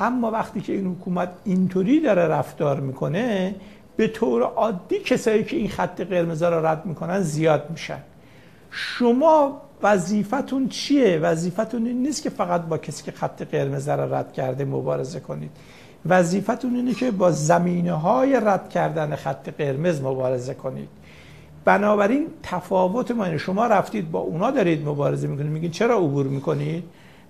اما 0.00 0.30
وقتی 0.30 0.60
که 0.60 0.72
این 0.72 0.86
حکومت 0.86 1.28
اینطوری 1.44 2.00
داره 2.00 2.22
رفتار 2.22 2.80
می‌کنه 2.80 3.54
به 3.96 4.08
طور 4.08 4.42
عادی 4.42 4.98
کسایی 4.98 5.44
که 5.44 5.56
این 5.56 5.68
خط 5.68 6.00
قرمز 6.00 6.42
رو 6.42 6.66
رد 6.66 6.86
می‌کنن 6.86 7.20
زیاد 7.20 7.70
میشن. 7.70 7.98
شما 8.70 9.60
وظیفتون 9.82 10.68
چیه؟ 10.68 11.18
وظیفتون 11.18 11.86
این 11.86 12.02
نیست 12.02 12.22
که 12.22 12.30
فقط 12.30 12.62
با 12.62 12.78
کسی 12.78 13.04
که 13.04 13.12
خط 13.12 13.42
قرمز 13.42 13.88
را 13.88 14.04
رد 14.04 14.32
کرده 14.32 14.64
مبارزه 14.64 15.20
کنید. 15.20 15.50
وظیفتون 16.06 16.76
اینه 16.76 16.94
که 16.94 17.10
با 17.10 17.30
زمینه 17.30 17.92
های 17.92 18.40
رد 18.44 18.68
کردن 18.68 19.16
خط 19.16 19.48
قرمز 19.58 20.00
مبارزه 20.00 20.54
کنید. 20.54 20.88
بنابراین 21.64 22.26
تفاوت 22.42 23.10
ما 23.10 23.24
اینه. 23.24 23.38
شما 23.38 23.66
رفتید 23.66 24.10
با 24.10 24.18
اونا 24.18 24.50
دارید 24.50 24.88
مبارزه 24.88 25.26
می‌کنید. 25.26 25.50
میگید 25.52 25.70
چرا 25.70 25.96
عبور 25.96 26.26
می‌کنید؟ 26.26 26.84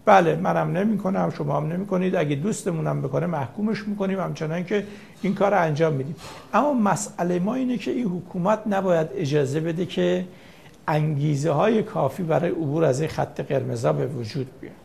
بله 0.05 0.37
منم 0.37 0.77
نمی‌کنم 0.77 1.33
شما 1.39 1.57
هم 1.57 1.73
نمی‌کنید. 1.73 2.17
اگه 2.17 2.37
دوستمونم 2.37 3.03
بکنه 3.03 3.27
محکومش 3.27 3.89
می‌کنیم. 3.89 4.21
همچنان 4.21 4.65
که 4.65 4.87
این 5.23 5.35
کار 5.35 5.55
انجام 5.55 5.93
میدیم. 5.93 6.17
اما 6.55 6.73
مسئله 6.73 7.39
ما 7.39 7.55
اینه 7.55 7.79
که 7.79 7.91
این 7.91 8.07
حکومت 8.07 8.59
نباید 8.67 9.09
اجازه 9.17 9.61
بده 9.61 9.87
که 9.87 10.25
انگیزه 10.89 11.51
های 11.51 11.83
کافی 11.83 12.23
برای 12.23 12.51
عبور 12.51 12.85
از 12.85 13.01
این 13.01 13.11
خط 13.11 13.41
قرمزا 13.41 13.93
به 13.93 14.07
وجود 14.07 14.61
بیاد. 14.61 14.82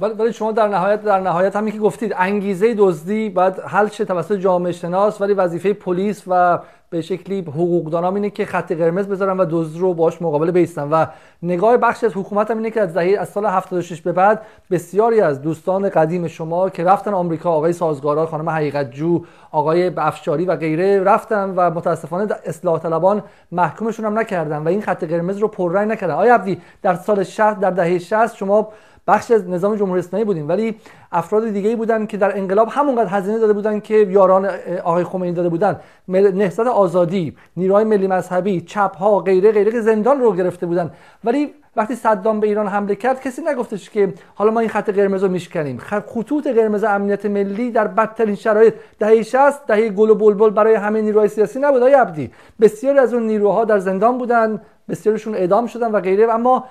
ولی 0.00 0.32
شما 0.32 0.52
در 0.52 0.68
نهایت 0.68 1.02
در 1.02 1.20
نهایت 1.20 1.56
همین 1.56 1.72
که 1.72 1.78
گفتید 1.78 2.14
انگیزه 2.16 2.74
دزدی 2.78 3.28
باید 3.28 3.58
حل 3.58 3.88
شه 3.88 4.04
توسط 4.04 4.36
جامعه 4.36 4.72
شناس 4.72 5.20
ولی 5.20 5.32
وظیفه 5.32 5.72
پلیس 5.72 6.22
و 6.26 6.58
به 6.90 7.02
شکلی 7.02 7.40
حقوقدانام 7.40 8.14
اینه 8.14 8.30
که 8.30 8.44
خط 8.44 8.72
قرمز 8.72 9.06
بذارن 9.06 9.36
و 9.36 9.46
دزد 9.50 9.78
رو 9.78 9.94
باش 9.94 10.22
مقابله 10.22 10.52
بیستن. 10.52 10.88
و 10.88 11.06
نگاه 11.42 11.76
بخش 11.76 12.04
از 12.04 12.12
حکومت 12.16 12.50
هم 12.50 12.56
اینه 12.56 12.70
که 12.70 12.80
از 12.80 12.94
دهه 12.94 13.18
از 13.20 13.28
سال 13.28 13.46
76 13.46 14.00
به 14.00 14.12
بعد 14.12 14.42
بسیاری 14.70 15.20
از 15.20 15.42
دوستان 15.42 15.88
قدیم 15.88 16.28
شما 16.28 16.70
که 16.70 16.84
رفتن 16.84 17.14
آمریکا 17.14 17.50
آقای 17.50 17.72
سازگارا 17.72 18.26
خانم 18.26 18.50
حقیقت 18.50 18.90
جو 18.90 19.24
آقای 19.52 19.92
افشاری 19.96 20.44
و 20.44 20.56
غیره 20.56 21.02
رفتن 21.02 21.52
و 21.56 21.70
متاسفانه 21.70 22.34
اصلاح 22.44 22.78
طلبان 22.78 23.22
محکومشون 23.52 24.04
هم 24.04 24.18
نکردن 24.18 24.58
و 24.58 24.68
این 24.68 24.82
خط 24.82 25.04
قرمز 25.04 25.38
رو 25.38 25.48
پررنگ 25.48 25.90
نکردن. 25.90 26.14
آیا 26.14 26.34
عبدی 26.34 26.60
در 26.82 26.94
سال 26.94 27.22
60 27.22 27.60
در 27.60 27.70
دهه 27.70 27.98
60 27.98 28.36
شما 28.36 28.68
بخش 29.10 29.30
از 29.30 29.48
نظام 29.48 29.76
جمهوری 29.76 29.98
اسلامی 29.98 30.24
بودیم. 30.24 30.48
ولی 30.48 30.74
افراد 31.12 31.48
دیگه 31.48 31.68
ای 31.68 31.76
بودن 31.76 32.06
که 32.06 32.16
در 32.16 32.38
انقلاب 32.38 32.68
همونقدر 32.70 33.08
هزینه 33.08 33.38
داده 33.38 33.52
بودن 33.52 33.80
که 33.80 33.94
یاران 33.94 34.50
آقای 34.84 35.04
خمینی 35.04 35.32
داده 35.32 35.48
بودن. 35.48 35.80
نهضت 36.08 36.66
آزادی 36.66 37.36
نیروهای 37.56 37.84
ملی 37.84 38.06
مذهبی 38.06 38.60
چپ 38.60 38.96
ها 38.96 39.18
غیره 39.18 39.52
غیره 39.52 39.72
که 39.72 39.80
زندان 39.80 40.20
رو 40.20 40.32
گرفته 40.32 40.66
بودن. 40.66 40.90
ولی 41.24 41.54
وقتی 41.76 41.94
صدام 41.94 42.40
به 42.40 42.46
ایران 42.46 42.66
حمله 42.66 42.94
کرد 42.94 43.20
کسی 43.20 43.42
نگفتش 43.42 43.90
که 43.90 44.14
حالا 44.34 44.50
ما 44.50 44.60
این 44.60 44.68
خط 44.68 44.90
قرمز 44.90 45.22
رو 45.22 45.28
میشکنیم 45.28 45.78
خطوط 45.78 46.46
قرمز 46.46 46.84
امنیت 46.84 47.26
ملی 47.26 47.70
در 47.70 47.86
بدترین 47.88 48.34
شرایط. 48.34 48.74
دهه 48.98 49.22
60 49.22 49.66
دهه 49.66 49.88
گل 49.88 50.10
و 50.10 50.14
بلبل 50.14 50.50
برای 50.50 50.74
همه 50.74 51.00
نیروهای 51.00 51.28
سیاسی 51.28 51.58
نبود 51.58 51.82
های 51.82 51.94
عبدی. 51.94 52.30
بسیاری 52.60 52.98
از 52.98 53.14
اون 53.14 53.22
نیروها 53.22 53.64
در 53.64 53.78
زندان 53.78 54.18
بودن 54.18 54.60
بسیارشون 54.88 55.34
اعدام 55.34 55.66
شدن 55.66 55.92
و 55.92 56.00
غیره. 56.00 56.34
اما 56.34 56.64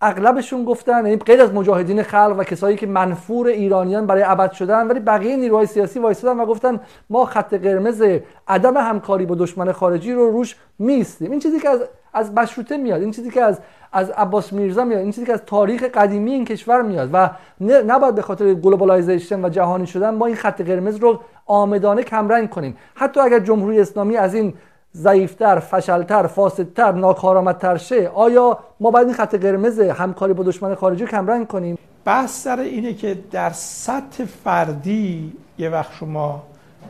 اغلبشون 0.00 0.64
گفتن 0.64 1.06
یعنی 1.06 1.16
غیر 1.16 1.42
از 1.42 1.54
مجاهدین 1.54 2.02
خلق 2.02 2.34
و 2.38 2.44
کسایی 2.44 2.76
که 2.76 2.86
منفور 2.86 3.46
ایرانیان 3.46 4.06
برای 4.06 4.22
ابد 4.22 4.52
شدن 4.52 4.86
ولی 4.86 5.00
بقیه 5.00 5.36
نیروهای 5.36 5.66
سیاسی 5.66 5.98
وایسادن 5.98 6.40
و 6.40 6.46
گفتن 6.46 6.80
ما 7.10 7.24
خط 7.24 7.54
قرمز 7.54 8.04
عدم 8.48 8.76
همکاری 8.76 9.26
با 9.26 9.34
دشمن 9.34 9.72
خارجی 9.72 10.12
رو 10.12 10.30
روش 10.30 10.56
میستیم 10.78 11.30
این 11.30 11.40
چیزی 11.40 11.60
که 11.60 11.68
از 11.68 11.80
از 12.12 12.32
مشروطه 12.32 12.76
میاد 12.76 13.00
این 13.00 13.10
چیزی 13.10 13.30
که 13.30 13.42
از 13.42 13.60
از 13.92 14.10
عباس 14.10 14.52
میرزا 14.52 14.84
میاد 14.84 15.00
این 15.00 15.12
چیزی 15.12 15.26
که 15.26 15.32
از 15.32 15.42
تاریخ 15.46 15.82
قدیمی 15.82 16.32
این 16.32 16.44
کشور 16.44 16.82
میاد 16.82 17.10
و 17.12 17.30
نباید 17.60 18.14
به 18.14 18.22
خاطر 18.22 18.54
globalization 18.54 19.44
و 19.44 19.48
جهانی 19.48 19.86
شدن 19.86 20.10
ما 20.10 20.26
این 20.26 20.36
خط 20.36 20.60
قرمز 20.60 20.96
رو 20.96 21.20
عامدانه 21.46 22.02
کمرنگ 22.02 22.50
کنیم. 22.50 22.76
حتی 22.94 23.20
اگر 23.20 23.38
جمهوری 23.38 23.80
اسلامی 23.80 24.16
از 24.16 24.34
این 24.34 24.54
ضعیفتر، 24.96 25.58
فشلتر، 25.58 26.26
فاسدتر، 26.26 26.92
ناکارآمدتر 26.92 27.76
شه 27.76 28.08
آیا 28.08 28.58
ما 28.80 28.90
باید 28.90 29.06
این 29.06 29.16
خط 29.16 29.34
قرمز 29.34 29.80
همکاری 29.80 30.32
با 30.32 30.44
دشمن 30.44 30.74
خارجی 30.74 31.06
کمرنگ 31.06 31.46
کنیم؟ 31.46 31.78
بحث 32.04 32.42
سر 32.42 32.58
اینه 32.58 32.94
که 32.94 33.18
در 33.30 33.50
سطح 33.50 34.24
فردی 34.24 35.32
یه 35.58 35.70
وقت 35.70 35.92
شما 35.92 36.42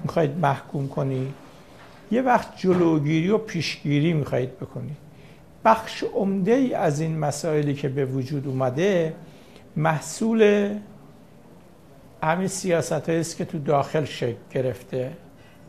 می‌خواید 0.02 0.38
محکوم 0.38 0.88
کنی 0.88 1.34
یه 2.10 2.22
وقت 2.22 2.56
جلوگیری 2.56 3.30
و 3.30 3.38
پیشگیری 3.38 4.12
می‌خواید 4.12 4.58
بکنی. 4.58 4.96
بخش 5.64 6.04
عمده 6.14 6.52
ای 6.52 6.74
از 6.74 7.00
این 7.00 7.18
مسائلی 7.18 7.74
که 7.74 7.88
به 7.88 8.04
وجود 8.04 8.46
اومده 8.46 9.14
محصول 9.76 10.70
همین 12.22 12.48
سیاست 12.48 13.08
است 13.08 13.36
که 13.36 13.44
تو 13.44 13.58
داخل 13.58 14.04
شکل 14.04 14.36
گرفته. 14.50 15.12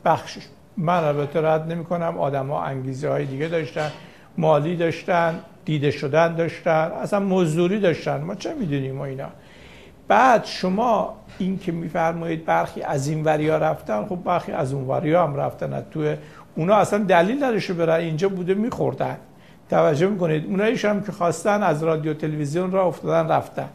بخشش 0.05 0.41
من 0.77 1.03
البته 1.03 1.41
رد 1.41 1.71
نمی 1.71 1.85
کنم 1.85 2.17
آدم 2.17 2.51
انگیزه 2.51 3.09
های 3.09 3.25
دیگه 3.25 3.47
داشتن 3.47 3.91
مالی 4.37 4.75
داشتن 4.75 5.39
دیده 5.65 5.91
شدن 5.91 6.35
داشتن 6.35 6.91
اصلا 7.01 7.19
مزدوری 7.19 7.79
داشتن. 7.79 8.21
ما 8.21 8.35
چه 8.35 8.53
می‌دونیم 8.53 8.95
ما 8.95 9.05
اینا؟ 9.05 9.27
بعد 10.07 10.45
شما 10.45 11.15
این 11.37 11.59
که 11.59 11.71
میفرمایید 11.71 12.45
برخی 12.45 12.81
از 12.81 13.07
این 13.07 13.23
وریا 13.23 13.57
رفتن 13.57 14.05
خب 14.05 14.15
برخی 14.15 14.51
از 14.51 14.73
اون 14.73 14.87
وریا 14.87 15.23
هم 15.23 15.35
رفتن. 15.35 15.85
تو 15.91 16.15
اونا 16.55 16.75
اصلا 16.75 16.99
دلیل 16.99 17.43
نداشته 17.43 17.73
برن 17.73 17.99
اینجا 17.99 18.29
بوده 18.29 18.53
میخوردن. 18.53 19.17
توجه 19.69 20.07
می‌کنید؟ 20.07 20.45
اونایش 20.45 20.85
هم 20.85 21.03
که 21.03 21.11
خواستن 21.11 21.63
از 21.63 21.83
رادیو 21.83 22.13
تلویزیون 22.13 22.71
را 22.71 22.85
افتادن 22.85 23.27
رفتن. 23.31 23.69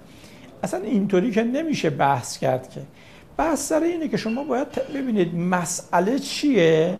اصلا 0.63 0.81
اینطوری 0.81 1.31
که 1.31 1.43
نمیشه 1.43 1.91
بحث 1.91 2.39
کرد 2.39 2.71
که. 2.71 2.81
بحث 3.37 3.69
سر 3.69 3.81
اینه 3.81 4.09
که 4.09 4.17
شما 4.17 4.45
باید 4.45 4.69
ببینید 4.95 5.35
مسئله 5.35 6.19
چیه؟ 6.19 6.99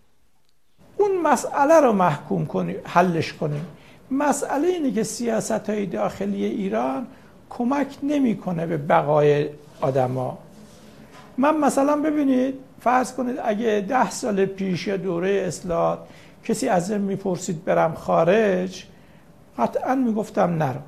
اون 0.99 1.11
مسئله 1.23 1.81
رو 1.81 1.93
محکوم 1.93 2.47
کنی 2.47 2.75
حلش 2.85 3.33
کنیم. 3.33 3.67
مسئله 4.11 4.69
اینه 4.69 4.93
که 4.93 5.03
سیاست 5.03 5.71
های 5.71 5.87
داخلی 5.87 6.45
ایران 6.45 7.07
کمک 7.51 7.87
نمی‌کنه 8.03 8.67
به 8.67 8.77
بقای 8.77 9.49
آدما. 9.81 10.39
من 11.39 11.57
مثلا 11.57 11.97
ببینید 11.97 12.55
فرض 12.81 13.13
کنید 13.13 13.37
اگه 13.45 13.85
ده 13.89 14.11
سال 14.11 14.47
پیش 14.47 14.89
دوره 14.89 15.31
اصلاح 15.31 15.99
کسی 16.45 16.69
از 16.69 16.91
این 16.91 17.01
می‌پرسید 17.01 17.65
برم 17.65 17.95
خارج 17.95 18.85
قطعا 19.59 19.95
می‌گفتم 19.95 20.51
نرو. 20.63 20.81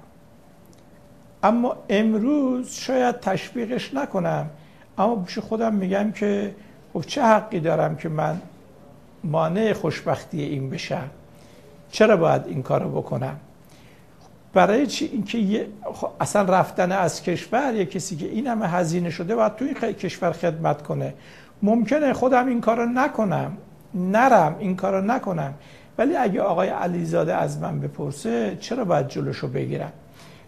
اما 1.43 1.77
امروز 1.89 2.71
شاید 2.71 3.21
تشویقش 3.21 3.95
نکنم. 3.95 4.51
اما 4.99 5.17
پیش 5.17 5.39
خودم 5.39 5.75
میگم 5.75 6.13
که 6.13 6.55
خب 6.93 7.01
چه 7.01 7.23
حقی 7.23 7.61
دارم 7.61 7.97
که 7.97 8.09
من 8.09 8.41
مانع 9.25 9.73
خوشبختی 9.73 10.43
این 10.43 10.71
بشم؟ 10.71 11.11
چرا 11.91 12.17
باید 12.17 12.43
این 12.47 12.63
کارو 12.63 12.91
بکنم؟ 12.91 13.37
برای 14.55 14.87
چی 14.87 15.05
اینکه 15.05 15.67
خب 15.95 16.09
اصلا 16.21 16.43
رفتن 16.43 16.93
از 16.93 17.23
کشور 17.23 17.75
یه 17.75 17.87
کسی 17.87 18.17
که 18.17 18.27
این 18.27 18.47
همه 18.47 18.69
هزینه 18.69 19.11
شده 19.11 19.37
باید 19.37 19.57
تو 19.57 19.65
این 19.65 19.75
کشور 19.75 20.33
خدمت 20.33 20.83
کنه. 20.83 21.15
ممکنه 21.63 22.13
خودم 22.13 22.47
این 22.47 22.61
کارو 22.61 22.87
نکنم. 22.87 23.57
نرم 23.95 24.57
این 24.59 24.77
کارو 24.77 25.01
نکنم. 25.01 25.55
ولی 25.99 26.17
اگه 26.17 26.41
آقای 26.41 26.69
علیزاده 26.69 27.35
از 27.35 27.59
من 27.59 27.81
بپرسه 27.81 28.57
چرا 28.61 28.85
باید 28.85 29.09
جلوشو 29.09 29.49
بگیرم؟ 29.49 29.93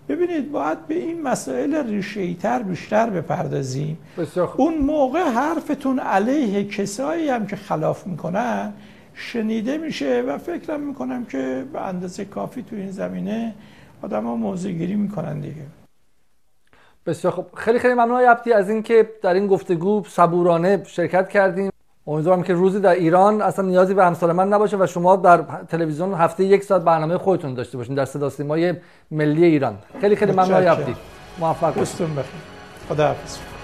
ببینید 0.08 0.52
باید 0.52 0.86
به 0.86 0.94
این 0.94 1.22
مسائل 1.22 1.86
ریشه‌ای 1.86 2.34
تر 2.34 2.62
بیشتر 2.62 3.10
بپردازیم. 3.10 3.98
اون 4.56 4.78
موقع 4.78 5.22
حرفتون 5.22 5.98
علیه 5.98 6.64
کسایی 6.64 7.28
هم 7.28 7.46
که 7.46 7.56
خلاف 7.56 8.06
می‌کنن 8.06 8.72
شنیده 9.14 9.78
میشه 9.78 10.24
و 10.28 10.38
فکرم 10.38 10.80
می‌کنم 10.80 11.24
که 11.24 11.64
به 11.72 11.80
اندازه 11.80 12.24
کافی 12.24 12.62
تو 12.62 12.76
این 12.76 12.90
زمینه 12.90 13.54
آدم 14.02 14.24
ها 14.24 14.36
موضوع 14.36 14.72
گیری 14.72 14.94
می‌کنن 14.94 15.40
دیگه. 15.40 15.62
بسیار 17.06 17.32
خب 17.32 17.46
خیلی 17.54 17.78
خیلی 17.78 17.94
ممنون 17.94 18.20
عبدی 18.20 18.52
از 18.52 18.70
اینکه 18.70 19.10
در 19.22 19.34
این 19.34 19.46
گفتگو 19.46 20.02
صبورانه 20.08 20.82
شرکت 20.86 21.28
کردیم 21.28 21.70
امیدوارم 22.06 22.42
که 22.42 22.54
روزی 22.54 22.80
در 22.80 22.90
ایران 22.90 23.42
اصلا 23.42 23.64
نیازی 23.64 23.94
به 23.94 24.06
امثال 24.06 24.32
من 24.32 24.48
نباشه 24.48 24.76
و 24.76 24.86
شما 24.86 25.16
در 25.16 25.44
تلویزیون 25.68 26.14
هفته 26.14 26.44
یک 26.44 26.62
ساعت 26.64 26.82
برنامه 26.82 27.18
خودتون 27.18 27.54
داشته 27.54 27.78
باشین 27.78 27.94
در 27.94 28.04
صدا 28.04 28.30
سیمای 28.30 28.74
ملی 29.10 29.44
ایران. 29.44 29.78
خیلی 30.00 30.16
خیلی 30.16 30.32
ممنون 30.32 30.52
عبدی. 30.52 30.94
موفق 31.38 31.74
باشید 31.74 32.08
خدا 32.88 33.06
حافظ 33.06 33.55